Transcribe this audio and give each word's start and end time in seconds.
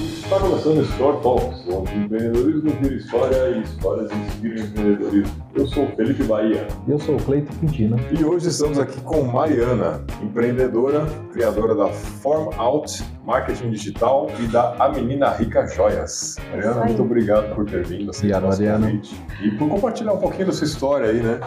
Está 0.00 0.40
começando 0.40 0.78
o 0.78 0.82
Store 0.82 1.20
Talks, 1.22 1.62
onde 1.68 1.94
empreendedorismo 1.94 2.70
vira 2.80 2.94
história 2.94 3.48
e 3.50 3.62
histórias 3.62 4.10
inspiram 4.10 4.64
empreendedorismo. 4.64 5.46
Eu 5.54 5.66
sou 5.66 5.84
o 5.84 5.88
Felipe 5.88 6.22
Bahia. 6.24 6.66
E 6.88 6.90
eu 6.90 6.98
sou 6.98 7.16
o 7.16 7.22
Cleito 7.22 7.52
Quintino. 7.58 7.96
E 8.10 8.24
hoje 8.24 8.48
estamos 8.48 8.78
aqui 8.78 8.98
com 9.02 9.22
Mariana, 9.24 10.02
empreendedora, 10.22 11.04
criadora 11.32 11.74
da 11.74 11.88
Form 11.88 12.48
Out, 12.56 13.04
marketing 13.26 13.70
digital 13.72 14.30
e 14.38 14.46
da 14.46 14.74
A 14.78 14.88
Menina 14.88 15.30
Rica 15.30 15.66
Joias. 15.66 16.36
Mariana, 16.50 16.84
muito 16.86 17.02
obrigado 17.02 17.54
por 17.54 17.66
ter 17.66 17.84
vindo. 17.84 18.10
Obrigado, 18.14 18.46
Mariana. 18.46 18.86
Convite. 18.86 19.20
E 19.42 19.50
por 19.50 19.68
compartilhar 19.68 20.14
um 20.14 20.18
pouquinho 20.18 20.46
da 20.46 20.52
sua 20.52 20.66
história 20.66 21.10
aí, 21.10 21.20
né? 21.20 21.40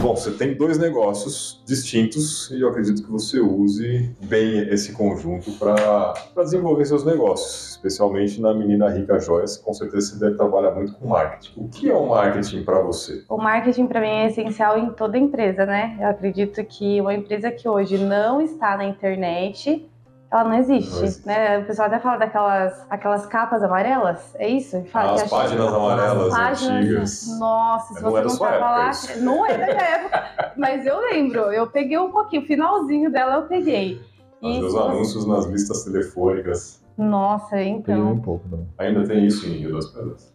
Bom, 0.00 0.16
você 0.16 0.30
tem 0.30 0.54
dois 0.54 0.78
negócios 0.78 1.62
distintos 1.66 2.50
e 2.50 2.62
eu 2.62 2.70
acredito 2.70 3.02
que 3.02 3.10
você 3.10 3.38
use 3.38 4.10
bem 4.22 4.60
esse 4.70 4.92
conjunto 4.92 5.52
para 5.52 6.14
desenvolver 6.42 6.86
seus 6.86 7.04
negócios, 7.04 7.72
especialmente 7.72 8.40
na 8.40 8.54
Menina 8.54 8.88
Rica 8.88 9.18
Joias. 9.18 9.58
Com 9.58 9.74
certeza 9.74 10.12
você 10.12 10.18
deve 10.18 10.36
trabalhar 10.36 10.70
muito 10.70 10.94
com 10.94 11.06
marketing. 11.06 11.52
O 11.60 11.68
que 11.68 11.90
é 11.90 11.94
o 11.94 12.08
marketing 12.08 12.64
para 12.64 12.80
você? 12.80 13.24
O 13.28 13.36
marketing 13.36 13.86
para 13.86 14.00
mim 14.00 14.06
é 14.06 14.26
essencial 14.28 14.78
em 14.78 14.90
toda 14.90 15.18
empresa, 15.18 15.66
né? 15.66 15.98
Eu 16.00 16.08
acredito 16.08 16.64
que 16.64 16.98
uma 16.98 17.12
empresa 17.12 17.50
que 17.50 17.68
hoje 17.68 17.98
não 17.98 18.40
está 18.40 18.78
na 18.78 18.86
internet, 18.86 19.86
ela 20.32 20.44
não 20.44 20.54
existe, 20.54 20.94
Não 20.94 21.26
né? 21.34 21.58
O 21.58 21.64
pessoal 21.64 21.88
até 21.88 21.98
fala 21.98 22.18
daquelas 22.18 22.86
aquelas 22.88 23.26
capas 23.26 23.62
amarelas, 23.62 24.34
é 24.36 24.48
isso? 24.48 24.82
Fala 24.92 25.12
As 25.14 25.22
que 25.22 25.26
acha- 25.26 25.36
páginas 25.36 25.72
amarelas 25.74 26.26
As 26.28 26.38
páginas, 26.38 26.70
antigas. 26.84 27.38
Nossa, 27.38 27.94
se 27.94 28.02
Não 28.02 28.10
você 28.10 28.18
é 28.20 28.24
não 28.24 28.38
tava 28.38 28.70
lá, 28.70 28.90
isso. 28.90 29.22
não 29.22 29.46
é 29.46 29.58
da 29.58 29.66
minha 29.66 29.82
época, 29.82 30.52
mas 30.56 30.86
eu 30.86 31.00
lembro, 31.00 31.40
eu 31.52 31.66
peguei 31.68 31.98
um 31.98 32.10
pouquinho, 32.12 32.42
o 32.42 32.46
finalzinho 32.46 33.10
dela 33.10 33.36
eu 33.36 33.42
peguei. 33.42 34.00
Fazer 34.40 34.64
os 34.64 34.74
anúncios 34.76 35.26
nas 35.26 35.44
listas 35.46 35.84
telefônicas. 35.84 36.80
Nossa, 36.96 37.50
Peguei 37.56 37.68
então. 37.70 38.12
um 38.12 38.20
pouco 38.20 38.48
também. 38.48 38.68
Ainda 38.78 39.04
tem 39.06 39.26
isso 39.26 39.46
em 39.46 39.58
Rio 39.58 39.72
das 39.74 39.86
Pedras. 39.86 40.29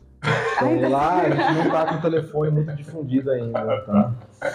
Então, 0.58 0.90
lá 0.90 1.22
a 1.22 1.30
gente 1.30 1.54
não 1.54 1.72
tá 1.72 1.86
com 1.86 1.96
o 1.96 2.02
telefone 2.02 2.52
muito 2.52 2.76
difundido 2.76 3.32
ainda, 3.32 3.82
tá? 3.82 4.12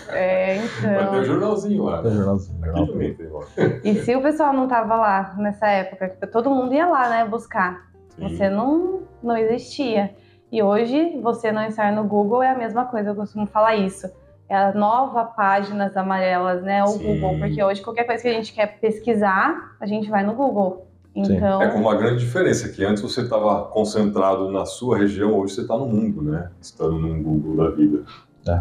É, 0.08 0.58
Mas 0.58 0.80
tem 0.80 0.90
então. 0.90 1.24
jornalzinho 1.24 1.84
lá. 1.84 1.98
É 1.98 2.02
né? 2.02 2.10
jornalzinho. 2.10 2.64
Aqui 2.64 2.92
também 2.92 3.14
tem. 3.14 3.28
E 3.84 3.94
se 4.02 4.16
o 4.16 4.22
pessoal 4.22 4.52
não 4.52 4.68
tava 4.68 4.96
lá 4.96 5.34
nessa 5.38 5.66
época, 5.68 6.08
todo 6.28 6.50
mundo 6.50 6.74
ia 6.74 6.86
lá, 6.86 7.08
né, 7.08 7.24
buscar. 7.24 7.90
Sim. 8.16 8.28
Você 8.28 8.48
não, 8.48 9.02
não 9.22 9.36
existia. 9.36 10.14
E 10.52 10.62
hoje, 10.62 11.18
você 11.22 11.52
não 11.52 11.64
estar 11.64 11.92
no 11.92 12.04
Google 12.04 12.42
é 12.42 12.50
a 12.50 12.58
mesma 12.58 12.84
coisa, 12.84 13.10
eu 13.10 13.14
costumo 13.14 13.46
falar 13.46 13.76
isso. 13.76 14.10
É 14.48 14.56
a 14.56 14.72
nova 14.74 15.24
páginas 15.24 15.96
amarelas, 15.96 16.60
né? 16.62 16.82
O 16.82 16.88
Sim. 16.88 17.20
Google. 17.20 17.38
Porque 17.38 17.62
hoje, 17.62 17.80
qualquer 17.82 18.04
coisa 18.04 18.20
que 18.20 18.28
a 18.28 18.32
gente 18.32 18.52
quer 18.52 18.80
pesquisar, 18.80 19.76
a 19.80 19.86
gente 19.86 20.10
vai 20.10 20.24
no 20.24 20.34
Google. 20.34 20.89
Então, 21.14 21.60
É 21.60 21.68
com 21.68 21.78
uma 21.78 21.96
grande 21.96 22.20
diferença, 22.24 22.68
que 22.68 22.84
antes 22.84 23.02
você 23.02 23.22
estava 23.22 23.64
concentrado 23.64 24.50
na 24.50 24.64
sua 24.64 24.96
região, 24.98 25.34
hoje 25.38 25.54
você 25.54 25.62
está 25.62 25.76
no 25.76 25.86
mundo, 25.86 26.22
né? 26.22 26.50
Estando 26.60 26.98
num 26.98 27.22
Google 27.22 27.56
da 27.56 27.70
vida. 27.74 28.04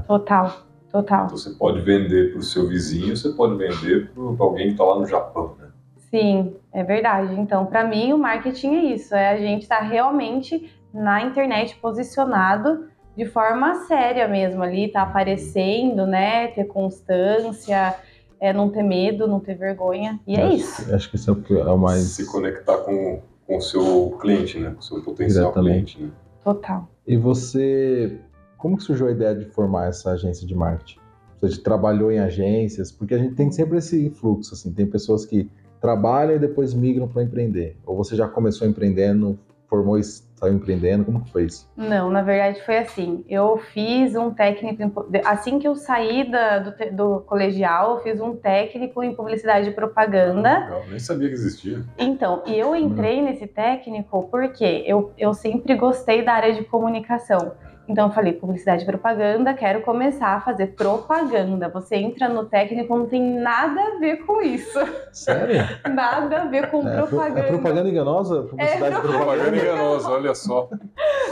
total, 0.08 0.52
total. 0.92 1.26
Então 1.26 1.38
você 1.38 1.52
pode 1.52 1.82
vender 1.82 2.32
para 2.32 2.40
o 2.40 2.44
seu 2.44 2.68
vizinho, 2.68 3.16
você 3.16 3.30
pode 3.30 3.56
vender 3.56 4.10
para 4.12 4.46
alguém 4.46 4.68
que 4.68 4.72
está 4.74 4.84
lá 4.84 5.00
no 5.00 5.06
Japão, 5.06 5.56
né? 5.60 5.68
Sim, 6.10 6.56
é 6.74 6.84
verdade. 6.84 7.40
Então, 7.40 7.68
para 7.68 7.84
mim, 7.84 8.14
o 8.14 8.18
marketing 8.18 8.76
é 8.76 8.84
isso. 8.96 9.14
É 9.14 9.30
a 9.30 9.38
gente 9.38 9.62
estar 9.62 9.82
realmente 9.82 10.74
na 10.92 11.22
internet 11.22 11.76
posicionado 11.80 12.86
de 13.16 13.26
forma 13.26 13.76
séria 13.86 14.28
mesmo 14.28 14.64
ali, 14.64 14.88
tá 14.88 15.04
aparecendo, 15.04 16.08
né? 16.08 16.48
Ter 16.48 16.64
constância, 16.64 17.96
é, 18.40 18.54
não 18.54 18.70
ter 18.70 18.84
medo, 18.84 19.28
não 19.28 19.40
ter 19.40 19.56
vergonha. 19.56 20.20
E 20.28 20.36
é 20.36 20.44
Acho- 20.46 20.56
isso. 20.56 20.96
Acho 20.96 21.10
que 21.10 21.16
isso 21.16 21.30
é 21.30 21.34
o 21.34 21.58
é 21.60 21.72
o 21.72 21.78
mais. 21.78 22.02
Se 22.04 22.26
conectar 22.26 22.78
com, 22.78 23.20
com 23.46 23.58
o 23.58 23.62
seu 23.62 24.18
cliente, 24.22 24.60
né? 24.60 24.72
Com 24.72 24.80
o 24.80 24.84
seu 24.84 25.02
potencial 25.02 25.52
cliente, 25.54 26.02
né? 26.02 26.10
Total. 26.44 26.88
E 27.06 27.18
você. 27.18 28.20
Como 28.58 28.78
que 28.78 28.84
surgiu 28.84 29.08
a 29.08 29.12
ideia 29.12 29.36
de 29.36 29.46
formar 29.46 29.88
essa 29.88 30.12
agência 30.12 30.46
de 30.46 30.54
marketing? 30.54 31.00
Você 31.42 31.62
trabalhou 31.62 32.12
em 32.12 32.20
agências? 32.20 32.92
Porque 32.92 33.14
a 33.14 33.18
gente 33.18 33.36
tem 33.36 33.50
sempre 33.52 33.78
esse 33.78 34.10
fluxo, 34.10 34.54
assim. 34.54 34.74
Tem 34.74 34.86
pessoas 34.86 35.26
que 35.26 35.50
trabalham 35.80 36.36
e 36.36 36.40
depois 36.40 36.74
migram 36.74 37.08
para 37.08 37.24
empreender. 37.24 37.78
Ou 37.86 37.96
você 37.96 38.16
já 38.16 38.28
começou 38.28 38.68
empreendendo, 38.68 39.40
formou 39.68 39.98
e 39.98 40.02
saiu 40.40 40.54
empreendendo? 40.54 41.06
Como 41.06 41.24
que 41.24 41.32
foi 41.32 41.44
isso? 41.46 41.70
Não, 41.76 42.10
na 42.10 42.22
verdade 42.22 42.62
foi 42.66 42.78
assim. 42.78 43.24
Eu 43.28 43.58
fiz 43.58 44.16
um 44.16 44.32
técnico, 44.32 45.08
assim 45.26 45.60
que 45.60 45.68
eu 45.68 45.76
saí 45.76 46.30
da- 46.30 46.60
do, 46.60 46.72
do 46.96 47.20
colegial, 47.22 47.98
eu 47.98 48.04
fiz 48.04 48.20
um 48.22 48.36
técnico 48.36 49.04
em 49.04 49.14
publicidade 49.14 49.70
e 49.70 49.74
propaganda. 49.74 50.60
Legal, 50.60 50.84
nem 50.90 51.00
sabia 51.00 51.28
que 51.28 51.34
existia. 51.34 51.84
Então, 51.98 52.44
e 52.46 52.58
eu 52.58 52.76
entrei 52.76 53.22
nesse 53.22 53.46
técnico 53.48 54.28
porque 54.32 54.84
eu, 54.88 55.12
eu 55.18 55.34
sempre 55.34 55.76
gostei 55.76 56.24
da 56.24 56.34
área 56.34 56.54
de 56.54 56.64
comunicação. 56.64 57.54
Então 57.90 58.08
eu 58.08 58.14
falei, 58.14 58.34
publicidade 58.34 58.84
e 58.84 58.86
propaganda, 58.86 59.52
quero 59.56 59.82
começar 59.82 60.36
a 60.36 60.42
fazer 60.42 60.68
propaganda. 60.68 61.68
Você 61.70 61.96
entra 61.96 62.30
no 62.30 62.46
técnico, 62.46 62.96
não 62.96 63.08
tem 63.08 63.20
nada 63.40 63.82
a 63.82 64.00
ver 64.00 64.18
com 64.28 64.40
isso. 64.44 64.80
Sério? 65.12 65.56
Nada 65.92 66.44
a 66.44 66.46
ver 66.46 66.70
com 66.70 66.88
É, 66.88 66.96
pro- 66.98 67.08
propaganda. 67.08 67.40
é 67.40 67.44
propaganda 67.48 67.90
enganosa? 67.90 68.44
Publicidade 68.44 68.96
É, 68.96 69.00
propaganda? 69.00 69.18
Propaganda 69.26 69.58
enganosa, 69.58 70.10
olha 70.12 70.36
só. 70.36 70.70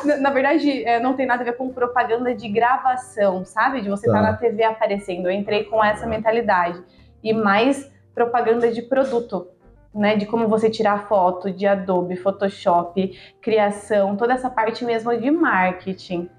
Na, 0.03 0.17
na 0.17 0.29
verdade, 0.31 0.83
é, 0.83 0.99
não 0.99 1.13
tem 1.13 1.27
nada 1.27 1.43
a 1.43 1.45
ver 1.45 1.53
com 1.55 1.69
propaganda 1.69 2.33
de 2.33 2.49
gravação, 2.49 3.45
sabe? 3.45 3.81
De 3.81 3.89
você 3.89 4.07
estar 4.07 4.21
Tá. 4.23 4.31
na 4.31 4.37
TV 4.37 4.63
aparecendo. 4.63 5.27
Eu 5.27 5.31
entrei 5.31 5.63
com 5.65 5.83
essa 5.83 6.07
mentalidade. 6.07 6.81
E 7.23 7.33
mais 7.33 7.91
propaganda 8.15 8.71
de 8.71 8.81
produto, 8.81 9.47
né? 9.97 10.15
De 10.15 10.25
como 10.25 10.47
você 10.47 10.69
tirar 10.69 11.07
foto, 11.07 11.51
de 11.51 11.65
Adobe, 11.67 12.15
Photoshop, 12.15 13.17
criação, 13.41 14.15
toda 14.15 14.33
essa 14.33 14.49
parte 14.49 14.85
mesmo 14.85 15.15
de 15.17 15.29
marketing. 15.31 16.29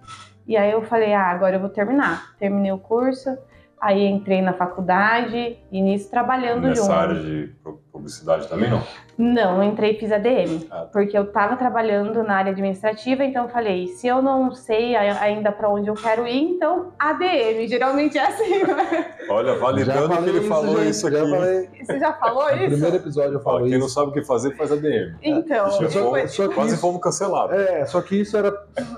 E 0.46 0.56
aí 0.56 0.70
eu 0.72 0.82
falei, 0.82 1.12
ah, 1.12 1.26
agora 1.26 1.56
eu 1.56 1.60
vou 1.60 1.68
terminar. 1.68 2.34
Terminei 2.38 2.72
o 2.72 2.78
curso, 2.78 3.36
aí 3.80 4.06
entrei 4.06 4.40
na 4.40 4.52
faculdade, 4.54 5.58
e 5.70 5.82
nisso 5.82 6.10
trabalhando 6.10 6.68
Nessa 6.68 6.82
junto. 6.82 6.92
área 6.92 7.14
de 7.14 7.48
pu- 7.62 7.80
publicidade 7.92 8.48
também 8.48 8.70
não. 8.70 8.82
Não, 9.18 9.56
não 9.56 9.64
entrei 9.64 9.92
e 9.92 9.98
fiz 9.98 10.12
ADM. 10.12 10.64
Ah. 10.70 10.86
Porque 10.92 11.18
eu 11.18 11.24
estava 11.24 11.56
trabalhando 11.56 12.22
na 12.22 12.36
área 12.36 12.52
administrativa, 12.52 13.24
então 13.24 13.44
eu 13.44 13.48
falei, 13.50 13.88
se 13.88 14.06
eu 14.06 14.22
não 14.22 14.52
sei 14.54 14.94
ainda 14.94 15.50
para 15.50 15.68
onde 15.68 15.88
eu 15.88 15.94
quero 15.94 16.24
ir, 16.26 16.40
então 16.40 16.92
ADM. 16.98 17.66
Geralmente 17.66 18.16
é 18.16 18.26
assim, 18.26 18.62
né? 18.62 19.14
Olha, 19.28 19.54
Já 19.54 19.58
validando 19.58 20.08
que 20.08 20.14
falei 20.14 20.36
ele 20.36 20.48
falou 20.48 20.76
gente, 20.78 20.90
isso 20.90 21.10
já 21.10 21.20
aqui. 21.22 21.30
falei. 21.30 21.68
Você 21.84 21.98
já 21.98 22.12
falou 22.12 22.44
No 22.44 22.56
isso? 22.56 22.66
primeiro 22.68 22.96
episódio 22.96 23.32
eu 23.34 23.40
falo 23.40 23.58
quem 23.64 23.70
não 23.78 23.86
isso. 23.86 23.94
sabe 23.94 24.10
o 24.10 24.12
que 24.12 24.22
fazer, 24.22 24.54
faz 24.56 24.70
ADM. 24.72 25.16
Então, 25.22 25.66
Já 25.80 25.90
Só- 25.90 26.04
fomos- 26.04 26.30
só 26.32 26.48
quase 26.48 26.72
isso- 26.74 26.80
fomos 26.80 27.00
cancelados. 27.02 27.56
É, 27.56 27.84
só 27.86 28.00
que 28.00 28.20
isso 28.20 28.36
era. 28.36 28.54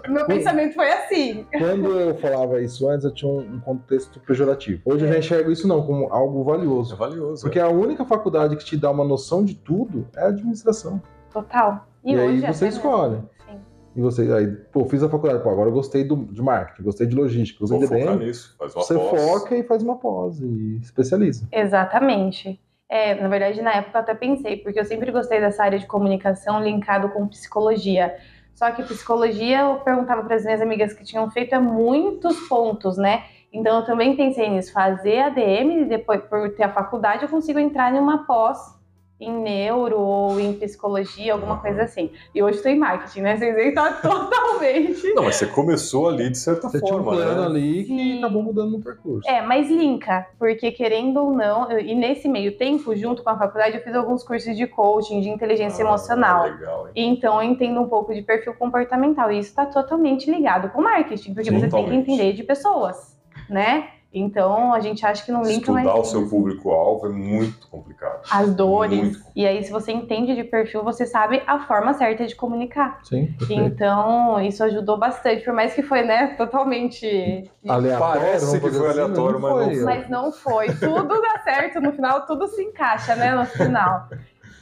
meu 0.08 0.26
pensamento 0.26 0.74
foi 0.74 0.90
assim. 0.92 1.46
Quando 1.58 1.98
eu 1.98 2.14
falava 2.16 2.60
isso 2.60 2.88
antes, 2.88 3.04
eu 3.06 3.14
tinha 3.14 3.30
um, 3.30 3.38
um 3.38 3.60
contexto 3.60 4.20
pejorativo. 4.20 4.82
Hoje 4.84 5.06
eu 5.06 5.12
já 5.12 5.18
enxergo 5.18 5.50
isso 5.50 5.66
não 5.66 5.82
como 5.82 6.12
algo 6.12 6.42
É 6.42 6.56
valioso. 6.56 6.94
valioso. 6.96 7.42
Porque 7.42 7.58
a 7.58 7.68
única 7.68 8.04
faculdade 8.04 8.54
que 8.56 8.64
te 8.64 8.76
dá 8.76 8.90
uma 8.90 9.04
noção 9.04 9.42
de 9.44 9.54
tudo 9.54 10.06
é 10.16 10.22
a 10.22 10.26
administração. 10.28 11.00
Total. 11.32 11.86
E, 12.04 12.14
aí 12.18 12.28
hoje 12.28 12.40
você 12.40 12.64
mesmo. 12.64 12.66
escolhe. 12.80 13.16
Sim. 13.46 13.60
E 13.96 14.00
você, 14.00 14.32
aí, 14.32 14.46
pô, 14.46 14.84
fiz 14.84 15.02
a 15.02 15.08
faculdade, 15.08 15.42
pô, 15.42 15.50
agora 15.50 15.68
eu 15.68 15.72
gostei 15.72 16.04
do, 16.04 16.16
de 16.16 16.42
marketing, 16.42 16.82
gostei 16.82 17.06
de 17.06 17.14
logística, 17.14 17.60
gostei 17.60 17.78
Vou 17.78 17.88
de 17.88 17.94
focar 17.94 18.16
DM. 18.16 18.26
nisso. 18.26 18.54
Faz 18.58 18.74
uma 18.74 18.82
Você 18.82 18.94
pós. 18.94 19.22
foca 19.22 19.56
e 19.56 19.62
faz 19.64 19.82
uma 19.82 19.96
pós 19.96 20.40
e 20.40 20.78
especializa. 20.82 21.46
Exatamente. 21.52 22.60
É, 22.88 23.14
na 23.14 23.28
verdade, 23.28 23.62
na 23.62 23.72
época 23.72 23.98
eu 23.98 24.02
até 24.02 24.14
pensei, 24.14 24.56
porque 24.56 24.80
eu 24.80 24.84
sempre 24.84 25.12
gostei 25.12 25.40
dessa 25.40 25.62
área 25.62 25.78
de 25.78 25.86
comunicação 25.86 26.62
linkado 26.62 27.08
com 27.10 27.26
psicologia. 27.28 28.16
Só 28.54 28.70
que 28.72 28.82
psicologia, 28.82 29.60
eu 29.60 29.76
perguntava 29.76 30.22
para 30.24 30.34
as 30.34 30.44
minhas 30.44 30.60
amigas 30.60 30.92
que 30.92 31.04
tinham 31.04 31.30
feito, 31.30 31.54
é 31.54 31.58
muitos 31.58 32.36
pontos, 32.48 32.96
né? 32.98 33.22
Então 33.52 33.78
eu 33.78 33.84
também 33.84 34.16
pensei 34.16 34.48
nisso, 34.50 34.72
fazer 34.72 35.20
ADM 35.20 35.82
e 35.82 35.84
depois, 35.84 36.20
por 36.24 36.50
ter 36.50 36.64
a 36.64 36.72
faculdade, 36.72 37.22
eu 37.22 37.28
consigo 37.28 37.58
entrar 37.58 37.94
em 37.94 37.98
uma 37.98 38.26
pós 38.26 38.78
em 39.20 39.30
neuro 39.30 40.00
ou 40.00 40.40
em 40.40 40.54
psicologia, 40.54 41.34
alguma 41.34 41.58
coisa 41.58 41.82
assim. 41.82 42.10
E 42.34 42.42
hoje 42.42 42.56
estou 42.56 42.72
em 42.72 42.78
marketing, 42.78 43.20
né? 43.20 43.36
Vocês 43.36 43.54
veem, 43.54 43.74
tá 43.74 43.92
totalmente. 44.00 45.12
Não, 45.14 45.24
mas 45.24 45.36
você 45.36 45.46
começou 45.46 46.08
ali 46.08 46.30
de 46.30 46.38
certa 46.38 46.68
Você 46.68 46.80
tinha 46.80 46.94
um 46.98 47.04
forma, 47.04 47.22
plano 47.22 47.40
né? 47.42 47.46
ali 47.46 47.84
Sim. 47.84 47.96
que 47.96 48.18
acabou 48.18 48.42
mudando 48.42 48.70
no 48.70 48.80
percurso. 48.80 49.28
É, 49.28 49.42
mas 49.42 49.68
linka, 49.70 50.26
porque 50.38 50.72
querendo 50.72 51.18
ou 51.22 51.32
não, 51.32 51.70
eu- 51.70 51.80
e 51.80 51.94
nesse 51.94 52.28
meio 52.28 52.56
tempo, 52.56 52.96
junto 52.96 53.22
com 53.22 53.30
a 53.30 53.36
faculdade, 53.36 53.76
eu 53.76 53.82
fiz 53.82 53.94
alguns 53.94 54.22
cursos 54.22 54.56
de 54.56 54.66
coaching, 54.66 55.20
de 55.20 55.28
inteligência 55.28 55.84
Ah, 55.84 55.88
emocional. 55.88 56.44
Legal, 56.44 56.86
hein? 56.88 56.92
E 56.96 57.04
Então 57.04 57.42
eu 57.42 57.50
entendo 57.50 57.80
um 57.80 57.88
pouco 57.88 58.14
de 58.14 58.22
perfil 58.22 58.54
comportamental. 58.54 59.30
E 59.30 59.38
isso 59.38 59.50
está 59.50 59.66
totalmente 59.66 60.30
ligado 60.30 60.70
com 60.70 60.80
marketing, 60.80 61.34
porque 61.34 61.50
você 61.50 61.60
tem 61.60 61.68
que 61.68 61.70
Totalmente. 61.76 62.10
entender 62.10 62.32
de 62.32 62.42
pessoas, 62.42 63.16
né? 63.48 63.88
Então 64.12 64.74
a 64.74 64.80
gente 64.80 65.06
acha 65.06 65.24
que 65.24 65.30
não 65.30 65.42
linka 65.42 65.60
Estudar 65.60 65.84
mais 65.84 65.98
o 66.00 66.04
seu 66.04 66.28
público-alvo 66.28 67.06
é 67.06 67.10
muito 67.10 67.68
complicado. 67.68 68.22
as 68.28 68.52
dores. 68.52 68.98
Muito. 68.98 69.20
E 69.36 69.46
aí, 69.46 69.62
se 69.62 69.70
você 69.70 69.92
entende 69.92 70.34
de 70.34 70.42
perfil, 70.42 70.82
você 70.82 71.06
sabe 71.06 71.40
a 71.46 71.60
forma 71.60 71.94
certa 71.94 72.26
de 72.26 72.34
comunicar. 72.34 72.98
Sim, 73.04 73.26
perfeito. 73.38 73.62
Então, 73.62 74.40
isso 74.40 74.64
ajudou 74.64 74.98
bastante, 74.98 75.44
por 75.44 75.54
mais 75.54 75.74
que 75.74 75.82
foi, 75.82 76.02
né, 76.02 76.34
totalmente. 76.36 77.48
Aleatório, 77.68 78.20
Parece 78.20 78.60
que 78.60 78.68
foi 78.68 78.90
assim, 78.90 79.00
aleatório, 79.00 79.40
mas 79.40 79.52
não 79.52 79.74
foi. 79.74 79.84
Mas 79.84 80.08
não 80.08 80.32
foi. 80.32 80.66
Tudo 80.74 81.20
dá 81.20 81.38
certo 81.44 81.80
no 81.80 81.92
final, 81.92 82.26
tudo 82.26 82.48
se 82.48 82.62
encaixa, 82.62 83.14
né, 83.14 83.32
no 83.32 83.46
final. 83.46 84.08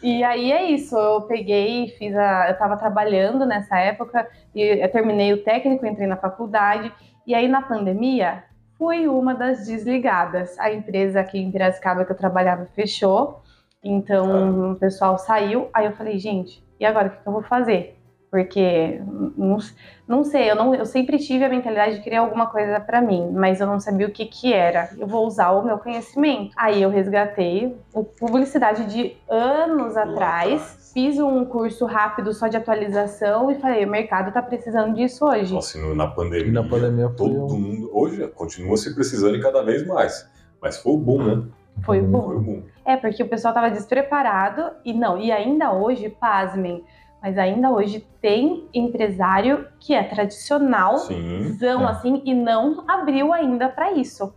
E 0.02 0.22
aí 0.22 0.52
é 0.52 0.62
isso, 0.70 0.96
eu 0.96 1.22
peguei, 1.22 1.88
fiz 1.98 2.14
a. 2.14 2.48
Eu 2.48 2.52
estava 2.52 2.76
trabalhando 2.76 3.44
nessa 3.46 3.78
época, 3.78 4.28
e 4.54 4.60
eu 4.62 4.92
terminei 4.92 5.32
o 5.32 5.42
técnico, 5.42 5.86
entrei 5.86 6.06
na 6.06 6.16
faculdade, 6.16 6.92
e 7.26 7.34
aí 7.34 7.48
na 7.48 7.62
pandemia 7.62 8.44
fui 8.78 9.08
uma 9.08 9.34
das 9.34 9.66
desligadas. 9.66 10.58
A 10.58 10.72
empresa 10.72 11.20
aqui 11.20 11.38
em 11.38 11.50
Piracicaba 11.50 12.04
que 12.04 12.12
eu 12.12 12.16
trabalhava 12.16 12.66
fechou, 12.66 13.42
então 13.82 14.72
o 14.72 14.76
pessoal 14.76 15.18
saiu. 15.18 15.68
Aí 15.74 15.86
eu 15.86 15.92
falei, 15.92 16.18
gente, 16.18 16.64
e 16.78 16.86
agora 16.86 17.08
o 17.08 17.10
que 17.10 17.26
eu 17.26 17.32
vou 17.32 17.42
fazer? 17.42 17.96
Porque 18.30 19.00
não, 19.36 19.58
não 20.06 20.22
sei, 20.22 20.50
eu, 20.50 20.54
não, 20.54 20.74
eu 20.74 20.84
sempre 20.84 21.18
tive 21.18 21.44
a 21.44 21.48
mentalidade 21.48 21.96
de 21.96 22.02
criar 22.02 22.20
alguma 22.20 22.46
coisa 22.46 22.78
para 22.78 23.00
mim, 23.00 23.30
mas 23.32 23.58
eu 23.58 23.66
não 23.66 23.80
sabia 23.80 24.06
o 24.06 24.10
que 24.10 24.26
que 24.26 24.52
era. 24.52 24.90
Eu 24.98 25.06
vou 25.06 25.26
usar 25.26 25.50
o 25.52 25.64
meu 25.64 25.78
conhecimento. 25.78 26.54
Aí 26.56 26.82
eu 26.82 26.90
resgatei 26.90 27.74
o 27.92 28.04
publicidade 28.04 28.84
de 28.84 29.16
anos 29.28 29.96
atrás, 29.96 30.77
fiz 30.98 31.16
um 31.20 31.44
curso 31.44 31.86
rápido 31.86 32.32
só 32.32 32.48
de 32.48 32.56
atualização 32.56 33.52
e 33.52 33.54
falei, 33.60 33.84
o 33.84 33.88
mercado 33.88 34.32
tá 34.32 34.42
precisando 34.42 34.94
disso 34.96 35.24
hoje. 35.24 35.54
Nossa, 35.54 35.78
na 35.94 36.08
pandemia, 36.08 36.50
Na 36.52 36.68
pandemia 36.68 37.06
foi 37.06 37.16
todo 37.16 37.54
um- 37.54 37.60
mundo, 37.60 37.90
hoje 37.92 38.26
continua 38.34 38.76
se 38.76 38.92
precisando 38.96 39.36
e 39.36 39.40
cada 39.40 39.62
vez 39.62 39.86
mais. 39.86 40.28
Mas 40.60 40.76
foi 40.78 40.92
o 40.94 40.96
boom, 40.96 41.22
né? 41.22 41.42
Foi 41.84 42.00
bom. 42.00 42.22
Foi 42.26 42.36
o 42.36 42.40
boom. 42.40 42.62
É, 42.84 42.96
porque 42.96 43.22
o 43.22 43.28
pessoal 43.28 43.54
tava 43.54 43.70
despreparado 43.70 44.72
e 44.84 44.92
não, 44.92 45.16
e 45.20 45.30
ainda 45.30 45.72
hoje, 45.72 46.08
pasmem, 46.08 46.82
mas 47.22 47.38
ainda 47.38 47.70
hoje 47.70 48.04
tem 48.20 48.66
empresário 48.74 49.66
que 49.78 49.94
é 49.94 50.02
tradicional, 50.02 50.98
Sim. 50.98 51.52
zão 51.60 51.82
é. 51.82 51.92
assim, 51.92 52.22
e 52.24 52.34
não 52.34 52.82
abriu 52.88 53.32
ainda 53.32 53.68
para 53.68 53.92
isso. 53.92 54.34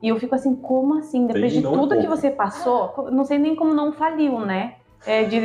E 0.00 0.08
eu 0.10 0.20
fico 0.20 0.36
assim, 0.36 0.54
como 0.54 0.96
assim? 0.98 1.26
Depois 1.26 1.52
Tem 1.52 1.60
de 1.60 1.64
não 1.66 1.72
tudo 1.72 1.96
que 1.96 2.02
pouco. 2.06 2.16
você 2.16 2.30
passou, 2.30 3.08
não 3.10 3.24
sei 3.24 3.36
nem 3.38 3.56
como 3.56 3.74
não 3.74 3.92
faliu, 3.92 4.38
né? 4.38 4.74
É, 5.06 5.24
de, 5.24 5.38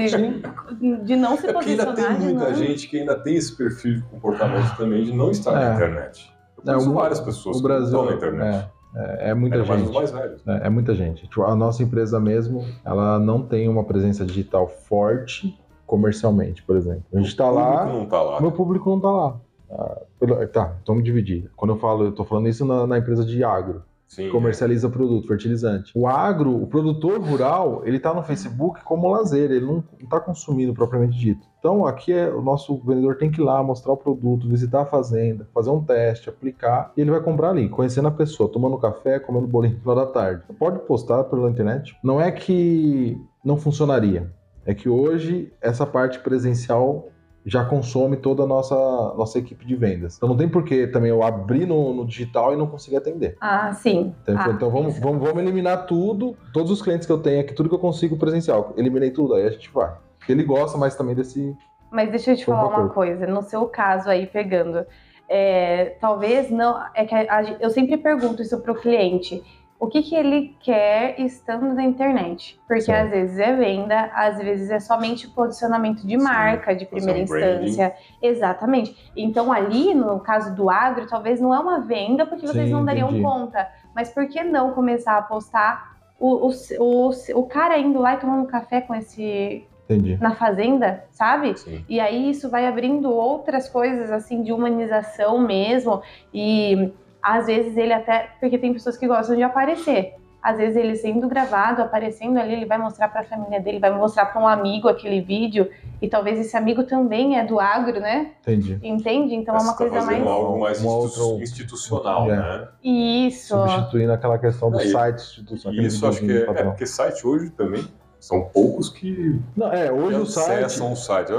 de 1.04 1.16
não 1.16 1.38
se 1.38 1.48
É 1.48 1.54
porque 1.54 1.72
ainda 1.72 1.86
posicionar, 1.88 2.18
tem 2.18 2.28
muita 2.34 2.50
não... 2.50 2.56
gente 2.56 2.88
que 2.88 3.00
ainda 3.00 3.16
tem 3.20 3.36
esse 3.36 3.56
perfil 3.56 3.96
de 3.96 4.02
comportamento 4.04 4.76
também 4.78 5.04
de 5.04 5.14
não 5.14 5.32
estar 5.32 5.52
É. 5.52 5.70
na 5.70 5.76
internet. 5.76 6.32
Eu 6.66 6.74
É, 6.74 6.78
o- 6.78 6.94
várias 6.94 7.20
pessoas 7.20 7.58
o 7.58 7.60
que 7.60 7.68
Brasil 7.68 7.86
estão 7.88 8.06
na 8.06 8.14
internet. 8.14 8.68
É, 8.96 9.30
é 9.30 9.34
muita 9.34 9.58
Ainda 9.58 9.68
mais 9.68 9.82
os 9.82 9.88
gente. 9.88 9.96
mais 9.96 10.12
velhos. 10.12 10.48
É, 10.48 10.68
é 10.68 10.70
muita 10.70 10.96
gente. 10.96 11.28
Tipo, 11.28 11.44
a 11.44 11.56
nossa 11.56 11.84
empresa 11.84 12.20
mesmo, 12.20 12.66
ela 12.84 13.20
não 13.20 13.42
tem 13.44 13.68
uma 13.70 13.84
presença 13.84 14.26
digital 14.26 14.68
forte 14.68 15.58
comercialmente, 15.86 16.64
por 16.64 16.76
exemplo. 16.76 17.04
A 17.14 17.20
gente 17.20 17.36
tá 17.36 17.50
O 17.50 17.54
lá, 17.54 17.78
público 17.86 17.98
não 18.00 18.06
tá 18.08 18.22
lá. 18.22 18.42
meu 18.42 18.52
público 18.52 18.90
não 18.90 19.00
tá 19.00 19.12
lá. 19.12 19.36
Ah, 19.72 20.48
tá, 20.52 20.74
vamos 20.88 21.04
dividir. 21.04 21.50
Quando 21.56 21.74
eu 21.74 21.78
falo, 21.80 22.06
eu 22.06 22.12
tô 22.12 22.24
falando 22.26 22.48
isso 22.48 22.66
na, 22.66 22.88
na 22.88 22.98
empresa 22.98 23.24
de 23.24 23.44
agro, 23.44 23.84
Sim. 24.10 24.24
que 24.24 24.32
comercializa 24.32 24.90
produto, 24.90 25.28
fertilizante. 25.28 25.92
O 25.96 26.08
agro, 26.08 26.62
o 26.62 26.66
produtor 26.66 27.22
rural, 27.22 27.84
ele 27.86 28.00
tá 28.00 28.12
no 28.12 28.24
Facebook 28.24 28.84
como 28.84 29.08
lazer, 29.08 29.52
ele 29.52 29.66
não, 29.66 29.84
não 30.02 30.10
tá 30.10 30.20
consumindo 30.20 30.74
propriamente 30.74 31.18
dito. 31.18 31.48
Então 31.60 31.86
aqui 31.86 32.12
é 32.12 32.28
o 32.28 32.42
nosso 32.42 32.76
vendedor 32.84 33.18
tem 33.18 33.30
que 33.30 33.40
ir 33.40 33.44
lá 33.44 33.62
mostrar 33.62 33.94
o 33.94 33.98
produto, 33.98 34.50
visitar 34.50 34.82
a 34.82 34.86
fazenda, 34.86 35.48
fazer 35.54 35.70
um 35.70 35.84
teste, 35.84 36.28
aplicar, 36.28 36.92
e 36.98 37.02
ele 37.02 37.12
vai 37.12 37.22
comprar 37.22 37.52
ali, 37.52 37.70
conhecendo 37.70 38.08
a 38.08 38.12
pessoa, 38.12 38.52
tomando 38.52 38.80
café, 38.80 39.20
comendo 39.20 39.46
bolinho 39.46 39.80
no 39.86 39.96
da 39.96 40.08
tarde. 40.08 40.44
Pode 40.58 40.80
postar 40.80 41.26
pela 41.26 41.50
internet. 41.50 41.96
Não 42.04 42.20
é 42.20 42.32
que 42.32 43.16
não 43.46 43.58
funcionaria, 43.58 44.34
é 44.66 44.74
que 44.74 44.90
hoje 44.90 45.54
essa 45.62 45.86
parte 45.86 46.20
presencial 46.20 47.10
já 47.50 47.66
consome 47.66 48.18
toda 48.18 48.44
a 48.44 48.46
nossa, 48.48 48.76
nossa 49.18 49.40
equipe 49.40 49.66
de 49.66 49.76
vendas. 49.76 50.18
Então 50.18 50.30
não 50.30 50.38
tem 50.38 50.48
por 50.48 50.64
que 50.64 50.88
também 50.88 51.10
eu 51.10 51.24
abrir 51.24 51.66
no, 51.66 51.94
no 51.94 52.06
digital 52.06 52.54
e 52.54 52.58
não 52.58 52.68
conseguir 52.68 52.98
atender. 52.98 53.36
Ah, 53.42 53.74
sim. 53.74 54.14
Então, 54.24 54.36
Ah, 54.38 54.50
então 54.52 54.70
vamos, 54.70 54.94
isso. 54.94 55.02
vamos, 55.02 55.22
vamos 55.22 55.42
eliminar 55.42 55.86
tudo, 55.86 56.38
todos 56.54 56.72
os 56.72 56.82
clientes 56.82 57.06
que 57.06 57.12
eu 57.12 57.20
tenho 57.22 57.42
aqui, 57.42 57.54
tudo 57.54 57.68
que 57.70 57.76
eu 57.76 57.80
consigo 57.80 58.18
presencial. 58.18 58.74
Eliminei 58.78 59.12
tudo, 59.12 59.34
aí 59.34 59.46
a 59.48 59.50
gente 59.50 59.70
vai. 59.72 59.92
Porque 60.18 60.32
ele 60.32 60.44
gosta 60.44 60.78
mais 60.78 60.96
também 60.96 61.16
desse. 61.16 61.58
Mas 61.92 62.10
deixa 62.12 62.32
eu 62.32 62.38
te 62.38 62.46
falar 62.46 62.68
uma 62.68 62.90
coisa, 62.90 63.26
no 63.26 63.42
seu 63.42 63.66
caso 63.66 64.10
aí, 64.10 64.28
pegando, 64.28 64.86
é, 65.28 65.96
talvez 66.00 66.50
não, 66.52 66.80
é 66.94 67.06
que 67.06 67.16
a- 67.16 67.58
eu 67.60 67.70
sempre 67.70 67.98
pergunto 67.98 68.42
isso 68.42 68.60
pro 68.62 68.76
cliente, 68.76 69.42
o 69.80 69.88
que 69.88 70.04
que 70.04 70.14
ele 70.14 70.56
quer 70.60 71.20
estando 71.22 71.74
na 71.74 71.84
internet? 71.84 72.60
Porque 72.68 72.82
Certo. 72.82 73.06
às 73.06 73.10
vezes 73.12 73.40
é 73.40 73.56
venda, 73.56 74.12
às 74.14 74.38
vezes 74.38 74.70
é 74.70 74.80
somente 74.80 75.28
posicionamento 75.30 76.06
de 76.06 76.18
Sim, 76.18 76.24
marca, 76.24 76.76
de 76.76 76.86
fazer 76.86 77.06
primeira 77.06 77.22
um 77.24 77.26
branding. 77.26 77.66
instância, 77.70 77.96
exatamente. 78.22 79.12
Então 79.16 79.52
ali, 79.54 79.94
no 79.94 80.20
caso 80.20 80.54
do 80.54 80.70
agro, 80.70 81.08
talvez 81.08 81.40
não 81.40 81.54
é 81.56 81.60
uma 81.60 81.80
venda, 81.80 82.26
porque 82.26 82.46
vocês 82.46 82.66
Sim, 82.68 82.74
não 82.74 82.84
dariam 82.84 83.08
entendi. 83.08 83.24
conta, 83.24 83.70
mas 83.96 84.10
por 84.10 84.28
que 84.28 84.44
não 84.44 84.74
começar 84.74 85.18
a 85.18 85.22
postar 85.22 85.98
o, 86.20 86.50
o, 86.50 86.52
o, 86.80 87.12
o 87.36 87.44
cara 87.48 87.78
indo 87.78 88.00
lá 88.02 88.16
e 88.16 88.18
tomando 88.18 88.46
café 88.48 88.82
com 88.82 88.94
esse 88.94 89.66
Entendi. 89.86 90.18
na 90.22 90.36
fazenda, 90.36 91.06
sabe? 91.10 91.58
Sim. 91.58 91.86
E 91.88 92.02
aí 92.02 92.30
isso 92.30 92.50
vai 92.50 92.68
abrindo 92.68 93.10
outras 93.10 93.70
coisas 93.70 94.12
assim 94.12 94.44
de 94.44 94.52
humanização 94.52 95.40
mesmo 95.40 96.02
e 96.34 96.92
às 97.22 97.46
vezes 97.48 97.76
ele 97.78 97.94
até 97.94 98.30
porque 98.40 98.58
tem 98.58 98.74
pessoas 98.74 98.98
que 98.98 99.08
gostam 99.08 99.36
de 99.36 99.44
aparecer. 99.44 100.14
Às 100.42 100.56
vezes 100.58 100.78
ele 100.78 100.96
sendo 100.96 101.28
gravado, 101.28 101.82
aparecendo 101.82 102.40
ali, 102.40 102.54
ele 102.54 102.66
vai 102.66 102.78
mostrar 102.78 103.10
para 103.10 103.20
a 103.20 103.24
família 103.26 103.60
dele, 103.60 103.78
vai 103.78 103.92
mostrar 103.94 104.26
para 104.28 104.42
um 104.42 104.48
amigo 104.48 104.88
aquele 104.88 105.20
vídeo 105.20 105.70
e 106.02 106.08
talvez 106.08 106.40
esse 106.40 106.56
amigo 106.56 106.84
também 106.86 107.38
é 107.38 107.44
do 107.46 107.60
agro, 107.60 108.00
né? 108.00 108.32
Entendi. 108.42 108.80
Entende? 108.82 109.36
Então 109.36 109.54
é 109.54 109.60
uma 109.62 109.76
coisa 109.76 110.02
mais 110.02 110.26
algo 110.26 110.60
mais 110.62 110.82
institu- 110.82 111.42
institucional, 111.42 112.32
É. 112.32 112.36
né? 112.38 112.68
isso. 112.82 113.48
Substituindo 113.50 114.14
aquela 114.14 114.40
questão 114.40 114.72
do 114.72 114.80
É, 114.80 114.86
site 114.88 115.18
institucional. 115.20 115.78
E 115.84 115.86
isso 115.86 116.08
acho 116.08 116.20
que 116.22 116.32
é, 116.32 116.46
do 116.46 116.52
é 116.58 116.64
porque 116.64 116.86
site 116.86 117.28
hoje 117.28 117.50
também 117.50 117.86
são 118.18 118.44
poucos 118.46 118.88
que 118.90 119.38
Não, 119.58 119.74
é, 119.74 119.92
hoje 119.92 120.16
que 120.16 120.22
o 120.22 120.26
site. 120.26 120.64
acessam 120.64 120.94
o 120.94 120.96
site. 120.96 121.34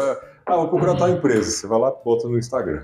Ah, 0.44 0.56
vou 0.56 0.68
procurar 0.68 0.96
tal 0.96 1.08
empresa. 1.08 1.50
Você 1.50 1.66
vai 1.66 1.78
lá 1.78 1.88
e 1.88 2.04
bota 2.04 2.28
no 2.28 2.38
Instagram. 2.38 2.82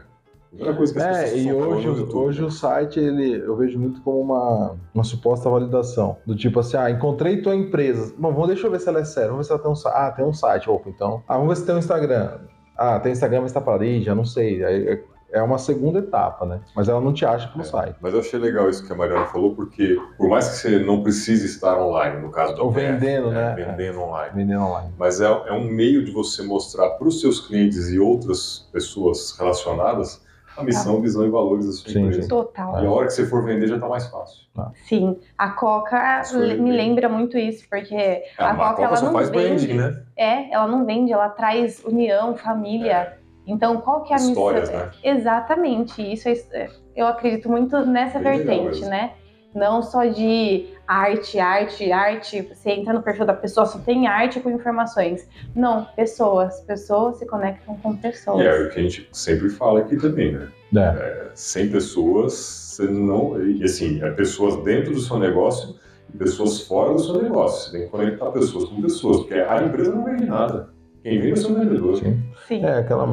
Primeira 0.56 0.76
coisa 0.76 0.92
que 0.92 0.98
as 0.98 1.04
É, 1.04 1.22
pessoas 1.22 1.40
e 1.42 1.52
hoje, 1.52 1.86
YouTube, 1.86 2.14
hoje 2.16 2.40
né? 2.40 2.46
o 2.46 2.50
site, 2.50 2.98
ele, 3.00 3.42
eu 3.44 3.56
vejo 3.56 3.78
muito 3.78 4.00
como 4.02 4.20
uma, 4.20 4.76
uma 4.94 5.04
suposta 5.04 5.48
validação. 5.50 6.16
Do 6.26 6.34
tipo 6.34 6.60
assim, 6.60 6.76
ah, 6.76 6.90
encontrei 6.90 7.42
tua 7.42 7.54
empresa. 7.54 8.14
Bom, 8.18 8.32
vamos, 8.32 8.48
deixa 8.48 8.66
eu 8.66 8.70
ver 8.70 8.80
se 8.80 8.88
ela 8.88 9.00
é 9.00 9.04
séria. 9.04 9.28
Vamos 9.30 9.46
ver 9.46 9.48
se 9.48 9.52
ela 9.52 9.62
tem 9.62 9.70
um 9.70 9.76
site. 9.76 9.94
Ah, 9.96 10.10
tem 10.10 10.24
um 10.24 10.32
site. 10.32 10.70
Opa, 10.70 10.88
então. 10.88 11.22
Ah, 11.28 11.34
vamos 11.36 11.48
ver 11.50 11.56
se 11.56 11.66
tem 11.66 11.74
um 11.74 11.78
Instagram. 11.78 12.38
Ah, 12.76 12.98
tem 13.00 13.12
Instagram, 13.12 13.42
mas 13.42 13.52
tá 13.52 13.60
para 13.60 13.74
ali, 13.74 14.02
já 14.02 14.14
não 14.14 14.24
sei. 14.24 14.64
Aí 14.64 14.88
é- 14.88 15.16
é 15.32 15.42
uma 15.42 15.58
segunda 15.58 15.98
etapa, 15.98 16.46
né? 16.46 16.60
Mas 16.74 16.88
ela 16.88 17.00
não 17.00 17.12
te 17.12 17.24
acha 17.26 17.48
pelo 17.48 17.62
É, 17.62 17.64
site. 17.66 17.96
Mas 18.00 18.14
eu 18.14 18.20
achei 18.20 18.38
legal 18.38 18.70
isso 18.70 18.86
que 18.86 18.92
a 18.92 18.96
Mariana 18.96 19.26
falou, 19.26 19.54
porque 19.54 19.98
por 20.16 20.28
mais 20.28 20.48
que 20.48 20.56
você 20.56 20.78
não 20.78 21.02
precise 21.02 21.46
estar 21.46 21.76
online, 21.82 22.22
no 22.22 22.30
caso 22.30 22.54
do 22.54 22.62
Ou 22.64 22.70
vendendo, 22.70 23.30
né? 23.30 23.54
Vendendo 23.56 24.00
online. 24.00 24.30
Vendendo 24.34 24.62
online. 24.62 24.94
Mas 24.96 25.20
é, 25.20 25.24
é 25.26 25.52
um 25.52 25.64
meio 25.68 26.04
de 26.04 26.12
você 26.12 26.42
mostrar 26.42 26.90
para 26.90 27.08
os 27.08 27.20
seus 27.20 27.40
clientes 27.40 27.90
e 27.90 27.98
outras 27.98 28.68
pessoas 28.72 29.36
relacionadas 29.36 30.24
a 30.56 30.64
missão, 30.64 31.00
visão 31.00 31.26
e 31.26 31.30
valores 31.30 31.66
da 31.66 31.72
sua 31.72 31.90
Sim, 31.92 32.00
empresa. 32.02 32.22
sim. 32.22 32.28
Total. 32.28 32.82
E 32.82 32.86
a 32.86 32.90
hora 32.90 33.06
que 33.06 33.12
você 33.12 33.26
for 33.26 33.44
vender 33.44 33.66
já 33.68 33.74
está 33.76 33.88
mais 33.88 34.06
fácil. 34.08 34.46
Sim, 34.88 35.18
a 35.36 35.50
Coca 35.50 36.22
me 36.32 36.40
bem- 36.56 36.72
lembra 36.72 37.08
muito 37.08 37.36
isso, 37.36 37.66
porque 37.68 38.22
A, 38.38 38.50
a 38.50 38.54
Coca, 38.56 38.68
Coca 38.70 38.82
ela 38.82 38.96
só 38.96 39.06
não 39.06 39.12
faz 39.12 39.28
vende. 39.30 39.66
branding, 39.66 39.74
né? 39.74 40.02
É, 40.16 40.50
ela 40.52 40.66
não 40.66 40.84
vende, 40.86 41.12
ela 41.12 41.28
traz 41.28 41.84
união, 41.84 42.34
família. 42.36 43.18
Então, 43.46 43.80
qual 43.80 44.02
que 44.02 44.12
é 44.12 44.16
a 44.16 44.18
Histórias, 44.18 44.68
missão? 44.70 44.86
né? 44.86 44.90
Exatamente, 45.04 46.00
isso 46.12 46.28
é- 46.28 46.68
eu 46.96 47.06
acredito 47.06 47.48
muito 47.50 47.84
nessa 47.86 48.18
Bem 48.18 48.38
vertente, 48.38 48.64
mesmo. 48.80 48.88
né? 48.88 49.12
Não 49.56 49.82
só 49.82 50.04
de 50.04 50.66
arte, 50.86 51.38
arte, 51.38 51.90
arte, 51.90 52.42
você 52.42 52.72
entra 52.72 52.92
no 52.92 53.02
perfil 53.02 53.24
da 53.24 53.32
pessoa, 53.32 53.64
só 53.64 53.78
tem 53.78 54.06
arte 54.06 54.38
com 54.38 54.50
informações. 54.50 55.26
Não, 55.54 55.86
pessoas, 55.96 56.60
pessoas 56.60 57.16
se 57.16 57.24
conectam 57.24 57.74
com 57.78 57.96
pessoas. 57.96 58.40
E 58.44 58.46
é 58.46 58.60
o 58.60 58.68
que 58.70 58.78
a 58.78 58.82
gente 58.82 59.08
sempre 59.12 59.48
fala 59.48 59.80
aqui 59.80 59.96
também, 59.96 60.32
né? 60.32 60.48
É. 60.76 61.30
Sem 61.34 61.70
pessoas, 61.70 62.34
você 62.34 62.84
não. 62.86 63.40
E 63.40 63.64
assim, 63.64 64.02
é 64.04 64.10
pessoas 64.10 64.62
dentro 64.62 64.92
do 64.92 65.00
seu 65.00 65.18
negócio 65.18 65.74
e 66.12 66.16
pessoas 66.18 66.60
fora 66.60 66.92
do 66.92 66.98
seu 67.00 67.22
negócio. 67.22 67.70
Você 67.70 67.78
tem 67.78 67.86
que 67.86 67.90
conectar 67.92 68.30
pessoas 68.32 68.64
com 68.66 68.82
pessoas, 68.82 69.16
porque 69.20 69.34
a 69.34 69.62
empresa 69.62 69.90
não 69.94 70.04
vende 70.04 70.26
nada. 70.26 70.68
Quem 71.02 71.18
vende 71.18 71.30
é 71.30 71.34
o 71.34 71.36
seu 71.38 71.54
vendedor. 71.54 71.96
Sim. 71.96 72.22
Sim. 72.46 72.62
É, 72.62 72.78
aquela. 72.80 73.06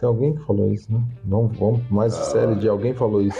Tem 0.00 0.08
alguém 0.08 0.34
que 0.34 0.42
falou 0.44 0.72
isso, 0.72 0.92
né? 0.92 1.00
Vamos, 1.24 1.56
vamos 1.56 1.88
mais 1.88 2.14
Ah. 2.18 2.24
sério 2.24 2.56
de 2.56 2.68
alguém 2.68 2.94
falou 2.94 3.22
isso. 3.22 3.38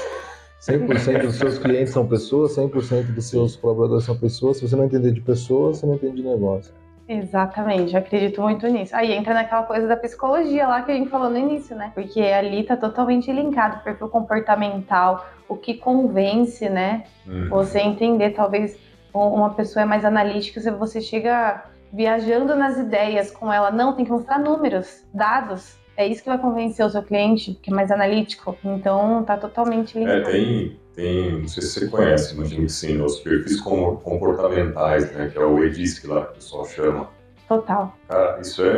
100% 0.66 1.26
dos 1.26 1.36
seus 1.36 1.58
clientes 1.58 1.92
são 1.92 2.06
pessoas, 2.06 2.56
100% 2.56 3.12
dos 3.14 3.28
seus 3.28 3.54
colaboradores 3.54 4.04
são 4.04 4.16
pessoas. 4.16 4.56
Se 4.56 4.66
você 4.66 4.74
não 4.74 4.84
entender 4.84 5.12
de 5.12 5.20
pessoas, 5.20 5.78
você 5.78 5.86
não 5.86 5.94
entende 5.94 6.22
de 6.22 6.22
negócio. 6.22 6.72
Exatamente, 7.06 7.92
eu 7.92 7.98
acredito 7.98 8.40
muito 8.40 8.66
nisso. 8.68 8.96
Aí 8.96 9.12
entra 9.12 9.34
naquela 9.34 9.64
coisa 9.64 9.86
da 9.86 9.94
psicologia 9.94 10.66
lá 10.66 10.80
que 10.80 10.90
a 10.90 10.94
gente 10.94 11.10
falou 11.10 11.28
no 11.28 11.36
início, 11.36 11.76
né? 11.76 11.92
Porque 11.94 12.18
ali 12.18 12.64
tá 12.64 12.78
totalmente 12.78 13.30
linkado, 13.30 13.76
o 13.76 13.84
perfil 13.84 14.08
comportamental, 14.08 15.26
o 15.46 15.54
que 15.54 15.74
convence, 15.74 16.66
né? 16.70 17.04
Hum. 17.28 17.48
Você 17.50 17.80
entender, 17.80 18.30
talvez 18.30 18.78
um- 19.14 19.18
uma 19.18 19.50
pessoa 19.50 19.82
é 19.82 19.84
mais 19.86 20.02
analítica, 20.02 20.62
se 20.62 20.70
você 20.70 20.98
chega 20.98 21.62
viajando 21.92 22.56
nas 22.56 22.78
ideias 22.78 23.30
com 23.30 23.52
ela, 23.52 23.70
não, 23.70 23.92
tem 23.92 24.06
que 24.06 24.10
mostrar 24.10 24.38
números, 24.38 25.04
dados. 25.12 25.76
É 25.96 26.06
isso 26.06 26.22
que 26.22 26.28
vai 26.28 26.38
convencer 26.38 26.84
o 26.84 26.90
seu 26.90 27.02
cliente, 27.02 27.54
que 27.62 27.70
é 27.70 27.74
mais 27.74 27.90
analítico. 27.90 28.56
Então 28.64 29.22
tá 29.24 29.36
totalmente 29.36 29.96
É, 29.96 30.00
linkado. 30.00 30.24
tem, 30.32 30.76
tem, 30.94 31.40
não 31.40 31.48
sei 31.48 31.62
se 31.62 31.68
você 31.80 31.88
conhece, 31.88 32.34
imagino 32.34 32.66
que 32.66 32.72
sim, 32.72 33.00
os 33.00 33.20
perfis 33.20 33.60
com- 33.60 33.96
comportamentais, 33.96 35.10
né, 35.12 35.30
que 35.32 35.38
é 35.38 35.44
o 35.44 35.62
EDISC 35.62 36.06
lá 36.06 36.24
que 36.26 36.32
o 36.32 36.34
pessoal 36.34 36.64
chama. 36.66 37.08
Total. 37.48 37.94
Cara, 38.08 38.40
isso 38.40 38.64
é, 38.64 38.68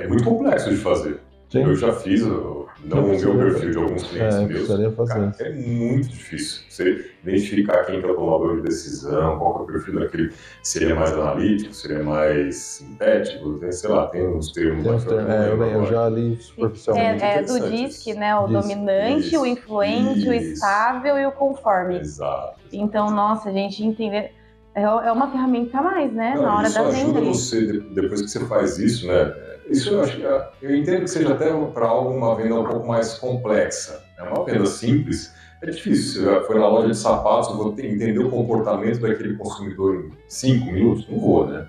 é- 0.00 0.04
é 0.04 0.06
muito 0.08 0.24
complexo 0.24 0.70
de 0.70 0.76
fazer. 0.76 1.20
Sim. 1.52 1.62
Eu 1.64 1.74
já 1.76 1.92
fiz, 1.92 2.22
eu- 2.22 2.66
não 2.84 3.04
o 3.04 3.08
meu 3.18 3.36
perfil 3.38 3.70
de 3.70 3.76
alguns 3.76 4.02
clientes 4.04 4.36
É, 4.36 4.46
meus. 4.46 4.66
fazer. 4.96 4.96
Cara, 5.06 5.32
é 5.40 5.50
muito 5.52 6.08
difícil. 6.08 6.62
Você 6.68 7.10
identificar 7.22 7.84
quem 7.84 8.00
que 8.00 8.06
é 8.06 8.10
o 8.10 8.14
tomador 8.14 8.56
de 8.56 8.62
decisão, 8.62 9.38
qual 9.38 9.54
que 9.54 9.60
é 9.60 9.62
o 9.62 9.66
perfil 9.66 10.00
daquele. 10.00 10.32
Seria 10.62 10.94
mais 10.94 11.12
analítico, 11.12 11.74
seria 11.74 12.02
mais 12.02 12.56
sintético, 12.56 13.58
tem, 13.58 13.70
sei 13.70 13.90
lá, 13.90 14.06
tem 14.06 14.26
uns 14.26 14.50
termos. 14.50 14.82
Tem 14.82 14.92
uns 14.94 15.04
termos- 15.04 15.30
é, 15.30 15.48
eu, 15.52 15.62
eu 15.62 15.86
já 15.86 16.08
li 16.08 16.32
É, 16.32 16.36
superficialmente. 16.42 17.22
é 17.22 17.42
do 17.42 17.56
interessante 17.58 17.76
DISC, 17.76 18.14
né? 18.14 18.34
O 18.36 18.46
Disc. 18.48 18.62
dominante, 18.62 19.36
o 19.36 19.44
Isso. 19.44 19.46
influente, 19.46 20.28
o 20.28 20.32
estável 20.32 21.18
e 21.18 21.26
o 21.26 21.32
conforme. 21.32 21.98
Exato. 22.00 22.58
Então, 22.72 23.10
nossa, 23.10 23.50
a 23.50 23.52
gente 23.52 23.84
entender. 23.84 24.32
É 24.74 24.80
é 24.84 25.12
uma 25.12 25.30
ferramenta 25.30 25.78
a 25.78 25.82
mais, 25.82 26.10
né? 26.14 26.32
Não, 26.34 26.44
na 26.44 26.56
hora 26.56 26.66
isso 26.66 26.74
da 26.82 26.88
ajuda 26.88 27.04
venda. 27.04 27.18
ali. 27.18 27.28
você, 27.28 27.60
de- 27.66 27.80
depois 27.94 28.22
que 28.22 28.28
você 28.28 28.40
faz 28.46 28.78
isso, 28.78 29.06
né? 29.06 29.30
Isso 29.68 29.90
eu 29.90 30.02
acho 30.02 30.24
é- 30.26 30.48
eu 30.62 30.76
entendo 30.76 31.00
que 31.02 31.08
seja 31.10 31.32
até 31.32 31.52
para 31.72 31.86
alguma 31.86 32.34
venda 32.36 32.54
um 32.56 32.64
pouco 32.64 32.86
mais 32.86 33.14
complexa. 33.14 34.02
É 34.18 34.22
uma 34.22 34.44
venda 34.44 34.66
simples, 34.66 35.34
é 35.62 35.66
difícil. 35.70 36.24
Já 36.24 36.40
foi 36.42 36.58
na 36.58 36.68
loja 36.68 36.88
de 36.88 36.96
sapatos, 36.96 37.50
eu 37.50 37.56
vou 37.56 37.72
ter- 37.72 37.86
entender 37.86 38.18
o 38.18 38.30
comportamento 38.30 39.00
daquele 39.00 39.34
consumidor 39.36 39.94
em 39.96 40.10
cinco 40.28 40.66
minutos? 40.72 41.08
Não 41.08 41.18
vou, 41.18 41.46
né? 41.48 41.66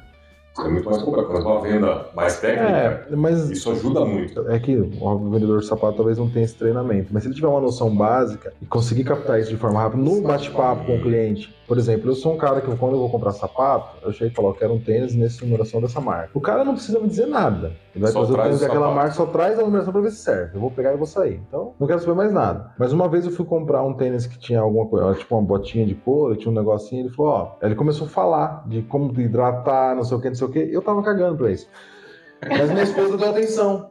É 0.60 0.68
muito 0.68 0.90
mais 0.90 1.02
complexo. 1.02 1.34
Mas 1.34 1.44
uma 1.44 1.62
venda 1.62 2.06
mais 2.16 2.40
técnica, 2.40 2.70
É, 2.70 3.16
mas 3.16 3.50
isso 3.50 3.72
ajuda 3.72 4.06
muito. 4.06 4.48
É 4.50 4.60
que 4.60 4.76
o 4.78 5.30
vendedor 5.30 5.60
de 5.60 5.66
sapato 5.66 5.98
talvez 5.98 6.18
não 6.18 6.30
tenha 6.30 6.46
esse 6.46 6.56
treinamento, 6.56 7.10
mas 7.12 7.24
se 7.24 7.30
ele 7.30 7.36
tiver 7.36 7.48
uma 7.48 7.62
noção 7.62 7.90
básica 7.96 8.54
e 8.62 8.66
conseguir 8.66 9.04
captar 9.04 9.40
isso 9.40 9.50
de 9.50 9.58
forma 9.58 9.82
rápida 9.82 10.02
no 10.02 10.22
bate-papo 10.22 10.86
com 10.86 10.96
o 10.98 11.02
cliente. 11.02 11.54
Por 11.68 11.78
exemplo, 11.78 12.12
eu 12.12 12.16
sou 12.16 12.34
um 12.34 12.38
cara 12.38 12.60
que 12.62 12.76
quando 12.76 12.94
eu 12.94 13.00
vou 13.00 13.10
comprar 13.10 13.32
sapato, 13.32 13.98
eu 14.06 14.12
chego 14.12 14.32
e 14.32 14.36
falo, 14.36 14.50
eu 14.50 14.54
quero 14.54 14.74
um 14.74 14.80
tênis 14.80 15.16
nessa 15.16 15.46
numeração 15.46 15.82
dessa 15.82 16.02
marca. 16.02 16.30
O 16.34 16.42
cara 16.42 16.64
não 16.64 16.74
precisa 16.74 17.00
me 17.00 17.08
dizer 17.08 17.26
nada. 17.26 17.72
Ele 17.96 18.04
vai 18.04 18.12
Só 18.12 18.20
trazer 18.26 18.34
o 18.34 18.44
tênis 18.44 18.60
daquela 18.60 18.92
marca, 18.94 19.12
só 19.12 19.26
traz 19.26 19.58
a 19.58 19.64
numeração 19.64 19.94
pra 19.94 20.02
ver 20.02 20.12
se 20.12 20.18
serve. 20.18 20.56
Eu 20.56 20.60
vou 20.62 20.70
pegar 20.70 20.94
e 20.94 20.98
vou 20.98 21.08
sair. 21.08 21.42
Então, 21.48 21.74
não 21.80 21.88
quero 21.88 22.00
saber 22.00 22.16
mais 22.16 22.34
nada. 22.34 22.72
Mas 22.78 22.92
uma 22.92 23.08
vez 23.08 23.26
eu 23.26 23.32
fui 23.32 23.46
comprar 23.46 23.82
um 23.84 23.94
tênis 23.94 24.28
que 24.28 24.38
tinha 24.38 24.60
alguma 24.60 24.86
coisa, 24.88 25.14
tipo 25.16 25.36
uma 25.36 25.42
botinha 25.42 25.86
de 25.86 25.96
couro, 25.96 26.36
tinha 26.36 26.52
um 26.52 26.56
negocinho, 26.56 27.04
ele 27.04 27.10
falou, 27.16 27.32
ó, 27.32 27.52
Aí 27.62 27.70
ele 27.70 27.76
começou 27.76 28.08
a 28.08 28.10
falar 28.10 28.64
de 28.68 28.82
como 28.82 29.18
hidratar, 29.20 29.96
não 29.96 30.04
sei 30.04 30.18
o 30.18 30.20
que, 30.20 30.28
não 30.28 30.36
sei 30.36 30.43
o 30.46 30.50
que. 30.52 30.60
Eu 30.60 30.82
tava 30.82 31.02
cagando 31.04 31.38
pra 31.38 31.52
isso. 31.52 31.68
Mas 32.46 32.70
minha 32.72 32.84
esposa 32.84 33.18
deu 33.18 33.30
atenção. 33.30 33.88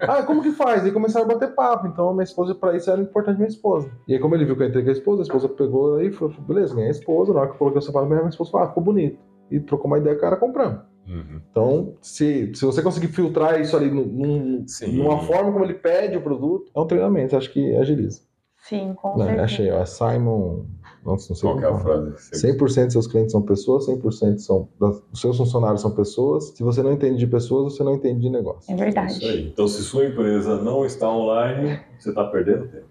Ah, 0.00 0.22
como 0.24 0.42
que 0.42 0.50
faz? 0.50 0.84
Aí 0.84 0.90
começaram 0.90 1.24
a 1.26 1.34
bater 1.34 1.54
papo. 1.54 1.86
Então, 1.86 2.08
a 2.08 2.12
minha 2.12 2.24
esposa, 2.24 2.52
pra 2.54 2.76
isso, 2.76 2.90
era 2.90 3.00
importante 3.00 3.36
minha 3.36 3.48
esposa. 3.48 3.88
E 4.08 4.14
aí, 4.14 4.18
como 4.18 4.34
ele 4.34 4.44
viu 4.44 4.56
que 4.56 4.62
eu 4.64 4.66
entrei 4.68 4.82
com 4.82 4.88
a 4.88 4.92
esposa, 4.92 5.22
a 5.22 5.24
esposa 5.24 5.48
pegou 5.48 5.94
aí 5.96 6.08
e 6.08 6.12
falou: 6.12 6.34
beleza, 6.40 6.74
ganhei 6.74 6.88
a 6.88 6.92
esposa. 6.92 7.32
Na 7.32 7.40
hora 7.40 7.48
que 7.48 7.54
eu 7.54 7.58
coloquei 7.58 7.78
o 7.78 7.82
sapato, 7.82 8.06
minha 8.06 8.28
esposa 8.28 8.50
falou: 8.50 8.66
ah, 8.66 8.68
ficou 8.70 8.82
bonito. 8.82 9.18
E 9.50 9.60
trocou 9.60 9.86
uma 9.86 9.98
ideia 9.98 10.18
cara 10.18 10.36
comprando. 10.36 10.80
Uhum. 11.06 11.40
Então, 11.48 11.94
se, 12.02 12.52
se 12.56 12.64
você 12.64 12.82
conseguir 12.82 13.06
filtrar 13.06 13.60
isso 13.60 13.76
ali 13.76 13.88
num- 13.88 14.64
numa 14.92 15.20
forma 15.20 15.52
como 15.52 15.64
ele 15.64 15.74
pede 15.74 16.16
o 16.16 16.20
produto, 16.20 16.68
é 16.74 16.80
um 16.80 16.86
treinamento, 16.88 17.36
acho 17.36 17.52
que 17.52 17.76
agiliza. 17.76 18.22
Sim, 18.58 18.94
com 18.96 19.16
Né? 19.16 19.26
certeza. 19.26 19.44
Achei, 19.44 19.70
ó, 19.70 19.84
Simon. 19.84 20.64
Nossa, 21.06 21.28
não 21.30 21.36
sei 21.36 21.48
Qual 21.48 21.56
que 21.58 21.64
é 21.64 21.68
a 21.68 21.78
frase? 21.78 22.10
100% 22.34 22.84
dos 22.86 22.92
seus 22.92 23.06
clientes 23.06 23.30
são 23.32 23.40
pessoas, 23.42 23.86
100% 23.86 24.38
são, 24.40 24.68
das- 24.80 25.00
dos 25.02 25.20
seus 25.20 25.36
funcionários 25.38 25.80
são 25.80 25.92
pessoas. 25.92 26.48
Se 26.56 26.62
você 26.64 26.82
não 26.82 26.92
entende 26.92 27.16
de 27.18 27.26
pessoas, 27.28 27.72
você 27.74 27.84
não 27.84 27.94
entende 27.94 28.20
de 28.22 28.28
negócio. 28.30 28.68
É 28.70 28.74
Isso 28.74 28.84
verdade. 28.84 29.24
aí. 29.24 29.48
Então, 29.48 29.68
se 29.68 29.82
sua 29.84 30.04
empresa 30.06 30.60
não 30.60 30.84
está 30.84 31.08
online, 31.08 31.78
você 31.98 32.08
está 32.08 32.24
perdendo 32.24 32.66
tempo. 32.66 32.86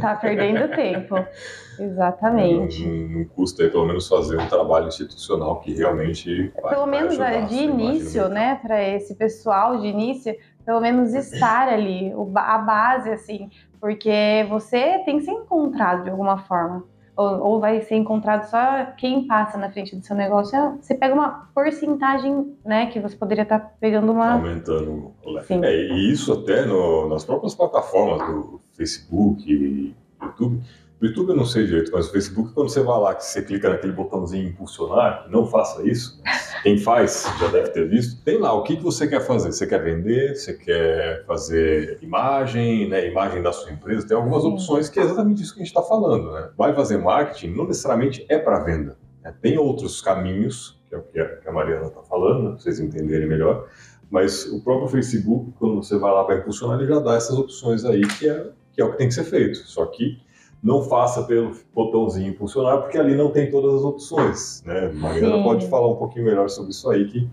Tá 0.00 0.16
perdendo 0.16 0.68
tempo. 0.74 1.14
Exatamente. 1.78 2.84
Não, 2.84 2.92
não- 2.96 3.08
não 3.20 3.24
custa 3.24 3.62
aí, 3.62 3.70
pelo 3.70 3.86
menos 3.86 4.06
fazer 4.08 4.38
um 4.38 4.46
trabalho 4.48 4.88
institucional 4.88 5.60
que 5.60 5.72
realmente 5.72 6.52
vai, 6.60 6.74
Pelo 6.74 6.86
vai 6.86 6.90
menos 6.90 7.10
ajudar 7.12 7.32
é, 7.34 7.42
de 7.46 7.54
início, 7.54 8.28
né, 8.28 8.56
para 8.60 8.82
esse 8.82 9.14
pessoal 9.14 9.78
de 9.78 9.86
início, 9.86 10.34
pelo 10.64 10.80
menos 10.80 11.14
estar 11.14 11.68
ali, 11.68 12.12
a 12.34 12.58
base, 12.58 13.10
assim, 13.10 13.48
porque 13.80 14.44
você 14.48 14.98
tem 15.04 15.18
que 15.18 15.24
ser 15.24 15.32
encontrado 15.32 16.04
de 16.04 16.10
alguma 16.10 16.36
forma. 16.38 16.84
Ou, 17.20 17.40
ou 17.52 17.60
vai 17.60 17.82
ser 17.82 17.96
encontrado 17.96 18.48
só 18.48 18.86
quem 18.96 19.26
passa 19.26 19.58
na 19.58 19.70
frente 19.70 19.94
do 19.94 20.02
seu 20.04 20.16
negócio. 20.16 20.56
É, 20.56 20.72
Você 20.80 20.94
pega 20.94 21.12
uma 21.14 21.50
porcentagem, 21.54 22.56
né, 22.64 22.86
que 22.86 22.98
você 22.98 23.14
poderia 23.14 23.42
estar 23.42 23.58
pegando 23.78 24.10
uma. 24.10 24.32
Aumentando. 24.32 25.12
Sim. 25.42 25.62
É, 25.64 25.74
e 25.74 26.10
isso 26.10 26.32
até 26.32 26.64
no- 26.64 27.08
nas 27.10 27.22
próprias 27.24 27.54
plataformas 27.54 28.26
do 28.26 28.60
Facebook 28.72 29.42
e 29.52 29.94
YouTube. 30.22 30.62
O 31.00 31.06
YouTube 31.06 31.30
eu 31.30 31.36
não 31.36 31.46
sei 31.46 31.64
direito, 31.64 31.90
mas 31.94 32.08
o 32.08 32.12
Facebook, 32.12 32.52
quando 32.52 32.68
você 32.68 32.82
vai 32.82 33.00
lá, 33.00 33.14
que 33.14 33.24
você 33.24 33.40
clica 33.40 33.70
naquele 33.70 33.92
botãozinho 33.94 34.48
impulsionar, 34.48 35.26
não 35.30 35.46
faça 35.46 35.82
isso, 35.88 36.20
quem 36.62 36.76
faz 36.76 37.26
já 37.40 37.48
deve 37.48 37.70
ter 37.70 37.88
visto, 37.88 38.22
tem 38.22 38.36
lá 38.36 38.52
o 38.52 38.62
que, 38.62 38.76
que 38.76 38.82
você 38.82 39.08
quer 39.08 39.20
fazer. 39.20 39.50
Você 39.50 39.66
quer 39.66 39.82
vender, 39.82 40.36
você 40.36 40.52
quer 40.52 41.24
fazer 41.24 41.98
imagem, 42.02 42.86
né, 42.90 43.08
imagem 43.08 43.42
da 43.42 43.50
sua 43.50 43.72
empresa, 43.72 44.06
tem 44.06 44.14
algumas 44.14 44.44
opções 44.44 44.90
que 44.90 45.00
é 45.00 45.02
exatamente 45.02 45.42
isso 45.42 45.54
que 45.54 45.60
a 45.60 45.64
gente 45.64 45.74
está 45.74 45.82
falando. 45.82 46.32
Né? 46.32 46.50
Vai 46.54 46.74
fazer 46.74 46.98
marketing, 46.98 47.54
não 47.54 47.66
necessariamente 47.66 48.26
é 48.28 48.38
para 48.38 48.58
venda. 48.58 48.98
né? 49.24 49.34
Tem 49.40 49.56
outros 49.56 50.02
caminhos, 50.02 50.78
que 50.86 50.94
é 50.94 50.98
o 50.98 51.02
que 51.02 51.18
a, 51.18 51.36
que 51.36 51.48
a 51.48 51.52
Mariana 51.52 51.86
está 51.86 52.02
falando, 52.02 52.42
né, 52.42 52.48
para 52.50 52.58
vocês 52.58 52.78
entenderem 52.78 53.26
melhor, 53.26 53.68
mas 54.10 54.44
o 54.52 54.62
próprio 54.62 54.88
Facebook, 54.88 55.52
quando 55.58 55.76
você 55.82 55.96
vai 55.96 56.12
lá 56.12 56.24
para 56.24 56.36
impulsionar, 56.36 56.78
ele 56.78 56.88
já 56.92 57.00
dá 57.00 57.14
essas 57.14 57.38
opções 57.38 57.86
aí, 57.86 58.02
que 58.02 58.28
é, 58.28 58.50
que 58.72 58.82
é 58.82 58.84
o 58.84 58.90
que 58.90 58.98
tem 58.98 59.08
que 59.08 59.14
ser 59.14 59.24
feito. 59.24 59.56
Só 59.60 59.86
que 59.86 60.20
não 60.62 60.82
faça 60.82 61.22
pelo 61.22 61.52
botãozinho 61.74 62.30
impulsionar, 62.30 62.80
porque 62.82 62.98
ali 62.98 63.14
não 63.14 63.30
tem 63.30 63.50
todas 63.50 63.74
as 63.74 63.82
opções. 63.82 64.62
Né? 64.64 64.90
Mariana 64.92 65.36
Sim. 65.36 65.42
pode 65.42 65.66
falar 65.68 65.88
um 65.88 65.96
pouquinho 65.96 66.26
melhor 66.26 66.48
sobre 66.50 66.70
isso 66.70 66.90
aí, 66.90 67.06
que 67.06 67.28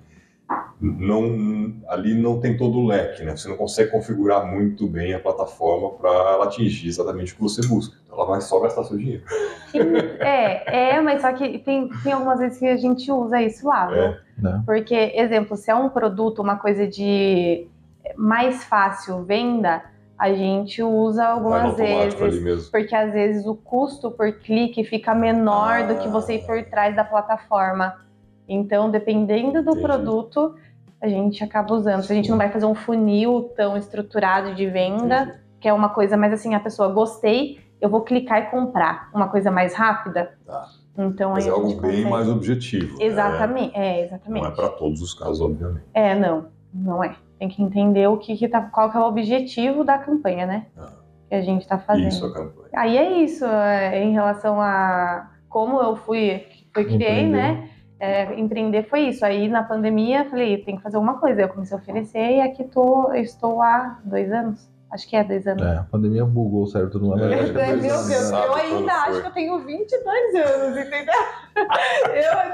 não, 0.80 1.74
ali 1.90 2.14
não 2.14 2.40
tem 2.40 2.56
todo 2.56 2.78
o 2.78 2.86
leque, 2.86 3.24
né? 3.24 3.36
Você 3.36 3.50
não 3.50 3.58
consegue 3.58 3.92
configurar 3.92 4.46
muito 4.46 4.88
bem 4.88 5.14
a 5.14 5.20
plataforma 5.20 5.92
para 5.92 6.10
ela 6.10 6.46
atingir 6.46 6.88
exatamente 6.88 7.34
o 7.34 7.36
que 7.36 7.42
você 7.42 7.68
busca. 7.68 7.98
Então, 8.06 8.16
ela 8.16 8.26
vai 8.26 8.42
só 8.42 8.60
gastar 8.60 8.84
seu 8.84 8.98
dinheiro. 8.98 9.24
É, 10.20 10.96
é, 10.96 11.02
mas 11.02 11.22
só 11.22 11.34
que 11.34 11.60
tem, 11.60 11.90
tem 12.04 12.14
algumas 12.14 12.40
vezes 12.40 12.60
que 12.60 12.66
a 12.66 12.78
gente 12.78 13.12
usa 13.12 13.42
isso 13.42 13.68
lá? 13.68 13.96
É. 13.96 14.20
Né? 14.38 14.64
Porque, 14.66 14.96
exemplo, 15.16 15.58
se 15.58 15.70
é 15.70 15.76
um 15.76 15.90
produto, 15.90 16.42
uma 16.42 16.56
coisa 16.56 16.88
de 16.88 17.68
mais 18.16 18.64
fácil 18.64 19.24
venda, 19.24 19.84
a 20.18 20.34
gente 20.34 20.82
usa 20.82 21.26
algumas 21.26 21.76
vezes. 21.78 22.42
mesmo. 22.42 22.72
Porque 22.72 22.96
às 22.96 23.12
vezes 23.14 23.46
o 23.46 23.56
custo 23.56 24.10
por 24.12 24.32
clique 24.40 24.84
fica 24.84 25.14
menor 25.14 25.88
do 25.88 25.96
que 25.96 26.08
Ah. 26.08 26.12
você 26.12 26.36
ir 26.36 26.46
por 26.46 26.64
trás 26.66 26.96
da 26.96 27.04
plataforma. 27.04 27.96
Então, 28.50 28.90
dependendo 28.90 29.62
do 29.64 29.72
Entendi. 29.72 29.82
produto, 29.82 30.56
a 31.02 31.08
gente 31.08 31.44
acaba 31.44 31.74
usando. 31.74 32.02
Se 32.02 32.12
a 32.12 32.16
gente 32.16 32.30
não 32.30 32.38
vai 32.38 32.50
fazer 32.50 32.66
um 32.66 32.74
funil 32.76 33.52
tão 33.56 33.78
estruturado 33.78 34.56
de 34.56 34.66
venda, 34.68 35.24
Entendi. 35.24 35.38
que 35.60 35.68
é 35.68 35.74
uma 35.74 35.90
coisa 35.90 36.18
mais 36.18 36.34
assim, 36.34 36.56
a 36.56 36.60
pessoa 36.60 36.88
gostei, 36.90 37.60
eu 37.80 37.90
vou 37.90 38.02
clicar 38.02 38.40
e 38.40 38.46
comprar. 38.50 39.10
Uma 39.14 39.28
coisa 39.28 39.52
mais 39.52 39.76
rápida. 39.76 40.32
Tá. 40.46 40.66
Então 40.98 41.34
Mas 41.34 41.46
é 41.46 41.52
algo 41.52 41.68
bem 41.68 41.76
consegue. 41.78 42.10
mais 42.10 42.28
objetivo. 42.28 42.98
né? 42.98 43.06
Exatamente, 43.06 43.76
é, 43.76 43.98
Não 43.98 44.04
exatamente. 44.06 44.48
é 44.48 44.52
para 44.52 44.70
todos 44.70 45.00
os 45.02 45.14
casos, 45.14 45.40
obviamente. 45.42 45.84
É, 45.94 46.16
não, 46.16 46.48
não 46.74 47.04
é. 47.04 47.16
Tem 47.40 47.48
que 47.48 47.62
entender 47.62 48.08
o 48.08 48.18
que, 48.18 48.36
que 48.36 48.48
tá, 48.48 48.62
qual 48.62 48.92
que 48.92 48.98
é 48.98 49.00
o 49.00 49.04
objetivo 49.04 49.84
da 49.84 49.98
campanha, 49.98 50.46
né? 50.46 50.66
Ah. 50.78 50.90
Que 51.30 51.36
a 51.36 51.42
gente 51.42 51.68
tá 51.68 51.78
fazendo. 51.78 52.08
Isso, 52.08 52.26
a 52.26 52.34
campanha. 52.34 52.70
Aí 52.74 52.98
é 52.98 53.22
isso, 53.22 53.46
é, 53.46 54.04
em 54.04 54.12
relação 54.12 54.62
a 54.62 55.32
como 55.50 55.80
eu 55.82 55.96
fui, 55.96 56.46
fui 56.74 56.86
criei, 56.86 57.22
Empreender. 57.24 57.32
né? 57.32 57.70
É, 58.00 58.40
empreender 58.40 58.84
foi 58.84 59.02
isso. 59.08 59.26
Aí 59.26 59.48
na 59.48 59.64
pandemia 59.64 60.26
falei, 60.26 60.58
tem 60.64 60.78
que 60.78 60.84
fazer 60.84 60.98
alguma 60.98 61.20
coisa. 61.20 61.42
Eu 61.42 61.50
comecei 61.50 61.76
a 61.76 61.80
oferecer 61.80 62.36
e 62.38 62.42
aqui 62.42 62.64
tô, 62.64 63.12
estou 63.14 63.62
há 63.62 64.00
dois 64.04 64.32
anos. 64.32 64.70
Acho 64.90 65.08
que 65.10 65.16
é 65.18 65.24
dois 65.24 65.46
anos. 65.46 65.64
É, 65.64 65.78
a 65.78 65.84
pandemia 65.84 66.24
bugou 66.26 66.64
o 66.64 66.68
cérebro 66.68 66.98
do 66.98 67.06
mundo. 67.06 67.22
É, 67.24 67.40
acho 67.42 67.52
que 67.52 67.58
Meu 67.58 67.78
Deus, 67.82 68.10
eu 68.32 68.54
ainda 68.54 68.94
foi. 68.94 69.10
acho 69.12 69.22
que 69.22 69.28
eu 69.28 69.32
tenho 69.34 69.60
22 69.66 70.36
anos, 70.36 70.78
entendeu? 70.78 71.14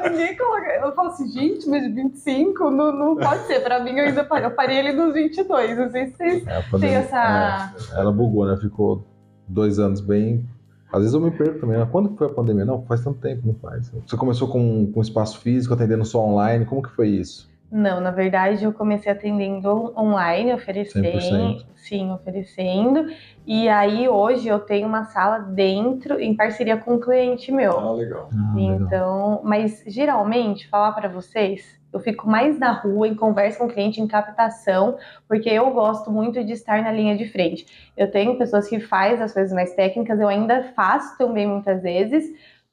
Eu, 0.04 0.10
ninguém 0.12 0.38
coloca. 0.38 0.66
Eu 0.82 0.96
falo 0.96 1.10
assim, 1.10 1.30
gente, 1.30 1.68
mas 1.70 1.84
25 1.94 2.72
não, 2.72 2.92
não 2.92 3.16
pode 3.18 3.46
ser. 3.48 3.60
Pra 3.62 3.84
mim, 3.84 3.92
eu 3.98 4.06
ainda 4.06 4.24
parei, 4.24 4.46
eu 4.46 4.52
parei 4.52 4.78
ele 4.78 4.94
nos 4.94 5.14
22. 5.14 5.78
Não 5.78 5.92
sei 5.92 6.08
se 6.08 6.16
vocês 6.16 6.48
É, 6.48 6.62
têm 6.80 6.96
essa. 6.96 7.74
é, 7.94 8.00
ela 8.00 8.12
bugou, 8.14 8.46
né? 8.48 8.56
Ficou 8.58 9.06
dois 9.48 9.78
anos 9.78 10.00
bem. 10.00 10.48
Às 10.92 11.00
vezes 11.00 11.14
eu 11.14 11.20
me 11.20 11.32
perco 11.32 11.60
também. 11.60 11.78
né? 11.78 11.88
Quando 11.92 12.10
que 12.12 12.18
foi 12.18 12.28
a 12.28 12.34
pandemia? 12.34 12.64
Não, 12.66 12.82
faz 12.86 13.04
tanto 13.04 13.20
tempo, 13.20 13.42
não 13.46 13.56
faz. 13.56 13.90
Você 14.08 14.16
começou 14.16 14.48
com, 14.48 14.90
com 14.92 15.02
espaço 15.02 15.40
físico, 15.40 15.74
atendendo 15.74 16.06
só 16.06 16.20
online. 16.26 16.64
Como 16.66 16.82
que 16.82 16.90
foi 16.92 17.10
isso? 17.10 17.52
Não, 17.74 18.00
na 18.00 18.12
verdade, 18.12 18.64
eu 18.64 18.72
comecei 18.72 19.12
atendendo 19.12 19.92
online, 19.98 20.54
oferecendo. 20.54 21.08
100%. 21.08 21.66
Sim, 21.74 22.12
oferecendo. 22.12 23.08
E 23.48 23.68
aí, 23.68 24.08
hoje, 24.08 24.48
eu 24.48 24.60
tenho 24.60 24.88
uma 24.88 25.06
sala 25.06 25.40
dentro, 25.40 26.20
em 26.20 26.36
parceria 26.36 26.78
com 26.78 26.94
um 26.94 27.00
cliente 27.00 27.52
meu. 27.52 27.80
Ah, 27.80 27.92
legal. 27.94 28.30
Ah, 28.32 28.56
legal. 28.56 28.76
Então, 28.80 29.42
mas 29.44 29.84
geralmente, 29.88 30.70
falar 30.70 30.92
pra 30.92 31.10
vocês, 31.10 31.82
eu 31.92 32.00
fico 32.00 32.30
mais 32.30 32.60
na 32.60 32.72
rua, 32.72 33.08
em 33.08 33.16
conversa 33.16 33.58
com 33.58 33.66
o 33.66 33.74
cliente, 33.74 34.00
em 34.00 34.08
captação, 34.08 34.96
porque 35.28 35.50
eu 35.50 35.72
gosto 35.72 36.12
muito 36.12 36.44
de 36.44 36.54
estar 36.54 36.80
na 36.84 36.92
linha 36.92 37.18
de 37.18 37.28
frente. 37.28 37.66
Eu 37.98 38.10
tenho 38.12 38.38
pessoas 38.38 38.70
que 38.70 38.80
fazem 38.80 39.24
as 39.24 39.34
coisas 39.34 39.52
mais 39.52 39.74
técnicas, 39.74 40.20
eu 40.20 40.28
ainda 40.28 40.72
faço 40.76 41.18
também 41.18 41.48
muitas 41.48 41.82
vezes, 41.82 42.24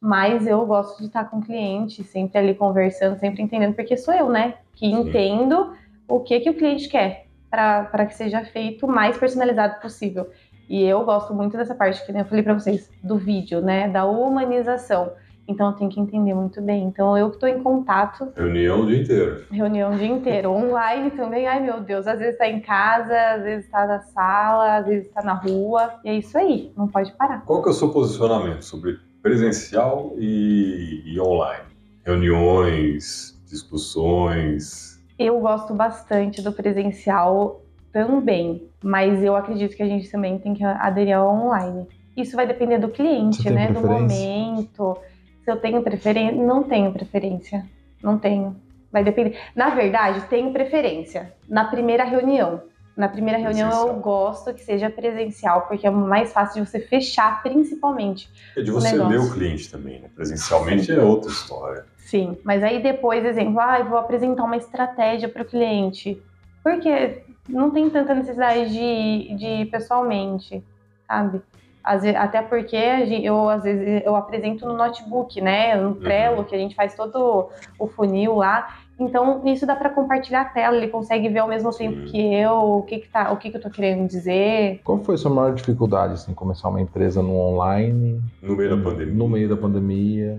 mas 0.00 0.46
eu 0.46 0.64
gosto 0.64 0.98
de 0.98 1.06
estar 1.06 1.24
com 1.24 1.38
o 1.38 1.42
cliente, 1.42 2.02
sempre 2.02 2.38
ali 2.38 2.54
conversando, 2.54 3.18
sempre 3.18 3.42
entendendo, 3.42 3.74
porque 3.74 3.96
sou 3.96 4.14
eu, 4.14 4.28
né, 4.30 4.54
que 4.74 4.86
Sim. 4.86 5.00
entendo 5.00 5.74
o 6.08 6.20
que, 6.20 6.40
que 6.40 6.50
o 6.50 6.54
cliente 6.54 6.88
quer 6.88 7.26
para 7.50 8.06
que 8.06 8.14
seja 8.14 8.44
feito 8.44 8.86
o 8.86 8.88
mais 8.88 9.18
personalizado 9.18 9.80
possível. 9.80 10.30
E 10.68 10.84
eu 10.84 11.04
gosto 11.04 11.34
muito 11.34 11.56
dessa 11.56 11.74
parte 11.74 12.04
que 12.06 12.12
eu 12.12 12.24
falei 12.24 12.44
para 12.44 12.54
vocês 12.54 12.88
do 13.02 13.18
vídeo, 13.18 13.60
né, 13.60 13.88
da 13.88 14.04
humanização. 14.06 15.12
Então 15.48 15.70
eu 15.70 15.72
tenho 15.72 15.90
que 15.90 15.98
entender 15.98 16.32
muito 16.32 16.62
bem. 16.62 16.84
Então 16.84 17.18
eu 17.18 17.28
que 17.28 17.34
estou 17.34 17.48
em 17.48 17.60
contato. 17.60 18.32
Reunião 18.36 18.82
o 18.82 18.86
dia 18.86 19.02
inteiro. 19.02 19.44
Reunião 19.50 19.92
o 19.92 19.98
dia 19.98 20.06
inteiro. 20.06 20.52
Online 20.52 21.10
também. 21.10 21.48
Ai 21.48 21.58
meu 21.58 21.80
Deus, 21.80 22.06
às 22.06 22.20
vezes 22.20 22.34
está 22.34 22.48
em 22.48 22.60
casa, 22.60 23.18
às 23.32 23.42
vezes 23.42 23.64
está 23.64 23.84
na 23.84 23.98
sala, 23.98 24.76
às 24.76 24.86
vezes 24.86 25.08
está 25.08 25.22
na 25.22 25.34
rua. 25.34 25.94
E 26.04 26.08
é 26.08 26.14
isso 26.14 26.38
aí, 26.38 26.72
não 26.76 26.86
pode 26.86 27.10
parar. 27.12 27.44
Qual 27.44 27.60
que 27.62 27.68
é 27.68 27.72
o 27.72 27.74
seu 27.74 27.90
posicionamento 27.90 28.62
sobre 28.62 28.96
presencial 29.22 30.14
e, 30.18 31.02
e 31.04 31.20
online? 31.20 31.64
Reuniões, 32.04 33.38
discussões? 33.46 35.00
Eu 35.18 35.38
gosto 35.40 35.74
bastante 35.74 36.40
do 36.40 36.52
presencial 36.52 37.62
também, 37.92 38.68
mas 38.82 39.22
eu 39.22 39.36
acredito 39.36 39.76
que 39.76 39.82
a 39.82 39.88
gente 39.88 40.10
também 40.10 40.38
tem 40.38 40.54
que 40.54 40.64
aderir 40.64 41.16
ao 41.16 41.28
online. 41.28 41.86
Isso 42.16 42.36
vai 42.36 42.46
depender 42.46 42.78
do 42.78 42.88
cliente, 42.88 43.48
né? 43.50 43.70
Do 43.70 43.80
momento. 43.80 44.96
Se 45.44 45.50
eu 45.50 45.56
tenho 45.56 45.82
preferência, 45.82 46.36
não 46.36 46.62
tenho 46.62 46.92
preferência. 46.92 47.66
Não 48.02 48.18
tenho. 48.18 48.56
Vai 48.90 49.04
depender. 49.04 49.38
Na 49.54 49.70
verdade, 49.70 50.22
tenho 50.28 50.52
preferência 50.52 51.32
na 51.48 51.64
primeira 51.64 52.04
reunião. 52.04 52.62
Na 53.00 53.08
primeira 53.08 53.38
reunião 53.38 53.88
eu 53.88 53.94
gosto 53.94 54.52
que 54.52 54.62
seja 54.62 54.90
presencial, 54.90 55.62
porque 55.62 55.86
é 55.86 55.90
mais 55.90 56.34
fácil 56.34 56.62
de 56.62 56.68
você 56.68 56.78
fechar, 56.78 57.42
principalmente. 57.42 58.30
É 58.54 58.60
de 58.60 58.70
você 58.70 58.94
ler 58.94 59.18
o 59.18 59.32
cliente 59.32 59.70
também, 59.70 60.00
né? 60.00 60.10
Presencialmente 60.14 60.92
é 60.92 61.00
outra 61.00 61.30
história. 61.30 61.86
Sim, 61.96 62.36
mas 62.44 62.62
aí 62.62 62.82
depois, 62.82 63.24
exemplo, 63.24 63.58
ah, 63.58 63.78
eu 63.78 63.86
vou 63.86 63.96
apresentar 63.96 64.44
uma 64.44 64.58
estratégia 64.58 65.30
para 65.30 65.40
o 65.40 65.46
cliente. 65.46 66.22
Porque 66.62 67.22
não 67.48 67.70
tem 67.70 67.88
tanta 67.88 68.14
necessidade 68.14 68.70
de, 68.70 69.34
de 69.34 69.46
ir 69.46 69.66
pessoalmente, 69.70 70.62
sabe? 71.06 71.40
Vezes, 71.88 72.14
até 72.16 72.42
porque 72.42 72.76
eu, 72.76 73.48
às 73.48 73.62
vezes, 73.62 74.02
eu 74.04 74.14
apresento 74.14 74.66
no 74.66 74.74
notebook, 74.74 75.40
né? 75.40 75.74
No 75.74 75.88
uhum. 75.88 75.94
Trello, 75.94 76.44
que 76.44 76.54
a 76.54 76.58
gente 76.58 76.74
faz 76.74 76.94
todo 76.94 77.48
o 77.78 77.86
funil 77.88 78.36
lá. 78.36 78.78
Então, 79.00 79.40
isso 79.46 79.64
dá 79.64 79.74
para 79.74 79.88
compartilhar 79.88 80.42
a 80.42 80.44
tela, 80.44 80.76
ele 80.76 80.88
consegue 80.88 81.28
ver 81.30 81.38
ao 81.38 81.48
mesmo 81.48 81.72
Sim. 81.72 81.90
tempo 81.90 82.04
que 82.10 82.34
eu 82.34 82.52
o 82.52 82.82
que, 82.82 82.98
que, 82.98 83.08
tá, 83.08 83.32
o 83.32 83.38
que, 83.38 83.50
que 83.50 83.56
eu 83.56 83.60
tô 83.60 83.70
querendo 83.70 84.06
dizer. 84.06 84.82
Qual 84.84 84.98
foi 84.98 85.14
a 85.14 85.18
sua 85.18 85.30
maior 85.30 85.54
dificuldade, 85.54 86.12
assim, 86.12 86.34
começar 86.34 86.68
uma 86.68 86.82
empresa 86.82 87.22
no 87.22 87.34
online? 87.34 88.22
No 88.42 88.54
meio 88.54 88.76
da 88.76 88.82
pandemia. 88.82 89.14
No 89.14 89.28
meio 89.28 89.48
da 89.48 89.56
pandemia. 89.56 90.38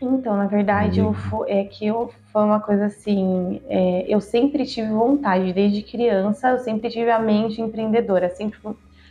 Então, 0.00 0.34
na 0.34 0.46
verdade, 0.46 1.02
uhum. 1.02 1.14
eu, 1.32 1.44
é 1.46 1.64
que 1.64 1.86
eu, 1.86 2.10
foi 2.32 2.42
uma 2.42 2.58
coisa 2.58 2.86
assim, 2.86 3.60
é, 3.68 4.06
eu 4.08 4.18
sempre 4.18 4.64
tive 4.64 4.88
vontade, 4.88 5.52
desde 5.52 5.82
criança, 5.82 6.48
eu 6.48 6.58
sempre 6.58 6.88
tive 6.88 7.10
a 7.10 7.18
mente 7.18 7.60
empreendedora, 7.60 8.30
sempre 8.30 8.58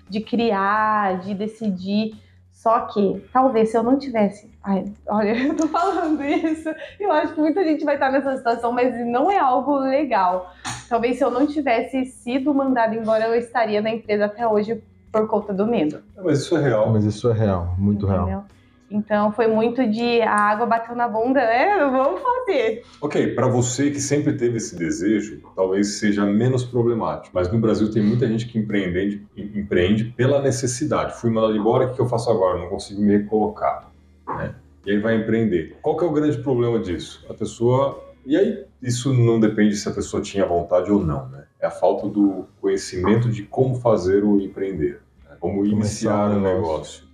de 0.10 0.20
criar, 0.20 1.20
de 1.20 1.36
decidir. 1.36 2.14
Só 2.60 2.78
que, 2.82 3.26
talvez 3.32 3.70
se 3.70 3.78
eu 3.78 3.84
não 3.84 3.98
tivesse. 3.98 4.52
Ai, 4.62 4.84
olha, 5.08 5.32
eu 5.48 5.56
tô 5.56 5.66
falando 5.70 6.22
isso, 6.22 6.68
eu 7.00 7.10
acho 7.10 7.34
que 7.34 7.40
muita 7.40 7.64
gente 7.64 7.86
vai 7.86 7.94
estar 7.94 8.12
nessa 8.12 8.36
situação, 8.36 8.74
mas 8.74 8.94
não 9.08 9.32
é 9.32 9.40
algo 9.40 9.78
legal. 9.78 10.54
Talvez 10.90 11.18
se 11.18 11.24
eu 11.24 11.32
não 11.32 11.48
tivesse 11.48 12.06
sido 12.08 12.54
mandada 12.54 12.94
embora, 12.94 13.28
eu 13.28 13.36
estaria 13.36 13.82
na 13.82 13.92
empresa 13.92 14.26
até 14.26 14.46
hoje 14.46 14.84
por 15.10 15.26
conta 15.26 15.54
do 15.54 15.66
medo. 15.66 16.04
Mas 16.22 16.40
isso 16.40 16.58
é 16.58 16.62
real. 16.62 16.90
Mas 16.90 17.06
isso 17.06 17.30
é 17.30 17.34
real, 17.34 17.76
muito 17.78 18.06
Entendeu? 18.06 18.26
real. 18.26 18.46
Então 18.90 19.32
foi 19.32 19.48
muito 19.48 19.88
de 19.88 20.22
a 20.22 20.34
água 20.34 20.66
bateu 20.66 20.96
na 20.96 21.08
bunda, 21.08 21.40
né? 21.40 21.78
Vamos 21.92 22.22
fazer. 22.22 22.84
Ok, 23.02 23.36
para 23.36 23.48
você 23.48 23.92
que 23.92 24.02
sempre 24.02 24.34
teve 24.34 24.58
esse 24.58 24.76
desejo, 24.76 25.42
talvez 25.56 26.00
seja 26.00 26.26
menos 26.26 26.66
problemático. 26.66 27.30
Mas 27.34 27.52
no 27.52 27.60
Brasil 27.60 27.92
tem 27.92 28.02
muita 28.02 28.28
gente 28.28 28.48
que 28.48 28.58
empreende, 28.58 29.26
empreende 29.38 30.06
pela 30.06 30.42
necessidade. 30.42 31.14
Fui 31.20 31.30
mandado 31.30 31.56
embora, 31.56 31.86
o 31.86 31.94
que 31.94 32.02
eu 32.02 32.08
faço 32.08 32.32
agora? 32.32 32.58
Não 32.58 32.68
consigo 32.68 33.02
me 33.02 33.18
recolocar. 33.18 33.92
Né? 34.28 34.56
E 34.86 34.92
aí 34.92 35.00
vai 35.00 35.16
empreender. 35.16 35.78
Qual 35.82 35.96
que 35.96 36.04
é 36.04 36.08
o 36.08 36.12
grande 36.12 36.40
problema 36.40 36.80
disso? 36.80 37.26
A 37.30 37.34
pessoa. 37.34 38.04
E 38.26 38.36
aí, 38.36 38.66
isso 38.82 39.14
não 39.14 39.40
depende 39.40 39.76
se 39.76 39.88
a 39.88 39.92
pessoa 39.92 40.22
tinha 40.22 40.46
vontade 40.46 40.92
ou 40.92 41.04
não, 41.04 41.28
né? 41.30 41.46
É 41.60 41.68
a 41.68 41.72
falta 41.72 42.08
do 42.08 42.48
conhecimento 42.62 43.30
de 43.30 43.44
como 43.44 43.76
fazer 43.76 44.24
o 44.24 44.40
empreender, 44.40 45.02
né? 45.28 45.36
como 45.40 45.66
iniciar 45.66 46.30
um 46.32 46.42
negócio 46.42 47.09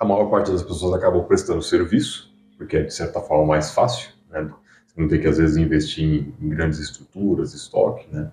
a 0.00 0.04
maior 0.04 0.30
parte 0.30 0.50
das 0.50 0.62
pessoas 0.62 0.94
acabam 0.94 1.22
prestando 1.24 1.60
serviço, 1.62 2.32
porque 2.56 2.78
é 2.78 2.82
de 2.82 2.94
certa 2.94 3.20
forma 3.20 3.44
mais 3.44 3.72
fácil, 3.72 4.08
né? 4.30 4.50
Você 4.86 5.00
não 5.00 5.06
tem 5.06 5.20
que 5.20 5.28
às 5.28 5.36
vezes 5.36 5.58
investir 5.58 6.04
em, 6.04 6.34
em 6.40 6.48
grandes 6.48 6.78
estruturas, 6.78 7.52
estoque, 7.52 8.08
né? 8.10 8.30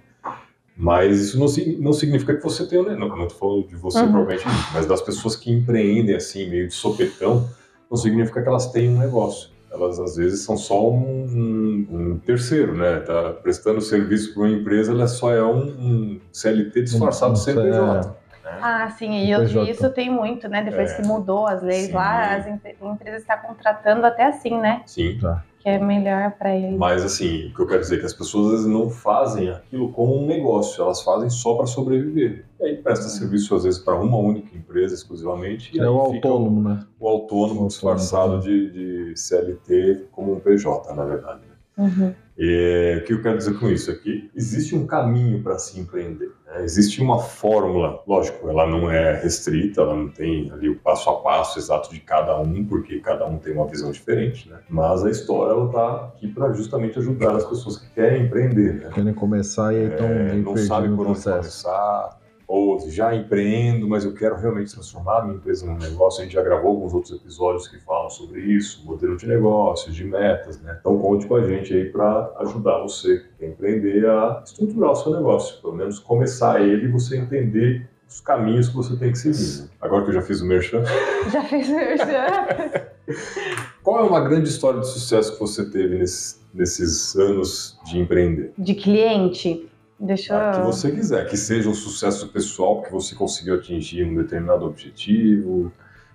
Mas 0.76 1.20
isso 1.20 1.40
não, 1.40 1.48
não 1.80 1.92
significa 1.92 2.36
que 2.36 2.44
você 2.44 2.66
tenha, 2.66 2.84
né? 2.84 2.96
não, 2.96 3.10
não 3.10 3.26
estou 3.26 3.40
falando 3.40 3.68
de 3.68 3.76
você 3.76 4.00
uhum. 4.00 4.12
provavelmente, 4.12 4.46
mas 4.74 4.86
das 4.86 5.02
pessoas 5.02 5.36
que 5.36 5.52
empreendem 5.52 6.16
assim, 6.16 6.50
meio 6.50 6.68
de 6.68 6.74
sopetão, 6.74 7.50
não 7.90 7.98
significa 7.98 8.42
que 8.42 8.48
elas 8.48 8.72
tenham 8.72 8.94
um 8.94 9.00
negócio. 9.00 9.50
Elas 9.72 10.00
às 10.00 10.16
vezes 10.16 10.42
são 10.42 10.56
só 10.56 10.90
um, 10.90 11.26
um, 11.26 11.88
um 11.90 12.20
terceiro, 12.20 12.76
né? 12.76 13.00
Tá 13.00 13.34
prestando 13.34 13.82
serviço 13.82 14.34
para 14.34 14.44
uma 14.44 14.52
empresa, 14.52 14.92
ela 14.92 15.08
só 15.08 15.34
é 15.34 15.44
um, 15.44 15.68
um 15.68 16.20
CLT 16.32 16.84
disfarçado 16.84 17.34
de 17.34 17.40
CNPJ. 17.40 18.08
É. 18.08 18.27
Né? 18.48 18.60
Ah, 18.62 18.90
sim, 18.90 19.12
e, 19.26 19.32
eu, 19.32 19.44
isso 19.64 19.90
tem 19.90 20.10
muito, 20.10 20.48
né? 20.48 20.64
Depois 20.64 20.92
é. 20.92 20.96
que 20.96 21.08
mudou 21.08 21.48
as 21.48 21.62
leis 21.62 21.88
sim. 21.88 21.94
lá, 21.94 22.36
as 22.36 22.48
empresas 22.48 23.22
estão 23.22 23.38
contratando 23.40 24.06
até 24.06 24.26
assim, 24.26 24.58
né? 24.58 24.82
Sim. 24.86 25.18
Tá. 25.20 25.44
Que 25.60 25.70
é 25.70 25.80
melhor 25.80 26.32
para 26.32 26.56
eles. 26.56 26.78
Mas 26.78 27.04
assim, 27.04 27.48
o 27.48 27.54
que 27.54 27.62
eu 27.62 27.68
quero 27.68 27.82
dizer 27.82 27.96
é 27.96 28.00
que 28.00 28.06
as 28.06 28.14
pessoas 28.14 28.46
às 28.46 28.52
vezes 28.52 28.68
não 28.68 28.90
fazem 28.90 29.50
aquilo 29.50 29.92
como 29.92 30.16
um 30.16 30.26
negócio, 30.26 30.82
elas 30.82 31.02
fazem 31.02 31.30
só 31.30 31.56
para 31.56 31.66
sobreviver. 31.66 32.46
E 32.60 32.66
aí 32.66 32.78
presta 32.78 33.06
uhum. 33.06 33.12
serviço 33.12 33.56
às 33.56 33.64
vezes 33.64 33.80
para 33.80 33.96
uma 33.96 34.18
única 34.18 34.56
empresa 34.56 34.94
exclusivamente. 34.94 35.78
é 35.78 35.90
o 35.90 35.98
autônomo, 35.98 36.70
né? 36.70 36.80
O 37.00 37.08
autônomo 37.08 37.66
o 37.66 37.68
disfarçado 37.68 38.36
autônomo. 38.36 38.44
De, 38.44 39.12
de 39.12 39.20
CLT 39.20 40.06
como 40.12 40.34
um 40.34 40.40
PJ, 40.40 40.94
na 40.94 41.04
verdade. 41.04 41.42
Né? 41.42 41.86
Uhum. 41.86 42.14
E, 42.38 43.00
o 43.02 43.04
que 43.06 43.14
eu 43.14 43.22
quero 43.22 43.38
dizer 43.38 43.58
com 43.60 43.68
isso 43.68 43.90
é 43.90 43.96
que 43.96 44.30
existe 44.36 44.76
um 44.76 44.86
caminho 44.86 45.42
para 45.42 45.58
se 45.58 45.80
empreender. 45.80 46.32
Né? 46.46 46.64
Existe 46.64 47.02
uma 47.02 47.20
fórmula, 47.20 48.04
lógico, 48.08 48.48
ela 48.48 48.68
não 48.68 48.92
é 48.92 49.20
restrita, 49.20 49.82
ela 49.82 49.96
não 49.96 50.10
tem 50.10 50.52
ali 50.52 50.70
o 50.70 50.78
passo 50.80 51.10
a 51.10 51.16
passo 51.22 51.58
exato 51.58 51.90
de 51.90 52.00
cada 52.00 52.40
um, 52.40 52.64
porque 52.64 53.00
cada 53.00 53.26
um 53.26 53.40
tem 53.40 53.54
uma 53.54 53.68
visão 53.68 53.92
diferente, 53.92 54.50
né? 54.50 54.60
Mas 54.70 55.04
a 55.04 55.10
história 55.10 55.52
ela 55.52 55.66
está 55.66 55.96
aqui 56.06 56.28
para 56.28 56.54
justamente 56.54 57.00
ajudar 57.00 57.36
as 57.36 57.46
pessoas 57.46 57.78
que 57.78 57.90
querem 57.94 58.26
empreender, 58.26 58.74
né? 58.76 58.90
Querem 58.94 59.14
começar 59.14 59.74
e 59.74 59.88
estão 59.88 60.06
é, 60.06 60.34
não 60.36 60.58
sabe 60.58 60.90
por 60.90 61.08
onde 61.08 61.24
começar 61.24 62.20
ou 62.48 62.80
já 62.90 63.14
empreendo, 63.14 63.88
mas 63.88 64.06
eu 64.06 64.14
quero 64.14 64.38
realmente 64.38 64.72
transformar 64.72 65.20
a 65.20 65.26
minha 65.26 65.36
empresa 65.36 65.66
num 65.66 65.78
negócio. 65.78 66.22
A 66.22 66.24
gente 66.24 66.34
já 66.34 66.42
gravou 66.42 66.72
alguns 66.72 66.94
outros 66.94 67.14
episódios 67.14 67.68
que 67.68 67.78
falam 67.80 68.10
sobre 68.10 68.40
isso, 68.40 68.86
modelo 68.86 69.18
de 69.18 69.28
negócio, 69.28 69.92
de 69.92 70.06
metas, 70.06 70.62
né? 70.62 70.78
Então 70.80 70.98
conte 70.98 71.28
com 71.28 71.36
a 71.36 71.46
gente 71.46 71.74
aí 71.74 71.92
para 71.92 72.32
ajudar 72.40 72.82
você 72.82 73.18
que 73.18 73.28
quer 73.40 73.50
empreender 73.50 74.08
a 74.08 74.42
estruturar 74.46 74.92
o 74.92 74.96
seu 74.96 75.12
negócio, 75.12 75.62
pelo 75.62 75.76
menos 75.76 76.00
começar 76.00 76.62
ele 76.62 76.86
e 76.86 76.92
você 76.92 77.18
entender 77.18 77.90
os 78.08 78.22
caminhos 78.22 78.70
que 78.70 78.76
você 78.76 78.96
tem 78.96 79.12
que 79.12 79.18
seguir. 79.18 79.64
Né? 79.64 79.70
Agora 79.82 80.04
que 80.04 80.10
eu 80.12 80.14
já 80.14 80.22
fiz 80.22 80.40
o 80.40 80.46
merchan. 80.46 80.84
Já 81.30 81.44
fiz 81.44 81.68
o 81.68 81.76
merchan. 81.76 82.88
Qual 83.84 84.00
é 84.00 84.08
uma 84.08 84.22
grande 84.22 84.50
história 84.50 84.80
de 84.80 84.88
sucesso 84.88 85.34
que 85.34 85.40
você 85.40 85.70
teve 85.70 85.98
nesses, 85.98 86.46
nesses 86.54 87.16
anos 87.16 87.78
de 87.86 88.00
empreender? 88.00 88.54
De 88.58 88.74
cliente? 88.74 89.70
Deixa 90.00 90.34
eu... 90.34 90.52
que 90.52 90.66
você 90.66 90.92
quiser, 90.92 91.28
que 91.28 91.36
seja 91.36 91.70
um 91.70 91.74
sucesso 91.74 92.28
pessoal 92.28 92.82
que 92.82 92.92
você 92.92 93.16
conseguiu 93.16 93.56
atingir 93.56 94.06
um 94.06 94.16
determinado 94.16 94.66
objetivo, 94.66 95.72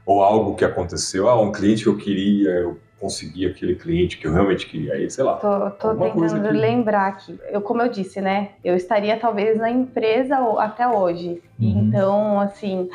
ou 0.07 0.23
algo 0.23 0.55
que 0.55 0.65
aconteceu, 0.65 1.29
ah, 1.29 1.41
um 1.41 1.53
cliente 1.53 1.83
que 1.83 1.89
eu 1.89 1.97
queria, 1.97 2.51
eu 2.51 2.79
consegui 3.01 3.47
aquele 3.47 3.75
cliente 3.75 4.17
que 4.17 4.27
eu 4.27 4.33
realmente 4.33 4.67
queria, 4.67 4.95
aí, 4.95 5.11
sei 5.11 5.25
lá. 5.25 5.35
Tô, 5.35 5.71
tô 5.71 5.95
tentando 5.97 6.49
que... 6.49 6.55
lembrar 6.55 7.09
aqui. 7.09 7.37
Eu, 7.51 7.61
como 7.61 7.83
eu 7.83 7.89
disse, 7.89 8.21
né, 8.21 8.51
eu 8.63 8.77
estaria 8.77 9.17
talvez 9.17 9.59
na 9.59 9.71
empresa 9.71 10.37
até 10.59 10.87
hoje. 10.87 11.43
Uhum. 11.59 11.89
Então, 11.89 12.41
assim, 12.41 12.89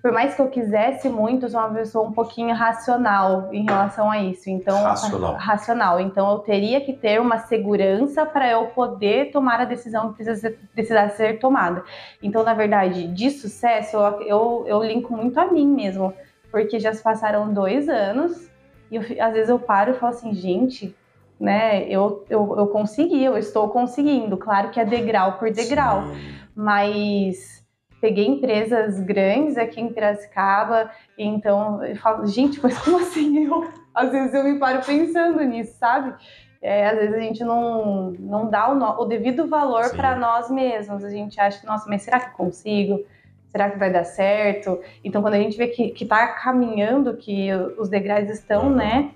por 0.00 0.12
mais 0.12 0.34
que 0.34 0.40
eu 0.40 0.48
quisesse 0.48 1.08
muito, 1.08 1.46
eu 1.46 1.50
sou 1.50 1.60
uma 1.60 1.74
pessoa 1.74 2.08
um 2.08 2.12
pouquinho 2.12 2.54
racional 2.54 3.48
em 3.52 3.64
relação 3.64 4.10
a 4.10 4.18
isso. 4.18 4.48
Então, 4.48 4.80
racional. 4.82 5.34
racional. 5.34 6.00
Então, 6.00 6.30
eu 6.30 6.38
teria 6.38 6.80
que 6.80 6.92
ter 6.92 7.20
uma 7.20 7.38
segurança 7.38 8.24
para 8.24 8.48
eu 8.48 8.66
poder 8.66 9.30
tomar 9.30 9.60
a 9.60 9.64
decisão 9.64 10.10
que 10.10 10.16
precisa 10.16 10.36
ser, 10.36 10.58
precisar 10.72 11.08
ser 11.10 11.38
tomada. 11.38 11.82
Então, 12.22 12.44
na 12.44 12.54
verdade, 12.54 13.08
de 13.08 13.30
sucesso, 13.30 13.96
eu, 13.96 14.22
eu, 14.22 14.64
eu 14.66 14.82
linko 14.84 15.16
muito 15.16 15.38
a 15.38 15.50
mim 15.50 15.66
mesmo, 15.66 16.14
porque 16.50 16.78
já 16.78 16.92
se 16.92 17.02
passaram 17.02 17.52
dois 17.52 17.88
anos 17.88 18.48
e 18.90 18.96
eu, 18.96 19.02
às 19.20 19.32
vezes 19.32 19.48
eu 19.48 19.58
paro 19.58 19.92
e 19.92 19.94
falo 19.94 20.14
assim, 20.14 20.32
gente, 20.32 20.94
né, 21.38 21.84
eu, 21.88 22.24
eu, 22.30 22.54
eu 22.56 22.66
consegui, 22.68 23.22
eu 23.24 23.36
estou 23.36 23.68
conseguindo. 23.68 24.36
Claro 24.36 24.70
que 24.70 24.80
é 24.80 24.84
degrau 24.84 25.38
por 25.38 25.50
degrau, 25.50 26.02
Sim. 26.02 26.34
mas 26.54 27.64
peguei 28.00 28.26
empresas 28.26 29.00
grandes 29.00 29.56
aqui 29.56 29.80
em 29.80 29.92
Piracicaba, 29.92 30.90
então 31.16 31.84
eu 31.84 31.96
falo, 31.96 32.26
gente, 32.26 32.60
mas 32.62 32.78
como 32.78 32.98
assim 32.98 33.44
eu? 33.46 33.68
Às 33.94 34.12
vezes 34.12 34.34
eu 34.34 34.44
me 34.44 34.58
paro 34.58 34.84
pensando 34.84 35.42
nisso, 35.42 35.76
sabe? 35.78 36.14
é, 36.60 36.88
às 36.88 36.98
vezes 36.98 37.14
a 37.14 37.20
gente 37.20 37.44
não, 37.44 38.12
não 38.18 38.50
dá 38.50 38.70
o, 38.70 38.74
no, 38.74 39.00
o 39.00 39.04
devido 39.04 39.46
valor 39.46 39.90
para 39.90 40.16
nós 40.16 40.50
mesmos. 40.50 41.04
A 41.04 41.10
gente 41.10 41.40
acha 41.40 41.60
que, 41.60 41.66
nossa, 41.66 41.88
mas 41.88 42.02
será 42.02 42.18
que 42.18 42.36
consigo? 42.36 43.00
Será 43.48 43.70
que 43.70 43.78
vai 43.78 43.92
dar 43.92 44.04
certo? 44.04 44.78
Então, 45.02 45.22
quando 45.22 45.34
a 45.34 45.38
gente 45.38 45.56
vê 45.56 45.68
que, 45.68 45.90
que 45.90 46.04
tá 46.04 46.26
caminhando, 46.34 47.16
que 47.16 47.48
os 47.78 47.88
degraus 47.88 48.28
estão, 48.28 48.68
né, 48.68 49.12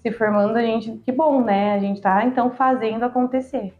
se 0.00 0.10
formando, 0.12 0.56
a 0.56 0.62
gente, 0.62 0.92
que 1.04 1.12
bom, 1.12 1.42
né? 1.42 1.74
A 1.74 1.78
gente 1.78 2.00
tá, 2.00 2.24
então, 2.24 2.50
fazendo 2.50 3.04
acontecer. 3.04 3.74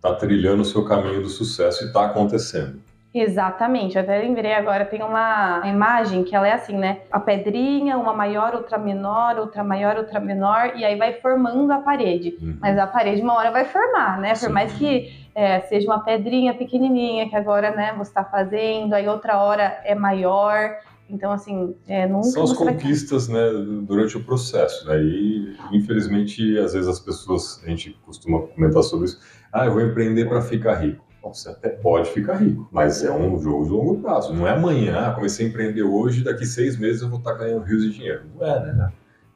Tá 0.00 0.14
trilhando 0.14 0.62
o 0.62 0.64
seu 0.64 0.84
caminho 0.84 1.22
do 1.22 1.28
sucesso 1.28 1.84
e 1.84 1.92
tá 1.92 2.06
acontecendo. 2.06 2.80
Exatamente, 3.12 3.96
eu 3.96 4.02
até 4.02 4.18
lembrei 4.18 4.52
agora, 4.52 4.84
tem 4.84 5.02
uma 5.02 5.62
imagem 5.64 6.22
que 6.22 6.34
ela 6.34 6.46
é 6.46 6.52
assim, 6.52 6.76
né? 6.78 7.00
A 7.10 7.18
pedrinha, 7.18 7.98
uma 7.98 8.12
maior, 8.12 8.54
outra 8.54 8.78
menor, 8.78 9.36
outra 9.36 9.64
maior, 9.64 9.96
outra 9.96 10.20
menor, 10.20 10.76
e 10.76 10.84
aí 10.84 10.96
vai 10.96 11.14
formando 11.14 11.72
a 11.72 11.78
parede. 11.78 12.38
Uhum. 12.40 12.58
Mas 12.60 12.78
a 12.78 12.86
parede 12.86 13.20
uma 13.20 13.34
hora 13.34 13.50
vai 13.50 13.64
formar, 13.64 14.20
né? 14.20 14.30
Por 14.30 14.46
Sim. 14.46 14.52
mais 14.52 14.72
que 14.74 15.12
é, 15.34 15.60
seja 15.62 15.88
uma 15.88 16.04
pedrinha 16.04 16.54
pequenininha 16.54 17.28
que 17.28 17.34
agora, 17.34 17.74
né, 17.74 17.92
você 17.98 18.10
está 18.10 18.24
fazendo, 18.24 18.94
aí 18.94 19.08
outra 19.08 19.38
hora 19.38 19.80
é 19.84 19.94
maior. 19.94 20.76
Então, 21.08 21.32
assim, 21.32 21.74
é, 21.88 22.06
nunca 22.06 22.28
São 22.28 22.44
as 22.44 22.52
conquistas, 22.52 23.26
vai... 23.26 23.42
né, 23.42 23.82
durante 23.82 24.16
o 24.16 24.22
processo. 24.22 24.86
Né? 24.86 25.02
E, 25.02 25.56
infelizmente, 25.72 26.56
às 26.58 26.74
vezes 26.74 26.86
as 26.86 27.00
pessoas, 27.00 27.60
a 27.64 27.68
gente 27.68 27.98
costuma 28.06 28.42
comentar 28.42 28.84
sobre 28.84 29.06
isso, 29.06 29.20
ah, 29.52 29.66
eu 29.66 29.72
vou 29.72 29.82
empreender 29.82 30.26
para 30.28 30.40
ficar 30.40 30.74
rico. 30.74 31.09
Você 31.22 31.50
até 31.50 31.68
pode 31.68 32.10
ficar 32.10 32.36
rico, 32.36 32.68
mas 32.72 33.04
é 33.04 33.10
um 33.10 33.38
jogo 33.40 33.64
de 33.64 33.70
longo 33.70 34.00
prazo. 34.00 34.32
Não 34.32 34.46
é 34.46 34.52
amanhã, 34.52 35.08
ah, 35.08 35.14
comecei 35.14 35.46
a 35.46 35.48
empreender 35.48 35.82
hoje, 35.82 36.24
daqui 36.24 36.46
seis 36.46 36.78
meses 36.78 37.02
eu 37.02 37.08
vou 37.08 37.18
estar 37.18 37.34
ganhando 37.34 37.62
rios 37.64 37.82
de 37.82 37.92
dinheiro. 37.92 38.22
Não 38.38 38.46
é, 38.46 38.72
né? 38.72 38.92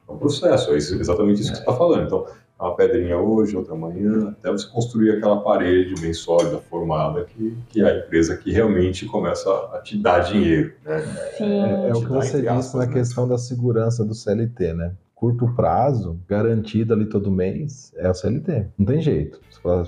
É 0.09 0.13
um 0.13 0.19
processo, 0.19 0.73
é 0.73 0.77
exatamente 0.77 1.41
isso 1.41 1.51
que 1.51 1.57
você 1.57 1.63
está 1.63 1.75
falando. 1.75 2.07
Então, 2.07 2.27
uma 2.59 2.77
pedrinha 2.77 3.19
hoje, 3.19 3.57
outra 3.57 3.75
amanhã, 3.75 4.29
até 4.29 4.51
você 4.51 4.67
construir 4.69 5.13
aquela 5.13 5.41
parede 5.41 6.01
bem 6.01 6.15
sólida, 6.15 6.59
formada, 6.71 7.25
que, 7.25 7.57
que 7.69 7.83
é 7.83 7.91
a 7.91 7.99
empresa 7.99 8.37
que 8.37 8.51
realmente 8.53 9.07
começa 9.07 9.51
a 9.73 9.81
te 9.81 9.99
dar 9.99 10.21
dinheiro. 10.21 10.73
Né? 10.85 11.01
Sim. 11.37 11.63
É, 11.63 11.89
é 11.89 11.95
o 11.95 12.01
que 12.01 12.09
você 12.09 12.39
disse 12.39 12.49
aspas, 12.49 12.81
na 12.81 12.87
né? 12.87 12.93
questão 12.93 13.29
da 13.29 13.39
segurança 13.39 14.05
do 14.05 14.15
CLT, 14.15 14.73
né? 14.73 14.93
Curto 15.15 15.53
prazo, 15.55 16.19
garantido 16.29 16.95
ali 16.95 17.07
todo 17.07 17.31
mês, 17.31 17.93
é 17.97 18.09
o 18.09 18.15
CLT. 18.15 18.67
Não 18.79 18.87
tem 18.87 19.01
jeito. 19.01 19.41
Você 19.51 19.61
fala, 19.61 19.87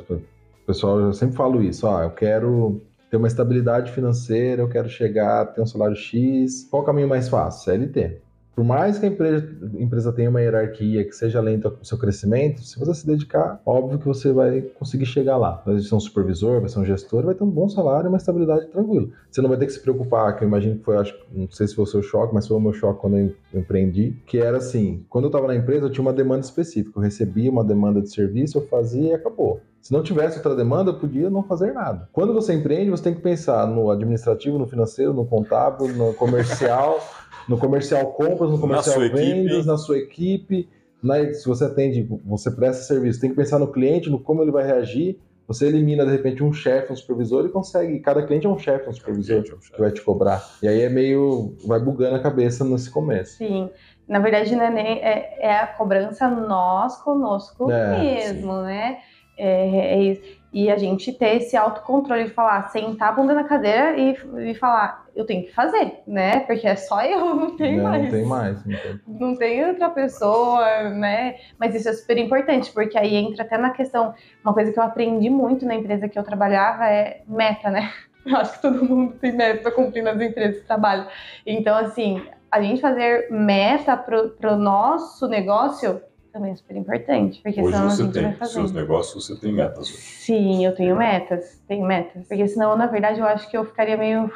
pessoal, 0.66 1.00
eu 1.00 1.12
sempre 1.12 1.36
falo 1.36 1.62
isso, 1.62 1.86
ó, 1.86 2.02
eu 2.02 2.10
quero 2.10 2.82
ter 3.10 3.16
uma 3.16 3.28
estabilidade 3.28 3.92
financeira, 3.92 4.62
eu 4.62 4.68
quero 4.68 4.88
chegar 4.88 5.46
ter 5.46 5.62
um 5.62 5.66
salário 5.66 5.96
X. 5.96 6.66
Qual 6.70 6.82
o 6.82 6.86
caminho 6.86 7.08
mais 7.08 7.28
fácil? 7.28 7.64
CLT. 7.64 8.20
Por 8.56 8.64
mais 8.64 8.98
que 8.98 9.04
a 9.04 9.08
empresa, 9.10 9.46
empresa 9.78 10.12
tenha 10.14 10.30
uma 10.30 10.40
hierarquia 10.40 11.04
que 11.04 11.12
seja 11.12 11.42
lenta 11.42 11.68
o 11.68 11.84
seu 11.84 11.98
crescimento, 11.98 12.62
se 12.62 12.78
você 12.78 12.94
se 12.94 13.06
dedicar, 13.06 13.60
óbvio 13.66 13.98
que 13.98 14.06
você 14.06 14.32
vai 14.32 14.62
conseguir 14.62 15.04
chegar 15.04 15.36
lá. 15.36 15.62
Vai 15.66 15.78
ser 15.78 15.94
um 15.94 16.00
supervisor, 16.00 16.60
vai 16.60 16.70
ser 16.70 16.78
um 16.78 16.84
gestor, 16.84 17.22
vai 17.22 17.34
ter 17.34 17.44
um 17.44 17.50
bom 17.50 17.68
salário 17.68 18.06
e 18.06 18.08
uma 18.08 18.16
estabilidade 18.16 18.66
tranquila. 18.68 19.08
Você 19.30 19.42
não 19.42 19.50
vai 19.50 19.58
ter 19.58 19.66
que 19.66 19.72
se 19.72 19.80
preocupar, 19.80 20.34
que 20.34 20.42
eu 20.42 20.48
imagino 20.48 20.78
que 20.78 20.84
foi, 20.84 20.96
acho, 20.96 21.14
não 21.30 21.50
sei 21.50 21.68
se 21.68 21.74
foi 21.74 21.84
o 21.84 21.86
seu 21.86 22.02
choque, 22.02 22.34
mas 22.34 22.48
foi 22.48 22.56
o 22.56 22.60
meu 22.60 22.72
choque 22.72 22.98
quando 22.98 23.18
eu 23.18 23.34
empreendi, 23.52 24.16
que 24.24 24.38
era 24.38 24.56
assim, 24.56 25.04
quando 25.10 25.24
eu 25.24 25.28
estava 25.28 25.46
na 25.46 25.54
empresa, 25.54 25.84
eu 25.84 25.90
tinha 25.90 26.02
uma 26.02 26.14
demanda 26.14 26.40
específica. 26.40 26.98
Eu 26.98 27.02
recebia 27.02 27.50
uma 27.50 27.62
demanda 27.62 28.00
de 28.00 28.10
serviço, 28.10 28.56
eu 28.56 28.66
fazia 28.68 29.10
e 29.10 29.12
acabou. 29.12 29.60
Se 29.86 29.92
não 29.92 30.02
tivesse 30.02 30.38
outra 30.38 30.56
demanda, 30.56 30.90
eu 30.90 30.98
podia 30.98 31.30
não 31.30 31.44
fazer 31.44 31.72
nada. 31.72 32.08
Quando 32.12 32.34
você 32.34 32.52
empreende, 32.52 32.90
você 32.90 33.04
tem 33.04 33.14
que 33.14 33.20
pensar 33.20 33.68
no 33.68 33.88
administrativo, 33.88 34.58
no 34.58 34.66
financeiro, 34.66 35.14
no 35.14 35.24
contábil, 35.24 35.86
no 35.90 36.12
comercial, 36.12 36.98
no 37.48 37.56
comercial 37.56 38.04
compras, 38.06 38.50
no 38.50 38.58
comercial 38.58 38.98
na 38.98 39.06
vendas, 39.06 39.52
equipe. 39.52 39.66
na 39.68 39.76
sua 39.76 39.98
equipe. 39.98 40.68
Na, 41.00 41.32
se 41.32 41.46
você 41.46 41.66
atende, 41.66 42.02
você 42.24 42.50
presta 42.50 42.82
serviço, 42.82 43.20
tem 43.20 43.30
que 43.30 43.36
pensar 43.36 43.60
no 43.60 43.68
cliente, 43.68 44.10
no 44.10 44.18
como 44.18 44.42
ele 44.42 44.50
vai 44.50 44.66
reagir. 44.66 45.20
Você 45.46 45.66
elimina, 45.66 46.04
de 46.04 46.10
repente, 46.10 46.42
um 46.42 46.52
chefe, 46.52 46.92
um 46.92 46.96
supervisor 46.96 47.46
e 47.46 47.48
consegue. 47.48 48.00
Cada 48.00 48.26
cliente 48.26 48.44
é 48.44 48.50
um 48.50 48.58
chefe, 48.58 48.88
um 48.88 48.92
supervisor 48.92 49.36
é 49.36 49.54
um 49.54 49.58
que 49.58 49.80
vai 49.80 49.92
te 49.92 50.02
cobrar. 50.02 50.44
E 50.60 50.66
aí 50.66 50.80
é 50.80 50.88
meio. 50.88 51.54
vai 51.64 51.78
bugando 51.78 52.16
a 52.16 52.20
cabeça 52.20 52.64
nesse 52.64 52.90
começo. 52.90 53.36
Sim. 53.36 53.70
Na 54.08 54.18
verdade, 54.18 54.56
não 54.56 54.64
é, 54.64 54.70
nem, 54.70 54.98
é, 54.98 55.36
é 55.38 55.56
a 55.56 55.66
cobrança 55.68 56.28
nós 56.28 56.96
conosco 57.02 57.70
é, 57.70 57.98
mesmo, 58.00 58.52
sim. 58.52 58.62
né? 58.62 58.98
É, 59.36 59.94
é, 59.94 60.02
isso. 60.02 60.22
E 60.52 60.70
a 60.70 60.78
gente 60.78 61.12
ter 61.12 61.36
esse 61.36 61.56
autocontrole 61.56 62.24
de 62.24 62.30
falar, 62.30 62.70
sentar 62.70 63.10
a 63.10 63.12
bunda 63.12 63.34
na 63.34 63.44
cadeira 63.44 63.94
e, 63.98 64.16
e 64.50 64.54
falar, 64.54 65.04
eu 65.14 65.26
tenho 65.26 65.44
que 65.44 65.52
fazer, 65.52 66.00
né? 66.06 66.40
Porque 66.40 66.66
é 66.66 66.76
só 66.76 67.02
eu, 67.02 67.34
não 67.36 67.56
tem 67.56 67.78
mais. 67.78 68.04
Não 68.04 68.10
tem 68.10 68.24
mais. 68.24 68.64
Não 68.64 68.76
tem. 68.78 69.00
não 69.06 69.36
tem 69.36 69.66
outra 69.66 69.90
pessoa, 69.90 70.88
né? 70.90 71.36
Mas 71.58 71.74
isso 71.74 71.88
é 71.88 71.92
super 71.92 72.16
importante, 72.16 72.72
porque 72.72 72.96
aí 72.96 73.14
entra 73.16 73.42
até 73.42 73.58
na 73.58 73.70
questão, 73.70 74.14
uma 74.42 74.54
coisa 74.54 74.72
que 74.72 74.78
eu 74.78 74.82
aprendi 74.82 75.28
muito 75.28 75.66
na 75.66 75.74
empresa 75.74 76.08
que 76.08 76.18
eu 76.18 76.24
trabalhava 76.24 76.88
é 76.88 77.22
meta, 77.26 77.70
né? 77.70 77.92
Eu 78.26 78.38
acho 78.38 78.54
que 78.54 78.62
todo 78.62 78.84
mundo 78.84 79.14
tem 79.20 79.30
meta 79.30 79.62
para 79.62 79.70
cumprir 79.70 80.02
nas 80.02 80.20
empresas 80.20 80.58
que 80.58 80.66
trabalham. 80.66 81.06
Então, 81.46 81.76
assim, 81.76 82.20
a 82.50 82.60
gente 82.60 82.80
fazer 82.80 83.30
meta 83.30 83.96
para 83.96 84.52
o 84.52 84.56
nosso 84.56 85.28
negócio 85.28 86.02
também 86.36 86.52
é 86.52 86.54
super 86.54 86.76
importante, 86.76 87.40
porque 87.42 87.62
hoje 87.62 87.74
senão 87.74 87.90
você 87.90 88.02
a 88.02 88.04
gente 88.04 88.14
tem, 88.14 88.22
vai 88.24 88.32
fazer. 88.34 88.52
seus 88.52 88.72
negócios 88.72 89.26
você 89.26 89.40
tem 89.40 89.52
metas 89.54 89.88
hoje. 89.88 89.96
Sim, 89.96 90.66
eu 90.66 90.74
tenho 90.74 90.94
metas, 90.94 91.62
tenho 91.66 91.86
metas, 91.86 92.26
porque 92.28 92.46
senão, 92.46 92.76
na 92.76 92.86
verdade, 92.86 93.20
eu 93.20 93.26
acho 93.26 93.50
que 93.50 93.56
eu 93.56 93.64
ficaria 93.64 93.96
meio... 93.96 94.30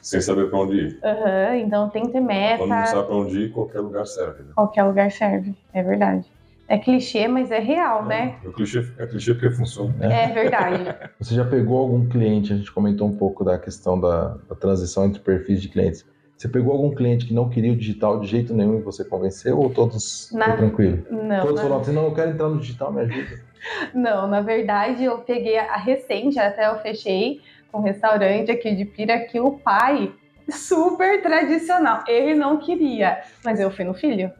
Sem 0.00 0.20
saber 0.22 0.48
para 0.48 0.58
onde 0.58 0.76
ir. 0.76 0.98
Aham, 1.04 1.50
uhum, 1.50 1.54
então 1.56 1.90
tem 1.90 2.06
que 2.06 2.12
ter 2.12 2.20
meta. 2.20 2.58
Quando 2.58 2.70
não 2.70 2.86
sabe 2.86 3.06
para 3.06 3.16
onde 3.16 3.38
ir, 3.38 3.52
qualquer 3.52 3.80
lugar 3.80 4.06
serve. 4.06 4.42
Né? 4.42 4.52
Qualquer 4.54 4.82
lugar 4.84 5.10
serve, 5.12 5.54
é 5.74 5.82
verdade. 5.82 6.26
É 6.68 6.78
clichê, 6.78 7.28
mas 7.28 7.50
é 7.50 7.58
real, 7.58 8.04
é, 8.04 8.08
né? 8.08 8.36
O 8.46 8.52
clichê 8.52 8.82
é 8.96 9.06
clichê 9.06 9.34
porque 9.34 9.50
funciona. 9.50 9.94
É 10.00 10.28
verdade. 10.32 10.84
Você 11.20 11.34
já 11.34 11.44
pegou 11.44 11.78
algum 11.78 12.08
cliente, 12.08 12.50
a 12.52 12.56
gente 12.56 12.72
comentou 12.72 13.06
um 13.06 13.16
pouco 13.16 13.44
da 13.44 13.58
questão 13.58 14.00
da, 14.00 14.38
da 14.48 14.54
transição 14.54 15.04
entre 15.04 15.20
perfis 15.20 15.60
de 15.60 15.68
clientes. 15.68 16.06
Você 16.42 16.48
pegou 16.48 16.72
algum 16.72 16.92
cliente 16.92 17.24
que 17.24 17.32
não 17.32 17.48
queria 17.48 17.72
o 17.72 17.76
digital 17.76 18.18
de 18.18 18.26
jeito 18.26 18.52
nenhum 18.52 18.80
e 18.80 18.82
você 18.82 19.04
convenceu 19.04 19.56
ou 19.60 19.70
todos 19.70 20.28
na... 20.32 20.56
tranquilo? 20.56 21.06
Não. 21.08 21.40
Todos 21.40 21.54
na... 21.54 21.62
falaram 21.62 21.82
assim, 21.82 21.92
não, 21.92 22.06
eu 22.06 22.14
quero 22.14 22.32
entrar 22.32 22.48
no 22.48 22.58
digital, 22.58 22.92
me 22.92 23.02
ajuda. 23.02 23.52
Não, 23.94 24.26
na 24.26 24.40
verdade 24.40 25.04
eu 25.04 25.18
peguei 25.18 25.56
a 25.56 25.76
recente, 25.76 26.36
até 26.36 26.66
eu 26.66 26.80
fechei 26.80 27.40
um 27.72 27.80
restaurante 27.80 28.50
aqui 28.50 28.74
de 28.74 28.84
Pira 28.84 29.20
que 29.20 29.38
o 29.38 29.52
pai 29.52 30.12
super 30.50 31.22
tradicional, 31.22 32.02
ele 32.08 32.34
não 32.34 32.56
queria, 32.56 33.22
mas 33.44 33.60
eu 33.60 33.70
fui 33.70 33.84
no 33.84 33.94
filho. 33.94 34.32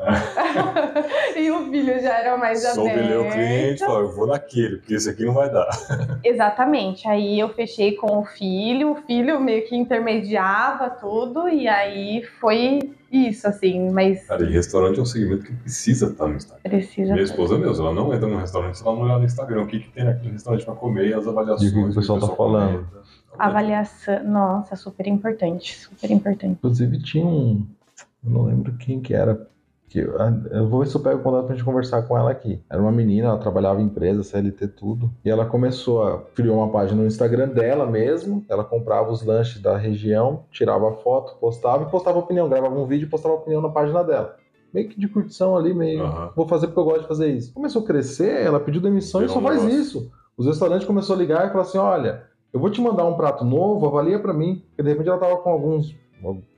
e 1.36 1.50
o 1.50 1.70
filho 1.70 2.00
já 2.00 2.18
era 2.18 2.36
mais 2.36 2.62
Soube 2.62 2.90
aberto. 2.90 3.08
ler 3.08 3.18
o 3.18 3.30
cliente, 3.30 3.80
falou, 3.80 4.00
eu 4.00 4.12
vou 4.12 4.26
naquele, 4.26 4.78
porque 4.78 4.94
esse 4.94 5.10
aqui 5.10 5.24
não 5.24 5.34
vai 5.34 5.50
dar. 5.50 5.68
Exatamente. 6.24 7.06
Aí 7.06 7.38
eu 7.38 7.48
fechei 7.50 7.96
com 7.96 8.18
o 8.18 8.24
filho, 8.24 8.92
o 8.92 8.96
filho 8.96 9.40
meio 9.40 9.66
que 9.66 9.76
intermediava 9.76 10.90
tudo, 10.90 11.48
e 11.48 11.68
aí 11.68 12.22
foi 12.40 12.94
isso, 13.10 13.46
assim, 13.48 13.90
mas... 13.90 14.26
Cara, 14.26 14.44
e 14.44 14.52
restaurante 14.52 14.98
é 14.98 15.02
um 15.02 15.06
segmento 15.06 15.44
que 15.44 15.52
precisa 15.52 16.06
estar 16.06 16.28
no 16.28 16.36
Instagram. 16.36 16.70
Precisa. 16.70 17.12
Minha 17.12 17.24
esposa 17.24 17.58
mesmo, 17.58 17.84
ela 17.84 17.94
não 17.94 18.14
entra 18.14 18.28
no 18.28 18.38
restaurante 18.38 18.78
se 18.78 18.86
ela 18.86 18.94
não 18.94 19.02
olhar 19.02 19.18
no 19.18 19.24
Instagram 19.24 19.62
o 19.62 19.66
que, 19.66 19.80
que 19.80 19.90
tem 19.90 20.04
naquele 20.04 20.32
restaurante 20.32 20.64
para 20.64 20.74
comer 20.74 21.08
e 21.08 21.14
as 21.14 21.26
avaliações. 21.26 21.72
E 21.72 21.76
o 21.76 21.84
que 21.84 21.90
o 21.90 21.94
pessoal 21.94 22.18
está 22.18 22.34
falando. 22.34 22.86
Avaliação, 23.38 24.22
nossa, 24.24 24.76
super 24.76 25.06
importante, 25.06 25.76
super 25.76 26.10
importante. 26.10 26.52
Inclusive 26.52 27.02
tinha 27.02 27.26
um, 27.26 27.66
eu 28.24 28.30
não 28.30 28.42
lembro 28.44 28.72
quem 28.74 29.00
que 29.00 29.14
era, 29.14 29.48
que 29.90 29.98
eu 29.98 30.68
vou 30.68 30.80
ver 30.80 30.86
se 30.86 30.94
eu 30.94 31.00
pego 31.00 31.18
o 31.18 31.22
contato 31.22 31.46
pra 31.46 31.54
gente 31.56 31.64
conversar 31.64 32.02
com 32.02 32.16
ela 32.16 32.30
aqui. 32.30 32.62
Era 32.70 32.80
uma 32.80 32.92
menina, 32.92 33.26
ela 33.26 33.38
trabalhava 33.38 33.80
em 33.82 33.86
empresa, 33.86 34.22
CLT, 34.22 34.68
tudo. 34.68 35.10
E 35.24 35.28
ela 35.28 35.44
começou 35.44 36.04
a 36.04 36.20
criou 36.32 36.58
uma 36.58 36.70
página 36.70 37.02
no 37.02 37.08
Instagram 37.08 37.48
dela 37.48 37.84
mesmo. 37.86 38.44
Ela 38.48 38.62
comprava 38.62 39.10
os 39.10 39.24
lanches 39.24 39.60
da 39.60 39.76
região, 39.76 40.44
tirava 40.52 40.92
foto, 40.98 41.36
postava 41.40 41.82
e 41.82 41.90
postava 41.90 42.20
opinião. 42.20 42.48
Gravava 42.48 42.78
um 42.78 42.86
vídeo 42.86 43.06
e 43.06 43.10
postava 43.10 43.34
opinião 43.34 43.60
na 43.60 43.68
página 43.68 44.04
dela. 44.04 44.36
Meio 44.72 44.88
que 44.88 44.98
de 44.98 45.08
curtição 45.08 45.56
ali, 45.56 45.74
meio. 45.74 46.04
Uhum. 46.04 46.30
Vou 46.36 46.46
fazer 46.46 46.68
porque 46.68 46.78
eu 46.78 46.84
gosto 46.84 47.02
de 47.02 47.08
fazer 47.08 47.28
isso. 47.32 47.52
Começou 47.52 47.82
a 47.82 47.84
crescer, 47.84 48.46
ela 48.46 48.60
pediu 48.60 48.80
demissão 48.80 49.24
e 49.24 49.28
só 49.28 49.40
faz 49.40 49.64
isso. 49.64 50.08
Os 50.36 50.46
restaurantes 50.46 50.86
começaram 50.86 51.16
a 51.16 51.18
ligar 51.18 51.38
e 51.38 51.48
falaram 51.48 51.60
assim: 51.62 51.78
olha, 51.78 52.22
eu 52.52 52.60
vou 52.60 52.70
te 52.70 52.80
mandar 52.80 53.04
um 53.06 53.16
prato 53.16 53.44
novo, 53.44 53.84
avalia 53.88 54.20
para 54.20 54.32
mim. 54.32 54.62
Porque 54.68 54.84
de 54.84 54.88
repente 54.88 55.08
ela 55.08 55.18
tava 55.18 55.38
com 55.38 55.50
alguns, 55.50 55.96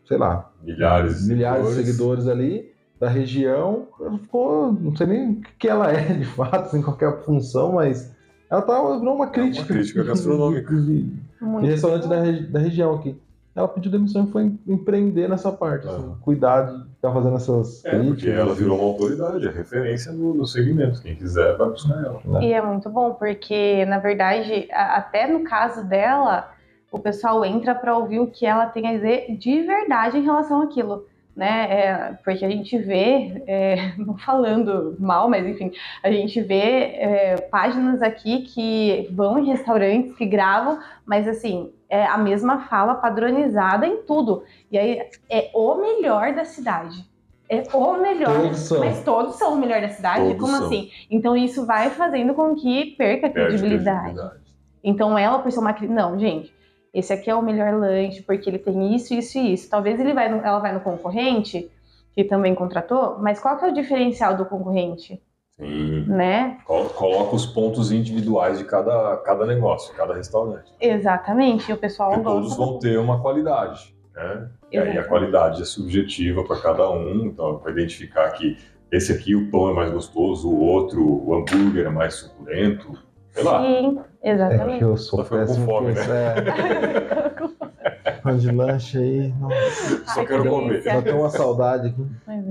sei 0.07 0.19
lá, 0.19 0.53
milhares, 0.63 1.27
milhares 1.27 1.67
de 1.69 1.75
seguidores 1.77 2.29
ali 2.29 2.71
da 3.03 3.09
região, 3.09 3.89
ficou, 4.21 4.73
não 4.73 4.95
sei 4.95 5.09
nem 5.09 5.31
o 5.33 5.41
que 5.59 5.67
ela 5.67 5.91
é 5.91 6.05
de 6.15 6.25
fato, 6.25 6.71
sem 6.71 6.81
qualquer 6.81 7.25
função, 7.25 7.73
mas 7.73 8.15
ela 8.49 8.63
tá, 8.63 8.75
virou 8.97 9.17
uma 9.17 9.27
crítica. 9.27 9.59
É 9.59 9.75
uma 9.75 9.81
crítica 9.81 10.05
gastronômica. 10.05 10.73
De, 10.73 11.03
de 11.03 11.67
restaurante 11.67 12.07
da, 12.07 12.21
da 12.49 12.61
região 12.61 12.95
aqui. 12.95 13.21
Ela 13.57 13.67
pediu 13.67 13.91
demissão 13.91 14.25
e 14.25 14.31
foi 14.31 14.53
empreender 14.69 15.29
nessa 15.29 15.51
parte, 15.51 15.89
assim, 15.89 16.13
ah. 16.13 16.17
cuidar 16.23 16.63
de 16.63 16.91
ficar 16.95 17.13
fazendo 17.13 17.35
essas 17.35 17.85
é, 17.85 17.91
críticas. 17.91 18.15
Porque 18.15 18.31
ela 18.31 18.55
virou 18.55 18.79
uma 18.79 18.87
autoridade, 18.87 19.49
a 19.49 19.51
referência 19.51 20.13
no, 20.13 20.33
no 20.35 20.47
segmento. 20.47 21.03
Quem 21.03 21.17
quiser 21.17 21.57
vai 21.57 21.71
buscar 21.71 22.05
ela. 22.05 22.21
É. 22.41 22.45
E 22.45 22.53
é 22.53 22.63
muito 22.63 22.89
bom, 22.89 23.15
porque, 23.15 23.85
na 23.85 23.99
verdade, 23.99 24.69
até 24.71 25.27
no 25.27 25.43
caso 25.43 25.85
dela, 25.85 26.53
o 26.93 27.01
pessoal 27.01 27.45
entra 27.45 27.75
para 27.75 27.99
ouvir 27.99 28.21
o 28.21 28.29
que 28.29 28.47
ela 28.47 28.67
tem 28.67 28.87
a 28.87 28.93
dizer 28.93 29.37
de 29.37 29.63
verdade 29.63 30.19
em 30.19 30.23
relação 30.23 30.63
àquilo. 30.63 31.11
Né? 31.35 31.67
É, 31.71 32.19
porque 32.23 32.45
a 32.45 32.51
gente 32.51 32.77
vê, 32.79 33.43
é, 33.47 33.93
não 33.99 34.17
falando 34.17 34.97
mal, 34.99 35.29
mas 35.29 35.47
enfim, 35.47 35.73
a 36.03 36.11
gente 36.11 36.41
vê 36.41 36.95
é, 36.95 37.37
páginas 37.51 38.03
aqui 38.03 38.43
que 38.43 39.09
vão 39.13 39.39
em 39.39 39.47
restaurantes, 39.47 40.15
que 40.17 40.27
gravam, 40.27 40.79
mas 41.07 41.27
assim, 41.27 41.73
é 41.89 42.05
a 42.05 42.19
mesma 42.19 42.61
fala 42.69 42.95
padronizada 42.95 43.87
em 43.87 44.03
tudo. 44.03 44.45
E 44.71 44.79
aí 44.79 45.03
é 45.31 45.51
o 45.55 45.75
melhor 45.77 46.35
da 46.35 46.45
cidade. 46.45 47.11
É 47.49 47.65
o 47.75 48.01
melhor, 48.01 48.35
Todos 48.35 48.71
mas 48.79 49.05
todos 49.05 49.35
são 49.35 49.55
o 49.55 49.57
melhor 49.59 49.83
da 49.83 49.91
cidade? 49.91 50.25
Todos 50.25 50.41
Como 50.41 50.57
são. 50.57 50.67
assim? 50.67 50.91
Então 51.11 51.37
isso 51.37 51.67
vai 51.67 51.91
fazendo 51.91 52.33
com 52.33 52.55
que 52.55 52.93
perca 52.97 53.27
a 53.27 53.31
credibilidade. 53.31 54.05
credibilidade. 54.05 54.43
Então 54.83 55.19
ela, 55.19 55.39
por 55.39 55.53
ser 55.53 55.59
uma 55.59 55.77
não, 55.83 56.19
gente, 56.19 56.53
esse 56.93 57.13
aqui 57.13 57.31
é 57.31 57.35
o 57.35 57.43
melhor 57.43 57.75
lanche 57.75 58.23
porque 58.23 58.49
ele 58.51 58.59
tem 58.59 58.95
isso, 58.95 59.15
isso 59.15 59.39
e 59.39 59.55
isso. 59.55 59.69
Talvez 59.71 59.99
ele 59.99 60.13
vai 60.13 60.29
no- 60.29 60.45
ela 60.45 60.59
vai 60.59 60.73
no 60.73 60.81
concorrente 60.81 61.71
que 62.15 62.25
também 62.25 62.55
contratou, 62.55 63.19
mas 63.21 63.41
qual 63.41 63.57
que 63.59 63.65
é 63.65 63.69
o 63.69 63.75
diferencial 63.75 64.37
do 64.37 64.45
concorrente, 64.45 65.21
Sim. 65.57 66.05
né? 66.07 66.59
Col- 66.67 66.91
Coloca 66.91 67.35
os 67.35 67.47
pontos 67.47 67.91
individuais 67.91 68.59
de 68.59 68.65
cada, 68.65 69.17
cada 69.25 69.47
negócio, 69.47 69.95
cada 69.95 70.13
restaurante. 70.15 70.71
Exatamente, 70.79 71.71
e 71.71 71.75
o 71.75 71.79
pessoal 71.79 72.11
Porque 72.11 72.25
todos 72.25 72.49
gosta. 72.55 72.65
vão 72.65 72.79
ter 72.79 72.99
uma 72.99 73.21
qualidade, 73.23 73.95
né? 74.15 74.49
E 74.71 74.77
aí 74.77 74.83
a 74.83 74.85
Exatamente. 74.85 75.09
qualidade 75.09 75.63
é 75.63 75.65
subjetiva 75.65 76.45
para 76.45 76.61
cada 76.61 76.91
um, 76.91 77.25
então 77.27 77.59
para 77.59 77.73
identificar 77.73 78.31
que 78.33 78.59
esse 78.91 79.11
aqui 79.11 79.35
o 79.35 79.51
pão 79.51 79.71
é 79.71 79.73
mais 79.73 79.91
gostoso, 79.91 80.51
o 80.51 80.61
outro 80.61 81.03
o 81.03 81.35
hambúrguer 81.35 81.87
é 81.87 81.91
mais 81.91 82.13
suculento, 82.15 82.93
sei 83.33 83.43
lá. 83.45 83.63
Sim, 83.63 84.01
É 84.23 84.31
exatamente. 84.33 84.79
que 84.79 84.85
eu 84.85 84.97
sou 84.97 85.19
Só 85.21 85.25
ficou 85.25 85.39
com 85.39 85.47
péssimo 85.47 85.67
fome, 85.67 85.95
com 85.95 86.01
isso. 86.01 86.13
É, 86.13 86.35
pão 88.23 88.37
de 88.37 88.51
lanche 88.51 88.99
aí. 88.99 89.35
Nossa, 89.41 90.05
Só 90.07 90.21
Ai, 90.21 90.27
quero 90.27 90.43
que 90.43 90.49
comer. 90.49 90.69
delícia. 90.71 90.95
bateu 90.95 91.19
uma 91.19 91.31
saudade 91.31 91.89
aqui. 91.89 92.07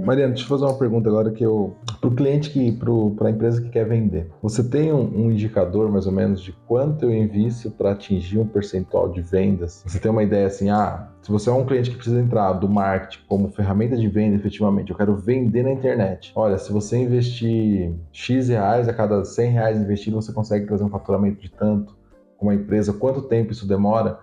Mariana, 0.06 0.34
deixa 0.34 0.44
eu 0.44 0.50
fazer 0.50 0.66
uma 0.66 0.78
pergunta 0.78 1.10
agora 1.10 1.32
que 1.32 1.44
eu. 1.44 1.76
Pro 2.00 2.12
cliente 2.12 2.50
que. 2.50 2.72
Pro, 2.72 3.12
pra 3.12 3.30
empresa 3.30 3.62
que 3.62 3.70
quer 3.70 3.86
vender. 3.88 4.30
Você 4.42 4.64
tem 4.64 4.92
um, 4.92 5.26
um 5.26 5.32
indicador 5.32 5.90
mais 5.92 6.06
ou 6.06 6.12
menos 6.12 6.42
de 6.42 6.52
quanto 6.68 7.06
eu 7.06 7.12
invisto 7.12 7.72
para 7.72 7.92
atingir 7.92 8.40
um 8.40 8.46
percentual 8.46 9.10
de 9.10 9.22
vendas? 9.22 9.84
Você 9.86 10.00
tem 10.00 10.12
uma 10.12 10.24
ideia 10.24 10.48
assim, 10.48 10.70
ah, 10.70 11.08
se 11.22 11.32
você 11.32 11.50
é 11.50 11.54
um 11.54 11.66
cliente 11.66 11.92
que 11.92 11.96
precisa 11.98 12.20
entrar 12.20 12.54
do 12.54 12.68
marketing 12.68 13.24
como 13.28 13.50
ferramenta 13.52 13.96
de 13.96 14.08
venda 14.08 14.36
efetivamente, 14.36 14.92
eu 14.92 14.98
quero 14.98 15.16
vender 15.16 15.64
na 15.64 15.72
internet. 15.72 16.32
Olha, 16.36 16.58
se 16.58 16.72
você 16.72 16.98
investir 16.98 17.94
X 18.12 18.50
reais 18.50 18.88
a 18.90 18.94
cada 18.94 19.24
100 19.24 19.52
reais 19.52 19.78
investido, 19.80 20.16
você 20.16 20.34
consegue 20.34 20.66
trazer 20.66 20.84
um 20.84 20.90
faturamento 20.90 21.40
de 21.42 21.50
tanto 21.52 21.96
com 22.38 22.48
uma 22.48 22.56
empresa, 22.56 22.92
quanto 22.92 23.22
tempo 23.22 23.52
isso 23.52 23.68
demora? 23.68 24.20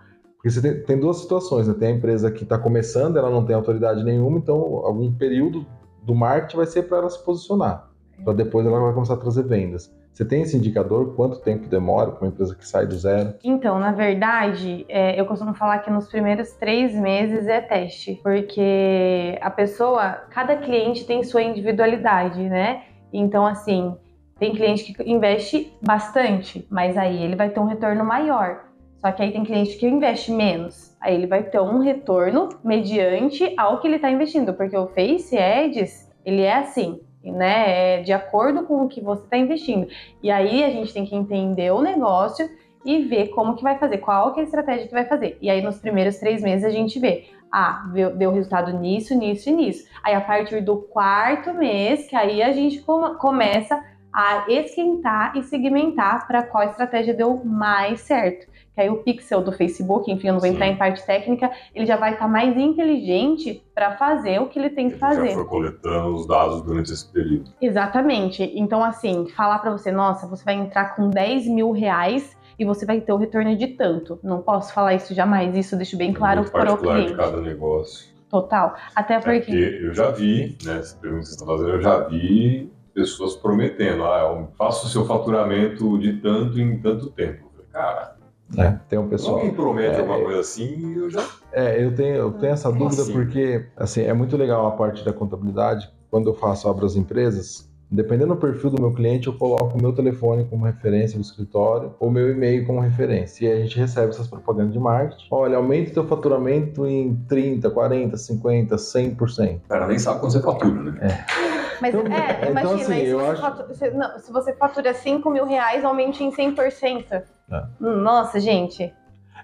Porque 0.49 0.51
você 0.51 0.63
tem, 0.63 0.83
tem 0.83 0.99
duas 0.99 1.19
situações, 1.19 1.69
né? 1.69 1.75
Tem 1.79 1.89
a 1.89 1.97
empresa 1.97 2.31
que 2.31 2.43
está 2.43 2.59
começando, 2.59 3.19
ela 3.19 3.31
não 3.31 3.45
tem 3.45 3.55
autoridade 3.55 4.03
nenhuma, 4.03 4.39
então 4.39 4.57
algum 4.57 5.13
período 5.13 5.67
do 6.03 6.15
marketing 6.15 6.57
vai 6.57 6.67
ser 6.67 6.85
para 6.85 6.99
ela 6.99 7.11
se 7.11 7.23
posicionar, 7.23 7.91
para 8.25 8.33
depois 8.33 8.67
ela 8.67 8.81
vai 8.81 8.95
começar 8.95 9.15
a 9.15 9.19
trazer 9.19 9.43
vendas. 9.43 9.95
Você 10.11 10.25
tem 10.25 10.43
esse 10.43 10.57
indicador? 10.57 11.15
Quanto 11.15 11.39
tempo 11.41 11.69
demora 11.69 12.11
para 12.11 12.23
uma 12.23 12.33
empresa 12.33 12.55
que 12.55 12.67
sai 12.67 12.87
do 12.87 12.97
zero? 12.97 13.35
Então, 13.45 13.79
na 13.79 13.93
verdade, 13.93 14.85
é, 14.89 15.21
eu 15.21 15.27
costumo 15.27 15.55
falar 15.55 15.79
que 15.81 15.91
nos 15.91 16.09
primeiros 16.09 16.51
três 16.53 16.95
meses 16.95 17.47
é 17.47 17.61
teste, 17.61 18.19
porque 18.23 19.39
a 19.41 19.51
pessoa, 19.51 20.13
cada 20.31 20.57
cliente 20.57 21.05
tem 21.05 21.23
sua 21.23 21.43
individualidade, 21.43 22.43
né? 22.49 22.85
Então, 23.13 23.47
assim, 23.47 23.95
tem 24.39 24.55
cliente 24.55 24.93
que 24.93 25.03
investe 25.09 25.73
bastante, 25.85 26.67
mas 26.71 26.97
aí 26.97 27.23
ele 27.23 27.37
vai 27.37 27.51
ter 27.51 27.61
um 27.61 27.67
retorno 27.67 28.05
maior. 28.05 28.68
Só 29.01 29.13
que 29.13 29.23
aí 29.23 29.31
tem 29.33 29.45
cliente 29.45 29.77
que 29.77 29.87
investe 29.87 30.33
menos, 30.33 30.97
aí 31.01 31.15
ele 31.15 31.27
vai 31.27 31.43
ter 31.43 31.61
um 31.61 31.79
retorno 31.79 32.49
mediante 32.65 33.55
ao 33.57 33.81
que 33.81 33.87
ele 33.87 33.97
está 33.97 34.11
investindo, 34.11 34.53
porque 34.55 34.77
o 34.77 34.89
Face 34.89 35.39
Ads, 35.39 36.11
ele 36.25 36.43
é 36.43 36.55
assim, 36.55 37.01
né? 37.23 37.99
É 37.99 38.03
de 38.03 38.13
acordo 38.13 38.65
com 38.65 38.85
o 38.85 38.89
que 38.89 39.01
você 39.01 39.23
está 39.23 39.37
investindo. 39.37 39.87
E 40.23 40.31
aí 40.31 40.65
a 40.65 40.71
gente 40.71 40.93
tem 40.93 41.05
que 41.05 41.15
entender 41.15 41.71
o 41.73 41.81
negócio 41.81 42.49
e 42.85 43.05
ver 43.05 43.29
como 43.29 43.55
que 43.55 43.63
vai 43.63 43.79
fazer, 43.79 43.99
qual 43.99 44.33
que 44.33 44.41
é 44.41 44.43
a 44.43 44.47
estratégia 44.47 44.87
que 44.87 44.95
vai 44.95 45.05
fazer. 45.05 45.37
E 45.41 45.51
aí 45.51 45.63
nos 45.63 45.79
primeiros 45.79 46.17
três 46.17 46.43
meses 46.43 46.65
a 46.65 46.71
gente 46.71 46.99
vê, 46.99 47.27
ah, 47.53 47.85
deu, 48.17 48.33
resultado 48.33 48.73
nisso, 48.73 49.17
nisso 49.17 49.49
e 49.49 49.53
nisso. 49.53 49.89
Aí 50.03 50.15
a 50.15 50.21
partir 50.21 50.61
do 50.61 50.77
quarto 50.77 51.53
mês, 51.55 52.09
que 52.09 52.17
aí 52.17 52.43
a 52.43 52.53
gente 52.53 52.81
come- 52.81 53.15
começa 53.17 53.83
a 54.13 54.47
esquentar 54.49 55.37
e 55.37 55.43
segmentar 55.43 56.27
para 56.27 56.43
qual 56.43 56.65
estratégia 56.65 57.15
deu 57.15 57.45
mais 57.45 58.01
certo. 58.01 58.47
Que 58.79 58.83
aí 58.83 58.91
o 58.91 58.99
pixel 59.03 59.43
do 59.43 59.51
Facebook, 59.51 60.09
enfim, 60.09 60.29
eu 60.29 60.35
não 60.35 60.39
vou 60.41 60.49
Sim. 60.49 60.55
entrar 60.55 60.69
em 60.69 60.77
parte 60.77 61.05
técnica, 61.05 61.51
ele 61.75 61.85
já 61.85 61.97
vai 61.97 62.13
estar 62.13 62.29
mais 62.29 62.57
inteligente 62.57 63.61
para 63.75 63.97
fazer 63.97 64.41
o 64.41 64.47
que 64.47 64.57
ele 64.57 64.71
tem 64.71 64.87
que 64.87 64.93
Ele 64.95 65.01
fazer. 65.01 65.29
já 65.31 65.35
foi 65.35 65.45
coletando 65.47 66.15
os 66.15 66.29
dados 66.29 66.63
durante 66.63 66.93
esse 66.93 67.05
período. 67.13 67.51
Exatamente. 67.61 68.43
Então, 68.55 68.85
assim, 68.85 69.27
falar 69.37 69.59
pra 69.59 69.73
você, 69.73 69.91
nossa, 69.91 70.29
você 70.29 70.45
vai 70.45 70.55
entrar 70.55 70.95
com 70.95 71.11
10 71.11 71.49
mil 71.49 71.73
reais 71.73 72.37
e 72.57 72.65
você 72.65 72.87
vai 72.87 73.01
ter 73.01 73.13
o 73.13 73.17
retorno 73.17 73.57
de 73.57 73.67
tanto. 73.67 74.21
Não 74.23 74.43
posso 74.43 74.73
falar 74.73 74.95
isso 74.95 75.13
jamais, 75.13 75.57
isso 75.57 75.75
deixo 75.75 75.97
bem 75.97 76.13
claro 76.13 76.43
muito 76.43 76.53
para 76.53 76.63
o 76.63 76.67
particular 76.69 76.99
de 76.99 77.03
cliente. 77.07 77.21
cada 77.21 77.41
negócio. 77.41 78.09
Total. 78.31 78.77
Até 78.95 79.15
É 79.15 79.19
porque. 79.19 79.41
porque 79.41 79.81
eu 79.87 79.93
já 79.93 80.11
vi, 80.13 80.57
né, 80.65 80.79
essa 80.79 80.97
pergunta 80.99 81.23
que 81.23 81.27
você 81.31 81.35
está 81.35 81.47
fazendo, 81.47 81.71
eu 81.71 81.81
já 81.83 81.99
vi 82.05 82.73
pessoas 82.95 83.35
prometendo, 83.35 84.05
ah, 84.05 84.21
eu 84.21 84.49
faço 84.57 84.87
o 84.87 84.89
seu 84.89 85.05
faturamento 85.05 85.99
de 85.99 86.13
tanto 86.21 86.61
em 86.61 86.79
tanto 86.81 87.11
tempo. 87.11 87.49
Cara, 87.73 88.17
É, 88.57 88.75
tem 88.89 88.99
um 88.99 89.05
se 89.05 89.11
pessoal. 89.11 89.37
alguém 89.37 89.53
promete 89.53 89.95
É, 89.97 90.01
alguma 90.01 90.21
coisa 90.21 90.41
assim, 90.41 90.95
eu 90.97 91.11
já... 91.11 91.25
É, 91.53 91.85
eu 91.85 91.95
tenho, 91.95 92.15
eu 92.15 92.33
tenho 92.33 92.53
essa 92.53 92.71
dúvida 92.73 93.03
assim? 93.03 93.13
porque, 93.13 93.67
assim, 93.77 94.03
é 94.03 94.13
muito 94.15 94.37
legal 94.37 94.67
a 94.67 94.71
parte 94.71 95.05
da 95.05 95.13
contabilidade. 95.13 95.91
Quando 96.11 96.31
eu 96.31 96.35
faço 96.35 96.67
abro 96.69 96.87
as 96.87 96.97
empresas, 96.97 97.69
dependendo 97.91 98.35
do 98.35 98.41
perfil 98.41 98.71
do 98.71 98.81
meu 98.81 98.93
cliente, 98.93 99.27
eu 99.27 99.35
coloco 99.35 99.77
o 99.77 99.81
meu 99.83 99.93
telefone 99.93 100.45
como 100.49 100.65
referência 100.65 101.19
do 101.19 101.23
escritório 101.23 101.95
ou 102.01 102.11
meu 102.11 102.31
e-mail 102.31 102.65
como 102.67 102.81
referência. 102.81 103.45
E 103.45 103.53
aí 103.53 103.59
a 103.59 103.63
gente 103.65 103.79
recebe 103.79 104.09
essas 104.11 104.27
propagandas 104.27 104.73
de 104.73 104.79
marketing. 104.79 105.27
Olha, 105.31 105.57
aumenta 105.59 105.91
o 105.91 105.95
teu 105.95 106.07
faturamento 106.07 106.87
em 106.87 107.15
30, 107.29 107.69
40, 107.71 108.17
50, 108.17 108.77
100%. 108.77 109.57
O 109.57 109.69
cara 109.69 109.87
nem 109.87 109.99
sabe 109.99 110.21
quanto 110.21 110.33
você 110.33 110.41
fatura, 110.41 110.93
né? 110.93 111.27
Mas 111.81 111.95
Então, 111.95 112.13
é, 112.13 112.39
então, 112.41 112.51
imagina, 112.51 112.75
assim, 112.83 112.93
aí 112.93 113.01
se, 113.05 113.09
eu 113.09 113.19
você 113.21 113.27
acho- 113.31 113.41
fatura, 113.43 113.75
se- 113.75 113.91
não, 113.91 114.19
se 114.19 114.33
você 114.33 114.53
fatura 114.55 114.95
5 114.95 115.31
mil 115.31 115.45
reais, 115.45 115.85
aumente 115.85 116.23
em 116.25 116.31
100%. 116.31 117.23
É. 117.51 117.63
Nossa, 117.81 118.41
gente. 118.41 118.93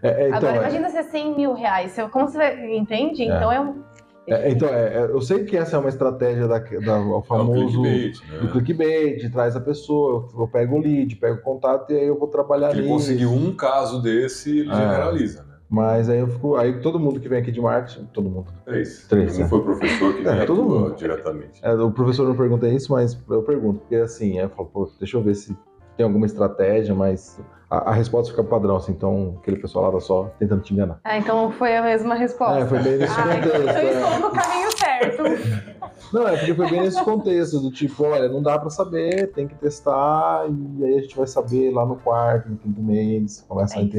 É, 0.02 0.08
é, 0.08 0.26
então, 0.28 0.38
Agora 0.38 0.56
é- 0.56 0.58
imagina 0.58 0.90
se 0.90 0.96
é 0.98 1.02
100 1.04 1.34
mil 1.34 1.54
reais. 1.54 1.96
Como 2.10 2.28
você 2.28 2.36
vai. 2.36 2.76
Entende? 2.76 3.22
É. 3.22 3.26
Então 3.36 3.50
é 3.52 3.60
um. 3.60 3.82
é, 4.26 4.50
então, 4.50 4.68
é, 4.68 4.94
é, 4.96 5.02
eu 5.04 5.20
sei 5.20 5.44
que 5.44 5.56
essa 5.56 5.76
é 5.76 5.78
uma 5.78 5.88
estratégia 5.88 6.46
da, 6.48 6.58
da, 6.58 7.00
o 7.00 7.14
É 7.14 7.16
o 7.18 7.22
famoso 7.22 7.82
clickbait, 7.82 8.20
do 8.40 8.44
né? 8.46 8.52
clickbait, 8.52 9.30
traz 9.32 9.54
a 9.56 9.60
pessoa, 9.60 10.28
eu, 10.34 10.40
eu 10.42 10.48
pego 10.48 10.76
o 10.76 10.80
lead, 10.80 11.14
pego 11.16 11.36
o 11.38 11.42
contato 11.42 11.92
e 11.92 11.96
aí 11.98 12.06
eu 12.06 12.18
vou 12.18 12.28
trabalhar 12.28 12.70
Ele 12.70 12.82
nisso. 12.82 12.92
conseguiu 12.94 13.30
um 13.30 13.54
caso 13.54 14.02
desse, 14.02 14.58
ele 14.60 14.70
É. 14.70 14.74
generaliza, 14.74 15.42
né? 15.44 15.53
Mas 15.68 16.08
aí 16.08 16.18
eu 16.20 16.28
fico. 16.28 16.56
Aí 16.56 16.80
todo 16.80 17.00
mundo 17.00 17.18
que 17.18 17.28
vem 17.28 17.38
aqui 17.40 17.50
de 17.50 17.60
marketing, 17.60 18.04
todo 18.12 18.28
mundo. 18.28 18.46
Três. 18.64 19.06
Três, 19.08 19.38
Não 19.38 19.46
é. 19.46 19.48
foi 19.48 19.62
professor 19.62 20.14
que 20.14 20.22
É, 20.28 20.44
todo 20.44 20.62
mundo. 20.62 20.94
diretamente. 20.94 21.60
É, 21.62 21.72
o 21.72 21.90
professor 21.90 22.28
não 22.28 22.36
pergunta 22.36 22.68
isso, 22.68 22.92
mas 22.92 23.18
eu 23.28 23.42
pergunto, 23.42 23.80
porque 23.80 23.96
assim, 23.96 24.38
eu 24.38 24.48
falo, 24.50 24.68
pô, 24.68 24.90
deixa 24.98 25.16
eu 25.16 25.22
ver 25.22 25.34
se 25.34 25.56
tem 25.96 26.04
alguma 26.04 26.26
estratégia, 26.26 26.94
mas 26.94 27.40
a, 27.70 27.90
a 27.90 27.92
resposta 27.92 28.30
fica 28.32 28.44
padrão, 28.44 28.76
assim, 28.76 28.92
então 28.92 29.36
aquele 29.40 29.56
pessoal 29.58 29.86
lá 29.86 29.92
tá 29.92 30.00
só 30.00 30.24
tentando 30.38 30.60
te 30.62 30.74
enganar. 30.74 31.00
Ah, 31.04 31.16
então 31.18 31.50
foi 31.52 31.76
a 31.76 31.82
mesma 31.82 32.14
resposta. 32.14 32.58
É, 32.60 32.66
foi 32.66 32.78
bem 32.80 32.98
nesse 32.98 33.14
Ah, 33.18 33.36
então 33.38 33.50
contexto. 33.52 33.78
eu 33.78 33.88
é. 33.88 33.92
estou 34.14 34.20
no 34.20 34.30
caminho 34.34 34.78
certo. 34.78 35.74
Não, 36.12 36.28
é 36.28 36.36
porque 36.36 36.54
foi 36.54 36.70
bem 36.70 36.82
nesse 36.82 37.02
contexto, 37.02 37.58
do 37.60 37.70
tipo, 37.72 38.04
olha, 38.04 38.28
não 38.28 38.40
dá 38.42 38.58
pra 38.58 38.70
saber, 38.70 39.32
tem 39.32 39.48
que 39.48 39.54
testar, 39.56 40.44
e 40.78 40.84
aí 40.84 40.98
a 40.98 41.00
gente 41.00 41.16
vai 41.16 41.26
saber 41.26 41.72
lá 41.72 41.84
no 41.86 41.96
quarto, 41.96 42.48
no 42.50 42.56
quinto 42.56 42.80
mês, 42.80 43.44
começa 43.48 43.76
É 43.76 43.78
a 43.78 43.82
isso. 43.82 43.92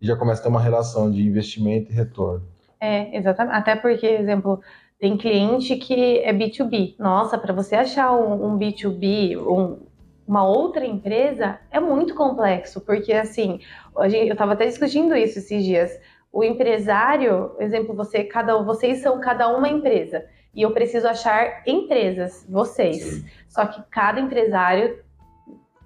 E 0.00 0.06
já 0.06 0.16
começa 0.16 0.40
a 0.40 0.42
ter 0.44 0.48
uma 0.48 0.60
relação 0.60 1.10
de 1.10 1.22
investimento 1.26 1.90
e 1.90 1.94
retorno. 1.94 2.42
É, 2.80 3.16
exatamente. 3.16 3.56
Até 3.56 3.76
porque, 3.76 4.06
exemplo, 4.06 4.60
tem 4.98 5.16
cliente 5.16 5.76
que 5.76 6.18
é 6.20 6.32
B2B. 6.32 6.94
Nossa, 6.98 7.36
para 7.38 7.52
você 7.52 7.74
achar 7.74 8.12
um, 8.12 8.46
um 8.46 8.58
B2B, 8.58 9.36
um- 9.36 9.78
uma 10.26 10.46
outra 10.46 10.86
empresa, 10.86 11.58
é 11.70 11.80
muito 11.80 12.14
complexo, 12.14 12.80
porque 12.80 13.12
assim, 13.12 13.58
gente- 14.04 14.28
eu 14.28 14.32
estava 14.32 14.52
até 14.52 14.64
discutindo 14.66 15.14
isso 15.16 15.38
esses 15.40 15.64
dias. 15.64 15.90
O 16.32 16.44
empresário, 16.44 17.50
exemplo, 17.58 17.94
você, 17.94 18.22
cada, 18.22 18.56
vocês 18.62 19.02
são 19.02 19.20
cada 19.20 19.48
uma 19.48 19.68
empresa. 19.68 20.24
E 20.54 20.62
eu 20.62 20.70
preciso 20.72 21.06
achar 21.08 21.62
empresas, 21.66 22.46
vocês. 22.48 23.02
Sim. 23.02 23.24
Só 23.48 23.66
que 23.66 23.82
cada 23.90 24.20
empresário 24.20 24.98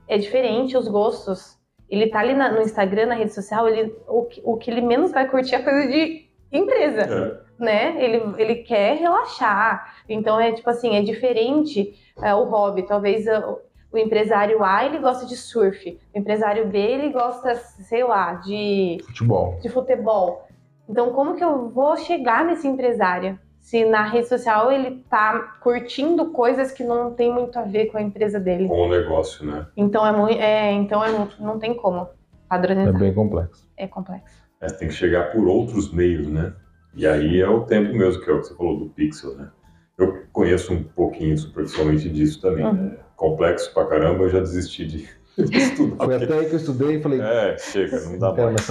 é 0.07 0.18
diferente, 0.18 0.77
os 0.77 0.87
gostos. 0.88 1.59
Ele 1.88 2.09
tá 2.09 2.20
ali 2.20 2.35
na- 2.35 2.51
no 2.51 2.62
Instagram, 2.62 3.07
na 3.07 3.14
rede 3.14 3.33
social, 3.35 3.68
ele, 3.68 3.94
o, 4.09 4.23
que- 4.25 4.40
o 4.44 4.57
que 4.57 4.70
ele 4.70 4.81
menos 4.81 5.12
vai 5.12 5.29
curtir 5.29 5.55
é 5.55 5.59
coisa 5.62 5.87
de 5.88 6.27
empresa, 6.51 7.01
É. 7.03 7.62
né? 7.62 7.94
Ele, 8.03 8.23
ele 8.38 8.55
quer 8.57 8.97
relaxar. 8.97 9.94
Então 10.09 10.40
é 10.40 10.53
tipo 10.53 10.68
assim, 10.70 10.97
é 10.97 11.03
diferente 11.03 11.94
é, 12.23 12.35
o 12.35 12.44
hobby. 12.44 12.83
Talvez 12.87 13.27
o, 13.27 13.59
o 13.92 13.99
empresário 13.99 14.62
A 14.64 14.85
ele 14.85 14.99
gosta 14.99 15.27
de 15.27 15.37
surf, 15.37 15.99
o 16.14 16.18
empresário 16.18 16.66
B 16.68 16.79
ele 16.79 17.11
gosta, 17.11 17.55
sei 17.55 18.03
lá, 18.05 18.35
de 18.35 18.99
Futebol. 19.07 19.59
de 19.62 19.68
futebol. 19.68 20.49
Então, 20.88 21.12
como 21.12 21.35
que 21.35 21.42
eu 21.44 21.68
vou 21.70 21.97
chegar 21.97 22.44
nesse 22.44 22.68
empresário? 22.68 23.38
Se 23.64 23.83
na 23.87 24.03
rede 24.05 24.29
social 24.29 24.70
ele 24.70 25.03
tá 25.09 25.57
curtindo 25.62 26.27
coisas 26.33 26.70
que 26.70 26.85
não 26.85 27.14
tem 27.14 27.33
muito 27.33 27.59
a 27.59 27.62
ver 27.62 27.87
com 27.87 27.96
a 27.96 28.03
empresa 28.03 28.38
dele. 28.38 28.68
Com 28.68 28.83
o 28.87 28.90
negócio, 28.90 29.42
né? 29.46 29.66
Então 29.74 30.07
é 30.07 30.12
muito, 30.12 30.38
é, 30.38 30.70
então 30.72 31.03
é, 31.03 31.11
não 31.40 31.59
tem 31.59 31.72
como 31.74 32.03
É 32.03 32.07
padronizar. 32.46 32.98
bem 32.98 33.14
complexo. 33.14 33.66
É 33.74 33.87
complexo. 33.88 34.37
É, 34.61 34.66
tem 34.66 34.88
que 34.88 34.94
chegar 34.94 35.33
por 35.33 35.46
outros 35.48 35.90
meios, 35.94 36.29
né? 36.29 36.53
E 36.94 37.07
aí 37.07 37.40
é 37.40 37.48
o 37.48 37.62
tempo 37.62 37.94
mesmo, 37.96 38.22
que 38.22 38.31
é 38.31 38.35
o 38.35 38.40
que 38.42 38.48
você 38.48 38.55
falou 38.55 38.79
do 38.79 38.90
pixel, 38.90 39.35
né? 39.35 39.48
Eu 39.96 40.24
conheço 40.31 40.74
um 40.74 40.83
pouquinho 40.83 41.37
superficialmente 41.38 42.11
disso 42.11 42.42
também. 42.42 42.66
Uhum. 42.66 42.72
né? 42.74 42.96
Complexo 43.16 43.72
pra 43.72 43.87
caramba, 43.87 44.24
eu 44.24 44.29
já 44.29 44.40
desisti 44.40 44.85
de, 44.87 45.09
de 45.42 45.57
estudar. 45.57 45.96
Foi 46.05 46.18
porque- 46.18 46.24
até 46.24 46.38
aí 46.38 46.46
que 46.50 46.53
eu 46.53 46.59
estudei 46.59 46.96
e 46.96 47.03
falei, 47.03 47.20
É, 47.22 47.57
chega, 47.57 47.98
não 48.00 48.18
dá 48.18 48.31
mais. 48.35 48.68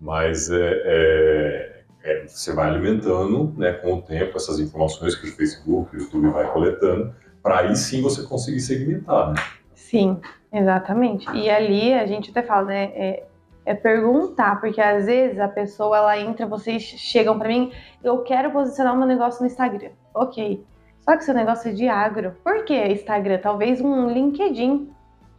Mas 0.00 0.48
é, 0.48 0.82
é- 0.84 1.71
é, 2.04 2.26
você 2.26 2.52
vai 2.52 2.68
alimentando, 2.68 3.54
né, 3.56 3.72
com 3.72 3.94
o 3.94 4.02
tempo, 4.02 4.36
essas 4.36 4.58
informações 4.58 5.14
que 5.14 5.28
o 5.28 5.32
Facebook, 5.32 5.96
o 5.96 6.00
YouTube 6.00 6.30
vai 6.30 6.50
coletando, 6.52 7.14
para 7.42 7.60
aí 7.60 7.76
sim 7.76 8.02
você 8.02 8.22
conseguir 8.22 8.60
segmentar, 8.60 9.30
né? 9.30 9.34
Sim, 9.74 10.20
exatamente. 10.52 11.30
E 11.32 11.50
ali 11.50 11.92
a 11.92 12.06
gente 12.06 12.30
até 12.30 12.42
fala, 12.42 12.66
né? 12.66 12.84
É, 12.94 13.26
é 13.64 13.74
perguntar, 13.74 14.60
porque 14.60 14.80
às 14.80 15.06
vezes 15.06 15.38
a 15.38 15.48
pessoa 15.48 15.96
ela 15.96 16.18
entra, 16.18 16.46
vocês 16.46 16.82
chegam 16.82 17.38
pra 17.38 17.48
mim, 17.48 17.72
eu 18.02 18.18
quero 18.22 18.50
posicionar 18.50 18.96
meu 18.96 19.06
negócio 19.06 19.40
no 19.40 19.46
Instagram. 19.46 19.90
Ok. 20.14 20.64
Só 21.00 21.16
que 21.16 21.24
seu 21.24 21.34
negócio 21.34 21.70
é 21.70 21.74
de 21.74 21.88
agro. 21.88 22.36
Por 22.44 22.64
que 22.64 22.74
Instagram? 22.74 23.38
Talvez 23.38 23.80
um 23.80 24.08
LinkedIn, 24.08 24.90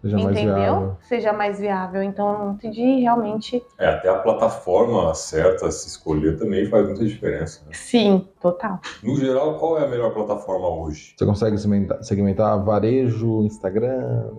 Seja 0.04 0.18
mais 0.18 0.38
entendeu? 0.38 0.56
viável. 0.56 0.98
Seja 1.02 1.34
mais 1.34 1.60
viável. 1.60 2.04
Então 2.04 2.32
eu 2.34 2.40
não 2.40 2.52
entendi 2.56 3.00
realmente. 3.02 3.64
É, 3.80 3.88
até 3.88 4.10
a 4.10 4.20
plataforma 4.20 5.14
certa 5.16 5.72
se 5.72 5.88
escolher 5.88 6.38
também 6.38 6.66
faz 6.66 6.86
muita 6.88 7.06
diferença. 7.06 7.64
né? 7.66 7.72
Sim, 7.74 8.28
total. 8.42 8.80
No 9.02 9.16
geral, 9.16 9.58
qual 9.58 9.80
é 9.80 9.86
a 9.86 9.88
melhor 9.88 10.14
plataforma 10.14 10.68
hoje? 10.68 11.14
Você 11.18 11.26
consegue 11.26 11.58
segmentar, 11.58 12.04
segmentar 12.04 12.64
varejo, 12.64 13.44
Instagram? 13.44 14.32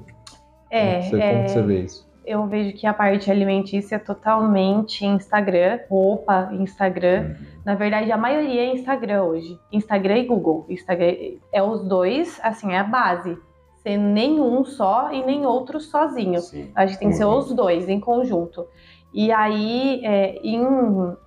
É, 0.71 1.01
Você- 1.03 1.17
é, 1.21 1.31
Como 1.33 1.45
que 1.45 1.51
você 1.51 1.63
vê 1.63 1.81
isso? 1.81 2.15
eu 2.27 2.47
vejo 2.47 2.77
que 2.77 2.87
a 2.87 2.93
parte 2.93 3.31
alimentícia 3.31 3.97
é 3.97 3.99
totalmente 3.99 5.05
Instagram, 5.07 5.79
roupa, 5.89 6.51
Instagram. 6.53 7.35
Na 7.65 7.75
verdade, 7.75 8.11
a 8.13 8.17
maioria 8.19 8.63
é 8.63 8.75
Instagram 8.75 9.23
hoje. 9.25 9.59
Instagram 9.73 10.19
e 10.19 10.27
Google. 10.27 10.67
Instagram 10.69 11.15
é 11.53 11.63
os 11.63 11.87
dois, 11.89 12.39
assim, 12.43 12.73
é 12.73 12.79
a 12.79 12.85
base. 12.85 13.39
Ser 13.85 13.99
nenhum 13.99 14.65
só 14.65 15.13
e 15.13 15.23
nem 15.25 15.45
outro 15.45 15.79
sozinho. 15.79 16.41
Sim. 16.41 16.71
A 16.75 16.87
gente 16.87 16.99
tem 16.99 17.09
que 17.11 17.15
ser 17.17 17.27
Uhum. 17.27 17.37
os 17.39 17.53
dois 17.53 17.87
em 17.87 18.01
conjunto. 18.01 18.67
E 19.13 19.31
aí, 19.31 20.01
é, 20.05 20.37
em 20.43 20.67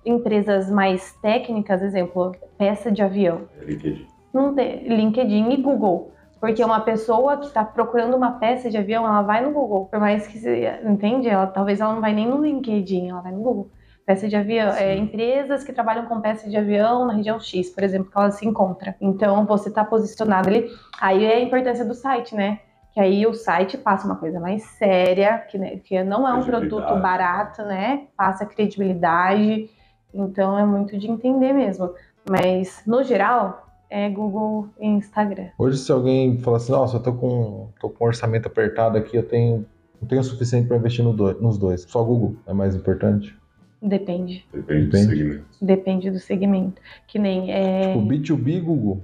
empresas 0.04 0.68
mais 0.70 1.12
técnicas, 1.22 1.80
exemplo, 1.80 2.32
peça 2.58 2.90
de 2.90 3.00
avião, 3.00 3.42
LinkedIn. 3.64 4.06
não 4.34 4.54
tem 4.54 4.88
LinkedIn 4.88 5.50
e 5.52 5.56
Google. 5.62 6.12
Porque 6.40 6.62
uma 6.62 6.80
pessoa 6.80 7.36
que 7.38 7.46
está 7.46 7.64
procurando 7.64 8.16
uma 8.16 8.32
peça 8.32 8.68
de 8.70 8.76
avião, 8.76 9.04
ela 9.06 9.22
vai 9.22 9.42
no 9.44 9.52
Google. 9.52 9.86
Por 9.86 9.98
mais 10.00 10.26
que, 10.26 10.38
se- 10.38 10.68
entende? 10.84 11.28
Ela, 11.28 11.46
talvez 11.46 11.80
ela 11.80 11.94
não 11.94 12.00
vai 12.00 12.12
nem 12.12 12.28
no 12.28 12.42
LinkedIn, 12.42 13.08
ela 13.08 13.20
vai 13.20 13.32
no 13.32 13.40
Google. 13.40 13.70
Peça 14.08 14.26
de 14.26 14.34
avião, 14.36 14.70
é, 14.70 14.96
empresas 14.96 15.62
que 15.62 15.70
trabalham 15.70 16.06
com 16.06 16.18
peça 16.22 16.48
de 16.48 16.56
avião 16.56 17.06
na 17.06 17.12
região 17.12 17.38
X, 17.38 17.68
por 17.68 17.84
exemplo, 17.84 18.10
que 18.10 18.16
ela 18.18 18.30
se 18.30 18.48
encontra. 18.48 18.96
Então, 19.02 19.44
você 19.44 19.68
está 19.68 19.84
posicionado 19.84 20.48
ali. 20.48 20.66
Aí 20.98 21.26
é 21.26 21.34
a 21.34 21.40
importância 21.42 21.84
do 21.84 21.92
site, 21.92 22.34
né? 22.34 22.58
Que 22.94 23.00
aí 23.00 23.26
o 23.26 23.34
site 23.34 23.76
passa 23.76 24.06
uma 24.06 24.16
coisa 24.16 24.40
mais 24.40 24.62
séria, 24.62 25.36
que, 25.50 25.58
né, 25.58 25.76
que 25.84 26.02
não 26.02 26.26
é 26.26 26.32
um 26.32 26.42
produto 26.42 26.80
barato, 27.02 27.60
né? 27.64 28.04
Passa 28.16 28.46
credibilidade. 28.46 29.68
Então, 30.14 30.58
é 30.58 30.64
muito 30.64 30.96
de 30.98 31.06
entender 31.06 31.52
mesmo. 31.52 31.90
Mas, 32.30 32.80
no 32.86 33.04
geral, 33.04 33.66
é 33.90 34.08
Google 34.08 34.70
e 34.80 34.86
Instagram. 34.88 35.48
Hoje, 35.58 35.76
se 35.76 35.92
alguém 35.92 36.38
falar 36.38 36.56
assim, 36.56 36.72
nossa, 36.72 36.96
eu 36.96 37.02
tô 37.02 37.12
com, 37.12 37.68
tô 37.78 37.90
com 37.90 38.04
um 38.04 38.08
orçamento 38.08 38.48
apertado 38.48 38.96
aqui, 38.96 39.18
eu 39.18 39.28
tenho, 39.28 39.66
não 40.00 40.08
tenho 40.08 40.22
o 40.22 40.24
suficiente 40.24 40.66
para 40.66 40.78
investir 40.78 41.04
no 41.04 41.12
do- 41.12 41.38
nos 41.42 41.58
dois. 41.58 41.82
Só 41.86 42.02
Google 42.02 42.36
é 42.46 42.54
mais 42.54 42.74
importante. 42.74 43.36
Depende. 43.80 44.44
Depende, 44.52 44.84
do 44.86 44.90
Depende. 44.90 45.06
segmento. 45.06 45.44
Depende 45.62 46.10
do 46.10 46.18
segmento. 46.18 46.82
Que 47.06 47.18
nem 47.18 47.52
é 47.52 47.92
Tipo, 47.92 48.06
B2B, 48.06 48.62
Google. 48.62 49.02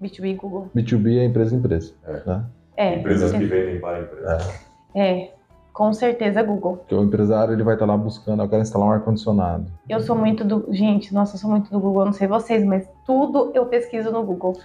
B2B 0.00 0.36
Google. 0.36 0.70
B2B 0.74 1.18
é 1.18 1.24
empresa 1.24 1.54
empresa. 1.54 1.92
É. 2.06 2.22
Né? 2.26 2.44
É, 2.76 2.94
Empresas 2.98 3.32
que 3.32 3.44
vendem 3.44 3.80
para 3.80 4.00
empresas. 4.00 4.62
é, 4.94 5.30
com 5.72 5.92
certeza 5.92 6.42
Google. 6.42 6.78
Porque 6.78 6.94
o 6.94 7.02
empresário 7.04 7.52
ele 7.54 7.62
vai 7.62 7.74
estar 7.74 7.86
lá 7.86 7.96
buscando, 7.96 8.42
eu 8.42 8.48
quero 8.48 8.62
instalar 8.62 8.88
um 8.88 8.92
ar-condicionado. 8.92 9.66
Eu 9.88 10.00
sou 10.00 10.16
muito 10.16 10.44
do. 10.44 10.66
Gente, 10.72 11.12
nossa, 11.12 11.36
eu 11.36 11.40
sou 11.40 11.50
muito 11.50 11.70
do 11.70 11.78
Google, 11.80 12.02
eu 12.02 12.06
não 12.06 12.12
sei 12.12 12.26
vocês, 12.26 12.64
mas 12.64 12.88
tudo 13.04 13.50
eu 13.54 13.66
pesquiso 13.66 14.10
no 14.10 14.22
Google. 14.24 14.56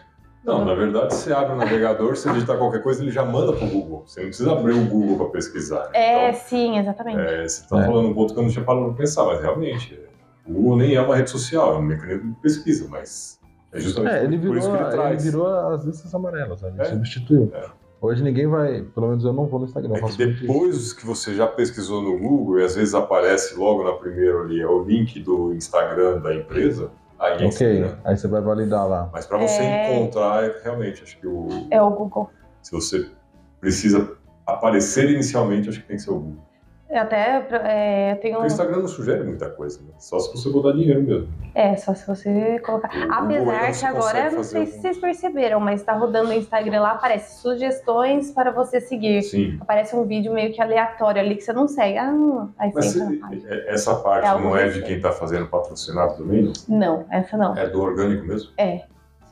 Não, 0.45 0.63
na 0.63 0.73
verdade, 0.75 1.13
você 1.13 1.33
abre 1.33 1.53
o 1.53 1.55
navegador, 1.55 2.15
você 2.15 2.31
digitar 2.31 2.57
qualquer 2.57 2.83
coisa, 2.83 3.01
ele 3.01 3.11
já 3.11 3.25
manda 3.25 3.51
para 3.53 3.65
o 3.65 3.69
Google. 3.69 4.03
Você 4.05 4.19
não 4.21 4.27
precisa 4.27 4.51
abrir 4.51 4.73
o 4.73 4.85
Google 4.85 5.17
para 5.17 5.25
pesquisar. 5.27 5.89
É, 5.93 6.29
Então, 6.29 6.41
sim, 6.41 6.77
exatamente. 6.77 7.19
É, 7.19 7.47
você 7.47 7.61
está 7.63 7.81
É. 7.81 7.85
falando 7.85 8.09
um 8.09 8.13
ponto 8.13 8.33
que 8.33 8.39
eu 8.39 8.43
não 8.43 8.49
tinha 8.51 8.63
parado 8.63 8.85
para 8.85 8.93
pensar, 8.95 9.25
mas 9.25 9.41
realmente, 9.41 9.99
o 10.47 10.53
Google 10.53 10.77
nem 10.77 10.93
é 10.95 11.01
uma 11.01 11.15
rede 11.15 11.29
social, 11.31 11.73
é 11.75 11.77
um 11.77 11.81
mecanismo 11.81 12.33
de 12.33 12.39
pesquisa, 12.41 12.87
mas 12.89 13.39
é 13.73 13.79
justamente 13.79 14.13
É, 14.15 14.23
ele 14.23 14.37
por 14.37 14.41
virou, 14.43 14.57
isso 14.57 14.69
que 14.69 14.75
ele 14.75 14.83
ele 14.83 14.91
traz. 14.91 15.23
virou 15.23 15.47
as 15.47 15.83
listas 15.83 16.13
amarelas, 16.13 16.61
né? 16.61 16.69
ele 16.73 16.81
É. 16.81 16.85
substituiu. 16.85 17.51
É. 17.53 17.65
Hoje 18.01 18.21
ninguém 18.23 18.45
vai, 18.45 18.83
pelo 18.93 19.07
menos 19.07 19.25
eu 19.25 19.33
não 19.33 19.47
vou 19.47 19.59
no 19.59 19.65
Instagram, 19.65 19.95
É 19.95 20.01
que 20.01 20.17
depois 20.27 20.93
que 20.93 21.03
você 21.05 21.33
já 21.33 21.47
pesquisou 21.47 22.03
no 22.03 22.19
Google 22.19 22.59
e 22.59 22.63
às 22.63 22.75
vezes 22.75 22.93
aparece 22.93 23.55
logo 23.55 23.83
na 23.83 23.93
primeira 23.93 24.41
ali, 24.41 24.61
é 24.61 24.67
o 24.67 24.83
link 24.83 25.19
do 25.21 25.51
Instagram 25.55 26.19
da 26.19 26.35
empresa, 26.35 26.91
aí 27.19 27.31
é 27.33 27.35
Ok, 27.35 27.47
Instagram. 27.47 27.97
aí 28.03 28.17
você 28.17 28.27
vai 28.27 28.41
validar 28.41 28.87
lá. 28.87 29.09
Mas 29.11 29.25
para 29.25 29.37
você 29.37 29.61
É. 29.61 29.93
encontrar, 29.97 30.43
é 30.43 30.61
realmente, 30.63 31.03
acho 31.03 31.17
que 31.19 31.27
o, 31.27 31.47
É 31.71 31.81
o 31.81 31.89
Google. 31.89 32.29
se 32.61 32.71
você 32.71 33.09
precisa 33.59 34.15
aparecer 34.45 35.09
inicialmente, 35.09 35.69
acho 35.69 35.81
que 35.81 35.87
tem 35.87 35.97
que 35.97 36.03
ser 36.03 36.11
o 36.11 36.19
Google. 36.19 36.44
Eu 36.87 37.01
até 37.01 37.43
é, 37.63 38.37
o 38.37 38.45
Instagram 38.45 38.77
não 38.77 38.87
sugere 38.87 39.23
muita 39.23 39.49
coisa, 39.49 39.79
né? 39.81 39.89
Só 39.97 40.19
se 40.19 40.31
você 40.31 40.49
botar 40.51 40.71
dinheiro 40.73 41.01
mesmo. 41.01 41.27
É, 41.55 41.75
só 41.75 41.95
se 41.95 42.05
você 42.05 42.59
colocar. 42.59 42.89
O 42.95 43.27
Google 43.27 43.51
Apesar 43.55 43.91
que 43.91 43.97
agora, 43.97 44.31
não 44.31 44.43
sei 44.43 44.65
se 44.67 44.71
algum- 44.71 44.81
vocês 44.81 44.97
perceberam, 44.99 45.59
mas 45.59 45.81
tá 45.81 45.93
rodando 45.93 46.27
no 46.27 46.33
Instagram 46.35 46.81
lá, 46.81 46.91
aparece 46.91 47.41
sugestões 47.41 48.29
para 48.31 48.51
você 48.51 48.79
seguir. 48.79 49.23
Sim. 49.23 49.57
Aparece 49.59 49.95
um 49.95 50.05
vídeo 50.05 50.31
meio 50.31 50.53
que 50.53 50.61
aleatório 50.61 51.19
ali 51.19 51.35
que 51.35 51.41
você 51.41 51.53
não 51.53 51.67
segue. 51.67 51.97
Ah, 51.97 52.11
não. 52.11 52.53
Aí 52.57 52.71
Mas 52.73 52.85
você 52.85 52.99
se- 52.99 53.47
é- 53.47 53.73
essa 53.73 53.95
parte 53.95 54.27
É 54.27 54.31
não 54.39 54.55
é 54.55 54.67
de 54.69 54.83
quem 54.83 54.97
está 54.97 55.11
fazendo 55.11 55.47
patrocinado 55.47 56.17
também? 56.17 56.43
não? 56.69 56.77
Não, 56.77 57.05
essa 57.09 57.35
não. 57.35 57.57
É 57.57 57.67
do 57.67 57.81
orgânico 57.81 58.25
mesmo? 58.27 58.51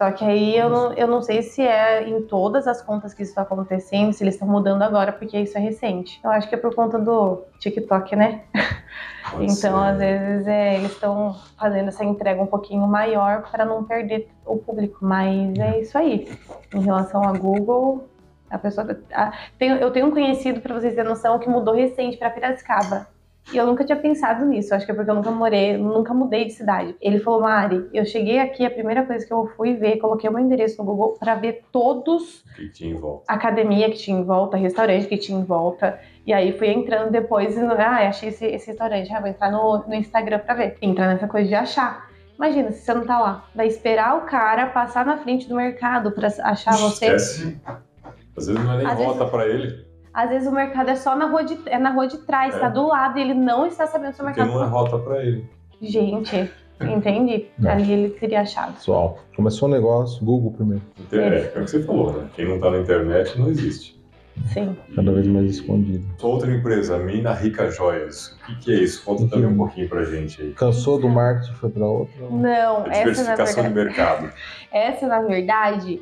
Só 0.03 0.11
que 0.11 0.25
aí 0.25 0.57
eu 0.57 0.67
não, 0.67 0.91
eu 0.95 1.07
não 1.07 1.21
sei 1.21 1.41
se 1.41 1.61
é 1.61 2.09
em 2.09 2.21
todas 2.23 2.67
as 2.67 2.81
contas 2.81 3.13
que 3.13 3.23
isso 3.23 3.31
está 3.31 3.43
acontecendo, 3.43 4.11
se 4.11 4.21
eles 4.21 4.33
estão 4.33 4.45
mudando 4.45 4.81
agora, 4.81 5.13
porque 5.13 5.39
isso 5.39 5.57
é 5.57 5.61
recente. 5.61 6.19
Eu 6.21 6.29
acho 6.29 6.49
que 6.49 6.55
é 6.55 6.57
por 6.57 6.75
conta 6.75 6.99
do 6.99 7.43
TikTok, 7.57 8.13
né? 8.13 8.41
Pode 9.31 9.45
então, 9.45 9.55
ser. 9.55 9.69
às 9.69 9.97
vezes, 9.99 10.45
é, 10.47 10.75
eles 10.75 10.91
estão 10.91 11.33
fazendo 11.57 11.87
essa 11.87 12.03
entrega 12.03 12.41
um 12.41 12.47
pouquinho 12.47 12.85
maior 12.85 13.43
para 13.49 13.63
não 13.63 13.81
perder 13.85 14.27
o 14.45 14.57
público. 14.57 14.97
Mas 15.01 15.57
é 15.57 15.79
isso 15.79 15.97
aí. 15.97 16.29
Em 16.75 16.81
relação 16.81 17.23
a 17.23 17.31
Google, 17.31 18.05
a 18.49 18.57
pessoa. 18.57 18.99
a- 19.13 19.31
tenho- 19.57 19.77
eu 19.77 19.89
tenho 19.89 20.07
um 20.07 20.11
conhecido, 20.11 20.59
para 20.59 20.73
vocês 20.77 20.93
terem 20.95 21.09
noção, 21.09 21.39
que 21.39 21.47
mudou 21.47 21.73
recente 21.73 22.17
para 22.17 22.29
Piracicaba. 22.29 23.07
E 23.51 23.57
eu 23.57 23.65
nunca 23.65 23.83
tinha 23.83 23.97
pensado 23.97 24.45
nisso, 24.45 24.73
acho 24.73 24.85
que 24.85 24.91
é 24.91 24.95
porque 24.95 25.11
eu 25.11 25.15
nunca 25.15 25.29
morei, 25.29 25.77
nunca 25.77 26.13
mudei 26.13 26.45
de 26.45 26.53
cidade. 26.53 26.95
Ele 27.01 27.19
falou, 27.19 27.41
Mari, 27.41 27.87
eu 27.93 28.05
cheguei 28.05 28.39
aqui, 28.39 28.65
a 28.65 28.71
primeira 28.71 29.05
coisa 29.05 29.25
que 29.25 29.33
eu 29.33 29.47
fui 29.57 29.73
ver, 29.75 29.97
coloquei 29.97 30.29
o 30.29 30.33
meu 30.33 30.41
endereço 30.41 30.77
no 30.77 30.85
Google 30.85 31.17
para 31.19 31.35
ver 31.35 31.61
todos 31.71 32.43
que 32.55 32.69
tinha 32.69 32.95
em 32.95 32.97
volta. 32.97 33.25
academia 33.27 33.89
que 33.89 33.97
tinha 33.97 34.17
em 34.17 34.23
volta, 34.23 34.55
restaurante 34.55 35.07
que 35.07 35.17
tinha 35.17 35.37
em 35.37 35.43
volta. 35.43 35.99
E 36.25 36.31
aí 36.31 36.57
fui 36.57 36.69
entrando 36.69 37.11
depois, 37.11 37.57
e, 37.57 37.59
ah, 37.59 38.07
achei 38.07 38.29
esse, 38.29 38.45
esse 38.45 38.67
restaurante, 38.67 39.13
ah, 39.13 39.19
vou 39.19 39.29
entrar 39.29 39.51
no, 39.51 39.83
no 39.87 39.93
Instagram 39.93 40.39
pra 40.39 40.55
ver. 40.55 40.77
Entrar 40.81 41.07
nessa 41.07 41.27
coisa 41.27 41.47
de 41.47 41.55
achar. 41.55 42.09
Imagina, 42.37 42.71
se 42.71 42.81
você 42.81 42.93
não 42.93 43.05
tá 43.05 43.19
lá, 43.19 43.45
vai 43.53 43.67
esperar 43.67 44.17
o 44.17 44.21
cara 44.21 44.67
passar 44.67 45.05
na 45.05 45.17
frente 45.17 45.47
do 45.47 45.55
mercado 45.55 46.11
pra 46.11 46.27
achar 46.43 46.75
você. 46.77 47.15
Esquece. 47.15 47.61
Às 48.35 48.47
vezes 48.47 48.63
não 48.63 48.73
é 48.73 48.77
nem 48.77 48.87
Às 48.87 48.97
rota 48.97 49.25
para 49.25 49.47
ele, 49.47 49.85
Às 50.13 50.29
vezes 50.29 50.47
o 50.47 50.51
mercado 50.51 50.89
é 50.89 50.95
só 50.95 51.15
na 51.15 51.25
rua 51.25 51.43
de, 51.43 51.57
é 51.65 51.79
na 51.79 51.89
rua 51.91 52.07
de 52.07 52.17
trás, 52.19 52.53
É. 52.55 52.59
tá 52.59 52.69
do 52.69 52.87
lado 52.87 53.17
e 53.17 53.21
ele 53.21 53.33
não 53.33 53.65
está 53.65 53.87
sabendo 53.87 54.13
se 54.13 54.21
o 54.21 54.25
porque 54.25 54.39
mercado. 54.39 54.57
não 54.59 54.63
é 54.65 54.67
rota 54.69 54.99
para 54.99 55.23
ele. 55.23 55.45
Gente, 55.81 56.51
entende? 56.81 57.47
Não. 57.57 57.71
Ali 57.71 57.91
ele 57.91 58.09
teria 58.11 58.41
achado. 58.41 58.73
Pessoal, 58.73 59.17
começou 59.35 59.67
o 59.67 59.71
negócio, 59.71 60.23
Google 60.23 60.51
primeiro. 60.51 60.83
Internet, 60.99 61.51
é 61.55 61.59
o 61.59 61.63
que 61.65 61.71
você 61.71 61.83
falou, 61.83 62.13
né? 62.13 62.27
Quem 62.35 62.45
não 62.47 62.55
está 62.55 62.69
na 62.71 62.79
internet 62.79 63.39
não 63.39 63.49
existe. 63.49 64.01
Sim. 64.47 64.75
Cada 64.95 65.11
vez 65.11 65.27
mais 65.27 65.45
escondido. 65.51 66.03
Outra 66.21 66.51
empresa, 66.51 66.97
Mina 66.97 67.33
Rica 67.33 67.69
Joias. 67.69 68.35
O 68.41 68.45
que, 68.47 68.55
que 68.61 68.71
é 68.71 68.75
isso? 68.77 69.05
Conta 69.05 69.27
também 69.27 69.45
um 69.47 69.55
pouquinho 69.55 69.87
pra 69.87 70.03
gente 70.05 70.41
aí. 70.41 70.51
Cansou 70.53 70.99
do 70.99 71.07
marketing, 71.07 71.53
foi 71.53 71.69
para 71.69 71.85
outra. 71.85 72.13
Não, 72.31 72.77
A 72.83 72.87
essa 72.87 72.87
na 72.87 72.93
diversificação 72.99 73.63
verdade. 73.63 73.69
de 73.69 73.73
mercado. 73.75 74.33
Essa, 74.73 75.05
na 75.05 75.21
verdade, 75.21 76.01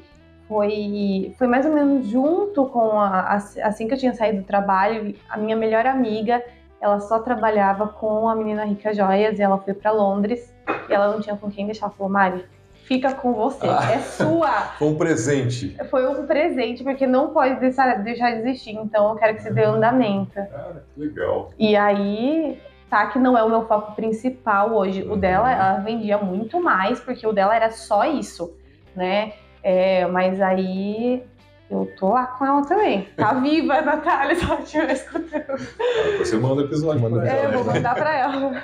foi, 0.52 1.34
foi 1.38 1.48
mais 1.48 1.66
ou 1.66 1.72
menos 1.72 2.08
junto 2.08 2.66
com 2.66 3.00
a, 3.00 3.36
assim 3.64 3.88
que 3.88 3.94
eu 3.94 3.98
tinha 3.98 4.14
saído 4.14 4.42
do 4.42 4.44
trabalho, 4.44 5.16
a 5.30 5.38
minha 5.38 5.56
melhor 5.56 5.86
amiga, 5.86 6.44
ela 6.82 7.00
só 7.00 7.20
trabalhava 7.20 7.88
com 7.88 8.28
a 8.28 8.36
menina 8.36 8.66
Rica 8.66 8.94
Joias 8.94 9.40
e 9.40 9.42
ela 9.42 9.58
foi 9.60 9.74
para 9.74 9.92
Londres 9.92 10.54
e 10.90 10.94
ela 10.94 11.08
não 11.08 11.22
tinha 11.22 11.38
com 11.38 11.50
quem 11.50 11.66
deixar. 11.68 11.86
Ela 11.86 11.96
falou, 11.96 12.12
Mari, 12.12 12.44
fica 12.84 13.14
com 13.14 13.32
você. 13.32 13.66
Ah. 13.66 13.94
É 13.94 14.00
sua. 14.00 14.50
Foi 14.78 14.90
um 14.90 14.96
presente. 14.96 15.78
Foi 15.90 16.06
um 16.06 16.28
presente, 16.28 16.84
porque 16.84 17.08
não 17.08 17.30
pode 17.30 17.58
deixar, 17.62 18.04
deixar 18.04 18.32
de 18.32 18.40
existir. 18.40 18.72
Então 18.72 19.10
eu 19.12 19.16
quero 19.16 19.36
que 19.36 19.44
você 19.44 19.54
dê 19.54 19.64
andamento. 19.64 20.34
Cara, 20.34 20.84
que 20.94 21.00
legal. 21.00 21.52
E 21.58 21.78
aí, 21.78 22.60
tá 22.90 23.08
que 23.08 23.18
não 23.18 23.38
é 23.38 23.44
o 23.44 23.50
meu 23.50 23.66
foco 23.68 23.96
principal 23.96 24.74
hoje. 24.74 25.04
O 25.04 25.12
Uhum. 25.12 25.18
dela, 25.18 25.50
ela 25.50 25.78
vendia 25.78 26.18
muito 26.18 26.62
mais, 26.62 27.00
porque 27.00 27.26
o 27.26 27.32
dela 27.32 27.56
era 27.56 27.72
só 27.72 28.04
isso, 28.04 28.54
né? 28.94 29.32
É, 29.64 30.06
mas 30.08 30.42
aí 30.42 31.24
eu 31.70 31.88
tô 31.98 32.10
lá 32.10 32.26
com 32.28 32.46
ela 32.46 32.62
também. 32.66 33.08
Tá 33.16 33.34
viva, 33.40 33.76
a 33.76 33.82
Natália, 33.82 34.36
se 34.36 34.44
ela 34.44 34.60
estiver 34.62 34.92
escutando. 34.94 35.30
Depois 35.58 36.28
você 36.28 36.38
manda 36.38 36.62
o 36.62 36.66
episódio 36.66 37.02
Manda 37.02 37.22
pra 37.22 37.30
É, 37.34 37.46
eu 37.46 37.52
vou 37.64 37.74
mandar 37.74 37.96
pra 37.96 38.18
ela. 38.18 38.62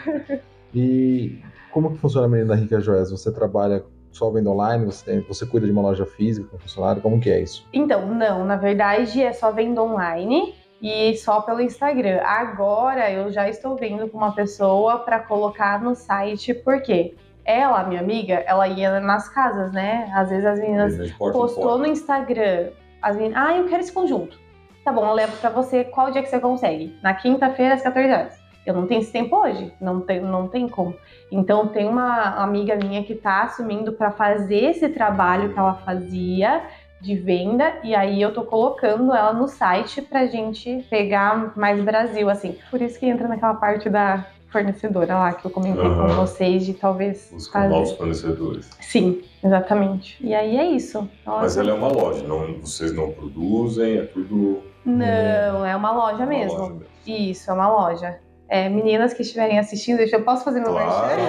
E 0.73 1.39
como 1.71 1.91
que 1.91 1.97
funciona 1.99 2.27
a 2.27 2.29
menina 2.29 2.55
Rica 2.55 2.79
Joias? 2.79 3.11
Você 3.11 3.31
trabalha 3.31 3.83
só 4.11 4.29
vendo 4.29 4.49
online? 4.51 4.85
Você, 4.85 5.05
tem- 5.05 5.21
você 5.21 5.45
cuida 5.45 5.65
de 5.65 5.71
uma 5.71 5.81
loja 5.81 6.05
física 6.05 6.47
com 6.49 6.57
funcionário? 6.57 7.01
Como 7.01 7.19
que 7.19 7.29
é 7.29 7.39
isso? 7.41 7.67
Então, 7.71 8.05
não, 8.07 8.43
na 8.45 8.55
verdade 8.55 9.21
é 9.23 9.31
só 9.31 9.51
venda 9.51 9.81
online 9.81 10.55
e 10.81 11.15
só 11.17 11.41
pelo 11.41 11.61
Instagram. 11.61 12.19
Agora 12.23 13.11
eu 13.11 13.31
já 13.31 13.47
estou 13.47 13.75
vendo 13.75 14.07
com 14.09 14.17
uma 14.17 14.33
pessoa 14.33 14.99
para 14.99 15.19
colocar 15.19 15.81
no 15.81 15.95
site, 15.95 16.53
porque 16.53 17.15
ela, 17.47 17.83
minha 17.85 18.01
amiga, 18.01 18.43
ela 18.45 18.67
ia 18.67 18.99
nas 18.99 19.29
casas, 19.29 19.71
né? 19.71 20.11
Às 20.13 20.29
vezes 20.29 20.45
as 20.45 20.59
meninas 20.59 21.11
postou 21.17 21.77
no 21.77 21.87
Instagram, 21.87 22.71
as 23.01 23.15
meninas, 23.15 23.37
ah, 23.37 23.57
eu 23.57 23.65
quero 23.67 23.81
esse 23.81 23.91
conjunto. 23.91 24.37
Tá 24.83 24.91
bom, 24.91 25.07
eu 25.07 25.13
levo 25.13 25.35
pra 25.37 25.49
você 25.49 25.85
qual 25.85 26.11
dia 26.11 26.21
que 26.21 26.29
você 26.29 26.39
consegue? 26.39 26.95
Na 27.01 27.13
quinta-feira 27.13 27.73
às 27.73 27.81
14 27.81 28.11
horas. 28.11 28.47
Eu 28.65 28.73
não 28.73 28.85
tenho 28.85 28.99
esse 28.99 29.13
tempo 29.13 29.33
hoje, 29.37 29.73
não 29.79 30.01
tem, 30.01 30.19
não 30.19 30.49
tem 30.49 30.67
como. 30.67 30.93
Então 31.31 31.67
tem 31.67 31.87
uma 31.87 32.43
amiga 32.43 32.75
minha 32.75 33.01
que 33.01 33.15
tá 33.15 33.43
assumindo 33.43 33.93
pra 33.93 34.11
fazer 34.11 34.65
esse 34.65 34.89
trabalho 34.89 35.53
que 35.53 35.59
ela 35.59 35.75
fazia 35.75 36.63
de 36.99 37.15
venda 37.15 37.77
e 37.83 37.95
aí 37.95 38.21
eu 38.21 38.33
tô 38.33 38.43
colocando 38.43 39.13
ela 39.13 39.31
no 39.31 39.47
site 39.47 40.01
pra 40.01 40.25
gente 40.25 40.85
pegar 40.89 41.55
mais 41.55 41.81
Brasil 41.81 42.29
assim. 42.29 42.57
Por 42.69 42.81
isso 42.81 42.99
que 42.99 43.05
entra 43.05 43.27
naquela 43.27 43.53
parte 43.53 43.89
da 43.89 44.25
fornecedora 44.49 45.15
lá 45.17 45.33
que 45.33 45.45
eu 45.45 45.51
comentei 45.51 45.81
com 45.83 45.87
Aham. 45.89 46.15
vocês 46.15 46.65
de 46.65 46.73
talvez 46.73 47.29
Buscar 47.31 47.69
novos 47.69 47.91
fornecedores. 47.91 48.69
Sim, 48.81 49.21
exatamente. 49.43 50.17
E 50.25 50.33
aí 50.33 50.57
é 50.57 50.65
isso. 50.65 51.09
Ela 51.25 51.41
Mas 51.41 51.57
ela 51.57 51.71
é 51.71 51.73
uma 51.73 51.87
loja, 51.89 52.23
não, 52.27 52.59
vocês 52.61 52.93
não 52.93 53.11
produzem, 53.11 53.97
é 53.97 54.03
tudo 54.03 54.63
Não, 54.85 55.65
é 55.65 55.75
uma 55.75 55.91
loja 55.91 56.17
uma 56.17 56.25
mesmo. 56.25 56.57
loja 56.57 56.73
mesmo. 56.73 56.85
Isso, 57.05 57.49
é 57.49 57.53
uma 57.53 57.69
loja. 57.69 58.19
É, 58.49 58.69
meninas 58.69 59.13
que 59.13 59.21
estiverem 59.21 59.59
assistindo, 59.59 59.97
deixa 59.97 60.15
eu 60.15 60.23
posso 60.23 60.43
fazer 60.43 60.61
meu 60.61 60.71
Claro. 60.71 61.21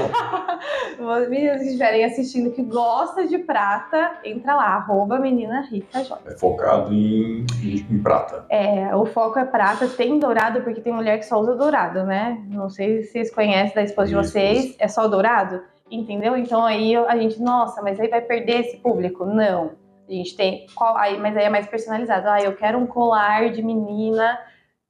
Meninas 1.28 1.60
que 1.60 1.66
estiverem 1.66 2.04
assistindo 2.04 2.50
que 2.52 2.62
gostam 2.62 3.26
de 3.26 3.38
prata, 3.38 4.18
entra 4.24 4.54
lá, 4.54 4.74
arroba 4.76 5.18
menina 5.18 5.62
rica 5.62 6.04
joia. 6.04 6.20
É 6.26 6.36
focado 6.36 6.92
em, 6.92 7.44
em, 7.62 8.02
prata. 8.02 8.44
É, 8.48 8.94
o 8.94 9.04
foco 9.04 9.38
é 9.38 9.44
prata, 9.44 9.88
tem 9.88 10.18
dourado, 10.18 10.60
porque 10.62 10.80
tem 10.80 10.92
mulher 10.92 11.18
que 11.18 11.26
só 11.26 11.40
usa 11.40 11.56
dourado, 11.56 12.04
né? 12.04 12.40
Não 12.48 12.68
sei 12.68 13.02
se 13.02 13.12
vocês 13.12 13.30
conhecem 13.32 13.74
da 13.74 13.82
esposa 13.82 14.08
de 14.08 14.14
vocês, 14.14 14.58
esposa. 14.58 14.76
é 14.78 14.88
só 14.88 15.08
dourado, 15.08 15.62
entendeu? 15.90 16.36
Então 16.36 16.64
aí 16.64 16.94
a 16.96 17.16
gente, 17.16 17.40
nossa, 17.40 17.82
mas 17.82 17.98
aí 17.98 18.08
vai 18.08 18.20
perder 18.20 18.60
esse 18.60 18.76
público? 18.78 19.24
Não. 19.24 19.72
A 20.08 20.12
gente 20.12 20.36
tem, 20.36 20.66
qual, 20.74 20.96
aí, 20.96 21.18
mas 21.18 21.36
aí 21.36 21.44
é 21.44 21.50
mais 21.50 21.66
personalizado. 21.66 22.28
Ah, 22.28 22.40
eu 22.40 22.56
quero 22.56 22.78
um 22.78 22.86
colar 22.86 23.50
de 23.50 23.62
menina 23.62 24.38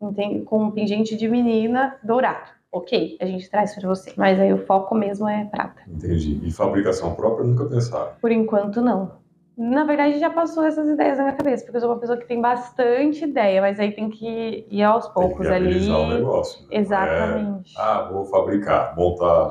entende? 0.00 0.40
com 0.44 0.64
um 0.64 0.70
pingente 0.70 1.16
de 1.16 1.28
menina 1.28 1.96
dourado. 2.02 2.56
Ok, 2.70 3.16
a 3.20 3.24
gente 3.26 3.48
traz 3.50 3.74
para 3.74 3.88
você. 3.88 4.12
Mas 4.16 4.38
aí 4.38 4.52
o 4.52 4.58
foco 4.66 4.94
mesmo 4.94 5.26
é 5.28 5.44
prata. 5.46 5.80
Entendi. 5.88 6.38
E 6.44 6.50
fabricação 6.52 7.14
própria 7.14 7.44
nunca 7.46 7.64
pensaram. 7.64 8.12
Por 8.20 8.30
enquanto, 8.30 8.80
não. 8.82 9.12
Na 9.56 9.82
verdade, 9.84 10.20
já 10.20 10.30
passou 10.30 10.64
essas 10.64 10.86
ideias 10.88 11.16
na 11.18 11.24
minha 11.24 11.36
cabeça, 11.36 11.64
porque 11.64 11.78
eu 11.78 11.80
sou 11.80 11.90
uma 11.90 11.98
pessoa 11.98 12.16
que 12.18 12.26
tem 12.28 12.40
bastante 12.40 13.24
ideia, 13.24 13.60
mas 13.60 13.80
aí 13.80 13.90
tem 13.90 14.08
que 14.08 14.66
ir 14.70 14.82
aos 14.84 15.06
Tem 15.06 15.14
poucos 15.14 15.46
que 15.46 15.52
ali. 15.52 15.90
o 15.90 16.06
negócio. 16.08 16.60
né? 16.68 16.76
Exatamente. 16.78 17.76
É, 17.76 17.80
ah, 17.80 18.08
vou 18.12 18.24
fabricar, 18.26 18.94
montar 18.96 19.48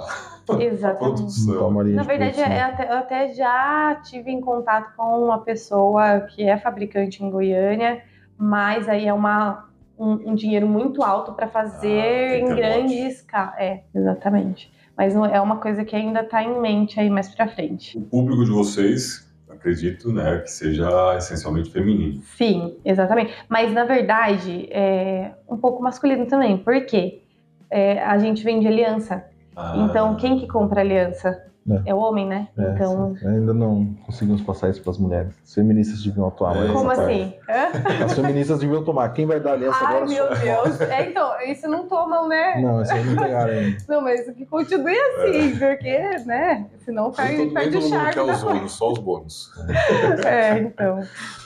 a 0.50 0.54
Exatamente. 0.64 1.46
Na 1.94 2.02
de 2.04 2.08
verdade, 2.08 2.36
produção. 2.36 2.46
é 2.54 2.62
até- 2.62 2.88
eu 2.90 2.98
até 2.98 3.34
já 3.34 3.96
tive 4.06 4.32
em 4.32 4.40
contato 4.40 4.96
com 4.96 5.26
uma 5.26 5.40
pessoa 5.40 6.22
que 6.22 6.44
é 6.48 6.56
fabricante 6.58 7.22
em 7.22 7.30
Goiânia, 7.30 8.02
mas 8.38 8.88
aí 8.88 9.08
é 9.08 9.14
uma, 9.14 9.67
um, 9.98 10.32
um 10.32 10.36
dinheiro 10.36 10.68
muito 10.68 11.04
alto 11.04 11.34
para 11.34 11.46
Ah, 11.46 11.50
fazer 11.50 12.30
que 12.30 12.38
em 12.38 12.56
grande 12.56 12.94
lote. 12.96 13.08
escala. 13.08 13.54
É, 13.58 13.82
exatamente. 13.94 14.72
Mas 14.98 15.14
não- 15.14 15.26
é 15.26 15.40
uma 15.42 15.58
coisa 15.58 15.84
que 15.86 15.96
ainda 15.96 16.22
está 16.22 16.44
em 16.44 16.60
mente 16.60 17.00
aí 17.00 17.10
mais 17.10 17.34
para 17.34 17.48
frente. 17.48 17.98
O 17.98 18.02
público 18.02 18.44
de 18.46 18.52
vocês, 18.52 19.32
acredito, 19.50 20.12
né, 20.12 20.40
que 20.40 20.50
seja 20.52 20.88
essencialmente 21.18 21.70
feminino. 21.72 22.22
Sim, 22.24 22.78
exatamente. 22.84 23.34
Mas 23.50 23.72
na 23.74 23.84
verdade, 23.86 24.68
é 24.72 25.34
um 25.50 25.58
pouco 25.58 25.82
masculino 25.84 26.26
também. 26.26 26.58
Por 26.58 26.86
quê? 26.86 27.24
É, 27.70 28.02
a 28.04 28.18
gente 28.18 28.44
vende 28.44 28.68
aliança. 28.68 29.26
Ah, 29.56 29.74
Então, 29.76 30.16
quem 30.16 30.38
que 30.40 30.48
compra 30.48 30.82
aliança? 30.82 31.44
É. 31.70 31.92
É 31.92 31.94
o 31.94 31.98
homem, 31.98 32.26
né? 32.26 32.48
É, 32.58 32.72
então, 32.72 33.16
sim. 33.18 33.28
ainda 33.28 33.54
não 33.54 33.94
conseguimos 34.06 34.42
passar 34.42 34.70
isso 34.70 34.82
para 34.82 34.92
as 34.92 34.98
mulheres. 34.98 35.34
As 35.44 35.54
feministas 35.54 36.02
deviam 36.02 36.28
atuar 36.28 36.56
mais. 36.56 36.70
É, 36.70 36.74
como 36.74 36.88
nessa 36.88 37.04
assim? 37.04 37.34
Hã? 37.50 38.06
As 38.06 38.14
feministas 38.14 38.60
deviam 38.60 38.84
tomar. 38.84 39.10
Quem 39.10 39.26
vai 39.26 39.40
dar 39.40 39.54
aliança 39.54 39.78
Ai, 39.82 39.86
agora 39.88 40.06
meu 40.06 40.28
sou 40.28 40.38
Deus. 40.38 40.82
É, 40.82 41.10
então, 41.10 41.42
isso 41.42 41.68
não 41.68 41.88
tomam, 41.88 42.28
né? 42.28 42.62
Não, 42.62 42.82
isso 42.82 42.94
aí 42.94 43.04
não 43.04 43.16
pegaram 43.16 43.52
ainda. 43.52 43.78
Não, 43.88 44.02
mas 44.02 44.30
que 44.32 44.46
continue 44.46 44.98
assim, 44.98 45.58
porque, 45.58 46.00
né? 46.26 46.68
Senão 46.80 47.12
perde, 47.12 47.48
perde 47.48 47.78
o 47.78 47.82
todo 47.82 47.84
mundo 47.84 47.90
charme 47.90 48.14
quer 48.14 48.22
os 48.22 48.28
coisa. 48.28 48.46
ônus, 48.46 48.72
só 48.72 48.92
os 48.92 49.00
bônus. 49.00 49.52
É, 50.26 50.60
então. 50.60 51.02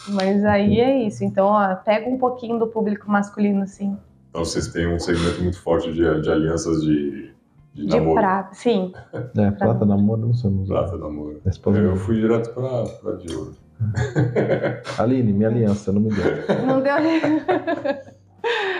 Mas 0.09 0.45
aí 0.45 0.79
é 0.79 1.03
isso. 1.03 1.23
Então, 1.23 1.47
ó, 1.47 1.75
pega 1.75 2.07
um 2.09 2.17
pouquinho 2.17 2.59
do 2.59 2.67
público 2.67 3.09
masculino, 3.09 3.63
assim. 3.63 3.97
Então 4.29 4.45
vocês 4.45 4.67
têm 4.69 4.87
um 4.87 4.99
segmento 4.99 5.41
muito 5.41 5.59
forte 5.61 5.91
de, 5.91 6.21
de 6.21 6.31
alianças 6.31 6.81
de, 6.81 7.30
de, 7.73 7.85
De 7.87 8.01
prata. 8.13 8.53
Sim. 8.53 8.93
É, 9.37 9.51
prata 9.51 9.85
namoro, 9.85 10.27
não 10.27 10.33
sei 10.33 10.49
usar. 10.49 10.83
Prata 10.83 10.97
namoro. 10.97 11.41
Eu 11.75 11.95
fui 11.95 12.15
direto 12.19 12.53
pra, 12.53 12.83
pra 13.01 13.13
de 13.13 13.35
ouro. 13.35 13.55
Aline, 14.99 15.33
minha 15.33 15.49
aliança, 15.49 15.91
não 15.91 16.01
me 16.01 16.09
deu. 16.09 16.65
Não 16.65 16.81
deu. 16.81 16.93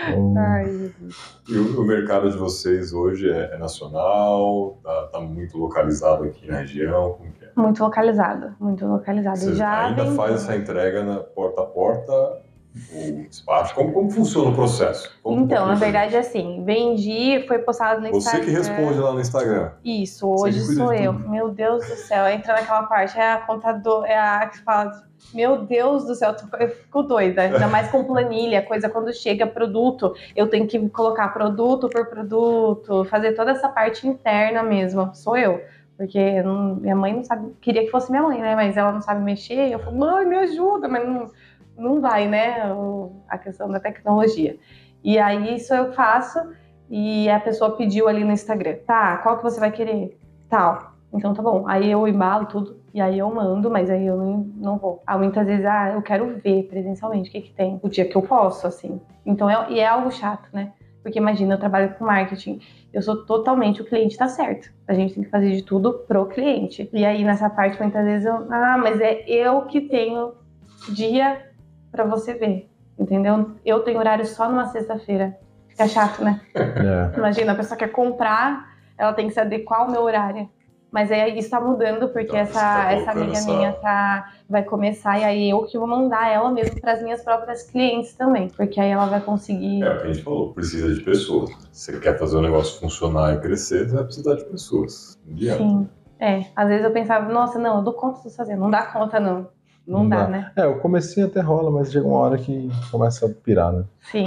Então, 0.08 0.34
Ai, 0.36 0.66
Jesus. 0.66 1.16
E 1.48 1.56
o, 1.56 1.80
o 1.80 1.84
mercado 1.84 2.30
de 2.30 2.36
vocês 2.36 2.92
hoje 2.92 3.30
é, 3.30 3.54
é 3.54 3.58
nacional? 3.58 4.78
Tá, 4.82 5.08
tá 5.12 5.20
muito 5.20 5.56
localizado 5.58 6.24
aqui 6.24 6.48
na 6.48 6.58
região? 6.58 7.12
Como 7.14 7.32
que 7.32 7.44
é? 7.44 7.50
Muito 7.56 7.82
localizado. 7.82 8.54
Muito 8.60 8.84
localizado. 8.86 9.38
Você 9.38 9.54
Já 9.54 9.86
ainda 9.86 10.04
vendi. 10.04 10.16
faz 10.16 10.34
essa 10.34 10.56
entrega 10.56 11.04
na 11.04 11.20
porta 11.20 11.62
a 11.62 11.66
porta 11.66 12.42
despacho? 13.28 13.74
Como, 13.74 13.92
como 13.92 14.10
funciona 14.10 14.50
o 14.50 14.54
processo? 14.54 15.10
Um 15.24 15.40
Então, 15.42 15.66
na 15.66 15.72
pouquinho 15.72 15.78
pra 15.78 15.84
verdade, 15.86 16.16
é 16.16 16.18
assim, 16.20 16.62
vendi, 16.64 17.44
foi 17.46 17.58
postado 17.58 18.00
no. 18.00 18.08
Você 18.08 18.16
Instagram. 18.16 18.44
que 18.44 18.50
responde 18.50 18.98
lá 18.98 19.12
no 19.12 19.20
Instagram. 19.20 19.70
Isso, 19.84 20.28
Você 20.28 20.48
hoje 20.48 20.60
sou 20.74 20.92
eu. 20.92 21.12
tudo. 21.12 21.28
Meu 21.28 21.48
Deus 21.50 21.86
do 21.86 21.96
céu, 21.96 22.26
entra 22.28 22.54
naquela 22.54 22.84
parte, 22.84 23.18
é 23.18 23.32
a 23.32 23.38
contador, 23.38 24.04
é 24.06 24.16
a 24.18 24.46
que 24.46 24.58
fala, 24.60 24.90
meu 25.34 25.58
Deus 25.64 26.04
do 26.04 26.14
céu, 26.14 26.34
eu 26.58 26.68
fico 26.70 27.02
doida, 27.02 27.42
ainda 27.42 27.68
mais 27.68 27.90
com 27.90 28.04
planilha, 28.04 28.62
coisa 28.62 28.88
quando 28.88 29.12
chega 29.12 29.46
produto, 29.46 30.14
eu 30.34 30.48
tenho 30.48 30.66
que 30.66 30.88
colocar 30.88 31.28
produto 31.28 31.88
por 31.88 32.06
produto, 32.06 33.04
fazer 33.04 33.32
toda 33.34 33.50
essa 33.52 33.68
parte 33.68 34.06
interna 34.08 34.62
mesmo, 34.62 35.10
sou 35.14 35.36
eu. 35.36 35.60
Porque 35.96 36.42
não- 36.42 36.74
minha 36.76 36.96
mãe 36.96 37.14
não 37.14 37.22
sabe, 37.22 37.52
queria 37.60 37.84
que 37.84 37.90
fosse 37.90 38.10
minha 38.10 38.22
mãe, 38.22 38.40
né? 38.40 38.56
Mas 38.56 38.76
ela 38.76 38.90
não 38.90 39.00
sabe 39.00 39.22
mexer. 39.22 39.70
Eu 39.70 39.78
falo, 39.78 39.96
mãe, 39.96 40.26
me 40.26 40.36
ajuda, 40.36 40.88
mas 40.88 41.06
não, 41.06 41.30
não 41.82 42.00
vai, 42.00 42.28
né? 42.28 42.62
A 43.28 43.36
questão 43.36 43.68
da 43.68 43.80
tecnologia. 43.80 44.56
E 45.02 45.18
aí 45.18 45.56
isso 45.56 45.74
eu 45.74 45.92
faço 45.92 46.38
e 46.88 47.28
a 47.28 47.40
pessoa 47.40 47.76
pediu 47.76 48.08
ali 48.08 48.22
no 48.22 48.32
Instagram, 48.32 48.76
tá, 48.86 49.16
qual 49.18 49.38
que 49.38 49.42
você 49.42 49.58
vai 49.58 49.72
querer? 49.72 50.18
Tal. 50.48 50.92
Então 51.12 51.34
tá 51.34 51.42
bom. 51.42 51.66
Aí 51.66 51.90
eu 51.90 52.06
embalo 52.06 52.46
tudo 52.46 52.76
e 52.94 53.00
aí 53.00 53.18
eu 53.18 53.34
mando, 53.34 53.70
mas 53.70 53.88
aí 53.90 54.06
eu 54.06 54.16
não, 54.16 54.50
não 54.56 54.78
vou. 54.78 55.02
Muitas 55.18 55.46
vezes, 55.46 55.64
ah, 55.64 55.92
eu 55.94 56.02
quero 56.02 56.38
ver 56.42 56.64
presencialmente 56.64 57.28
o 57.28 57.32
que 57.32 57.40
que 57.42 57.52
tem. 57.52 57.80
O 57.82 57.88
dia 57.88 58.04
que 58.04 58.16
eu 58.16 58.22
posso, 58.22 58.66
assim. 58.66 59.00
Então 59.24 59.48
é, 59.48 59.70
e 59.70 59.80
é 59.80 59.86
algo 59.86 60.10
chato, 60.10 60.48
né? 60.52 60.72
Porque 61.02 61.18
imagina, 61.18 61.54
eu 61.54 61.58
trabalho 61.58 61.94
com 61.94 62.04
marketing, 62.04 62.60
eu 62.92 63.02
sou 63.02 63.24
totalmente 63.24 63.82
o 63.82 63.84
cliente 63.84 64.16
tá 64.16 64.28
certo. 64.28 64.70
A 64.86 64.94
gente 64.94 65.14
tem 65.14 65.24
que 65.24 65.30
fazer 65.30 65.50
de 65.50 65.62
tudo 65.62 65.94
pro 66.06 66.26
cliente. 66.26 66.88
E 66.92 67.04
aí 67.04 67.24
nessa 67.24 67.50
parte 67.50 67.80
muitas 67.80 68.04
vezes 68.04 68.26
eu, 68.26 68.46
ah, 68.50 68.78
mas 68.78 69.00
é 69.00 69.24
eu 69.26 69.62
que 69.62 69.80
tenho 69.80 70.34
dia 70.90 71.51
pra 71.92 72.04
você 72.04 72.34
ver. 72.34 72.68
Entendeu? 72.98 73.52
Eu 73.64 73.80
tenho 73.80 73.98
horário 73.98 74.26
só 74.26 74.48
numa 74.48 74.66
sexta-feira. 74.66 75.38
Fica 75.68 75.86
chato, 75.86 76.24
né? 76.24 76.40
é. 76.54 77.16
Imagina, 77.16 77.52
a 77.52 77.54
pessoa 77.54 77.78
quer 77.78 77.88
comprar, 77.88 78.74
ela 78.98 79.12
tem 79.12 79.28
que 79.28 79.34
se 79.34 79.40
adequar 79.40 79.80
ao 79.82 79.90
meu 79.90 80.02
horário. 80.02 80.48
Mas 80.90 81.10
aí 81.10 81.38
isso 81.38 81.48
tá 81.48 81.58
mudando, 81.58 82.08
porque 82.10 82.24
Então, 82.26 82.36
essa, 82.36 82.60
tá 82.60 82.92
essa 82.92 83.10
amiga 83.12 83.32
essa- 83.32 83.50
minha 83.50 83.72
tá, 83.72 84.30
vai 84.46 84.62
começar, 84.62 85.18
e 85.18 85.24
aí 85.24 85.48
eu 85.48 85.62
que 85.62 85.78
vou 85.78 85.86
mandar 85.88 86.30
ela 86.30 86.50
mesmo 86.50 86.78
para 86.82 86.92
as 86.92 87.02
minhas 87.02 87.22
próprias 87.24 87.62
clientes 87.62 88.12
também. 88.14 88.48
Porque 88.48 88.78
aí 88.78 88.90
ela 88.90 89.06
vai 89.06 89.22
conseguir. 89.22 89.82
É 89.82 89.88
o 89.90 90.00
que 90.02 90.06
a 90.08 90.12
gente 90.12 90.22
falou, 90.22 90.52
precisa 90.52 90.92
de 90.92 91.00
pessoas. 91.00 91.48
Se 91.72 91.92
você 91.92 91.98
quer 91.98 92.18
fazer 92.18 92.36
o 92.36 92.42
negócio 92.42 92.78
funcionar 92.78 93.32
e 93.34 93.40
crescer, 93.40 93.88
você 93.88 93.94
vai 93.94 94.04
precisar 94.04 94.34
de 94.34 94.44
pessoas. 94.44 95.18
Não. 95.26 95.56
Sim. 95.56 95.88
É, 96.20 96.44
às 96.54 96.68
vezes 96.68 96.84
eu 96.84 96.92
pensava, 96.92 97.32
nossa, 97.32 97.58
não, 97.58 97.78
eu 97.78 97.82
dou 97.82 97.94
conta 97.94 98.28
de 98.28 98.36
fazer. 98.36 98.54
Não 98.54 98.70
dá 98.70 98.82
conta, 98.82 99.18
não. 99.18 99.48
Não, 99.86 100.00
Não 100.00 100.08
dá, 100.08 100.24
dá. 100.24 100.28
né? 100.28 100.52
É, 100.56 100.66
o 100.66 100.78
comecinho 100.78 101.26
até 101.26 101.40
rola, 101.40 101.70
mas 101.70 101.90
chega 101.92 102.06
uma 102.06 102.18
hora 102.18 102.38
que 102.38 102.68
começa 102.90 103.26
a 103.26 103.28
pirar, 103.28 103.72
né? 103.72 103.84
Sim, 104.10 104.24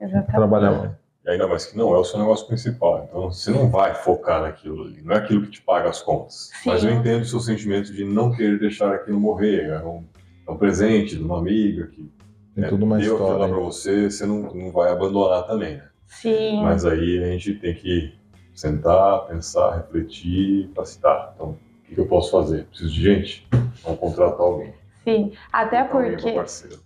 exatamente. 0.00 0.30
Trabalhar 0.32 0.72
mais. 0.72 0.90
E 1.24 1.30
ainda 1.30 1.46
mais 1.48 1.66
que 1.66 1.76
não 1.76 1.94
é 1.94 1.98
o 1.98 2.04
seu 2.04 2.18
negócio 2.20 2.46
principal. 2.46 3.04
Então 3.08 3.32
você 3.32 3.50
não 3.50 3.68
vai 3.68 3.94
focar 3.94 4.42
naquilo 4.42 4.84
ali. 4.84 5.02
Não 5.02 5.14
é 5.14 5.18
aquilo 5.18 5.42
que 5.42 5.50
te 5.50 5.62
paga 5.62 5.88
as 5.88 6.00
contas. 6.00 6.50
Sim. 6.62 6.70
Mas 6.70 6.84
eu 6.84 6.90
entendo 6.92 7.22
o 7.22 7.24
seu 7.24 7.40
sentimento 7.40 7.92
de 7.92 8.04
não 8.04 8.30
querer 8.32 8.58
deixar 8.60 8.94
aquilo 8.94 9.18
morrer. 9.18 9.64
É 9.70 9.84
um, 9.84 10.04
é 10.46 10.50
um 10.50 10.56
presente 10.56 11.16
de 11.16 11.22
uma 11.24 11.38
amiga 11.38 11.88
que 11.88 12.08
Tem 12.54 12.64
é, 12.64 12.68
tudo 12.68 12.84
uma 12.84 12.98
deu 12.98 13.14
aquilo 13.14 13.28
lá 13.28 13.34
história. 13.34 13.54
pra 13.54 13.62
você, 13.64 14.10
você 14.10 14.24
não, 14.26 14.42
não 14.54 14.70
vai 14.70 14.92
abandonar 14.92 15.46
também, 15.48 15.76
né? 15.78 15.84
Sim. 16.06 16.62
Mas 16.62 16.84
aí 16.84 17.22
a 17.24 17.26
gente 17.32 17.54
tem 17.54 17.74
que 17.74 18.14
sentar, 18.54 19.26
pensar, 19.26 19.76
refletir 19.76 20.70
assim, 20.78 21.00
tá, 21.00 21.32
então 21.34 21.56
o 21.90 21.94
que 21.94 21.98
eu 22.00 22.06
posso 22.06 22.30
fazer? 22.30 22.64
Preciso 22.66 22.92
de 22.92 23.02
gente? 23.02 23.48
Vamos 23.82 23.98
contratar 23.98 24.40
alguém. 24.40 24.72
Sim, 25.06 25.34
até 25.52 25.84
porque 25.84 26.34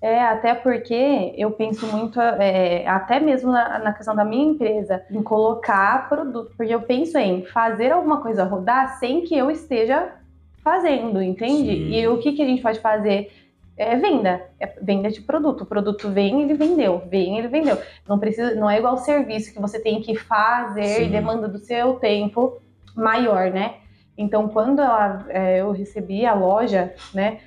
é 0.03 0.23
até 0.23 0.55
porque 0.55 1.35
eu 1.39 1.53
penso 1.53 1.87
muito 1.87 2.21
é, 2.21 2.87
até 2.87 3.19
mesmo 3.19 3.51
na, 3.51 3.79
na 3.79 3.93
questão 3.95 4.15
da 4.15 4.27
minha 4.27 4.53
empresa 4.53 5.03
em 5.11 5.23
colocar 5.23 6.07
produto, 6.07 6.53
porque 6.55 6.75
eu 6.75 6.83
penso 6.83 7.17
em 7.17 7.47
fazer 7.47 7.93
alguma 7.93 8.21
coisa 8.21 8.45
rodar 8.45 8.99
sem 8.99 9.23
que 9.23 9.35
eu 9.35 9.51
esteja 9.51 10.13
fazendo, 10.63 11.23
entende? 11.23 11.71
Sim. 11.71 11.95
E 11.95 12.07
o 12.09 12.19
que 12.19 12.33
que 12.33 12.43
a 12.43 12.47
gente 12.47 12.61
pode 12.61 12.79
fazer? 12.81 13.33
É 13.75 13.97
venda, 13.97 14.43
é 14.61 14.67
venda 14.83 15.09
de 15.09 15.23
produto. 15.23 15.63
O 15.63 15.67
produto 15.67 16.11
vem, 16.11 16.43
ele 16.43 16.53
vendeu, 16.53 17.03
vem, 17.09 17.39
ele 17.39 17.49
vendeu. 17.49 17.79
Não 18.07 18.19
precisa, 18.19 18.55
não 18.55 18.69
é 18.69 18.77
igual 18.77 18.99
serviço 18.99 19.55
que 19.55 19.59
você 19.59 19.81
tem 19.81 20.03
que 20.03 20.15
fazer 20.15 20.85
Sim. 20.85 21.07
e 21.07 21.09
demanda 21.09 21.49
do 21.49 21.57
seu 21.57 21.95
tempo 21.95 22.61
maior, 22.95 23.51
né? 23.51 23.77
Então, 24.19 24.47
quando 24.49 24.83
ela, 24.83 25.25
é, 25.31 25.63
eu 25.63 25.73
recebi 25.73 26.27
a 26.27 26.35
loja, 26.35 26.93
né? 27.15 27.41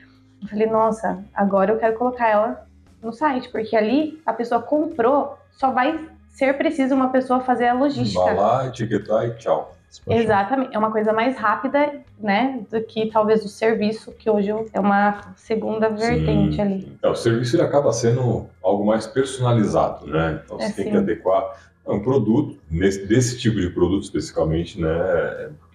Eu 0.44 0.50
falei, 0.50 0.68
nossa, 0.68 1.24
agora 1.34 1.72
eu 1.72 1.80
quero 1.80 1.98
colocar 1.98 2.30
ela 2.30 2.66
no 3.02 3.12
site, 3.12 3.50
porque 3.50 3.76
ali 3.76 4.22
a 4.26 4.34
pessoa 4.34 4.62
comprou, 4.62 5.38
só 5.52 5.72
vai 5.72 6.00
ser 6.30 6.58
preciso 6.58 6.96
uma 6.96 7.10
pessoa 7.10 7.42
fazer 7.42 7.68
a 7.68 7.74
logística. 7.74 8.24
Vai 8.24 8.36
lá, 8.36 8.68
etiquetar 8.68 9.26
e 9.26 9.36
tchau. 9.36 9.76
Exatamente, 10.08 10.76
é 10.76 10.80
uma 10.80 10.92
coisa 10.92 11.14
mais 11.14 11.38
rápida, 11.38 11.94
né, 12.20 12.62
do 12.72 12.82
que 12.82 13.12
talvez 13.12 13.46
o 13.46 13.48
serviço, 13.48 14.12
que 14.12 14.28
hoje 14.28 14.52
é 14.74 14.80
uma 14.80 15.34
segunda 15.36 15.88
vertente 15.88 16.56
Sim. 16.56 16.62
ali. 16.62 16.98
É, 17.04 17.08
o 17.08 17.16
serviço 17.16 17.56
ele 17.56 17.64
acaba 17.64 17.92
sendo 17.94 18.48
algo 18.64 18.84
mais 18.86 19.06
personalizado, 19.06 20.08
né? 20.08 20.42
Então 20.44 20.58
você 20.58 20.66
É, 20.66 20.72
tem 20.72 20.86
sim. 20.86 20.92
que 20.92 20.98
adequar 20.98 21.56
é 21.86 21.92
um 21.92 22.02
produto, 22.02 22.58
nesse, 22.72 23.06
desse 23.06 23.38
tipo 23.38 23.60
de 23.60 23.70
produto 23.70 24.04
especificamente, 24.04 24.82
né? 24.82 24.90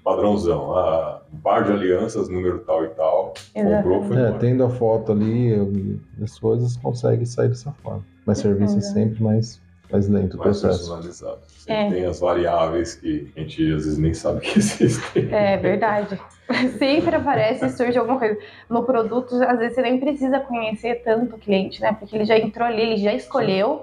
Padrãozão. 0.08 0.74
Ah, 0.74 1.20
um 1.32 1.38
par 1.38 1.64
de 1.64 1.72
alianças, 1.72 2.28
número 2.28 2.60
tal 2.60 2.84
e 2.84 2.88
tal. 2.88 3.34
Comprou, 3.54 4.02
foi 4.04 4.16
É, 4.16 4.32
tendo 4.32 4.64
a 4.64 4.70
foto 4.70 5.12
ali, 5.12 6.00
as 6.22 6.38
coisas 6.38 6.76
conseguem 6.76 7.26
sair 7.26 7.48
dessa 7.48 7.72
forma. 7.82 8.04
Mas 8.24 8.38
serviço 8.38 8.78
é 8.78 8.80
sempre 8.80 9.22
mais, 9.22 9.60
mais 9.90 10.08
lento 10.08 10.34
o 10.34 10.38
mais 10.38 10.60
processo. 10.60 10.78
personalizado. 10.78 11.38
É. 11.66 11.90
tem 11.90 12.04
as 12.06 12.18
variáveis 12.20 12.94
que 12.94 13.30
a 13.36 13.40
gente 13.40 13.62
às 13.74 13.84
vezes 13.84 13.98
nem 13.98 14.14
sabe 14.14 14.40
que 14.40 14.56
existem. 14.58 15.28
É 15.30 15.56
verdade. 15.58 16.18
Sempre 16.78 17.14
aparece 17.14 17.66
e 17.66 17.70
surge 17.70 17.98
alguma 17.98 18.18
coisa. 18.18 18.38
No 18.70 18.82
produto, 18.84 19.34
às 19.34 19.58
vezes 19.58 19.74
você 19.74 19.82
nem 19.82 20.00
precisa 20.00 20.40
conhecer 20.40 21.02
tanto 21.04 21.36
o 21.36 21.38
cliente, 21.38 21.82
né? 21.82 21.92
Porque 21.92 22.16
ele 22.16 22.24
já 22.24 22.38
entrou 22.38 22.66
ali, 22.66 22.80
ele 22.80 22.96
já 22.96 23.12
escolheu. 23.12 23.82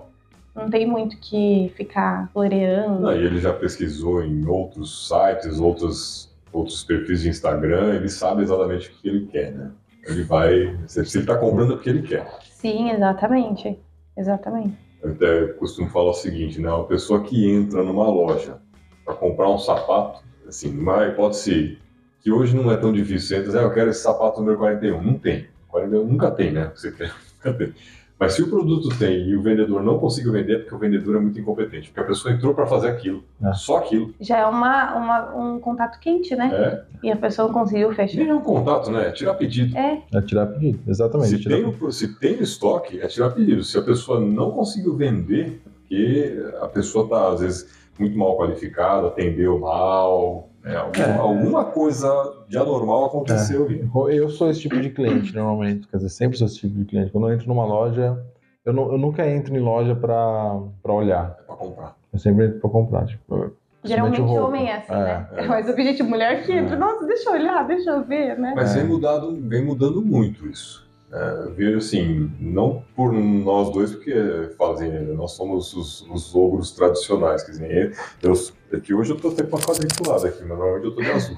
Não 0.55 0.69
tem 0.69 0.87
muito 0.87 1.17
que 1.17 1.71
ficar 1.75 2.29
floreando. 2.31 3.01
Não, 3.01 3.15
e 3.15 3.25
ele 3.25 3.39
já 3.39 3.53
pesquisou 3.53 4.23
em 4.23 4.47
outros 4.47 5.07
sites, 5.07 5.59
outros, 5.59 6.33
outros 6.53 6.83
perfis 6.83 7.21
de 7.21 7.29
Instagram, 7.29 7.95
ele 7.95 8.07
sabe 8.07 8.43
exatamente 8.43 8.89
o 8.89 8.91
que 8.93 9.09
ele 9.09 9.25
quer, 9.27 9.51
né? 9.51 9.71
Ele 10.07 10.23
vai. 10.23 10.77
Se 10.87 10.99
ele 10.99 11.07
está 11.07 11.37
comprando 11.37 11.73
é 11.73 11.75
porque 11.75 11.89
ele 11.89 12.03
quer. 12.03 12.25
Sim, 12.43 12.91
exatamente. 12.91 13.77
Exatamente. 14.15 14.77
Eu 15.03 15.11
até 15.11 15.47
costumo 15.53 15.89
falar 15.89 16.11
o 16.11 16.13
seguinte, 16.13 16.61
né? 16.61 16.69
Uma 16.69 16.85
pessoa 16.85 17.21
que 17.21 17.49
entra 17.51 17.83
numa 17.83 18.07
loja 18.07 18.59
para 19.03 19.13
comprar 19.13 19.49
um 19.49 19.57
sapato, 19.57 20.23
assim, 20.47 20.71
numa 20.71 21.07
hipótese 21.07 21.77
que 22.21 22.31
hoje 22.31 22.55
não 22.55 22.71
é 22.71 22.77
tão 22.77 22.91
difícil, 22.91 23.27
você 23.27 23.37
entra 23.37 23.59
ah, 23.59 23.63
eu 23.63 23.73
quero 23.73 23.91
esse 23.91 24.01
sapato 24.01 24.39
número 24.39 24.57
41. 24.57 25.01
Não 25.01 25.19
tem. 25.19 25.47
41 25.67 26.05
nunca 26.05 26.31
tem, 26.31 26.51
né? 26.51 26.71
Você 26.73 26.91
quer, 26.91 27.11
nunca 27.45 27.53
tem. 27.57 27.73
Mas 28.17 28.33
se 28.33 28.41
o 28.41 28.49
produto 28.49 28.87
tem 28.97 29.27
e 29.27 29.35
o 29.35 29.41
vendedor 29.41 29.83
não 29.83 29.99
conseguiu 29.99 30.31
vender, 30.31 30.53
é 30.55 30.59
porque 30.59 30.73
o 30.73 30.77
vendedor 30.77 31.17
é 31.17 31.19
muito 31.19 31.37
incompetente. 31.37 31.89
Porque 31.89 31.99
a 31.99 32.03
pessoa 32.05 32.33
entrou 32.33 32.53
para 32.53 32.65
fazer 32.65 32.87
aquilo, 32.87 33.23
É. 33.43 33.53
só 33.53 33.77
aquilo. 33.77 34.13
Já 34.21 34.37
é 34.39 34.45
uma, 34.45 34.95
uma- 34.95 35.35
um 35.35 35.59
contato 35.59 35.99
quente, 35.99 36.33
né? 36.35 36.49
É, 36.53 37.07
E 37.07 37.11
a 37.11 37.17
pessoa 37.17 37.47
não 37.49 37.53
conseguiu 37.53 37.91
fechar. 37.93 38.17
nem 38.17 38.29
é 38.29 38.33
um 38.33 38.39
contato, 38.41 38.89
né? 38.89 39.09
É 39.09 39.11
tirar 39.11 39.33
pedido. 39.33 39.77
É, 39.77 40.01
É 40.13 40.21
tirar 40.21 40.45
pedido, 40.45 40.79
exatamente. 40.87 41.29
Se 41.29 41.39
tirar 41.39 41.55
tem, 41.57 41.65
o- 41.65 41.91
se 41.91 42.07
tem 42.19 42.41
estoque, 42.41 43.01
é 43.01 43.07
tirar 43.07 43.31
pedido. 43.31 43.63
Se 43.63 43.77
a 43.77 43.81
pessoa 43.81 44.19
não 44.19 44.51
conseguiu 44.51 44.95
vender, 44.95 45.61
é 45.65 45.69
porque 45.69 46.39
a 46.61 46.67
pessoa 46.67 47.03
está, 47.03 47.27
às 47.33 47.41
vezes, 47.41 47.85
muito 47.99 48.17
mal 48.17 48.37
qualificada, 48.37 49.07
atendeu 49.07 49.59
mal, 49.59 50.49
né? 50.65 50.75
Alguma, 50.75 51.05
É. 51.05 51.17
alguma 51.17 51.65
coisa 51.65 52.33
de 52.49 52.57
anormal 52.57 53.05
aconteceu 53.05 53.65
ali. 53.65 53.87
Eu 54.09 54.29
sou 54.29 54.49
esse 54.49 54.61
tipo 54.61 54.79
de 54.81 54.89
cliente, 54.89 55.33
normalmente. 55.33 55.87
Quer 55.87 55.97
dizer, 55.97 56.09
sempre 56.09 56.37
sou 56.37 56.47
esse 56.47 56.57
tipo 56.59 56.75
de 56.77 56.85
cliente. 56.85 57.11
Quando 57.11 57.27
eu 57.29 57.33
entro 57.33 57.47
numa 57.47 57.65
loja, 57.65 58.19
eu, 58.65 58.73
não- 58.73 58.91
eu 58.91 58.97
nunca 58.97 59.27
entro 59.29 59.55
em 59.55 59.59
loja 59.59 59.95
pra, 59.95 60.59
pra 60.81 60.91
olhar. 60.93 61.37
É 61.39 61.43
para 61.43 61.55
comprar. 61.55 61.95
Eu 62.11 62.19
sempre 62.19 62.45
entro 62.47 62.59
pra 62.59 62.69
comprar. 62.69 63.05
Tipo, 63.05 63.51
geralmente 63.83 64.21
homem 64.21 64.67
é 64.69 64.77
assim, 64.77 64.93
É, 64.93 64.97
né? 64.97 65.27
é. 65.35 65.45
Mas 65.47 65.69
o 65.69 65.75
gente, 65.75 66.01
mulher 66.01 66.43
que 66.43 66.51
entra, 66.51 66.75
É. 66.75 66.79
nossa, 66.79 67.05
deixa 67.05 67.29
eu 67.29 67.33
olhar, 67.33 67.67
deixa 67.67 67.91
eu 67.91 68.03
ver, 68.03 68.37
né? 68.39 68.53
Mas 68.55 68.75
É. 68.75 68.79
vem, 68.79 68.87
mudado, 68.89 69.37
vem 69.41 69.63
mudando 69.63 70.01
muito 70.01 70.47
isso. 70.47 70.84
É, 71.11 71.49
vejo 71.55 71.77
assim, 71.77 72.31
não 72.39 72.83
por 72.95 73.13
nós 73.13 73.71
dois, 73.71 73.91
porque 73.91 74.49
fazem, 74.57 74.91
nós 75.13 75.31
somos 75.31 75.73
os, 75.73 76.01
os 76.09 76.35
ogros 76.35 76.71
tradicionais. 76.71 77.43
Quer 77.43 77.51
dizer, 77.51 77.97
eu, 78.21 78.33
é 78.73 78.79
que 78.79 78.93
hoje 78.93 79.11
eu 79.11 79.17
tô 79.17 79.29
até 79.29 79.43
com 79.43 79.55
uma 79.55 79.65
quadriculada 79.65 80.27
aqui, 80.27 80.39
mas 80.41 80.57
normalmente 80.57 80.85
eu 80.85 80.95
tô 80.95 81.01
de 81.01 81.11
azul. 81.11 81.37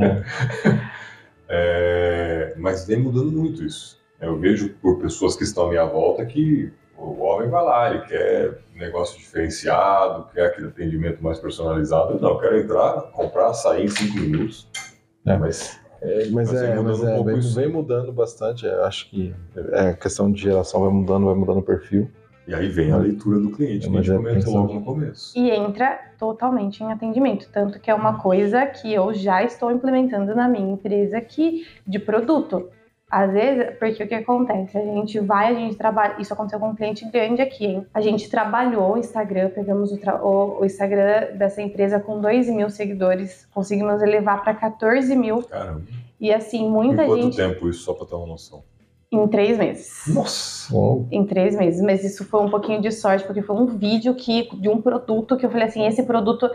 É. 0.00 1.08
É, 1.50 2.54
mas 2.58 2.86
vem 2.86 2.98
mudando 2.98 3.32
muito 3.32 3.64
isso. 3.64 3.98
Eu 4.20 4.38
vejo 4.38 4.74
por 4.82 4.98
pessoas 4.98 5.34
que 5.34 5.44
estão 5.44 5.66
à 5.66 5.68
minha 5.70 5.84
volta 5.86 6.24
que 6.26 6.70
o 6.96 7.22
homem 7.22 7.48
vai 7.48 7.64
lá, 7.64 7.90
ele 7.90 8.04
quer 8.06 8.58
negócio 8.74 9.18
diferenciado, 9.18 10.28
quer 10.32 10.46
aquele 10.46 10.68
atendimento 10.68 11.22
mais 11.22 11.38
personalizado. 11.38 12.14
Eu 12.14 12.20
não, 12.20 12.30
eu 12.30 12.38
quero 12.38 12.58
entrar, 12.58 13.00
comprar, 13.12 13.54
sair 13.54 13.84
em 13.84 13.88
cinco 13.88 14.18
minutos. 14.18 14.68
É. 15.24 15.36
Mas 15.36 15.80
É, 16.00 16.28
mas 16.30 16.52
é, 16.52 16.76
mudando 16.76 16.84
mas 16.84 17.00
um 17.00 17.08
é, 17.08 17.14
pouco 17.14 17.30
vem, 17.30 17.38
isso. 17.38 17.54
vem 17.54 17.68
mudando 17.68 18.12
bastante. 18.12 18.66
Eu 18.66 18.84
acho 18.84 19.10
que 19.10 19.34
é, 19.72 19.80
a 19.88 19.94
questão 19.94 20.30
de 20.30 20.40
geração 20.40 20.80
vai 20.80 20.90
mudando, 20.90 21.26
vai 21.26 21.34
mudando 21.34 21.58
o 21.58 21.62
perfil. 21.62 22.10
E 22.46 22.54
aí 22.54 22.66
vem 22.68 22.90
a 22.92 22.96
leitura 22.96 23.38
do 23.38 23.50
cliente, 23.50 23.80
que 23.80 23.88
a 23.88 23.90
Mas 23.90 24.06
gente 24.06 24.14
é 24.14 24.16
comentou 24.16 24.54
logo 24.54 24.72
no 24.72 24.82
começo. 24.82 25.38
E 25.38 25.50
entra 25.50 26.00
totalmente 26.18 26.82
em 26.82 26.90
atendimento. 26.90 27.46
Tanto 27.52 27.78
que 27.78 27.90
é 27.90 27.94
uma 27.94 28.18
coisa 28.20 28.64
que 28.64 28.90
eu 28.90 29.12
já 29.12 29.42
estou 29.42 29.70
implementando 29.70 30.34
na 30.34 30.48
minha 30.48 30.72
empresa 30.72 31.18
aqui 31.18 31.66
de 31.86 31.98
produto. 31.98 32.70
Às 33.10 33.32
vezes, 33.32 33.76
porque 33.78 34.02
o 34.04 34.06
que 34.08 34.14
acontece? 34.14 34.76
A 34.76 34.82
gente 34.84 35.18
vai, 35.20 35.50
a 35.50 35.54
gente 35.54 35.76
trabalha. 35.76 36.16
Isso 36.18 36.32
aconteceu 36.32 36.60
com 36.60 36.68
um 36.70 36.74
cliente 36.74 37.08
grande 37.10 37.40
aqui, 37.40 37.64
hein? 37.64 37.86
A 37.94 38.00
gente 38.02 38.28
trabalhou 38.28 38.92
o 38.94 38.98
Instagram, 38.98 39.48
pegamos 39.50 39.90
o, 39.92 39.96
tra- 39.98 40.22
o- 40.22 40.62
Instagram 40.64 41.36
dessa 41.36 41.62
empresa 41.62 41.98
com 41.98 42.20
2 42.20 42.48
mil 42.50 42.68
seguidores, 42.68 43.46
conseguimos 43.54 44.02
elevar 44.02 44.42
para 44.44 44.52
14 44.54 45.16
mil. 45.16 45.42
Caramba. 45.44 45.82
E 46.20 46.32
assim, 46.32 46.66
Em 46.66 46.70
muita 46.70 47.06
quanto 47.06 47.22
gente. 47.22 47.36
tempo 47.36 47.68
isso, 47.68 47.80
só 47.84 47.94
pra 47.94 48.04
ter 48.06 48.14
uma 48.14 48.26
noção? 48.26 48.62
Em 49.10 49.26
três 49.26 49.56
meses. 49.56 50.02
Nossa! 50.14 50.74
Em 51.10 51.24
três 51.24 51.56
meses, 51.56 51.80
mas 51.80 52.04
isso 52.04 52.26
foi 52.26 52.42
um 52.42 52.50
pouquinho 52.50 52.82
de 52.82 52.92
sorte, 52.92 53.24
porque 53.24 53.40
foi 53.40 53.56
um 53.56 53.64
vídeo 53.64 54.14
que, 54.14 54.54
de 54.58 54.68
um 54.68 54.82
produto 54.82 55.34
que 55.38 55.46
eu 55.46 55.50
falei 55.50 55.66
assim: 55.66 55.86
esse 55.86 56.02
produto 56.02 56.50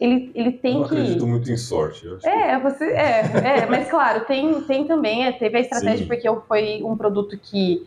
ele, 0.00 0.30
ele 0.34 0.52
tem 0.52 0.74
não 0.74 0.84
que. 0.88 0.94
acredito 0.94 1.26
muito 1.26 1.50
em 1.50 1.56
sorte. 1.56 2.06
Eu 2.06 2.14
acho 2.16 2.22
que- 2.22 2.28
É, 2.28 2.58
você. 2.58 2.84
É, 2.92 3.20
é, 3.60 3.66
mas 3.66 3.88
claro, 3.90 4.24
tem, 4.26 4.62
tem 4.62 4.84
também, 4.86 5.26
é, 5.26 5.32
teve 5.32 5.58
a 5.58 5.60
estratégia, 5.60 5.98
Sim. 5.98 6.06
porque 6.06 6.28
eu- 6.28 6.42
foi 6.46 6.82
um 6.84 6.96
produto 6.96 7.36
que 7.38 7.86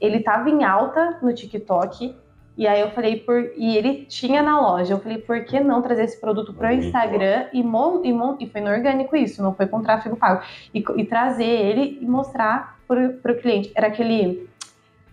ele 0.00 0.20
tava 0.20 0.48
em 0.48 0.64
alta 0.64 1.18
no 1.22 1.32
TikTok. 1.34 2.14
E 2.56 2.66
aí 2.66 2.80
eu 2.80 2.90
falei, 2.90 3.16
por, 3.20 3.52
e 3.56 3.74
ele 3.76 4.04
tinha 4.04 4.42
na 4.42 4.60
loja. 4.60 4.92
Eu 4.92 4.98
falei, 5.00 5.16
por 5.18 5.42
que 5.44 5.58
não 5.60 5.80
trazer 5.80 6.04
esse 6.04 6.20
produto 6.20 6.52
para 6.52 6.68
o 6.70 6.72
Instagram 6.72 7.46
e, 7.54 7.62
mon, 7.62 8.04
e, 8.04 8.12
mon, 8.12 8.36
e 8.38 8.46
foi 8.48 8.60
no 8.60 8.68
orgânico 8.70 9.16
isso, 9.16 9.42
não 9.42 9.54
foi 9.54 9.66
com 9.66 9.80
tráfego 9.80 10.14
pago. 10.16 10.42
E, 10.74 10.84
e 10.96 11.04
trazer 11.06 11.44
ele 11.46 11.98
e 12.02 12.04
mostrar 12.06 12.78
para 12.86 13.32
o 13.32 13.40
cliente. 13.40 13.72
Era 13.74 13.86
aquele 13.86 14.46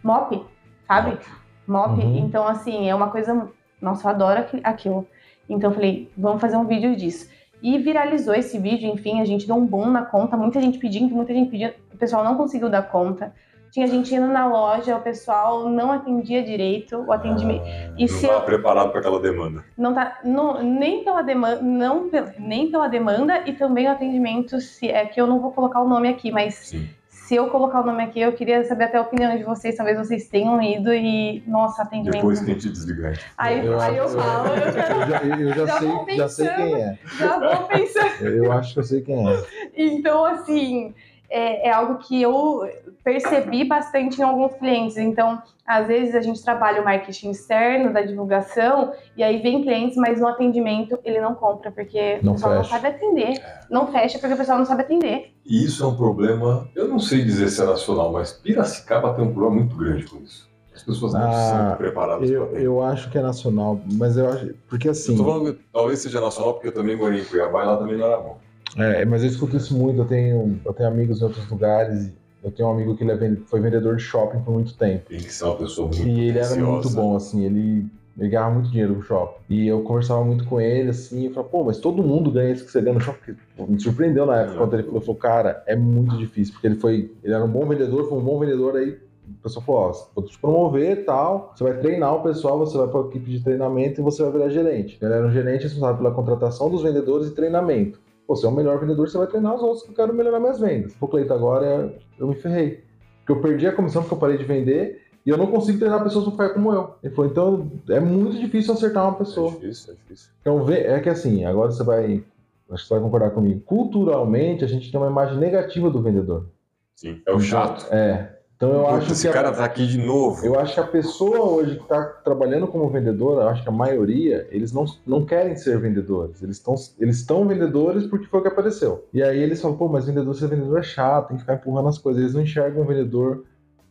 mop, 0.04 0.44
sabe? 0.88 1.18
Mop. 1.66 2.02
Uhum. 2.02 2.18
Então, 2.18 2.46
assim, 2.46 2.90
é 2.90 2.94
uma 2.96 3.10
coisa. 3.10 3.48
Nossa, 3.82 4.08
eu 4.08 4.12
adoro 4.12 4.40
aqui- 4.42 4.62
aquilo. 4.64 5.08
Então, 5.50 5.70
eu 5.70 5.74
falei, 5.76 6.10
vamos 6.18 6.42
fazer 6.42 6.58
um 6.58 6.66
vídeo 6.66 6.96
disso. 6.96 7.30
E 7.62 7.78
viralizou 7.80 8.36
esse 8.36 8.60
vídeo, 8.60 8.90
enfim, 8.92 9.20
a 9.22 9.26
gente 9.26 9.48
deu 9.48 9.56
um 9.56 9.66
boom 9.66 9.88
na 9.90 10.04
conta, 10.06 10.38
muita 10.38 10.62
gente 10.62 10.78
pedindo, 10.78 11.14
muita 11.16 11.34
gente 11.34 11.50
pedindo, 11.50 11.74
o 11.94 11.98
pessoal 11.98 12.24
não 12.24 12.36
conseguiu 12.36 12.70
dar 12.70 12.84
conta. 12.84 13.34
tinha 13.70 13.86
gente 13.86 14.16
indo 14.16 14.28
na 14.28 14.48
loja, 14.48 14.96
o 14.96 15.02
pessoal 15.02 15.68
não 15.70 15.92
atendia 15.92 16.42
direito 16.42 17.04
o 17.06 17.12
atendimento. 17.12 17.64
Ah, 17.66 17.92
E 17.98 18.06
não 18.06 18.06
estava 18.06 18.34
eu- 18.36 18.42
preparado 18.42 18.90
para 18.92 19.00
aquela 19.02 19.20
demanda. 19.20 19.64
Não 19.78 19.94
tá 19.94 20.20
não, 20.24 20.64
nem 20.64 21.04
pela 21.04 21.22
demanda, 21.22 21.62
não 21.62 22.10
nem 22.40 22.72
pela 22.72 22.88
demanda 22.88 23.44
e 23.46 23.54
também 23.54 23.86
o 23.88 23.92
atendimento 23.92 24.60
se 24.62 24.90
é 24.90 25.06
que 25.06 25.20
eu 25.20 25.28
não 25.28 25.40
vou 25.42 25.52
colocar 25.52 25.82
o 25.82 25.88
nome 25.88 26.08
aqui, 26.08 26.32
mas 26.32 26.56
Sim. 26.56 26.88
Se 27.28 27.36
eu 27.36 27.50
colocar 27.50 27.82
o 27.82 27.86
nome 27.86 28.02
aqui, 28.02 28.22
eu 28.22 28.32
queria 28.32 28.64
saber 28.64 28.86
até 28.86 28.98
a 28.98 29.02
opinião 29.02 29.36
de 29.36 29.44
vocês, 29.44 29.76
talvez 29.76 29.98
vocês 29.98 30.30
tenham 30.30 30.62
ido 30.62 30.94
e 30.94 31.44
nossa, 31.46 31.82
atendimento. 31.82 32.14
Depois 32.16 32.40
que 32.40 32.52
a 32.52 32.54
gente 32.54 32.70
desligar. 32.70 33.20
Aí, 33.38 33.68
fala. 33.68 33.84
aí 33.84 33.98
eu 33.98 34.08
falo, 34.08 34.48
eu 34.48 34.74
quero 34.74 35.02
Eu 35.02 35.10
já, 35.10 35.24
eu 35.26 35.50
já 35.50 35.66
Já 35.66 35.80
sei, 35.80 35.90
já 36.16 36.30
sei 36.30 36.48
pensando. 36.48 36.56
quem 36.56 36.82
é. 36.82 37.00
já 37.18 37.40
vou 37.40 37.68
pensar. 37.68 38.22
Eu 38.22 38.52
acho 38.54 38.74
que 38.74 38.80
eu 38.80 38.84
sei 38.84 39.02
quem 39.02 39.30
é. 39.30 39.44
Então, 39.76 40.24
assim, 40.24 40.96
é, 41.30 41.68
é 41.68 41.72
algo 41.74 41.98
que 41.98 42.22
eu 42.22 42.66
percebi 43.08 43.64
bastante 43.64 44.20
em 44.20 44.24
alguns 44.24 44.54
clientes. 44.56 44.98
Então, 44.98 45.42
às 45.66 45.88
vezes 45.88 46.14
a 46.14 46.20
gente 46.20 46.44
trabalha 46.44 46.82
o 46.82 46.84
marketing 46.84 47.30
externo 47.30 47.94
da 47.94 48.02
divulgação 48.02 48.92
e 49.16 49.24
aí 49.24 49.42
vem 49.42 49.62
clientes, 49.64 49.96
mas 49.96 50.20
no 50.20 50.28
atendimento 50.28 51.00
ele 51.06 51.22
não 51.22 51.34
compra 51.34 51.72
porque 51.72 52.20
Não 52.22 52.34
o 52.34 52.36
pessoal 52.36 52.56
não 52.56 52.64
fecha. 52.66 52.76
sabe 52.76 52.88
atender. 52.88 53.42
Não 53.70 53.88
fecha 53.88 54.20
porque 54.20 54.34
o 54.34 54.38
pessoal 54.38 54.58
não 54.58 54.66
sabe 54.66 54.82
atender. 54.82 55.32
E 55.46 55.64
isso 55.64 55.86
é 55.86 55.88
um 55.88 55.96
problema, 55.96 56.68
eu 56.76 56.90
não 56.90 57.00
sei 57.00 57.24
dizer 57.24 57.48
se 57.48 57.62
é 57.62 57.66
nacional, 57.66 58.12
mas 58.12 58.34
Piracicaba 58.34 59.14
tem 59.14 59.24
um 59.24 59.32
problema 59.34 59.56
muito 59.64 59.78
grande 59.78 60.06
com 60.06 60.18
isso. 60.18 60.46
As 60.76 60.84
pessoas 60.84 61.14
não 61.14 61.22
Ah, 61.22 61.32
são 61.32 61.78
preparadas 61.78 62.30
Eu, 62.30 62.48
para 62.48 62.60
eu 62.60 62.84
acho 62.84 63.10
que 63.10 63.18
é 63.18 63.22
nacional, 63.22 63.80
mas 63.94 64.18
eu 64.18 64.28
acho. 64.30 64.54
Porque 64.70 64.90
assim. 64.90 65.14
Eu 65.14 65.18
tô 65.20 65.24
falando 65.24 65.54
que 65.54 65.62
talvez 65.72 66.00
seja 66.00 66.20
nacional, 66.20 66.56
porque 66.56 66.68
eu 66.68 66.74
também 66.74 66.98
morei 66.98 67.22
em 67.22 67.24
Cuiabá 67.26 67.64
e 67.64 67.68
lá 67.68 67.78
também 67.78 67.98
não 67.98 68.06
era 68.06 68.18
bom. 68.18 68.38
É, 68.78 69.06
mas 69.06 69.24
eu 69.24 69.30
escuto 69.30 69.56
isso 69.56 69.74
muito. 69.76 70.02
Eu 70.02 70.06
tenho, 70.06 70.60
eu 70.66 70.74
tenho 70.74 70.90
amigos 70.90 71.22
em 71.22 71.24
outros 71.24 71.50
lugares. 71.50 72.12
Eu 72.44 72.52
tenho 72.52 72.70
um 72.70 72.72
amigo 72.72 72.96
que 72.96 73.04
ele 73.04 73.12
é 73.12 73.36
foi 73.46 73.60
vendedor 73.60 73.96
de 73.96 74.04
shopping 74.04 74.40
por 74.40 74.54
muito 74.54 74.76
tempo. 74.76 75.10
Tem 75.10 75.20
que 75.20 75.34
ser 75.34 75.46
uma 75.46 75.56
pessoa 75.56 75.88
muito 75.88 76.08
E 76.08 76.30
ele 76.30 76.40
era 76.40 76.56
muito 76.56 76.90
bom, 76.92 77.16
assim. 77.16 77.44
Ele, 77.46 77.86
ele 78.18 78.30
ganhava 78.30 78.54
muito 78.54 78.70
dinheiro 78.70 78.94
no 78.94 79.02
shopping. 79.02 79.42
E 79.50 79.68
eu 79.68 79.82
conversava 79.82 80.24
muito 80.24 80.46
com 80.46 80.62
ele, 80.62 80.90
assim. 80.90 81.26
E 81.26 81.30
falava, 81.30 81.50
pô, 81.50 81.64
mas 81.64 81.80
todo 81.80 82.04
mundo 82.04 82.32
ganha 82.32 82.52
isso 82.52 82.66
que 82.66 82.72
você 82.72 82.82
ganha 82.82 82.94
no 82.94 83.02
shopping. 83.02 83.36
Me 83.68 83.80
surpreendeu 83.80 84.26
na 84.26 84.42
época 84.42 84.56
É. 84.56 84.58
quando 84.60 84.74
ele 84.76 84.84
falou, 84.84 85.02
falou, 85.02 85.16
cara, 85.16 85.64
é 85.66 85.76
muito 85.76 86.16
difícil. 86.18 86.54
Porque 86.54 86.68
ele 86.68 86.76
foi. 86.76 87.12
Ele 87.24 87.34
era 87.34 87.44
um 87.44 87.50
bom 87.50 87.66
vendedor, 87.66 88.08
foi 88.08 88.18
um 88.18 88.24
bom 88.24 88.40
vendedor. 88.40 88.76
Aí 88.76 88.98
o 89.28 89.44
pessoal 89.44 89.66
falou, 89.66 89.82
ó, 89.82 90.08
vou 90.16 90.24
te 90.24 90.38
promover 90.40 90.92
e 91.00 91.04
tal. 91.04 91.54
Você 91.56 91.64
vai 91.64 91.74
treinar 91.74 92.16
o 92.16 92.22
pessoal, 92.22 92.58
você 92.60 92.78
vai 92.78 92.88
para 92.88 93.02
a 93.02 93.06
equipe 93.08 93.30
de 93.30 93.44
treinamento 93.44 94.00
e 94.00 94.04
você 94.04 94.24
vai 94.24 94.32
virar 94.32 94.50
gerente. 94.50 94.98
Ele 95.02 95.14
era 95.14 95.28
um 95.28 95.32
gerente 95.32 95.64
responsável 95.64 95.98
pela 95.98 96.12
contratação 96.12 96.70
dos 96.70 96.82
vendedores 96.84 97.28
e 97.28 97.32
treinamento. 97.32 98.00
Pô, 98.28 98.36
você 98.36 98.46
é 98.46 98.50
o 98.50 98.52
melhor 98.52 98.78
vendedor, 98.80 99.08
você 99.08 99.18
vai 99.18 99.28
treinar 99.28 99.56
os 99.56 99.62
outros 99.64 99.84
que 99.84 99.92
eu 99.92 99.96
quero 99.96 100.14
melhorar 100.14 100.40
minhas 100.40 100.60
vendas. 100.60 100.94
Pô, 100.96 101.08
Cleito, 101.08 101.34
agora 101.34 101.98
eu 102.20 102.28
me 102.28 102.36
ferrei. 102.36 102.84
Porque 103.26 103.32
eu 103.32 103.42
perdi 103.42 103.66
a 103.68 103.72
comissão 103.72 104.02
porque 104.02 104.14
eu 104.16 104.20
parei 104.20 104.38
de 104.38 104.44
vender 104.44 105.02
e 105.26 105.30
eu 105.30 105.38
não 105.38 105.48
consigo 105.48 105.80
treinar 105.80 106.04
pessoas 106.04 106.26
para 106.26 106.32
ficar 106.34 106.50
como 106.50 106.74
eu. 106.74 106.94
Ele 107.02 107.14
falou, 107.16 107.32
então 107.32 107.72
é 107.90 108.00
muito 108.00 108.38
difícil 108.38 108.74
acertar 108.74 109.06
uma 109.06 109.16
É 109.16 109.18
pessoa. 109.20 109.52
difícil, 109.52 109.94
é 109.94 109.96
difícil. 109.96 110.30
Então, 110.42 110.70
é 110.70 111.00
que 111.00 111.10
assim, 111.10 111.46
agora 111.46 111.72
você 111.72 111.84
vai. 111.84 112.24
Acho 112.70 112.84
que 112.84 112.88
você 112.90 112.94
vai 112.96 113.04
concordar 113.04 113.32
comigo. 113.32 113.62
Culturalmente, 113.62 114.66
a 114.66 114.68
gente 114.68 114.92
tem 114.92 115.00
uma 115.00 115.10
imagem 115.10 115.38
negativa 115.38 115.90
do 115.90 116.02
vendedor. 116.02 116.48
Sim, 116.96 117.22
é 117.26 117.34
o 117.34 117.40
chato. 117.40 117.86
É. 117.94 118.37
Então 118.58 118.72
eu 118.72 118.88
acho 118.88 119.12
Esse 119.12 119.22
que. 119.22 119.28
a- 119.28 119.34
cara 119.34 119.52
tá 119.52 119.64
aqui 119.64 119.86
de 119.86 120.00
novo. 120.00 120.44
eu 120.44 120.60
acho 120.60 120.74
que 120.74 120.80
a 120.80 120.84
pessoa 120.84 121.42
hoje 121.42 121.76
que 121.76 121.84
está 121.84 122.04
trabalhando 122.04 122.68
como 122.68 122.90
vendedor, 122.90 123.40
eu 123.42 123.48
acho 123.50 123.62
que 123.62 123.70
a 123.70 123.72
maioria, 123.72 124.48
eles 124.52 124.74
não, 124.74 124.86
não 125.06 125.24
querem 125.24 125.56
ser 125.56 125.80
vendedores. 125.80 126.42
Eles 126.42 126.58
estão 126.58 126.74
eles 127.00 127.18
estão 127.18 127.48
vendedores 127.48 128.08
porque 128.08 128.26
foi 128.26 128.40
o 128.40 128.42
que 128.42 128.48
apareceu. 128.50 129.06
E 129.14 129.22
aí 129.22 129.38
eles 129.42 129.62
falam, 129.62 129.78
pô, 129.78 129.88
mas 129.88 130.06
vendedor, 130.08 130.34
ser 130.34 130.48
vendedor 130.48 130.80
é 130.80 130.84
chato, 130.84 131.28
tem 131.28 131.38
que 131.38 131.44
ficar 131.44 131.54
empurrando 131.54 131.88
as 131.90 132.00
coisas. 132.00 132.20
Eles 132.22 132.34
não 132.34 132.42
enxergam 132.42 132.82
o 132.82 132.86
vendedor 132.86 133.44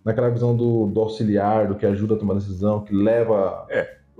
naquela 0.04 0.30
visão 0.30 0.56
do, 0.56 0.86
do 0.86 1.00
auxiliar, 1.00 1.68
do 1.68 1.76
que 1.76 1.86
ajuda 1.86 2.14
a 2.14 2.18
tomar 2.18 2.34
decisão, 2.34 2.80
que 2.80 2.92
leva, 2.94 3.66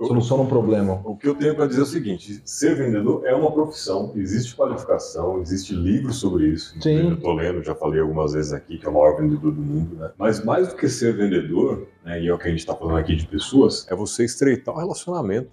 soluciona 0.05 0.43
um 0.43 0.47
problema. 0.47 1.01
O 1.03 1.15
que 1.15 1.27
eu 1.27 1.35
tenho 1.35 1.55
para 1.55 1.65
dizer 1.65 1.81
é 1.81 1.83
o 1.83 1.87
seguinte: 1.87 2.41
ser 2.45 2.75
vendedor 2.75 3.25
é 3.25 3.33
uma 3.33 3.51
profissão, 3.51 4.11
existe 4.15 4.55
qualificação, 4.55 5.41
existe 5.41 5.73
livros 5.73 6.17
sobre 6.17 6.47
isso. 6.47 6.75
Sim. 6.81 7.09
Eu 7.09 7.13
estou 7.13 7.33
lendo, 7.33 7.63
já 7.63 7.73
falei 7.73 7.99
algumas 7.99 8.33
vezes 8.33 8.53
aqui, 8.53 8.77
que 8.77 8.85
é 8.85 8.89
o 8.89 8.93
maior 8.93 9.17
vendedor 9.17 9.51
do 9.51 9.61
mundo, 9.61 9.95
né? 9.95 10.11
Mas 10.17 10.43
mais 10.43 10.67
do 10.69 10.75
que 10.75 10.87
ser 10.87 11.15
vendedor, 11.15 11.87
né, 12.05 12.21
e 12.21 12.27
é 12.27 12.33
o 12.33 12.37
que 12.37 12.47
a 12.47 12.49
gente 12.49 12.59
está 12.59 12.75
falando 12.75 12.97
aqui 12.97 13.15
de 13.15 13.27
pessoas, 13.27 13.87
é 13.89 13.95
você 13.95 14.23
estreitar 14.23 14.75
o 14.75 14.77
relacionamento 14.77 15.51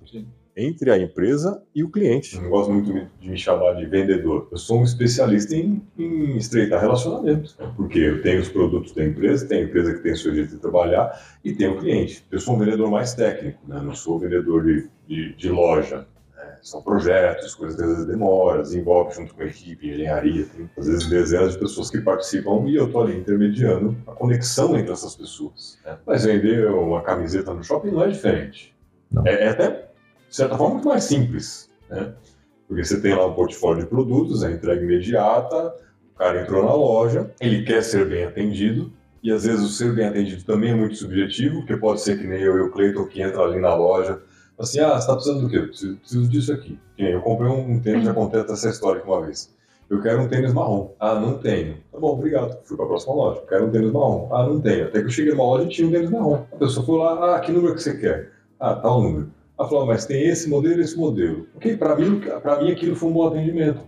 entre 0.56 0.90
a 0.90 0.98
empresa 0.98 1.62
e 1.74 1.82
o 1.82 1.90
cliente. 1.90 2.36
Eu 2.36 2.42
não 2.42 2.50
gosto 2.50 2.72
muito 2.72 2.92
de 3.20 3.28
me 3.28 3.36
chamar 3.36 3.74
de 3.74 3.86
vendedor. 3.86 4.48
Eu 4.50 4.56
sou 4.56 4.80
um 4.80 4.84
especialista 4.84 5.54
em, 5.56 5.82
em 5.98 6.36
estreitar 6.36 6.80
relacionamentos, 6.80 7.56
né? 7.58 7.72
porque 7.76 7.98
eu 7.98 8.22
tenho 8.22 8.40
os 8.40 8.48
produtos 8.48 8.92
da 8.92 9.04
empresa, 9.04 9.46
tem 9.46 9.60
a 9.60 9.62
empresa 9.64 9.94
que 9.94 10.00
tem 10.00 10.12
o 10.12 10.16
seu 10.16 10.34
jeito 10.34 10.50
de 10.54 10.60
trabalhar 10.60 11.20
e 11.44 11.52
tem 11.52 11.68
o 11.68 11.78
cliente. 11.78 12.24
Eu 12.30 12.38
sou 12.38 12.54
um 12.54 12.58
vendedor 12.58 12.90
mais 12.90 13.14
técnico, 13.14 13.58
né? 13.66 13.80
não 13.82 13.94
sou 13.94 14.16
um 14.16 14.20
vendedor 14.20 14.64
de, 14.64 14.88
de, 15.08 15.34
de 15.34 15.48
loja. 15.50 16.06
né? 16.36 16.56
São 16.62 16.80
projetos, 16.82 17.54
coisas 17.54 17.76
que 17.76 17.82
às 17.82 17.88
vezes 17.90 18.06
demoram, 18.06 18.62
desenvolve 18.62 19.14
junto 19.14 19.34
com 19.34 19.42
a 19.42 19.46
equipe, 19.46 19.90
engenharia, 19.90 20.46
tem 20.46 20.70
às 20.78 20.86
vezes 20.86 21.06
dezenas 21.08 21.54
de 21.54 21.58
pessoas 21.58 21.90
que 21.90 22.00
participam 22.00 22.64
e 22.68 22.76
eu 22.76 22.86
estou 22.86 23.02
ali 23.02 23.18
intermediando 23.18 23.96
a 24.06 24.12
conexão 24.12 24.76
entre 24.76 24.92
essas 24.92 25.16
pessoas. 25.16 25.78
né? 25.84 25.98
Mas 26.06 26.24
vender 26.24 26.70
uma 26.70 27.02
camiseta 27.02 27.52
no 27.52 27.64
shopping 27.64 27.90
não 27.90 28.04
é 28.04 28.08
diferente. 28.08 28.72
Não. 29.10 29.26
É, 29.26 29.44
é 29.44 29.48
até, 29.48 29.88
de 30.34 30.38
certa 30.38 30.58
forma, 30.58 30.74
muito 30.74 30.88
mais 30.88 31.04
simples. 31.04 31.70
Né? 31.88 32.12
Porque 32.66 32.82
você 32.82 33.00
tem 33.00 33.14
lá 33.14 33.24
um 33.24 33.34
portfólio 33.34 33.84
de 33.84 33.88
produtos, 33.88 34.42
a 34.42 34.50
entrega 34.50 34.82
imediata, 34.82 35.72
o 36.12 36.18
cara 36.18 36.42
entrou 36.42 36.64
na 36.64 36.74
loja, 36.74 37.30
ele 37.40 37.62
quer 37.62 37.84
ser 37.84 38.08
bem 38.08 38.24
atendido, 38.24 38.92
e 39.22 39.30
às 39.30 39.44
vezes 39.44 39.64
o 39.64 39.68
ser 39.68 39.94
bem 39.94 40.06
atendido 40.06 40.42
também 40.42 40.72
é 40.72 40.74
muito 40.74 40.96
subjetivo, 40.96 41.58
porque 41.58 41.76
pode 41.76 42.00
ser 42.00 42.18
que 42.18 42.26
nem 42.26 42.40
eu 42.40 42.56
e 42.56 42.60
o 42.62 42.72
Cleiton 42.72 43.04
que 43.04 43.22
entra 43.22 43.42
ali 43.42 43.60
na 43.60 43.76
loja, 43.76 44.20
assim, 44.58 44.80
ah, 44.80 44.94
você 44.94 44.98
está 44.98 45.14
precisando 45.14 45.42
do 45.42 45.48
quê? 45.48 45.56
Eu 45.56 45.68
preciso, 45.68 45.96
preciso 45.98 46.28
disso 46.28 46.52
aqui. 46.52 46.80
Eu 46.98 47.20
comprei 47.20 47.48
um 47.48 47.80
tênis, 47.80 48.04
já 48.04 48.12
contei 48.12 48.40
essa 48.40 48.68
história 48.68 49.00
aqui 49.00 49.08
uma 49.08 49.22
vez. 49.22 49.54
Eu 49.88 50.02
quero 50.02 50.20
um 50.20 50.26
tênis 50.26 50.52
marrom. 50.52 50.90
Ah, 50.98 51.14
não 51.14 51.38
tenho. 51.38 51.76
Tá 51.92 52.00
bom, 52.00 52.14
obrigado. 52.14 52.58
Fui 52.64 52.76
para 52.76 52.86
a 52.86 52.88
próxima 52.88 53.14
loja. 53.14 53.40
Quero 53.48 53.66
um 53.66 53.70
tênis 53.70 53.92
marrom. 53.92 54.28
Ah, 54.32 54.42
não 54.44 54.60
tenho. 54.60 54.86
Até 54.86 54.98
que 54.98 55.06
eu 55.06 55.10
cheguei 55.10 55.32
numa 55.32 55.44
loja 55.44 55.66
e 55.66 55.68
tinha 55.68 55.86
um 55.86 55.92
tênis 55.92 56.10
marrom. 56.10 56.44
A 56.52 56.56
pessoa 56.56 56.84
foi 56.84 56.98
lá, 56.98 57.36
ah, 57.36 57.40
que 57.40 57.52
número 57.52 57.74
que 57.74 57.82
você 57.82 57.96
quer? 57.96 58.32
Ah, 58.58 58.74
tal 58.74 59.00
número. 59.00 59.30
Ela 59.58 59.68
falou, 59.68 59.86
mas 59.86 60.04
tem 60.04 60.26
esse 60.28 60.48
modelo 60.48 60.80
esse 60.80 60.96
modelo. 60.96 61.46
Ok, 61.54 61.76
para 61.76 61.94
mim, 61.96 62.20
mim 62.60 62.72
aquilo 62.72 62.96
foi 62.96 63.08
um 63.08 63.12
bom 63.12 63.26
atendimento. 63.28 63.80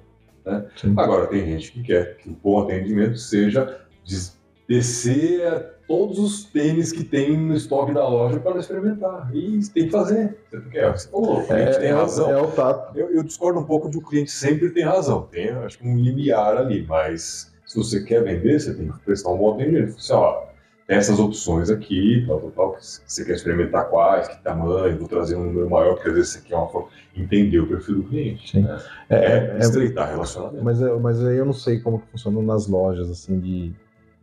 Né? 0.45 0.65
Agora, 0.97 1.27
tem 1.27 1.45
gente 1.45 1.73
que 1.73 1.83
quer 1.83 2.17
que 2.19 2.31
o 2.31 2.33
bom 2.33 2.61
atendimento 2.61 3.19
seja 3.19 3.81
des- 4.05 4.39
descer 4.69 5.75
todos 5.89 6.19
os 6.19 6.45
tênis 6.45 6.93
que 6.93 7.05
tem 7.05 7.37
no 7.37 7.55
estoque 7.55 7.93
da 7.93 8.09
loja 8.09 8.41
para 8.41 8.59
experimentar. 8.59 9.31
E 9.35 9.61
tem 9.73 9.87
que 9.87 9.91
fazer. 9.91 10.37
Você 10.51 10.57
não 10.57 10.69
quer? 10.71 10.93
Você 10.93 11.09
falou, 11.09 11.41
o 11.41 11.47
cliente 11.47 11.79
tem 11.79 11.89
é, 11.89 11.93
razão. 11.93 12.31
é 12.31 12.41
o 12.41 12.51
tato. 12.51 12.97
Eu, 12.99 13.11
eu 13.11 13.23
discordo 13.23 13.59
um 13.61 13.65
pouco 13.65 13.89
de 13.89 13.99
o 13.99 14.03
cliente 14.03 14.31
sempre 14.31 14.71
tem 14.71 14.85
razão. 14.85 15.23
Tem, 15.23 15.51
acho 15.51 15.79
que, 15.79 15.87
um 15.87 15.97
limiar 15.97 16.57
ali, 16.57 16.85
mas 16.87 17.53
se 17.65 17.77
você 17.77 18.03
quer 18.03 18.23
vender, 18.23 18.61
você 18.61 18.75
tem 18.75 18.91
que 18.91 18.99
prestar 19.01 19.31
um 19.31 19.39
bom 19.39 19.55
atendimento. 19.55 20.01
Você, 20.01 20.13
ó, 20.13 20.46
tem 20.87 20.97
essas 20.97 21.19
opções 21.19 21.69
aqui, 21.69 22.25
tal, 22.27 22.41
tal, 22.41 22.51
tal, 22.53 22.73
que 22.75 22.87
você 22.87 23.25
quer 23.25 23.33
experimentar 23.35 23.89
quais, 23.89 24.29
que 24.29 24.39
tamanho, 24.43 24.97
vou 24.99 25.09
trazer 25.09 25.35
um 25.37 25.45
número 25.45 25.69
maior, 25.69 25.95
porque 25.95 26.09
às 26.09 26.15
vezes 26.15 26.31
você 26.33 26.41
quer 26.43 26.55
uma 26.55 26.69
forma, 26.69 26.89
entender 27.17 27.59
o 27.59 27.67
perfil 27.67 27.97
do 27.97 28.03
cliente. 28.05 28.61
Né? 28.61 28.79
É, 29.11 29.17
É, 29.17 29.57
é- 29.57 29.59
estreitar 29.59 30.09
relacionamento. 30.11 30.63
mas, 30.65 30.81
é- 30.81 30.95
mas 30.97 31.25
aí 31.25 31.37
eu 31.37 31.45
não 31.45 31.53
sei 31.53 31.81
como 31.81 31.99
que 32.01 32.07
funciona 32.13 32.41
nas 32.41 32.69
lojas, 32.69 33.11
assim, 33.11 33.41
de, 33.41 33.73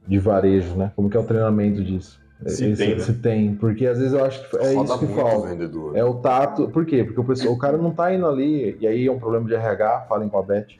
de 0.08 0.20
varejo, 0.20 0.76
né? 0.76 0.92
Como 0.96 1.10
que 1.10 1.18
é 1.18 1.20
o 1.20 1.24
treinamento 1.26 1.84
disso. 1.84 2.22
Se 2.50 2.76
tem, 2.76 2.96
né? 2.96 3.00
se 3.00 3.14
tem, 3.14 3.56
porque 3.56 3.86
às 3.88 3.98
vezes 4.00 4.14
eu 4.14 4.24
acho 4.26 4.50
que 4.50 4.58
é 4.58 4.74
Roda 4.74 4.84
isso 4.96 5.00
que 5.00 5.08
falta. 5.14 5.48
vendedor. 5.48 5.96
É 5.98 6.04
o 6.04 6.16
tato. 6.16 6.68
Por 6.70 6.86
quê? 6.86 7.04
Porque 7.04 7.20
o, 7.20 7.24
pessoal, 7.24 7.54
o 7.54 7.58
cara 7.58 7.78
não 7.78 7.92
tá 7.92 8.14
indo 8.14 8.26
ali, 8.28 8.78
e 8.80 8.88
aí 8.88 9.08
é 9.08 9.12
um 9.12 9.20
problema 9.20 9.46
de 9.48 9.54
RH, 9.56 10.06
falem 10.10 10.30
com 10.30 10.38
a 10.38 10.44
Beth. 10.44 10.68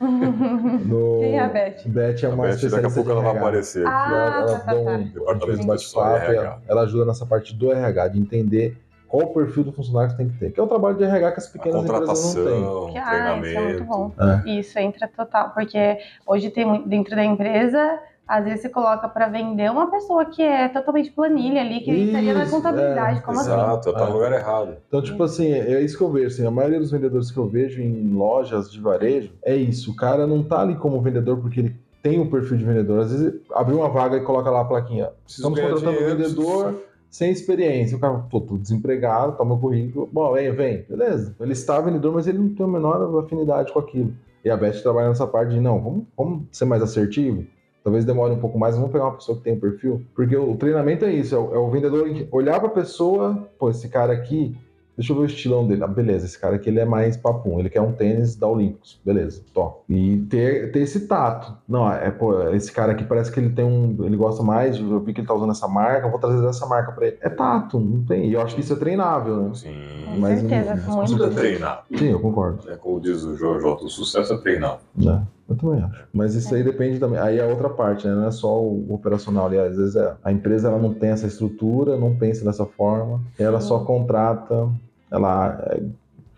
No... 0.84 1.20
Quem 1.20 1.36
é 1.38 1.40
a 1.40 1.48
Beth? 1.48 1.76
Beth 1.86 2.22
é 2.22 2.26
A 2.26 2.30
uma 2.30 2.44
Beth, 2.48 2.68
daqui 2.70 2.86
a 2.86 2.90
pouco 2.90 3.04
de 3.04 3.10
ela 3.10 3.20
vai 3.20 3.30
RH. 3.30 3.40
aparecer. 3.40 3.86
Ah, 3.86 4.08
ela, 4.10 4.36
ela 4.50 4.58
tá, 4.58 4.64
tá, 4.66 4.74
um, 4.74 4.84
tá. 4.84 5.20
a 5.26 5.32
um 5.32 5.56
de 5.58 5.66
bate-papo, 5.66 6.16
RH. 6.16 6.32
ela, 6.34 6.62
ela 6.68 6.82
ajuda 6.82 7.04
nessa 7.06 7.26
parte 7.26 7.54
do 7.54 7.72
RH, 7.72 8.08
de 8.08 8.20
entender 8.20 8.76
qual 9.08 9.24
o 9.24 9.34
perfil 9.34 9.64
do 9.64 9.72
funcionário 9.72 10.10
que 10.10 10.16
tem 10.16 10.28
que 10.28 10.38
ter. 10.38 10.50
Que 10.52 10.58
é 10.58 10.62
o 10.62 10.66
trabalho 10.66 10.96
de 10.96 11.04
RH 11.04 11.32
que 11.32 11.38
as 11.38 11.46
A 11.48 11.52
pequenas 11.52 11.84
empresas 11.84 12.34
não 12.34 12.44
têm. 12.44 12.98
ah, 12.98 13.04
isso 13.04 13.14
é 13.14 13.36
muito 13.36 13.50
treinamento. 13.50 13.84
bom. 13.84 14.12
É. 14.18 14.50
Isso 14.50 14.78
entra 14.78 15.08
total, 15.08 15.50
porque 15.50 15.98
hoje 16.26 16.50
tem 16.50 16.64
muito- 16.66 16.88
dentro 16.88 17.14
da 17.14 17.24
empresa, 17.24 17.98
às 18.26 18.44
vezes 18.44 18.62
você 18.62 18.68
coloca 18.68 19.08
para 19.08 19.28
vender 19.28 19.70
uma 19.70 19.90
pessoa 19.90 20.24
que 20.24 20.42
é 20.42 20.68
totalmente 20.68 21.10
planilha 21.10 21.60
ali, 21.60 21.80
que 21.80 21.90
estaria 21.90 22.32
na 22.34 22.44
Isso, 22.44 22.52
contabilidade, 22.54 23.18
é, 23.18 23.22
como 23.22 23.38
assim? 23.38 23.50
Exato, 23.50 23.92
tá 23.92 24.00
É. 24.04 24.06
no 24.06 24.12
lugar 24.14 24.32
errado. 24.32 24.76
Então, 24.88 25.02
tipo 25.02 25.22
assim, 25.22 25.52
é 25.52 25.80
isso 25.82 25.96
que 25.98 26.02
eu 26.04 26.10
vejo. 26.10 26.26
Assim, 26.28 26.46
a 26.46 26.50
maioria 26.50 26.78
dos 26.78 26.90
vendedores 26.90 27.30
que 27.30 27.38
eu 27.38 27.46
vejo 27.46 27.82
em 27.82 28.12
lojas 28.14 28.70
de 28.70 28.80
varejo 28.80 29.32
é 29.42 29.54
isso. 29.54 29.92
O 29.92 29.96
cara 29.96 30.26
não 30.26 30.42
tá 30.42 30.60
ali 30.60 30.74
como 30.76 31.00
vendedor 31.00 31.38
porque 31.38 31.60
ele 31.60 31.76
tem 32.02 32.20
o 32.20 32.30
perfil 32.30 32.56
de 32.56 32.64
vendedor. 32.64 33.00
Às 33.00 33.12
vezes 33.12 33.40
abriu 33.52 33.78
uma 33.78 33.88
vaga 33.88 34.16
e 34.16 34.20
coloca 34.22 34.50
lá 34.50 34.60
a 34.62 34.64
plaquinha. 34.64 35.10
Preciso 35.24 35.48
Estamos 35.48 35.60
contratando 35.60 35.90
um 35.90 35.92
dinheiro, 35.94 36.16
vendedor 36.18 36.64
preciso- 36.64 36.84
sem 37.10 37.30
experiência. 37.30 37.96
O 37.96 38.00
cara, 38.00 38.14
pô, 38.30 38.40
tô 38.40 38.56
desempregado, 38.58 39.36
tá 39.36 39.44
meu 39.44 39.56
currículo. 39.58 40.08
Bom, 40.12 40.32
vem, 40.32 40.50
vem. 40.52 40.84
Beleza. 40.88 41.34
Ele 41.40 41.52
está 41.52 41.80
vendedor, 41.80 42.12
mas 42.12 42.26
ele 42.26 42.38
não 42.38 42.48
tem 42.54 42.64
a 42.66 42.68
menor 42.68 43.20
afinidade 43.24 43.72
com 43.72 43.78
aquilo. 43.78 44.12
E 44.44 44.50
a 44.50 44.56
Beth 44.56 44.82
trabalha 44.82 45.08
nessa 45.08 45.26
parte 45.26 45.50
de, 45.54 45.60
não, 45.60 45.80
vamos, 45.80 46.04
vamos 46.16 46.42
ser 46.52 46.64
mais 46.66 46.82
assertivo. 46.82 47.46
Talvez 47.84 48.04
demore 48.04 48.32
um 48.32 48.40
pouco 48.40 48.58
mais, 48.58 48.74
vamos 48.74 48.90
pegar 48.90 49.04
uma 49.04 49.16
pessoa 49.16 49.36
que 49.36 49.44
tem 49.44 49.52
um 49.52 49.60
perfil, 49.60 50.02
porque 50.14 50.34
o 50.34 50.56
treinamento 50.56 51.04
é 51.04 51.12
isso, 51.12 51.34
é 51.34 51.38
o, 51.38 51.54
é 51.54 51.58
o 51.58 51.70
vendedor 51.70 52.08
olhar 52.32 52.58
para 52.58 52.68
a 52.68 52.72
pessoa, 52.72 53.46
pô, 53.58 53.68
esse 53.70 53.88
cara 53.88 54.14
aqui, 54.14 54.56
Deixa 54.96 55.12
eu 55.12 55.16
ver 55.16 55.22
o 55.22 55.26
estilão 55.26 55.66
dele. 55.66 55.82
Ah, 55.82 55.88
beleza, 55.88 56.24
esse 56.24 56.38
cara 56.38 56.54
aqui 56.54 56.68
ele 56.68 56.78
é 56.78 56.84
mais 56.84 57.16
papum. 57.16 57.58
Ele 57.58 57.68
quer 57.68 57.80
um 57.80 57.92
tênis 57.92 58.36
da 58.36 58.46
Olímpicos. 58.46 59.00
Beleza, 59.04 59.42
top. 59.52 59.80
E 59.88 60.18
ter, 60.30 60.70
ter 60.70 60.80
esse 60.80 61.08
tato. 61.08 61.56
Não, 61.68 61.92
é, 61.92 62.10
pô, 62.10 62.48
esse 62.50 62.70
cara 62.70 62.92
aqui 62.92 63.04
parece 63.04 63.32
que 63.32 63.40
ele 63.40 63.50
tem 63.50 63.64
um. 63.64 63.96
Ele 64.04 64.16
gosta 64.16 64.42
mais, 64.42 64.78
eu 64.78 65.00
vi 65.00 65.12
que 65.12 65.20
ele 65.20 65.26
tá 65.26 65.34
usando 65.34 65.50
essa 65.50 65.66
marca, 65.66 66.06
eu 66.06 66.10
vou 66.10 66.20
trazer 66.20 66.46
essa 66.46 66.66
marca 66.66 66.92
pra 66.92 67.08
ele. 67.08 67.18
É 67.20 67.28
tato, 67.28 67.80
não 67.80 68.04
tem. 68.04 68.28
E 68.28 68.34
eu 68.34 68.40
acho 68.40 68.54
que 68.54 68.60
isso 68.60 68.72
é 68.72 68.76
treinável, 68.76 69.36
né? 69.36 69.54
Sim. 69.54 69.74
Com 70.04 70.20
Mas, 70.20 70.40
certeza, 70.40 70.74
mas 70.86 71.12
com 71.12 71.24
é 71.24 71.30
treinar. 71.30 71.84
Sim, 71.96 72.10
eu 72.10 72.20
concordo. 72.20 72.64
Né? 72.64 72.76
Como 72.80 73.00
diz 73.00 73.24
o 73.24 73.36
Jojo, 73.36 73.74
o 73.74 73.88
sucesso 73.88 74.34
é 74.34 74.36
treinar. 74.38 74.78
É, 75.00 75.20
eu 75.48 75.56
também 75.56 75.82
acho. 75.82 76.04
Mas 76.12 76.34
isso 76.34 76.54
aí 76.54 76.62
depende 76.62 76.98
também. 76.98 77.18
Aí 77.18 77.38
é 77.38 77.44
a 77.44 77.48
outra 77.48 77.68
parte, 77.68 78.06
né? 78.06 78.14
Não 78.14 78.26
é 78.26 78.30
só 78.30 78.60
o 78.62 78.92
operacional 78.94 79.46
ali. 79.46 79.58
Às 79.58 79.76
vezes 79.76 79.96
é- 79.96 80.14
a 80.24 80.32
empresa 80.32 80.68
ela 80.68 80.78
não 80.78 80.94
tem 80.94 81.10
essa 81.10 81.26
estrutura, 81.26 81.96
não 81.96 82.16
pensa 82.16 82.44
dessa 82.44 82.64
forma. 82.64 83.20
Ela 83.38 83.60
só 83.60 83.80
contrata. 83.80 84.68
Ela. 85.10 85.58
É... 85.70 85.82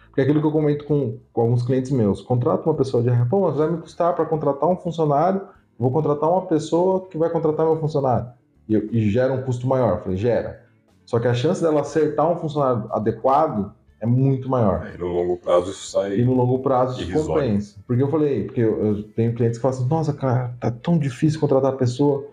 Porque 0.07 0.21
é 0.21 0.25
aquilo 0.25 0.41
que 0.41 0.47
eu 0.47 0.53
comento 0.53 0.85
com, 0.87 1.19
com 1.33 1.41
alguns 1.43 1.63
clientes 1.63 1.91
meus. 1.91 2.21
Contrata 2.23 2.69
uma 2.69 2.75
pessoa 2.75 3.03
de 3.03 3.09
RH. 3.11 3.27
Pô, 3.31 3.41
mas 3.41 3.57
vai 3.57 3.71
me 3.71 3.79
custar 3.79 4.15
para 4.15 4.25
contratar 4.25 4.69
um 4.69 4.77
funcionário. 4.77 5.43
Vou 5.79 5.91
contratar 5.91 6.31
uma 6.31 6.43
pessoa 6.47 7.07
que 7.07 7.19
vai 7.19 7.29
contratar 7.31 7.67
meu 7.67 7.77
funcionário. 7.79 8.29
E, 8.69 8.75
eu- 8.75 8.89
e 8.91 9.11
gera 9.11 9.33
um 9.33 9.43
custo 9.43 9.67
maior. 9.67 9.99
Eu 9.99 10.03
falei, 10.03 10.17
gera. 10.17 10.63
Só 11.05 11.21
que 11.21 11.29
a 11.29 11.35
chance 11.35 11.63
dela 11.63 11.83
acertar 11.83 12.29
um 12.31 12.37
funcionário 12.37 12.89
adequado 12.91 13.73
é 14.01 14.07
muito 14.07 14.49
maior. 14.49 14.83
Aí 14.83 14.99
no 14.99 15.07
longo 15.07 15.37
prazo 15.39 15.71
isso 15.71 15.91
sai. 15.91 16.19
E 16.19 16.25
no 16.25 16.35
longo 16.35 16.59
prazo 16.61 17.01
isso 17.01 17.11
Irrisório. 17.11 17.45
compensa. 17.45 17.81
Porque 17.87 18.03
eu 18.03 18.11
falei, 18.11 18.45
porque 18.45 18.61
eu, 18.61 18.85
eu 18.85 19.03
tenho 19.13 19.35
clientes 19.35 19.59
que 19.59 19.63
falam 19.63 19.79
assim, 19.79 19.89
nossa, 19.89 20.13
cara, 20.13 20.55
tá 20.61 20.71
tão 20.71 20.99
difícil 20.99 21.41
contratar 21.41 21.73
a 21.73 21.77
pessoa. 21.77 22.27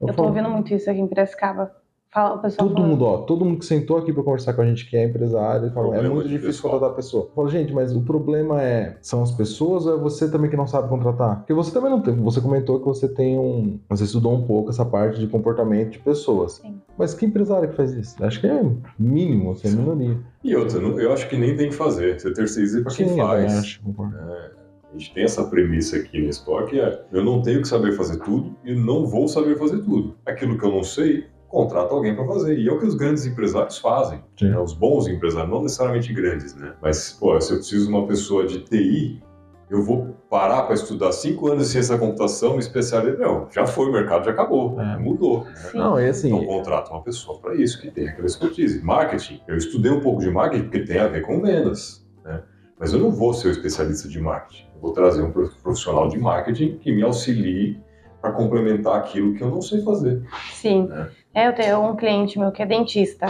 Eu 0.00 0.08
tô 0.08 0.14
falo, 0.14 0.28
ouvindo 0.28 0.50
muito 0.50 0.74
isso 0.74 0.90
aqui 0.90 1.00
em 1.00 1.06
Piracicaba. 1.06 1.74
Fala, 2.16 2.36
o 2.36 2.38
pessoal 2.38 2.66
Todo 2.66 2.76
falando. 2.78 2.90
mundo, 2.92 3.04
ó, 3.04 3.18
todo 3.18 3.44
mundo 3.44 3.58
que 3.58 3.66
sentou 3.66 3.98
aqui 3.98 4.10
pra 4.10 4.22
conversar 4.22 4.54
com 4.54 4.62
a 4.62 4.66
gente 4.66 4.88
que 4.88 4.96
é 4.96 5.04
empresário, 5.04 5.70
fala, 5.70 5.98
é 5.98 6.08
muito 6.08 6.26
difícil 6.26 6.46
pessoal. 6.46 6.72
contratar 6.72 6.92
a 6.94 6.96
pessoa. 6.96 7.24
Eu 7.24 7.30
falo, 7.34 7.48
gente, 7.50 7.74
mas 7.74 7.94
o 7.94 8.00
problema 8.00 8.62
é, 8.62 8.96
são 9.02 9.22
as 9.22 9.32
pessoas 9.32 9.84
ou 9.84 9.98
é 9.98 10.00
você 10.00 10.30
também 10.30 10.48
que 10.48 10.56
não 10.56 10.66
sabe 10.66 10.88
contratar? 10.88 11.40
Porque 11.40 11.52
você 11.52 11.70
também 11.70 11.90
não 11.90 12.00
tem, 12.00 12.16
você 12.16 12.40
comentou 12.40 12.80
que 12.80 12.86
você 12.86 13.06
tem 13.06 13.38
um, 13.38 13.78
você 13.90 14.04
estudou 14.04 14.32
um 14.32 14.46
pouco 14.46 14.70
essa 14.70 14.82
parte 14.82 15.20
de 15.20 15.26
comportamento 15.26 15.90
de 15.90 15.98
pessoas. 15.98 16.52
Sim. 16.52 16.80
Mas 16.96 17.12
que 17.12 17.26
empresário 17.26 17.68
que 17.68 17.76
faz 17.76 17.92
isso? 17.92 18.16
Acho 18.24 18.40
que 18.40 18.46
é 18.46 18.64
mínimo, 18.98 19.50
assim, 19.50 19.68
é 19.68 19.72
minoria. 19.72 20.16
E 20.42 20.56
outra, 20.56 20.78
eu 20.80 21.12
acho 21.12 21.28
que 21.28 21.36
nem 21.36 21.54
tem 21.54 21.68
que 21.68 21.74
fazer. 21.74 22.18
Você 22.18 22.32
terceiriza 22.32 22.80
para 22.80 22.94
quem 22.94 23.08
Sim, 23.08 23.20
eu 23.20 23.26
faz. 23.26 23.58
acho, 23.58 23.82
concordo. 23.82 24.16
A 24.16 24.98
gente 24.98 25.12
tem 25.12 25.24
essa 25.24 25.44
premissa 25.44 25.96
aqui 25.98 26.22
no 26.22 26.30
estoque, 26.30 26.80
é 26.80 27.04
eu 27.12 27.22
não 27.22 27.42
tenho 27.42 27.60
que 27.60 27.68
saber 27.68 27.92
fazer 27.92 28.18
tudo 28.20 28.56
e 28.64 28.74
não 28.74 29.04
vou 29.04 29.28
saber 29.28 29.58
fazer 29.58 29.82
tudo. 29.82 30.14
Aquilo 30.24 30.56
que 30.56 30.64
eu 30.64 30.70
não 30.70 30.82
sei, 30.82 31.26
contrato 31.64 31.92
alguém 31.94 32.14
para 32.14 32.26
fazer. 32.26 32.58
E 32.58 32.68
é 32.68 32.72
o 32.72 32.78
que 32.78 32.86
os 32.86 32.94
grandes 32.94 33.24
empresários 33.26 33.78
fazem. 33.78 34.22
Né? 34.42 34.58
Os 34.58 34.72
bons 34.74 35.08
empresários, 35.08 35.50
não 35.50 35.62
necessariamente 35.62 36.12
grandes, 36.12 36.54
né? 36.54 36.74
Mas, 36.82 37.12
pô, 37.12 37.40
se 37.40 37.52
eu 37.52 37.56
preciso 37.58 37.86
de 37.86 37.92
uma 37.92 38.06
pessoa 38.06 38.46
de 38.46 38.60
TI, 38.60 39.22
eu 39.70 39.82
vou 39.82 40.14
parar 40.30 40.62
para 40.62 40.74
estudar 40.74 41.10
cinco 41.12 41.48
anos 41.48 41.64
de 41.64 41.72
ciência 41.72 41.94
da 41.94 42.00
computação, 42.00 42.52
me 42.52 42.58
especializar. 42.60 43.18
Não, 43.18 43.48
já 43.50 43.66
foi, 43.66 43.88
o 43.88 43.92
mercado 43.92 44.24
já 44.24 44.30
acabou, 44.30 44.80
É. 44.80 44.96
mudou. 44.98 45.44
né? 45.44 45.54
Não, 45.74 45.98
é 45.98 46.08
assim, 46.10 46.28
Então 46.28 46.44
contrata 46.46 46.90
uma 46.92 47.02
pessoa 47.02 47.38
para 47.40 47.54
isso, 47.56 47.80
que 47.80 47.90
tem 47.90 48.06
aquela 48.08 48.26
expertise. 48.26 48.80
Marketing, 48.84 49.40
eu 49.48 49.56
estudei 49.56 49.90
um 49.90 50.00
pouco 50.00 50.20
de 50.20 50.30
marketing 50.30 50.64
porque 50.64 50.80
tem 50.84 50.98
a 50.98 51.08
ver 51.08 51.22
com 51.22 51.40
vendas, 51.40 52.06
né? 52.24 52.42
Mas 52.78 52.92
eu 52.92 52.98
não 53.00 53.10
vou 53.10 53.32
ser 53.32 53.48
o 53.48 53.50
especialista 53.50 54.06
de 54.08 54.20
marketing. 54.20 54.66
Eu 54.74 54.80
vou 54.82 54.92
trazer 54.92 55.22
um 55.22 55.32
prof- 55.32 55.54
profissional 55.62 56.06
de 56.08 56.18
marketing 56.18 56.76
que 56.78 56.92
me 56.94 57.02
auxilie 57.02 57.80
para 58.20 58.32
complementar 58.32 58.96
aquilo 58.96 59.34
que 59.34 59.42
eu 59.42 59.50
não 59.50 59.62
sei 59.62 59.82
fazer. 59.82 60.22
Sim. 60.52 60.86
né? 60.86 61.08
É, 61.36 61.46
eu 61.48 61.54
tenho 61.54 61.82
um 61.82 61.94
cliente 61.94 62.38
meu 62.38 62.50
que 62.50 62.62
é 62.62 62.66
dentista. 62.66 63.26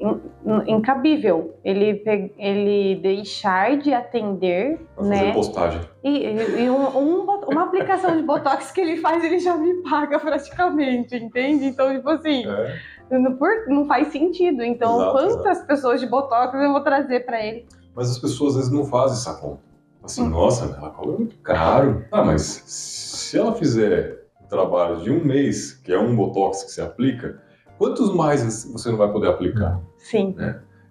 In- 0.00 0.18
in- 0.46 0.76
Incabível. 0.76 1.54
Ele, 1.62 2.02
ele 2.38 2.96
deixar 3.02 3.76
de 3.76 3.92
atender, 3.92 4.78
Para 4.96 5.04
fazer 5.04 5.24
né? 5.26 5.32
postagem. 5.34 5.80
E, 6.02 6.08
e- 6.24 6.62
e 6.64 6.70
um- 6.70 6.98
um 6.98 7.24
uma 7.46 7.64
aplicação 7.64 8.16
de 8.16 8.22
botox 8.22 8.70
que 8.70 8.80
ele 8.80 8.96
faz, 8.96 9.22
ele 9.22 9.38
já 9.38 9.54
me 9.58 9.82
paga 9.82 10.18
praticamente, 10.18 11.14
entende? 11.16 11.66
Então, 11.66 11.94
tipo 11.94 12.08
assim, 12.08 12.44
É. 12.46 12.78
não, 13.68 13.84
faz 13.86 14.08
sentido. 14.08 14.62
Então, 14.64 14.96
Exato, 14.96 15.12
quantas 15.12 15.66
pessoas 15.66 16.00
de 16.00 16.06
botox 16.06 16.54
eu 16.54 16.72
vou 16.72 16.80
trazer 16.80 17.26
pra 17.26 17.44
ele? 17.44 17.66
Mas 17.94 18.10
as 18.10 18.18
pessoas 18.18 18.52
às 18.52 18.56
vezes 18.56 18.72
não 18.72 18.86
fazem 18.86 19.18
essa 19.18 19.38
conta. 19.38 19.60
Assim, 20.02 20.22
Hum. 20.22 20.30
nossa, 20.30 20.64
ela 20.78 20.90
cobra 20.90 21.12
muito 21.18 21.36
caro. 21.42 22.04
Ah, 22.10 22.24
mas 22.24 22.40
se 22.42 23.38
ela 23.38 23.52
fizer 23.54 24.23
um 24.54 24.56
trabalho 24.56 24.96
de 25.02 25.10
um 25.10 25.24
mês, 25.24 25.72
que 25.72 25.92
é 25.92 25.98
um 25.98 26.14
botox 26.14 26.62
que 26.64 26.70
você 26.70 26.80
aplica, 26.80 27.38
quantos 27.78 28.14
mais 28.14 28.64
você 28.72 28.90
não 28.90 28.96
vai 28.98 29.10
poder 29.10 29.28
aplicar? 29.28 29.80
Sim. 29.98 30.36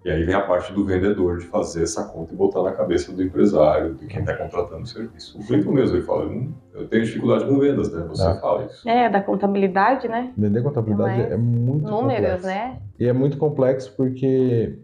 E 0.04 0.10
aí 0.10 0.22
vem 0.22 0.34
a 0.34 0.42
parte 0.42 0.70
do 0.74 0.84
vendedor 0.84 1.38
de 1.38 1.46
fazer 1.46 1.82
essa 1.82 2.04
conta 2.04 2.34
e 2.34 2.36
botar 2.36 2.62
na 2.62 2.72
cabeça 2.72 3.10
do 3.10 3.22
empresário, 3.22 3.94
de 3.94 4.06
quem 4.06 4.20
está 4.20 4.36
contratando 4.36 4.82
o 4.82 4.86
serviço. 4.86 5.38
O 5.40 5.46
Cleiton 5.46 5.72
mesmo, 5.72 5.96
ele 5.96 6.04
fala, 6.04 6.26
"Hum, 6.26 6.52
eu 6.74 6.86
tenho 6.88 7.04
dificuldade 7.04 7.46
com 7.46 7.58
vendas, 7.58 7.90
né? 7.90 8.04
Você 8.08 8.22
Ah. 8.22 8.34
fala 8.38 8.66
isso. 8.66 8.86
É, 8.86 9.08
da 9.08 9.22
contabilidade, 9.22 10.06
né? 10.06 10.30
Vender 10.36 10.62
contabilidade 10.62 11.22
é 11.22 11.32
é 11.32 11.36
muito 11.38 11.84
Números, 11.90 12.16
complexo. 12.34 12.46
né? 12.46 12.78
E 13.00 13.06
é 13.08 13.14
muito 13.14 13.38
complexo 13.38 13.94
porque 13.96 14.78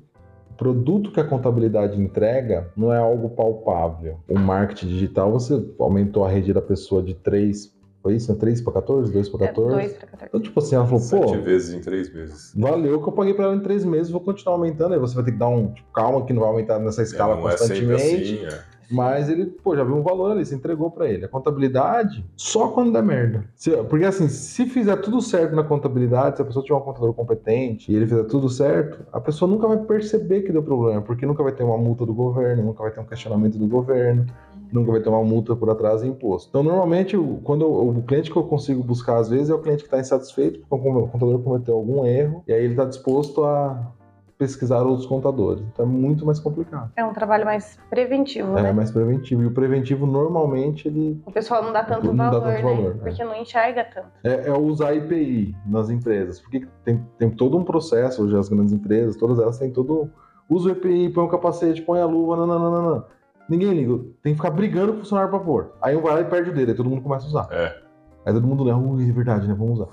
o 0.53 0.55
produto 0.55 1.13
que 1.13 1.21
a 1.21 1.25
contabilidade 1.25 2.01
entrega 2.01 2.69
não 2.75 2.91
é 2.91 2.97
algo 2.97 3.29
palpável. 3.29 4.21
O 4.27 4.39
marketing 4.39 4.87
digital, 4.89 5.31
você 5.31 5.63
aumentou 5.79 6.25
a 6.25 6.31
rede 6.31 6.55
da 6.55 6.63
pessoa 6.63 7.03
de 7.03 7.13
3, 7.15 7.79
foi 8.03 8.15
isso? 8.17 8.35
3 8.35 8.61
para 8.63 8.73
14? 8.75 9.13
2 9.13 9.29
para 9.29 9.45
É, 9.45 9.49
14? 9.49 9.75
dois 9.75 9.93
pra 9.93 10.07
14. 10.09 10.29
Então, 10.29 10.41
tipo 10.41 10.59
assim, 10.61 10.75
ela 10.77 10.85
falou, 10.87 11.01
Sete 11.01 11.23
pô, 11.27 11.43
vezes 11.43 11.75
em 11.75 11.81
três 11.81 12.13
meses. 12.13 12.53
valeu 12.57 13.01
que 13.03 13.09
eu 13.09 13.13
paguei 13.13 13.35
pra 13.35 13.45
ela 13.45 13.55
em 13.57 13.61
3 13.61 13.85
meses, 13.85 14.11
vou 14.11 14.21
continuar 14.21 14.55
aumentando. 14.57 14.95
Aí 14.95 15.01
você 15.01 15.15
vai 15.15 15.25
ter 15.25 15.33
que 15.33 15.39
dar 15.39 15.49
um, 15.49 15.73
tipo, 15.73 15.91
calma 15.93 16.25
que 16.25 16.33
não 16.33 16.41
vai 16.41 16.51
aumentar 16.51 16.79
nessa 16.79 17.03
escala 17.03 17.37
não 17.37 17.49
é 17.49 17.57
sempre 17.57 17.81
constantemente. 17.87 18.45
assim, 18.45 18.57
é. 18.57 18.70
Mas 18.91 19.29
ele, 19.29 19.47
pô, 19.47 19.77
já 19.77 19.85
viu 19.85 19.97
um 19.97 20.03
valor 20.03 20.33
ali, 20.33 20.45
você 20.45 20.55
entregou 20.55 20.91
pra 20.91 21.09
ele. 21.09 21.25
A 21.25 21.29
contabilidade, 21.29 22.25
só 22.37 22.69
quando 22.69 22.93
der 22.93 23.03
merda. 23.03 23.45
Se- 23.55 23.77
porque 23.85 24.05
assim, 24.05 24.29
se 24.29 24.67
fizer 24.67 24.97
tudo 24.97 25.21
certo 25.21 25.55
na 25.55 25.63
contabilidade, 25.63 26.37
se 26.37 26.43
a 26.43 26.45
pessoa 26.45 26.65
tiver 26.65 26.77
um 26.77 26.81
contador 26.83 27.13
competente 27.15 27.91
e 27.93 27.95
ele 27.97 28.07
fizer 28.07 28.25
tudo 28.25 28.49
certo, 28.49 28.99
a 29.13 29.21
pessoa 29.21 29.51
nunca 29.51 29.67
vai 29.69 29.79
perceber 29.79 30.43
que 30.43 30.53
deu 30.53 30.63
problema, 30.63 31.01
porque 31.03 31.25
nunca 31.27 31.43
vai 31.43 31.53
ter 31.53 31.63
uma 31.63 31.79
multa 31.79 32.05
do 32.05 32.13
governo, 32.15 32.65
nunca 32.65 32.83
vai 32.83 32.91
ter 32.93 33.01
um 33.01 33.05
questionamento 33.05 33.59
do 33.59 33.67
governo, 33.69 34.27
nunca 34.73 34.93
vai 34.93 35.01
ter 35.01 35.09
uma 35.09 35.23
multa 35.25 35.55
por 35.57 35.69
atraso 35.71 36.05
de 36.05 36.11
imposto. 36.11 36.49
Então, 36.49 36.63
normalmente, 36.63 37.17
quando 37.45 37.63
eu- 37.65 37.89
o 37.89 38.03
cliente 38.03 38.31
que 38.31 38.37
eu 38.37 38.45
consigo 38.45 38.83
buscar 38.83 39.19
às 39.19 39.29
vezes 39.29 39.51
é 39.51 39.55
o 39.55 39.59
cliente 39.59 39.83
que 39.83 39.89
está 39.89 39.99
insatisfeito 39.99 40.61
porque 40.69 40.89
o 40.89 41.07
contador 41.09 41.39
cometeu 41.41 41.75
algum 41.75 42.05
erro 42.07 42.43
e 42.47 42.53
aí 42.53 42.63
ele 42.65 42.73
está 42.75 42.85
disposto 42.85 43.45
a 43.45 43.93
pesquisar 44.41 44.81
outros 44.83 45.07
contadores. 45.07 45.63
Então 45.71 45.85
é 45.85 45.89
muito 45.89 46.25
mais 46.25 46.41
complicado. 46.41 46.91
É 46.97 47.05
um 47.05 47.13
trabalho 47.13 47.45
mais 47.45 47.79
preventivo, 47.91 48.57
É 48.57 48.63
né? 48.63 48.73
mais 48.73 48.91
preventivo. 48.91 49.43
E 49.43 49.47
o 49.47 49.51
preventivo, 49.51 50.07
normalmente, 50.07 50.89
ele 50.89 51.23
O 51.27 51.31
pessoal 51.31 51.63
não 51.63 51.75
dá 51.75 51.85
tanto 51.85 52.07
Não 52.07 52.17
dá 52.17 52.31
valor, 52.31 52.41
tanto 52.45 52.55
né? 52.55 52.63
valor, 52.63 52.91
é. 52.91 52.99
Porque 52.99 53.23
não 53.23 53.37
enxerga 53.37 53.85
tanto. 53.85 54.09
é, 54.25 54.49
é 54.49 54.53
usar 54.59 54.95
IPI 54.95 55.55
nas 55.67 55.91
empresas. 55.91 56.41
Porque 56.41 56.67
tem, 56.83 57.07
tem 57.19 57.29
todo 57.31 57.59
um 57.59 57.63
processo, 57.65 58.25
hoje 58.25 58.35
as 58.35 58.49
grandes 58.49 58.73
empresas, 58.73 59.15
todas 59.15 59.39
elas 59.39 59.59
têm 59.59 59.71
todo. 59.71 60.11
Usa 60.49 60.71
o 60.71 60.73
EPI, 60.73 61.11
põe 61.11 61.25
o 61.25 61.29
capacete, 61.29 61.83
põe 61.83 62.01
a 62.01 62.07
luva, 62.07 62.35
não, 62.35 62.47
não, 62.47 62.59
não, 62.59 62.71
não, 62.71 62.91
não. 62.95 63.05
Ninguém 63.47 63.75
liga. 63.75 64.03
Tem 64.23 64.33
que 64.33 64.41
ficar 64.41 64.51
brigando 64.51 64.93
com 64.93 64.99
o 64.99 65.01
funcionário 65.03 65.31
pra 65.31 65.39
pôr. 65.39 65.73
Aí 65.83 65.95
um 65.95 66.01
vai 66.01 66.15
lá 66.15 66.21
e 66.23 66.25
perde 66.25 66.49
o 66.49 66.55
dedo, 66.55 66.71
aí 66.71 66.75
todo 66.77 66.89
mundo 66.89 67.03
começa 67.03 67.27
a 67.27 67.29
usar. 67.29 67.49
É. 67.51 67.77
Aí 68.25 68.33
todo 68.33 68.47
mundo 68.47 68.65
lembra, 68.65 68.81
ui, 68.89 69.07
é 69.09 69.13
verdade, 69.13 69.47
né? 69.47 69.55
Vamos 69.57 69.81
usar. 69.81 69.89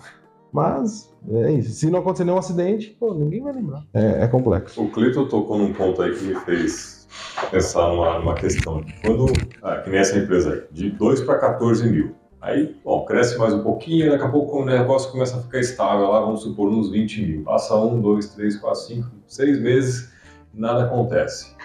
Mas, 0.51 1.13
é 1.29 1.51
isso. 1.53 1.71
Se 1.71 1.89
não 1.89 1.99
acontecer 1.99 2.23
nenhum 2.23 2.37
acidente, 2.37 2.95
pô, 2.99 3.13
ninguém 3.13 3.41
vai 3.41 3.53
lembrar. 3.53 3.83
É, 3.93 4.23
é 4.23 4.27
complexo. 4.27 4.81
O 4.81 4.89
Cleiton 4.89 5.27
tocou 5.27 5.57
num 5.57 5.73
ponto 5.73 6.01
aí 6.01 6.15
que 6.15 6.23
me 6.23 6.35
fez 6.35 7.07
pensar 7.51 7.89
numa, 7.89 8.19
numa 8.19 8.35
questão. 8.35 8.83
Quando, 9.01 9.25
ah, 9.61 9.77
que 9.77 9.89
nem 9.89 9.99
essa 9.99 10.17
empresa 10.17 10.53
aí, 10.53 10.63
de 10.71 10.89
2 10.91 11.21
para 11.21 11.37
14 11.39 11.89
mil. 11.89 12.15
Aí, 12.39 12.75
bom, 12.83 13.03
cresce 13.03 13.37
mais 13.37 13.53
um 13.53 13.63
pouquinho, 13.63 14.11
daqui 14.11 14.23
a 14.23 14.29
pouco 14.29 14.61
o 14.61 14.65
negócio 14.65 15.11
começa 15.11 15.37
a 15.37 15.41
ficar 15.41 15.59
estável 15.59 16.07
lá, 16.07 16.21
vamos 16.21 16.43
supor, 16.43 16.69
uns 16.69 16.89
20 16.91 17.21
mil. 17.21 17.43
Passa 17.43 17.75
um, 17.75 17.99
dois, 17.99 18.29
três, 18.29 18.55
quatro, 18.57 18.79
cinco, 18.81 19.09
seis 19.27 19.59
meses, 19.59 20.13
nada 20.53 20.85
acontece. 20.85 21.55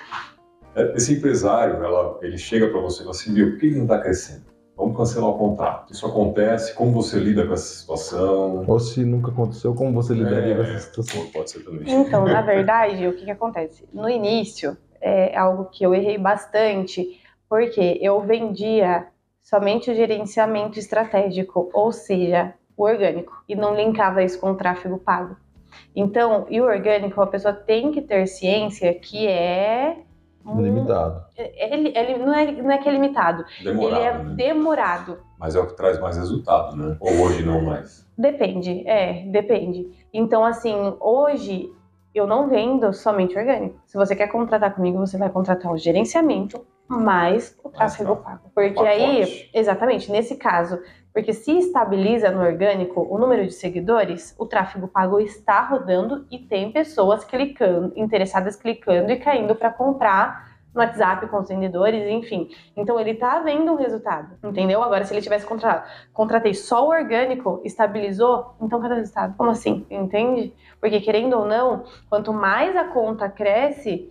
Esse 0.94 1.14
empresário, 1.14 1.84
ela, 1.84 2.18
ele 2.22 2.38
chega 2.38 2.68
para 2.68 2.80
você 2.80 2.96
e 2.96 2.98
fala 3.00 3.10
assim, 3.10 3.34
viu, 3.34 3.50
por 3.50 3.60
que 3.60 3.68
que 3.70 3.76
não 3.76 3.82
está 3.82 3.98
crescendo? 4.00 4.51
Vamos 4.82 4.96
cancelar 4.96 5.30
o 5.30 5.38
contrato. 5.38 5.92
Isso 5.92 6.04
acontece, 6.06 6.74
como 6.74 6.92
você 6.92 7.18
lida 7.18 7.46
com 7.46 7.52
essa 7.54 7.74
situação? 7.80 8.64
Ou 8.66 8.80
se 8.80 9.04
nunca 9.04 9.30
aconteceu, 9.30 9.74
como 9.74 9.92
você 9.92 10.12
lidaria 10.12 10.56
com 10.56 10.62
É, 10.62 10.74
essa 10.74 10.88
situação? 10.88 11.26
pode 11.32 11.50
ser 11.50 11.64
também. 11.64 11.82
Então, 11.88 12.24
na 12.24 12.40
verdade, 12.40 13.06
o 13.06 13.14
que, 13.14 13.24
que 13.24 13.30
acontece? 13.30 13.88
No 13.92 14.08
início, 14.08 14.76
é 15.00 15.36
algo 15.36 15.66
que 15.66 15.84
eu 15.84 15.94
errei 15.94 16.18
bastante, 16.18 17.20
porque 17.48 17.98
eu 18.00 18.20
vendia 18.22 19.06
somente 19.42 19.90
o 19.90 19.94
gerenciamento 19.94 20.78
estratégico, 20.78 21.70
ou 21.72 21.92
seja, 21.92 22.54
o 22.76 22.84
orgânico, 22.84 23.32
e 23.48 23.54
não 23.54 23.74
linkava 23.76 24.22
isso 24.22 24.40
com 24.40 24.50
o 24.50 24.56
tráfego 24.56 24.98
pago. 24.98 25.36
Então, 25.94 26.46
e 26.50 26.60
o 26.60 26.64
orgânico, 26.64 27.20
a 27.20 27.26
pessoa 27.26 27.52
tem 27.54 27.92
que 27.92 28.00
ter 28.02 28.26
ciência 28.26 28.92
que 28.94 29.26
é. 29.26 29.98
Um- 30.44 30.60
Limitado. 30.60 31.24
Ele, 31.36 31.92
ele 31.96 32.18
não, 32.18 32.34
é, 32.34 32.52
não 32.52 32.70
é 32.70 32.78
que 32.78 32.88
é 32.88 32.92
limitado, 32.92 33.44
Demorado, 33.62 33.96
ele 33.96 34.04
é 34.06 34.18
né? 34.18 34.34
demorado. 34.34 35.18
Mas 35.38 35.54
é 35.56 35.60
o 35.60 35.66
que 35.66 35.74
traz 35.76 35.98
mais 36.00 36.16
resultado, 36.16 36.76
né? 36.76 36.96
Ou 37.00 37.10
hoje 37.20 37.44
não 37.44 37.60
mais? 37.62 38.06
Depende, 38.16 38.86
é, 38.86 39.24
depende. 39.26 39.88
Então, 40.12 40.44
assim, 40.44 40.74
hoje 41.00 41.72
eu 42.14 42.26
não 42.26 42.48
vendo 42.48 42.92
somente 42.92 43.36
orgânico. 43.38 43.80
Se 43.86 43.96
você 43.96 44.14
quer 44.14 44.28
contratar 44.28 44.74
comigo, 44.74 44.98
você 44.98 45.16
vai 45.16 45.30
contratar 45.30 45.72
o 45.72 45.78
gerenciamento 45.78 46.64
mais 46.88 47.56
o 47.64 47.70
tráfego 47.70 48.16
pago. 48.16 48.50
Porque 48.54 48.80
aí, 48.80 49.48
exatamente, 49.54 50.12
nesse 50.12 50.36
caso, 50.36 50.78
porque 51.12 51.32
se 51.32 51.58
estabiliza 51.58 52.30
no 52.30 52.40
orgânico 52.40 53.06
o 53.08 53.18
número 53.18 53.44
de 53.44 53.52
seguidores, 53.52 54.34
o 54.38 54.46
tráfego 54.46 54.88
pago 54.88 55.20
está 55.20 55.60
rodando 55.60 56.26
e 56.30 56.38
tem 56.38 56.72
pessoas 56.72 57.24
clicando, 57.24 57.92
interessadas 57.96 58.56
clicando 58.56 59.10
e 59.10 59.16
caindo 59.16 59.54
para 59.54 59.70
comprar 59.70 60.52
no 60.74 60.80
WhatsApp 60.80 61.26
com 61.26 61.38
os 61.38 61.48
vendedores, 61.48 62.08
enfim. 62.08 62.48
Então 62.74 62.98
ele 62.98 63.14
tá 63.14 63.40
vendo 63.40 63.72
um 63.72 63.76
resultado, 63.76 64.36
entendeu? 64.42 64.82
Agora, 64.82 65.04
se 65.04 65.12
ele 65.12 65.20
tivesse 65.20 65.44
contratado, 65.44 65.86
contratei 66.14 66.54
só 66.54 66.86
o 66.86 66.90
orgânico, 66.90 67.60
estabilizou, 67.62 68.54
então 68.60 68.80
cadê 68.80 68.94
o 68.94 68.96
resultado? 68.96 69.36
Como 69.36 69.50
assim? 69.50 69.86
Entende? 69.90 70.54
Porque 70.80 71.00
querendo 71.00 71.38
ou 71.38 71.44
não, 71.44 71.84
quanto 72.08 72.32
mais 72.32 72.74
a 72.74 72.84
conta 72.84 73.28
cresce, 73.28 74.10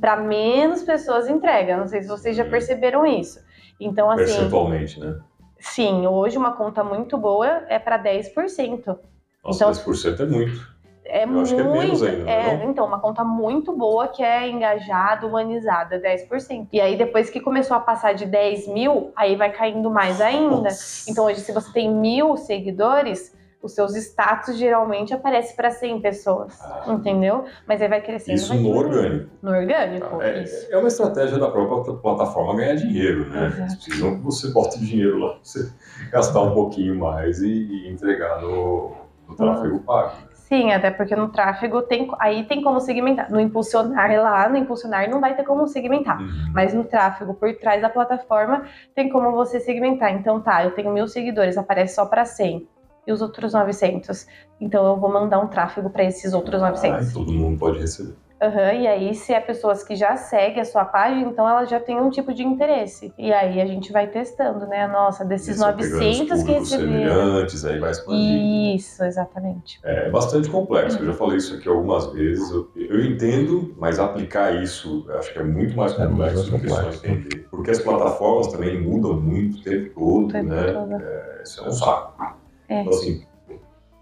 para 0.00 0.16
menos 0.16 0.82
pessoas 0.82 1.28
entrega. 1.28 1.76
Não 1.76 1.86
sei 1.86 2.02
se 2.02 2.08
vocês 2.08 2.36
já 2.36 2.44
perceberam 2.44 3.04
isso. 3.06 3.40
Então, 3.78 4.10
assim. 4.10 4.24
Percentualmente, 4.24 5.00
né? 5.00 5.18
Sim, 5.64 6.06
hoje 6.06 6.36
uma 6.36 6.52
conta 6.52 6.84
muito 6.84 7.16
boa 7.16 7.64
é 7.68 7.78
para 7.78 7.98
10%. 7.98 8.98
Nossa, 9.42 9.64
então, 9.64 9.72
10% 9.72 10.20
é 10.20 10.26
muito. 10.26 10.74
É 11.06 11.24
Eu 11.24 11.28
muito, 11.28 11.42
acho 11.42 11.54
que 11.54 11.60
é 11.60 11.64
menos 11.64 12.02
ainda, 12.02 12.30
é, 12.30 12.34
é 12.34 12.64
Então, 12.64 12.86
uma 12.86 12.98
conta 12.98 13.22
muito 13.24 13.76
boa 13.76 14.08
que 14.08 14.22
é 14.22 14.48
engajada, 14.48 15.26
humanizada, 15.26 16.00
10%. 16.00 16.68
E 16.72 16.80
aí, 16.80 16.96
depois 16.96 17.28
que 17.28 17.40
começou 17.40 17.76
a 17.76 17.80
passar 17.80 18.14
de 18.14 18.24
10 18.24 18.68
mil, 18.68 19.12
aí 19.14 19.36
vai 19.36 19.50
caindo 19.52 19.90
mais 19.90 20.20
ainda. 20.20 20.62
Nossa. 20.62 21.10
Então, 21.10 21.24
hoje, 21.26 21.40
se 21.40 21.52
você 21.52 21.72
tem 21.72 21.90
mil 21.90 22.36
seguidores, 22.36 23.34
os 23.64 23.74
seus 23.74 23.96
status 23.96 24.58
geralmente 24.58 25.14
aparecem 25.14 25.56
para 25.56 25.70
100 25.70 26.00
pessoas, 26.02 26.60
ah, 26.60 26.84
entendeu? 26.88 27.46
Mas 27.66 27.80
aí 27.80 27.88
vai 27.88 28.02
crescendo. 28.02 28.36
Isso 28.36 28.48
vai 28.48 28.58
no 28.58 28.76
orgânico. 28.76 29.30
No 29.42 29.50
orgânico, 29.50 30.22
é, 30.22 30.42
isso. 30.42 30.66
É 30.70 30.76
uma 30.76 30.88
estratégia 30.88 31.38
da 31.38 31.50
própria 31.50 31.94
plataforma 31.94 32.56
ganhar 32.56 32.74
dinheiro, 32.74 33.30
né? 33.30 33.46
Exato. 33.46 33.60
Eles 33.62 33.74
precisam 33.76 34.16
que 34.16 34.22
você 34.22 34.48
bote 34.52 34.78
dinheiro 34.78 35.18
lá, 35.18 35.38
você 35.42 35.72
gastar 36.10 36.42
um 36.42 36.52
pouquinho 36.52 36.94
mais 36.98 37.40
e, 37.40 37.48
e 37.48 37.88
entregar 37.90 38.42
no, 38.42 38.92
no 39.26 39.34
tráfego 39.34 39.80
pago. 39.80 40.12
Sim, 40.34 40.72
até 40.72 40.90
porque 40.90 41.16
no 41.16 41.30
tráfego 41.30 41.80
tem, 41.80 42.06
aí 42.20 42.44
tem 42.44 42.62
como 42.62 42.78
segmentar. 42.78 43.30
No 43.30 43.40
impulsionar 43.40 44.12
lá, 44.20 44.46
no 44.46 44.58
impulsionar 44.58 45.08
não 45.08 45.18
vai 45.18 45.34
ter 45.34 45.42
como 45.42 45.66
segmentar. 45.66 46.20
Uhum. 46.20 46.52
Mas 46.52 46.74
no 46.74 46.84
tráfego, 46.84 47.32
por 47.32 47.50
trás 47.56 47.80
da 47.80 47.88
plataforma, 47.88 48.62
tem 48.94 49.08
como 49.08 49.32
você 49.32 49.58
segmentar. 49.58 50.12
Então 50.12 50.42
tá, 50.42 50.62
eu 50.62 50.72
tenho 50.72 50.92
mil 50.92 51.08
seguidores, 51.08 51.56
aparece 51.56 51.94
só 51.94 52.04
para 52.04 52.26
100 52.26 52.68
e 53.06 53.12
os 53.12 53.22
outros 53.22 53.52
900. 53.52 54.26
Então 54.60 54.86
eu 54.86 54.96
vou 54.96 55.12
mandar 55.12 55.40
um 55.40 55.48
tráfego 55.48 55.90
para 55.90 56.04
esses 56.04 56.32
outros 56.32 56.60
900. 56.60 57.08
Ah, 57.08 57.12
todo 57.12 57.32
mundo 57.32 57.58
pode 57.58 57.80
receber. 57.80 58.14
Uhum, 58.42 58.80
e 58.80 58.86
aí, 58.86 59.14
se 59.14 59.32
é 59.32 59.40
pessoas 59.40 59.82
que 59.82 59.94
já 59.94 60.16
seguem 60.16 60.60
a 60.60 60.64
sua 60.64 60.84
página, 60.84 61.30
então 61.30 61.48
ela 61.48 61.64
já 61.64 61.80
tem 61.80 61.98
um 61.98 62.10
tipo 62.10 62.34
de 62.34 62.42
interesse. 62.42 63.12
E 63.16 63.32
aí 63.32 63.60
a 63.60 63.64
gente 63.64 63.90
vai 63.90 64.08
testando, 64.08 64.66
né? 64.66 64.86
Nossa, 64.86 65.24
desses 65.24 65.58
900 65.58 66.42
que 66.42 66.52
receberam. 66.52 67.36
aí 67.38 67.78
vai 67.78 67.90
expandir. 67.90 68.74
Isso, 68.74 69.02
exatamente. 69.04 69.80
É 69.82 70.10
bastante 70.10 70.50
complexo. 70.50 70.98
Eu 70.98 71.06
já 71.06 71.14
falei 71.14 71.38
isso 71.38 71.54
aqui 71.54 71.68
algumas 71.68 72.12
vezes. 72.12 72.50
Eu, 72.50 72.70
eu 72.76 73.04
entendo, 73.04 73.74
mas 73.78 73.98
aplicar 73.98 74.62
isso 74.62 75.06
acho 75.16 75.32
que 75.32 75.38
é 75.38 75.44
muito 75.44 75.74
mais 75.76 75.98
é 75.98 76.06
complexo 76.06 76.50
do 76.50 76.58
que 76.58 76.68
só 76.68 76.90
entender. 76.90 77.46
Porque 77.50 77.70
as 77.70 77.78
plataformas 77.78 78.48
também 78.48 78.80
mudam 78.82 79.18
muito 79.18 79.58
o 79.58 79.62
tempo 79.62 79.94
todo, 79.94 80.26
o 80.26 80.28
tempo 80.28 80.48
né? 80.48 80.72
Todo. 80.72 80.94
É, 80.94 81.42
isso 81.42 81.64
é 81.64 81.68
um 81.68 81.72
saco. 81.72 82.43
É. 82.68 82.80
Então, 82.80 82.92
assim, 82.92 83.22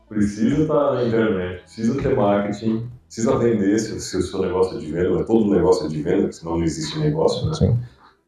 precisa 0.08 0.62
estar 0.62 0.94
na 0.94 1.04
internet, 1.04 1.62
precisa 1.62 2.02
ter 2.02 2.16
marketing, 2.16 2.90
precisa 3.06 3.38
vender 3.38 3.78
se, 3.78 4.00
se 4.00 4.16
o 4.16 4.22
seu 4.22 4.40
negócio 4.40 4.76
é 4.76 4.80
de 4.80 4.92
venda, 4.92 5.20
é 5.20 5.24
todo 5.24 5.50
negócio 5.50 5.86
é 5.86 5.88
de 5.88 6.02
venda, 6.02 6.30
senão 6.32 6.58
não 6.58 6.64
existe 6.64 6.98
negócio, 6.98 7.46
né? 7.46 7.54
Sim. 7.54 7.78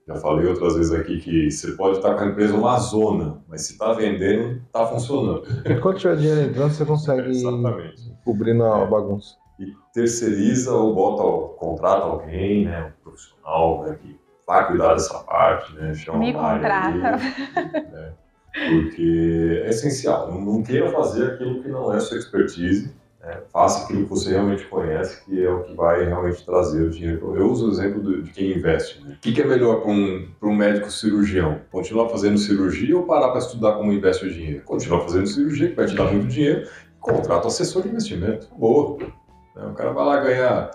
Já 0.06 0.16
falei 0.16 0.46
outras 0.46 0.76
vezes 0.76 0.92
aqui 0.92 1.18
que 1.18 1.50
você 1.50 1.72
pode 1.72 1.96
estar 1.96 2.14
com 2.14 2.24
a 2.24 2.26
empresa 2.26 2.54
uma 2.54 2.78
zona, 2.78 3.42
mas 3.48 3.62
se 3.62 3.72
está 3.72 3.94
vendendo, 3.94 4.60
está 4.66 4.86
funcionando. 4.86 5.44
Quando 5.80 5.98
tiver 5.98 6.16
dinheiro 6.16 6.40
entrando, 6.42 6.72
você 6.72 6.84
consegue 6.84 7.28
Exatamente. 7.30 8.12
cobrir 8.22 8.52
na 8.52 8.80
é. 8.80 8.86
bagunça. 8.86 9.36
E 9.58 9.72
terceiriza 9.94 10.72
ou 10.72 10.94
bota, 10.94 11.56
contrata 11.58 12.04
alguém, 12.04 12.66
né, 12.66 12.86
um 12.86 13.02
profissional 13.02 13.84
né, 13.84 13.98
que 14.02 14.20
vai 14.46 14.66
cuidar 14.66 14.92
dessa 14.92 15.18
parte, 15.20 15.72
né, 15.74 15.94
chama 15.94 16.18
Me 16.18 16.34
contrata. 16.34 17.16
Aí, 17.56 17.72
né, 17.90 18.12
porque 18.54 19.62
é 19.64 19.68
essencial. 19.68 20.30
Não, 20.30 20.40
não 20.40 20.62
queira 20.62 20.90
fazer 20.90 21.32
aquilo 21.32 21.62
que 21.62 21.68
não 21.68 21.92
é 21.92 22.00
sua 22.00 22.16
expertise. 22.16 22.92
Né? 23.20 23.38
Faça 23.52 23.84
aquilo 23.84 24.04
que 24.04 24.10
você 24.10 24.30
realmente 24.30 24.64
conhece, 24.66 25.24
que 25.24 25.44
é 25.44 25.50
o 25.50 25.62
que 25.64 25.74
vai 25.74 26.04
realmente 26.04 26.44
trazer 26.44 26.82
o 26.82 26.90
dinheiro. 26.90 27.34
Eu 27.36 27.50
uso 27.50 27.68
o 27.68 27.72
exemplo 27.72 28.22
de 28.22 28.30
quem 28.30 28.56
investe. 28.56 29.02
Né? 29.02 29.14
O 29.16 29.20
que, 29.20 29.32
que 29.32 29.42
é 29.42 29.46
melhor 29.46 29.80
para 29.80 29.90
um, 29.90 30.28
um 30.42 30.54
médico 30.54 30.90
cirurgião? 30.90 31.60
Continuar 31.72 32.08
fazendo 32.08 32.38
cirurgia 32.38 32.96
ou 32.96 33.04
parar 33.04 33.30
para 33.30 33.38
estudar 33.38 33.72
como 33.72 33.92
investe 33.92 34.26
o 34.26 34.32
dinheiro? 34.32 34.62
Continuar 34.64 35.00
fazendo 35.00 35.26
cirurgia, 35.26 35.70
que 35.70 35.74
vai 35.74 35.86
te 35.86 35.96
dar 35.96 36.12
muito 36.12 36.28
dinheiro. 36.28 36.68
Contrata 37.00 37.48
assessor 37.48 37.82
de 37.82 37.88
investimento. 37.88 38.48
Boa. 38.56 38.98
Né? 39.56 39.66
O 39.66 39.74
cara 39.74 39.92
vai 39.92 40.04
lá 40.04 40.20
ganhar 40.20 40.70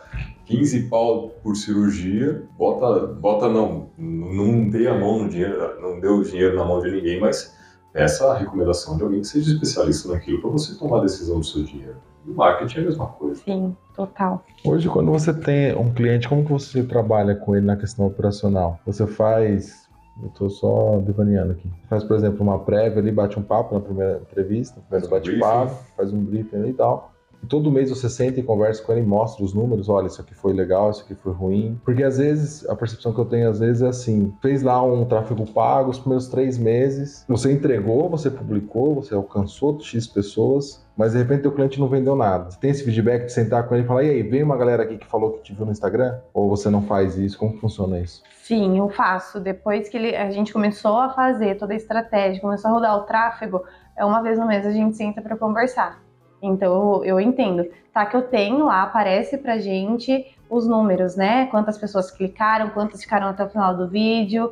15 0.45 0.89
pau 0.89 1.29
por 1.43 1.55
cirurgia, 1.55 2.43
bota, 2.57 3.05
bota 3.05 3.47
não, 3.47 3.91
não 3.97 4.67
dê 4.67 4.87
a 4.87 4.95
mão 4.95 5.23
no 5.23 5.29
dinheiro, 5.29 5.79
não 5.79 5.99
deu 5.99 6.17
o 6.17 6.23
dinheiro 6.23 6.55
na 6.55 6.65
mão 6.65 6.81
de 6.81 6.89
ninguém, 6.89 7.19
mas 7.19 7.55
essa 7.93 8.33
recomendação 8.33 8.97
de 8.97 9.03
alguém 9.03 9.21
que 9.21 9.27
seja 9.27 9.51
especialista 9.51 10.09
naquilo 10.09 10.41
para 10.41 10.49
você 10.51 10.77
tomar 10.77 10.99
a 10.99 11.01
decisão 11.01 11.39
do 11.39 11.45
seu 11.45 11.63
dinheiro. 11.63 11.97
O 12.27 12.33
marketing 12.33 12.77
é 12.77 12.81
a 12.81 12.85
mesma 12.85 13.07
coisa. 13.07 13.41
Sim, 13.43 13.75
total. 13.95 14.43
Hoje, 14.63 14.87
quando 14.89 15.11
você 15.11 15.33
tem 15.33 15.75
um 15.75 15.91
cliente, 15.93 16.27
como 16.27 16.43
que 16.43 16.51
você 16.51 16.83
trabalha 16.83 17.35
com 17.35 17.55
ele 17.55 17.65
na 17.65 17.75
questão 17.75 18.05
operacional? 18.05 18.79
Você 18.85 19.07
faz 19.07 19.87
eu 20.21 20.27
estou 20.27 20.49
só 20.49 20.99
devaneando 20.99 21.53
aqui. 21.53 21.71
Faz, 21.89 22.03
por 22.03 22.17
exemplo, 22.17 22.41
uma 22.41 22.59
prévia 22.59 22.99
ali, 22.99 23.09
bate 23.09 23.39
um 23.39 23.41
papo 23.41 23.73
na 23.73 23.79
primeira 23.79 24.19
entrevista, 24.29 24.81
faz 24.89 25.07
um 25.07 25.09
bate-papo, 25.09 25.73
faz 25.95 26.11
um 26.11 26.21
briefing 26.23 26.57
ali 26.57 26.69
e 26.71 26.73
tal 26.73 27.13
todo 27.47 27.71
mês 27.71 27.89
você 27.89 28.09
senta 28.09 28.39
e 28.39 28.43
conversa 28.43 28.83
com 28.83 28.91
ele 28.91 29.01
mostra 29.01 29.43
os 29.43 29.53
números, 29.53 29.89
olha, 29.89 30.07
isso 30.07 30.21
aqui 30.21 30.33
foi 30.33 30.53
legal, 30.53 30.91
isso 30.91 31.03
aqui 31.03 31.15
foi 31.15 31.33
ruim. 31.33 31.79
Porque 31.83 32.03
às 32.03 32.17
vezes, 32.17 32.67
a 32.67 32.75
percepção 32.75 33.13
que 33.13 33.19
eu 33.19 33.25
tenho 33.25 33.49
às 33.49 33.59
vezes 33.59 33.81
é 33.81 33.87
assim, 33.87 34.33
fez 34.41 34.61
lá 34.61 34.81
um 34.83 35.05
tráfego 35.05 35.45
pago, 35.51 35.89
os 35.89 35.99
primeiros 35.99 36.27
três 36.27 36.57
meses, 36.57 37.25
você 37.27 37.51
entregou, 37.51 38.09
você 38.09 38.29
publicou, 38.29 38.95
você 38.95 39.13
alcançou 39.13 39.79
X 39.79 40.07
pessoas, 40.07 40.85
mas 40.97 41.13
de 41.13 41.19
repente 41.19 41.47
o 41.47 41.51
cliente 41.51 41.79
não 41.79 41.87
vendeu 41.87 42.15
nada. 42.15 42.51
Você 42.51 42.59
tem 42.59 42.71
esse 42.71 42.83
feedback 42.83 43.25
de 43.25 43.31
sentar 43.31 43.67
com 43.67 43.73
ele 43.73 43.83
e 43.83 43.87
falar, 43.87 44.03
e 44.03 44.09
aí, 44.09 44.23
veio 44.23 44.45
uma 44.45 44.57
galera 44.57 44.83
aqui 44.83 44.97
que 44.97 45.07
falou 45.07 45.31
que 45.31 45.43
te 45.43 45.53
viu 45.53 45.65
no 45.65 45.71
Instagram? 45.71 46.19
Ou 46.33 46.49
você 46.49 46.69
não 46.69 46.81
faz 46.81 47.17
isso? 47.17 47.37
Como 47.37 47.57
funciona 47.57 47.99
isso? 47.99 48.21
Sim, 48.43 48.77
eu 48.77 48.89
faço. 48.89 49.39
Depois 49.39 49.87
que 49.87 49.95
ele, 49.95 50.15
a 50.15 50.29
gente 50.31 50.51
começou 50.51 50.97
a 50.97 51.09
fazer 51.09 51.55
toda 51.55 51.73
a 51.73 51.75
estratégia, 51.75 52.41
começou 52.41 52.69
a 52.69 52.73
rodar 52.73 52.97
o 52.97 53.03
tráfego, 53.03 53.63
é 53.95 54.03
uma 54.03 54.21
vez 54.21 54.37
no 54.37 54.47
mês 54.47 54.65
a 54.65 54.71
gente 54.71 54.97
senta 54.97 55.21
para 55.21 55.37
conversar. 55.37 56.08
Então 56.41 57.03
eu 57.03 57.19
entendo. 57.19 57.65
Tá 57.93 58.05
que 58.05 58.15
eu 58.15 58.21
tenho 58.21 58.65
lá, 58.65 58.83
aparece 58.83 59.37
pra 59.37 59.57
gente 59.57 60.25
os 60.49 60.67
números, 60.67 61.15
né? 61.15 61.47
Quantas 61.47 61.77
pessoas 61.77 62.11
clicaram, 62.11 62.69
quantas 62.69 63.01
ficaram 63.01 63.27
até 63.27 63.43
o 63.43 63.49
final 63.49 63.75
do 63.75 63.87
vídeo. 63.87 64.51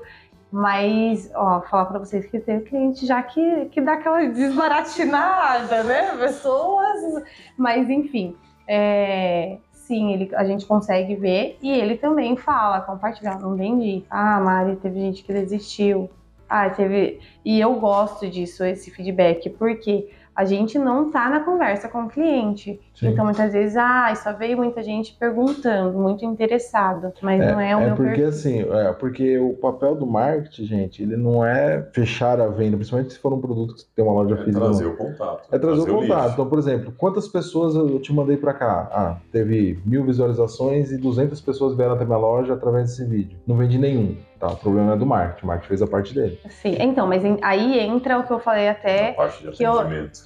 Mas, 0.51 1.29
ó, 1.35 1.61
falar 1.61 1.85
pra 1.85 1.99
vocês 1.99 2.25
que 2.25 2.39
tem 2.39 2.61
cliente 2.61 3.05
já 3.05 3.21
que, 3.21 3.65
que 3.65 3.81
dá 3.81 3.93
aquela 3.93 4.25
desbaratinada, 4.27 5.83
né? 5.83 6.15
Pessoas. 6.17 7.23
Mas, 7.57 7.89
enfim, 7.89 8.35
é, 8.67 9.57
sim, 9.71 10.13
ele, 10.13 10.33
a 10.35 10.45
gente 10.45 10.65
consegue 10.65 11.15
ver 11.15 11.57
e 11.61 11.69
ele 11.71 11.97
também 11.97 12.37
fala, 12.37 12.81
compartilhar, 12.81 13.39
não 13.39 13.55
vendi. 13.55 14.05
Ah, 14.09 14.39
Mari, 14.39 14.77
teve 14.77 14.99
gente 14.99 15.23
que 15.23 15.33
desistiu. 15.33 16.09
Ah, 16.49 16.69
teve. 16.69 17.19
E 17.43 17.59
eu 17.59 17.75
gosto 17.75 18.29
disso, 18.29 18.63
esse 18.63 18.89
feedback, 18.89 19.49
porque 19.49 20.09
a 20.37 20.45
gente 20.45 20.77
não 20.77 21.09
tá 21.09 21.27
na 21.31 21.39
conversa 21.39 21.89
com 21.89 22.03
o 22.03 22.09
cliente. 22.09 22.79
Sim. 22.97 23.09
Então, 23.09 23.25
muitas 23.25 23.53
vezes, 23.53 23.77
ah, 23.77 24.11
só 24.15 24.33
veio 24.33 24.57
muita 24.57 24.81
gente 24.81 25.15
perguntando, 25.19 25.97
muito 25.99 26.25
interessado, 26.25 27.13
mas 27.21 27.39
é, 27.39 27.51
não 27.51 27.61
é 27.61 27.75
o 27.75 27.79
é 27.81 27.85
meu 27.85 27.95
porque 27.95 28.21
perfil. 28.21 28.27
assim, 28.27 28.61
é 28.61 28.93
porque 28.93 29.37
o 29.37 29.53
papel 29.53 29.95
do 29.95 30.07
marketing, 30.07 30.65
gente, 30.65 31.03
ele 31.03 31.15
não 31.15 31.45
é 31.45 31.87
fechar 31.93 32.41
a 32.41 32.47
venda, 32.47 32.75
principalmente 32.75 33.13
se 33.13 33.19
for 33.19 33.31
um 33.33 33.39
produto 33.39 33.75
que 33.75 33.85
tem 33.95 34.03
uma 34.03 34.13
loja 34.13 34.33
é 34.33 34.37
física. 34.43 34.57
É 34.57 34.61
trazer 34.67 34.85
o 34.87 34.97
contato. 34.97 35.47
É 35.51 35.59
trazer, 35.59 35.83
trazer 35.83 35.91
o 35.91 35.99
contato. 36.01 36.33
então, 36.33 36.49
por 36.49 36.57
exemplo, 36.57 36.93
quantas 36.97 37.27
pessoas 37.27 37.75
eu 37.75 37.99
te 37.99 38.11
mandei 38.11 38.35
para 38.35 38.53
cá? 38.53 38.89
Ah, 38.91 39.17
teve 39.31 39.79
mil 39.85 40.03
visualizações 40.03 40.91
e 40.91 40.97
200 40.97 41.39
pessoas 41.39 41.75
vieram 41.75 41.93
até 41.93 42.03
minha 42.03 42.17
loja 42.17 42.53
através 42.53 42.87
desse 42.87 43.05
vídeo. 43.05 43.37
Não 43.45 43.55
vendi 43.55 43.77
nenhum. 43.77 44.17
Tá, 44.39 44.51
o 44.51 44.55
problema 44.55 44.93
é 44.93 44.95
do 44.95 45.05
marketing, 45.05 45.45
o 45.45 45.47
marketing 45.47 45.67
fez 45.67 45.81
a 45.81 45.87
parte 45.87 46.13
dele. 46.13 46.39
Sim, 46.47 46.77
então, 46.79 47.07
mas 47.07 47.23
aí 47.41 47.79
entra 47.79 48.19
o 48.19 48.23
que 48.23 48.31
eu 48.31 48.39
falei 48.39 48.69
até. 48.69 49.09
A 49.09 49.13
parte 49.13 49.43
de 49.43 49.51
que 49.51 49.63
eu, 49.63 49.73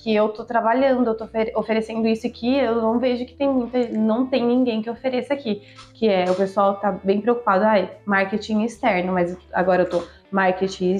que 0.03 0.13
eu 0.13 0.29
tô 0.29 0.43
trabalhando, 0.43 1.07
eu 1.09 1.15
tô 1.15 1.23
ofer- 1.23 1.53
oferecendo 1.55 2.05
isso 2.07 2.27
aqui, 2.27 2.60
eu 2.61 2.81
não 2.81 2.99
vejo 2.99 3.25
que 3.25 3.33
tem 3.33 3.49
muita, 3.49 3.79
não 3.89 4.25
tem 4.25 4.45
ninguém 4.45 4.81
que 4.81 4.89
ofereça 4.89 5.33
aqui, 5.33 5.61
que 5.93 6.07
é 6.07 6.29
o 6.29 6.35
pessoal 6.35 6.75
tá 6.75 6.91
bem 7.03 7.21
preocupado, 7.21 7.65
ai, 7.65 7.89
marketing 8.05 8.63
externo, 8.63 9.13
mas 9.13 9.37
agora 9.53 9.83
eu 9.83 9.89
tô 9.89 10.03
marketing 10.31 10.95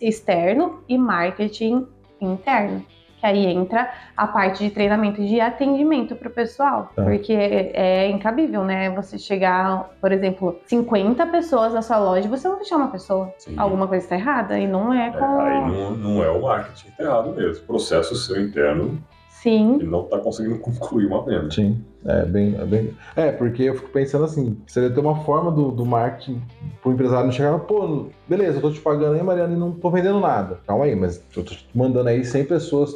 externo 0.00 0.82
e 0.88 0.98
marketing 0.98 1.86
interno. 2.20 2.84
Que 3.18 3.24
aí 3.24 3.46
entra 3.46 3.90
a 4.14 4.26
parte 4.26 4.62
de 4.62 4.68
treinamento 4.70 5.24
de 5.24 5.40
atendimento 5.40 6.14
para 6.14 6.28
o 6.28 6.30
pessoal. 6.30 6.90
Tá. 6.94 7.02
Porque 7.02 7.32
é, 7.32 7.70
é 8.04 8.10
incabível, 8.10 8.62
né? 8.62 8.90
Você 8.90 9.18
chegar, 9.18 9.88
por 10.02 10.12
exemplo, 10.12 10.60
50 10.66 11.26
pessoas 11.28 11.72
na 11.72 11.80
sua 11.80 11.98
loja 11.98 12.26
e 12.26 12.30
você 12.30 12.46
não 12.46 12.58
fechar 12.58 12.76
uma 12.76 12.88
pessoa. 12.88 13.32
Sim. 13.38 13.54
Alguma 13.56 13.88
coisa 13.88 14.04
está 14.04 14.16
errada 14.16 14.58
e 14.58 14.66
não 14.66 14.92
é 14.92 15.08
É, 15.08 15.10
com. 15.12 15.40
aí 15.40 15.60
não, 15.60 15.90
não 15.92 16.22
é 16.22 16.28
o 16.30 16.42
marketing 16.42 16.90
tá 16.90 17.04
errado 17.04 17.34
mesmo. 17.34 17.64
Processo 17.66 18.14
seu 18.16 18.38
interno 18.38 19.02
Sim, 19.46 19.78
não 19.84 20.02
está 20.04 20.18
conseguindo 20.18 20.58
concluir 20.60 21.06
uma 21.06 21.22
venda. 21.24 21.50
Sim, 21.52 21.84
é 22.04 22.24
bem, 22.24 22.56
é 22.60 22.64
bem. 22.64 22.96
É, 23.14 23.30
porque 23.30 23.62
eu 23.62 23.76
fico 23.76 23.90
pensando 23.90 24.24
assim, 24.24 24.60
seria 24.66 24.90
ter 24.90 24.98
uma 24.98 25.22
forma 25.22 25.52
do, 25.52 25.70
do 25.70 25.86
marketing 25.86 26.42
pro 26.82 26.90
empresário 26.90 27.26
não 27.26 27.32
chegar, 27.32 27.56
pô, 27.60 28.06
beleza, 28.28 28.58
eu 28.58 28.62
tô 28.62 28.72
te 28.72 28.80
pagando 28.80 29.14
aí, 29.14 29.22
Mariana, 29.22 29.54
e 29.54 29.56
não 29.56 29.70
tô 29.70 29.88
vendendo 29.88 30.18
nada. 30.18 30.58
Calma 30.66 30.84
aí, 30.86 30.96
mas 30.96 31.18
eu 31.36 31.44
tô 31.44 31.54
te 31.54 31.68
mandando 31.72 32.08
aí 32.08 32.24
100 32.24 32.44
pessoas 32.46 32.92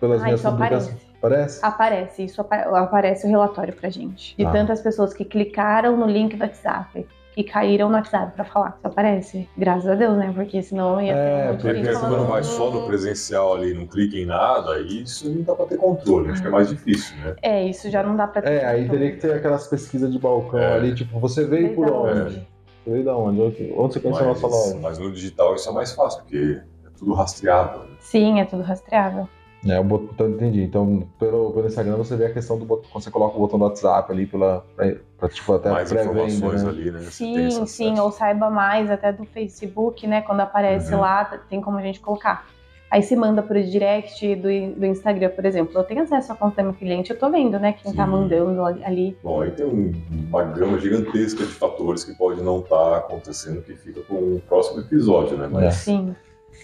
pelas 0.00 0.20
Ah, 0.20 0.24
minhas 0.24 0.40
isso 0.40 0.50
publicações. 0.50 0.88
aparece. 0.88 1.14
Parece? 1.20 1.64
Aparece, 1.64 2.24
isso 2.24 2.40
apa- 2.40 2.56
aparece 2.78 3.26
o 3.26 3.30
relatório 3.30 3.72
pra 3.72 3.88
gente. 3.88 4.36
De 4.36 4.44
Ah. 4.44 4.50
tantas 4.50 4.80
pessoas 4.82 5.14
que 5.14 5.24
clicaram 5.24 5.96
no 5.96 6.06
link 6.06 6.36
do 6.36 6.42
WhatsApp, 6.42 7.06
que 7.34 7.42
caíram 7.42 7.88
no 7.88 7.96
WhatsApp 7.96 8.32
pra 8.34 8.44
falar. 8.44 8.76
Isso 8.78 8.86
aparece. 8.86 9.48
Graças 9.58 9.88
a 9.90 9.94
Deus, 9.96 10.16
né? 10.16 10.32
Porque 10.34 10.62
senão 10.62 11.00
ia 11.02 11.12
ter 11.14 11.18
É, 11.18 11.50
um 11.50 11.56
Porque 11.56 11.82
quando 11.82 12.00
falando, 12.00 12.26
vai 12.28 12.42
só 12.44 12.70
no 12.70 12.86
presencial 12.86 13.54
ali, 13.54 13.74
não 13.74 13.86
clica 13.86 14.16
em 14.16 14.24
nada, 14.24 14.74
aí 14.74 15.02
isso 15.02 15.28
não 15.28 15.42
dá 15.42 15.54
para 15.54 15.66
ter 15.66 15.76
controle. 15.76 16.30
Acho 16.30 16.40
que 16.42 16.46
é 16.46 16.50
mais 16.50 16.68
difícil, 16.68 17.16
né? 17.18 17.34
É, 17.42 17.64
isso 17.66 17.90
já 17.90 18.02
não 18.04 18.14
dá 18.14 18.28
pra 18.28 18.40
ter. 18.40 18.52
É, 18.52 18.64
aí 18.66 18.88
teria 18.88 19.10
que 19.10 19.16
ter 19.16 19.32
aquelas 19.32 19.66
pesquisas 19.66 20.12
de 20.12 20.18
balcão 20.18 20.60
É. 20.60 20.74
ali, 20.74 20.94
tipo, 20.94 21.18
você 21.18 21.44
veio 21.44 21.74
por 21.74 21.90
onde? 21.90 22.46
Você 22.84 22.90
veio 22.90 23.04
da 23.04 23.16
onde? 23.16 23.40
Onde 23.76 23.94
você 23.94 24.00
conheceu 24.00 24.24
a 24.26 24.28
nossa 24.28 24.46
Mas, 24.46 24.66
loja? 24.66 24.78
mas 24.80 24.98
no 24.98 25.10
digital 25.12 25.54
isso 25.56 25.68
é 25.68 25.72
mais 25.72 25.92
fácil, 25.92 26.22
porque 26.22 26.60
é 26.86 26.88
tudo 26.96 27.14
rastreável. 27.14 27.80
Sim, 27.98 28.40
é 28.40 28.44
tudo 28.44 28.62
rastreável. 28.62 29.28
É, 29.66 29.80
o 29.80 29.84
botão, 29.84 30.08
então 30.12 30.28
entendi. 30.28 30.62
Então, 30.62 31.06
pelo, 31.18 31.50
pelo 31.52 31.66
Instagram 31.66 31.96
você 31.96 32.16
vê 32.16 32.26
a 32.26 32.32
questão 32.32 32.58
do 32.58 32.64
botão, 32.64 32.88
quando 32.92 33.02
você 33.02 33.10
coloca 33.10 33.36
o 33.36 33.40
botão 33.40 33.58
do 33.58 33.64
WhatsApp 33.64 34.12
ali 34.12 34.26
pela, 34.26 34.64
pra, 34.76 34.94
pra, 35.18 35.28
tipo, 35.28 35.52
até 35.54 35.70
mais 35.70 35.90
informações 35.90 36.62
né? 36.62 36.68
ali, 36.68 36.90
né? 36.90 36.98
Sim, 37.02 37.66
sim, 37.66 37.98
ou 37.98 38.10
saiba 38.10 38.50
mais 38.50 38.90
até 38.90 39.12
do 39.12 39.24
Facebook, 39.24 40.06
né? 40.06 40.20
Quando 40.22 40.40
aparece 40.40 40.94
Uhum. 40.94 41.00
lá, 41.00 41.24
tem 41.48 41.60
como 41.60 41.78
a 41.78 41.82
gente 41.82 42.00
colocar. 42.00 42.46
Aí 42.90 43.02
se 43.02 43.16
manda 43.16 43.42
pro 43.42 43.60
direct 43.60 44.36
do, 44.36 44.48
do 44.78 44.86
Instagram, 44.86 45.30
por 45.30 45.44
exemplo. 45.44 45.72
Eu 45.76 45.82
tenho 45.82 46.02
acesso 46.02 46.30
à 46.32 46.36
conta 46.36 46.62
do 46.62 46.66
meu 46.66 46.74
cliente, 46.74 47.10
eu 47.10 47.18
tô 47.18 47.28
vendo, 47.28 47.58
né? 47.58 47.72
Quem 47.72 47.92
tá 47.92 48.04
Sim. 48.04 48.10
mandando 48.12 48.62
ali. 48.64 49.16
Bom, 49.20 49.40
aí 49.40 49.50
tem 49.50 49.66
um- 49.66 49.92
uma 50.28 50.44
gama 50.44 50.78
gigantesca 50.78 51.44
de 51.44 51.52
fatores 51.52 52.04
que 52.04 52.14
pode 52.14 52.40
não 52.40 52.60
estar 52.60 52.98
acontecendo, 52.98 53.62
que 53.62 53.74
fica 53.74 54.00
com 54.02 54.14
o 54.36 54.42
próximo 54.46 54.80
episódio, 54.80 55.36
né? 55.36 55.48
Mas 55.50 55.64
É. 55.64 55.70
Sim. 55.70 56.14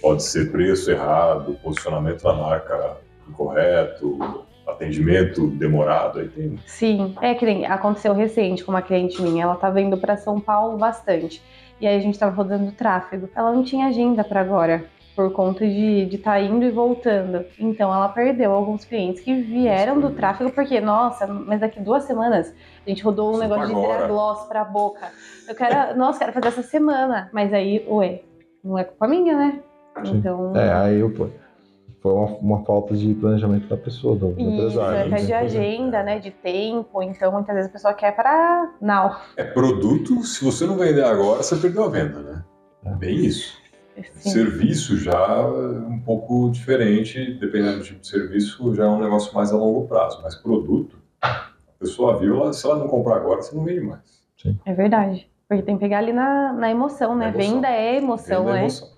Pode 0.01 0.23
ser 0.23 0.51
preço 0.51 0.91
errado, 0.91 1.59
posicionamento 1.63 2.23
da 2.23 2.33
marca 2.33 2.97
incorreto, 3.29 4.45
atendimento 4.67 5.47
demorado, 5.49 6.21
aí 6.21 6.29
tem 6.29 6.59
Sim, 6.67 7.15
é 7.21 7.35
que 7.35 7.45
nem 7.45 7.67
aconteceu 7.67 8.15
recente 8.15 8.65
com 8.65 8.73
uma 8.73 8.83
cliente 8.83 9.21
minha, 9.21 9.45
ela 9.45 9.57
tá 9.57 9.71
vindo 9.71 9.97
pra 9.99 10.17
São 10.17 10.41
Paulo 10.41 10.77
bastante. 10.77 11.43
E 11.81 11.87
aí 11.87 11.97
a 11.97 12.01
gente 12.01 12.19
tava 12.19 12.35
rodando 12.35 12.73
tráfego. 12.73 13.29
Ela 13.35 13.53
não 13.53 13.65
tinha 13.65 13.87
agenda 13.87 14.23
pra 14.23 14.41
agora, 14.41 14.85
por 15.17 15.33
conta 15.33 15.67
de 15.67 16.09
estar 16.13 16.33
tá 16.33 16.41
indo 16.41 16.65
e 16.65 16.71
voltando. 16.71 17.45
Então 17.59 17.93
ela 17.93 18.09
perdeu 18.09 18.53
alguns 18.53 18.85
clientes 18.85 19.23
que 19.23 19.35
vieram 19.35 19.99
do 19.99 20.11
tráfego, 20.11 20.51
porque, 20.51 20.81
nossa, 20.81 21.27
mas 21.27 21.61
daqui 21.61 21.81
duas 21.81 22.05
semanas 22.05 22.55
a 22.87 22.89
gente 22.89 23.03
rodou 23.03 23.31
um 23.31 23.35
Sim, 23.35 23.41
negócio 23.41 23.67
de 23.67 23.73
agora. 23.73 23.95
virar 23.95 24.09
gloss 24.09 24.47
pra 24.47 24.65
boca. 24.65 25.11
Eu 25.49 25.55
quero, 25.55 25.97
nossa, 25.97 26.19
quero 26.19 26.33
fazer 26.33 26.49
essa 26.49 26.63
semana. 26.63 27.31
Mas 27.33 27.53
aí, 27.53 27.85
ué, 27.89 28.21
não 28.63 28.79
é 28.79 28.85
culpa 28.85 29.09
minha, 29.09 29.35
né? 29.35 29.61
Sim. 30.05 30.17
Então. 30.19 30.57
É, 30.57 30.73
aí 30.73 31.01
eu, 31.01 31.11
pô, 31.11 31.29
foi 32.01 32.13
uma, 32.13 32.27
uma 32.39 32.65
falta 32.65 32.97
de 32.97 33.15
planejamento 33.15 33.69
da 33.69 33.77
pessoa, 33.77 34.17
do, 34.17 34.33
do 34.33 34.41
Isso, 34.41 34.51
empresário. 34.51 35.01
até 35.01 35.09
né? 35.09 35.27
de 35.27 35.33
agenda, 35.33 36.03
né? 36.03 36.19
De 36.19 36.31
tempo. 36.31 37.03
Então, 37.03 37.33
muitas 37.33 37.55
vezes 37.55 37.71
a 37.71 37.73
pessoa 37.73 37.95
quer 37.95 38.15
para 38.17 38.73
now. 38.81 39.17
É 39.37 39.45
produto, 39.45 40.23
se 40.25 40.45
você 40.45 40.67
não 40.67 40.77
vender 40.77 41.05
agora, 41.05 41.43
você 41.43 41.57
perdeu 41.57 41.85
a 41.85 41.89
venda, 41.89 42.21
né? 42.21 42.45
É 42.85 42.95
bem 42.95 43.17
isso. 43.17 43.61
Sim. 44.13 44.31
Serviço 44.31 44.97
já 44.97 45.13
é 45.13 45.45
um 45.45 45.99
pouco 45.99 46.49
diferente, 46.51 47.35
dependendo 47.35 47.79
do 47.79 47.85
tipo 47.85 48.01
de 48.01 48.07
serviço, 48.07 48.75
já 48.75 48.85
é 48.85 48.89
um 48.89 48.99
negócio 49.01 49.35
mais 49.35 49.53
a 49.53 49.57
longo 49.57 49.87
prazo. 49.87 50.21
Mas 50.23 50.35
produto, 50.35 50.97
a 51.21 51.51
pessoa 51.79 52.19
viu, 52.19 52.51
se 52.53 52.67
ela 52.67 52.79
não 52.79 52.89
comprar 52.89 53.17
agora, 53.17 53.43
você 53.43 53.55
não 53.55 53.65
vende 53.65 53.83
mais. 53.83 54.01
É 54.65 54.73
verdade. 54.73 55.31
Porque 55.47 55.63
tem 55.63 55.75
que 55.75 55.81
pegar 55.81 55.99
ali 55.99 56.13
na, 56.13 56.53
na 56.53 56.71
emoção, 56.71 57.15
né? 57.15 57.27
Na 57.27 57.33
emoção. 57.33 57.55
Venda 57.55 57.69
é 57.69 57.97
emoção, 57.97 58.45
Venda 58.45 58.51
é 58.51 58.55
né? 58.55 58.61
emoção. 58.61 58.89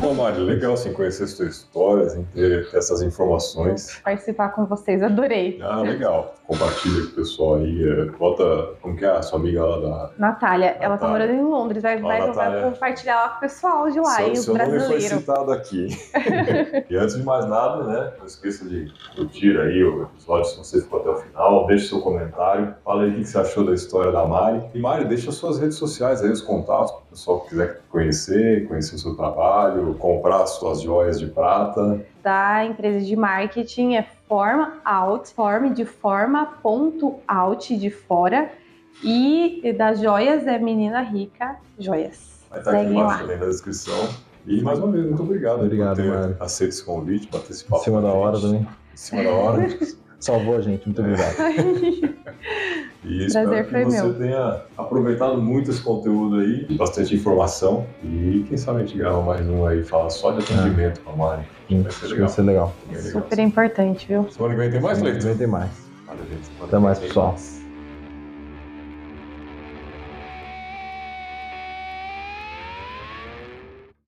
Bom, 0.00 0.14
Mário, 0.14 0.44
legal 0.44 0.72
assim, 0.72 0.94
conhecer 0.94 1.24
as 1.24 1.32
suas 1.32 1.56
histórias, 1.56 2.18
ter, 2.32 2.66
essas 2.72 3.02
informações. 3.02 4.00
Participar 4.02 4.48
com 4.48 4.64
vocês, 4.64 5.02
adorei. 5.02 5.60
Ah, 5.62 5.82
legal. 5.82 6.34
Compartilha 6.46 7.02
com 7.02 7.08
o 7.08 7.14
pessoal 7.16 7.54
aí. 7.56 7.86
eh, 7.86 8.06
Bota, 8.18 8.70
como 8.80 8.96
que 8.96 9.04
é 9.04 9.10
a 9.10 9.20
sua 9.20 9.38
amiga 9.38 9.62
lá 9.62 9.78
da... 9.78 10.10
Natália, 10.18 10.76
ela 10.80 10.96
tá 10.96 11.06
Natália. 11.06 11.26
morando 11.26 11.32
em 11.32 11.50
Londres, 11.50 11.82
vai, 11.82 12.00
vai, 12.00 12.26
Natália. 12.26 12.62
compartilhar 12.62 13.16
lá 13.16 13.28
com 13.28 13.36
o 13.36 13.40
pessoal 13.40 13.90
de 13.90 14.00
lá, 14.00 14.16
seu, 14.16 14.28
e 14.28 14.32
os 14.32 14.38
seu 14.40 14.56
nome 14.56 14.80
foi 14.80 15.00
citado 15.02 15.52
aqui. 15.52 15.88
e 16.88 16.96
antes 16.96 17.16
de 17.16 17.22
mais 17.22 17.44
nada, 17.46 17.84
né, 17.84 18.12
não 18.18 18.24
esqueça 18.26 18.64
de 18.64 18.90
curtir 19.14 19.60
aí 19.60 19.84
o 19.84 20.04
episódio 20.04 20.46
se 20.50 20.56
você 20.56 20.80
ficou 20.80 21.00
até 21.00 21.10
o 21.10 21.16
final, 21.16 21.66
deixe 21.66 21.88
seu 21.88 22.00
comentário, 22.00 22.74
fala 22.82 23.02
aí 23.02 23.10
o 23.10 23.14
que 23.16 23.24
você 23.24 23.38
achou 23.38 23.64
da 23.66 23.74
história 23.74 24.10
da 24.10 24.24
Mari. 24.26 24.62
E 24.74 24.80
Mari, 24.80 25.04
deixa 25.04 25.30
suas 25.30 25.58
redes 25.58 25.76
sociais 25.76 26.22
aí, 26.22 26.30
os 26.30 26.40
contatos, 26.40 26.92
o 27.10 27.12
pessoal 27.12 27.40
que 27.40 27.48
quiser 27.50 27.80
conhecer, 27.90 28.68
conhecer 28.68 28.94
o 28.94 28.98
seu 28.98 29.16
trabalho, 29.16 29.94
comprar 29.94 30.42
as 30.42 30.50
suas 30.50 30.80
joias 30.80 31.18
de 31.18 31.26
prata. 31.26 32.04
Da 32.22 32.64
empresa 32.64 33.04
de 33.04 33.16
marketing 33.16 33.94
é 33.94 34.06
forma 34.28 34.78
out, 34.84 35.34
form 35.34 35.72
de 35.72 35.84
forma, 35.84 36.46
ponto 36.62 37.16
out 37.26 37.76
de 37.76 37.90
fora. 37.90 38.50
E 39.02 39.74
das 39.76 40.00
joias 40.00 40.46
é 40.46 40.58
Menina 40.58 41.00
Rica 41.00 41.56
Joias. 41.78 42.44
Vai 42.48 42.60
estar 42.60 42.70
aqui 42.70 42.80
Seguem 42.80 43.00
embaixo 43.00 43.20
também 43.22 43.38
na 43.38 43.46
descrição. 43.46 44.08
E 44.46 44.62
mais 44.62 44.78
uma 44.78 44.92
vez, 44.92 45.04
muito 45.04 45.22
obrigado, 45.22 45.62
Obrigado, 45.62 45.96
por 45.96 46.04
ter 46.04 46.36
aceito 46.42 46.70
esse 46.70 46.84
convite, 46.84 47.28
esse 47.50 47.66
Em 47.72 47.78
cima 47.78 48.00
da 48.00 48.08
hora 48.08 48.40
também. 48.40 48.60
Em 48.92 48.96
cima 48.96 49.22
da 49.24 49.30
hora. 49.30 49.68
Salvou 50.20 50.56
a 50.56 50.60
gente, 50.60 50.86
muito 50.86 51.00
obrigado. 51.00 51.34
E 53.02 53.24
espero 53.24 53.48
Prazer 53.48 53.64
que 53.64 53.70
foi 53.70 53.84
você 53.86 54.02
meu. 54.02 54.14
tenha 54.14 54.60
aproveitado 54.76 55.40
muito 55.40 55.70
esse 55.70 55.80
conteúdo 55.80 56.36
aí, 56.36 56.66
bastante 56.76 57.14
informação. 57.16 57.86
E 58.04 58.44
quem 58.46 58.58
sabe 58.58 58.82
a 58.82 58.84
gente 58.84 58.98
grava 58.98 59.22
mais 59.22 59.48
um 59.48 59.64
aí, 59.66 59.82
fala 59.82 60.10
só 60.10 60.32
de 60.32 60.40
atendimento 60.40 61.00
com 61.00 61.12
a 61.12 61.16
Mari. 61.16 61.42
Sim, 61.66 61.80
Vai 61.82 61.92
ser 61.92 61.96
acho 61.96 62.00
que 62.00 62.12
legal. 62.12 62.26
vai 62.26 62.28
ser 62.36 62.42
legal. 62.42 62.74
Bem 62.86 62.96
legal. 63.02 63.12
Super 63.22 63.38
importante, 63.38 64.06
viu? 64.06 64.30
Semana 64.30 64.54
que 64.54 64.60
vem 64.60 64.70
tem 64.70 64.80
mais, 64.82 65.00
Leito? 65.00 65.20
Também 65.20 65.36
tem 65.38 65.46
mais. 65.46 65.70
Valeu, 66.06 66.24
gente. 66.30 66.44
Semana 66.46 66.64
Até 66.66 66.76
que 66.76 66.82
mais, 66.82 66.98
vem 66.98 67.08
pessoal. 67.08 67.28
mais. 67.28 67.59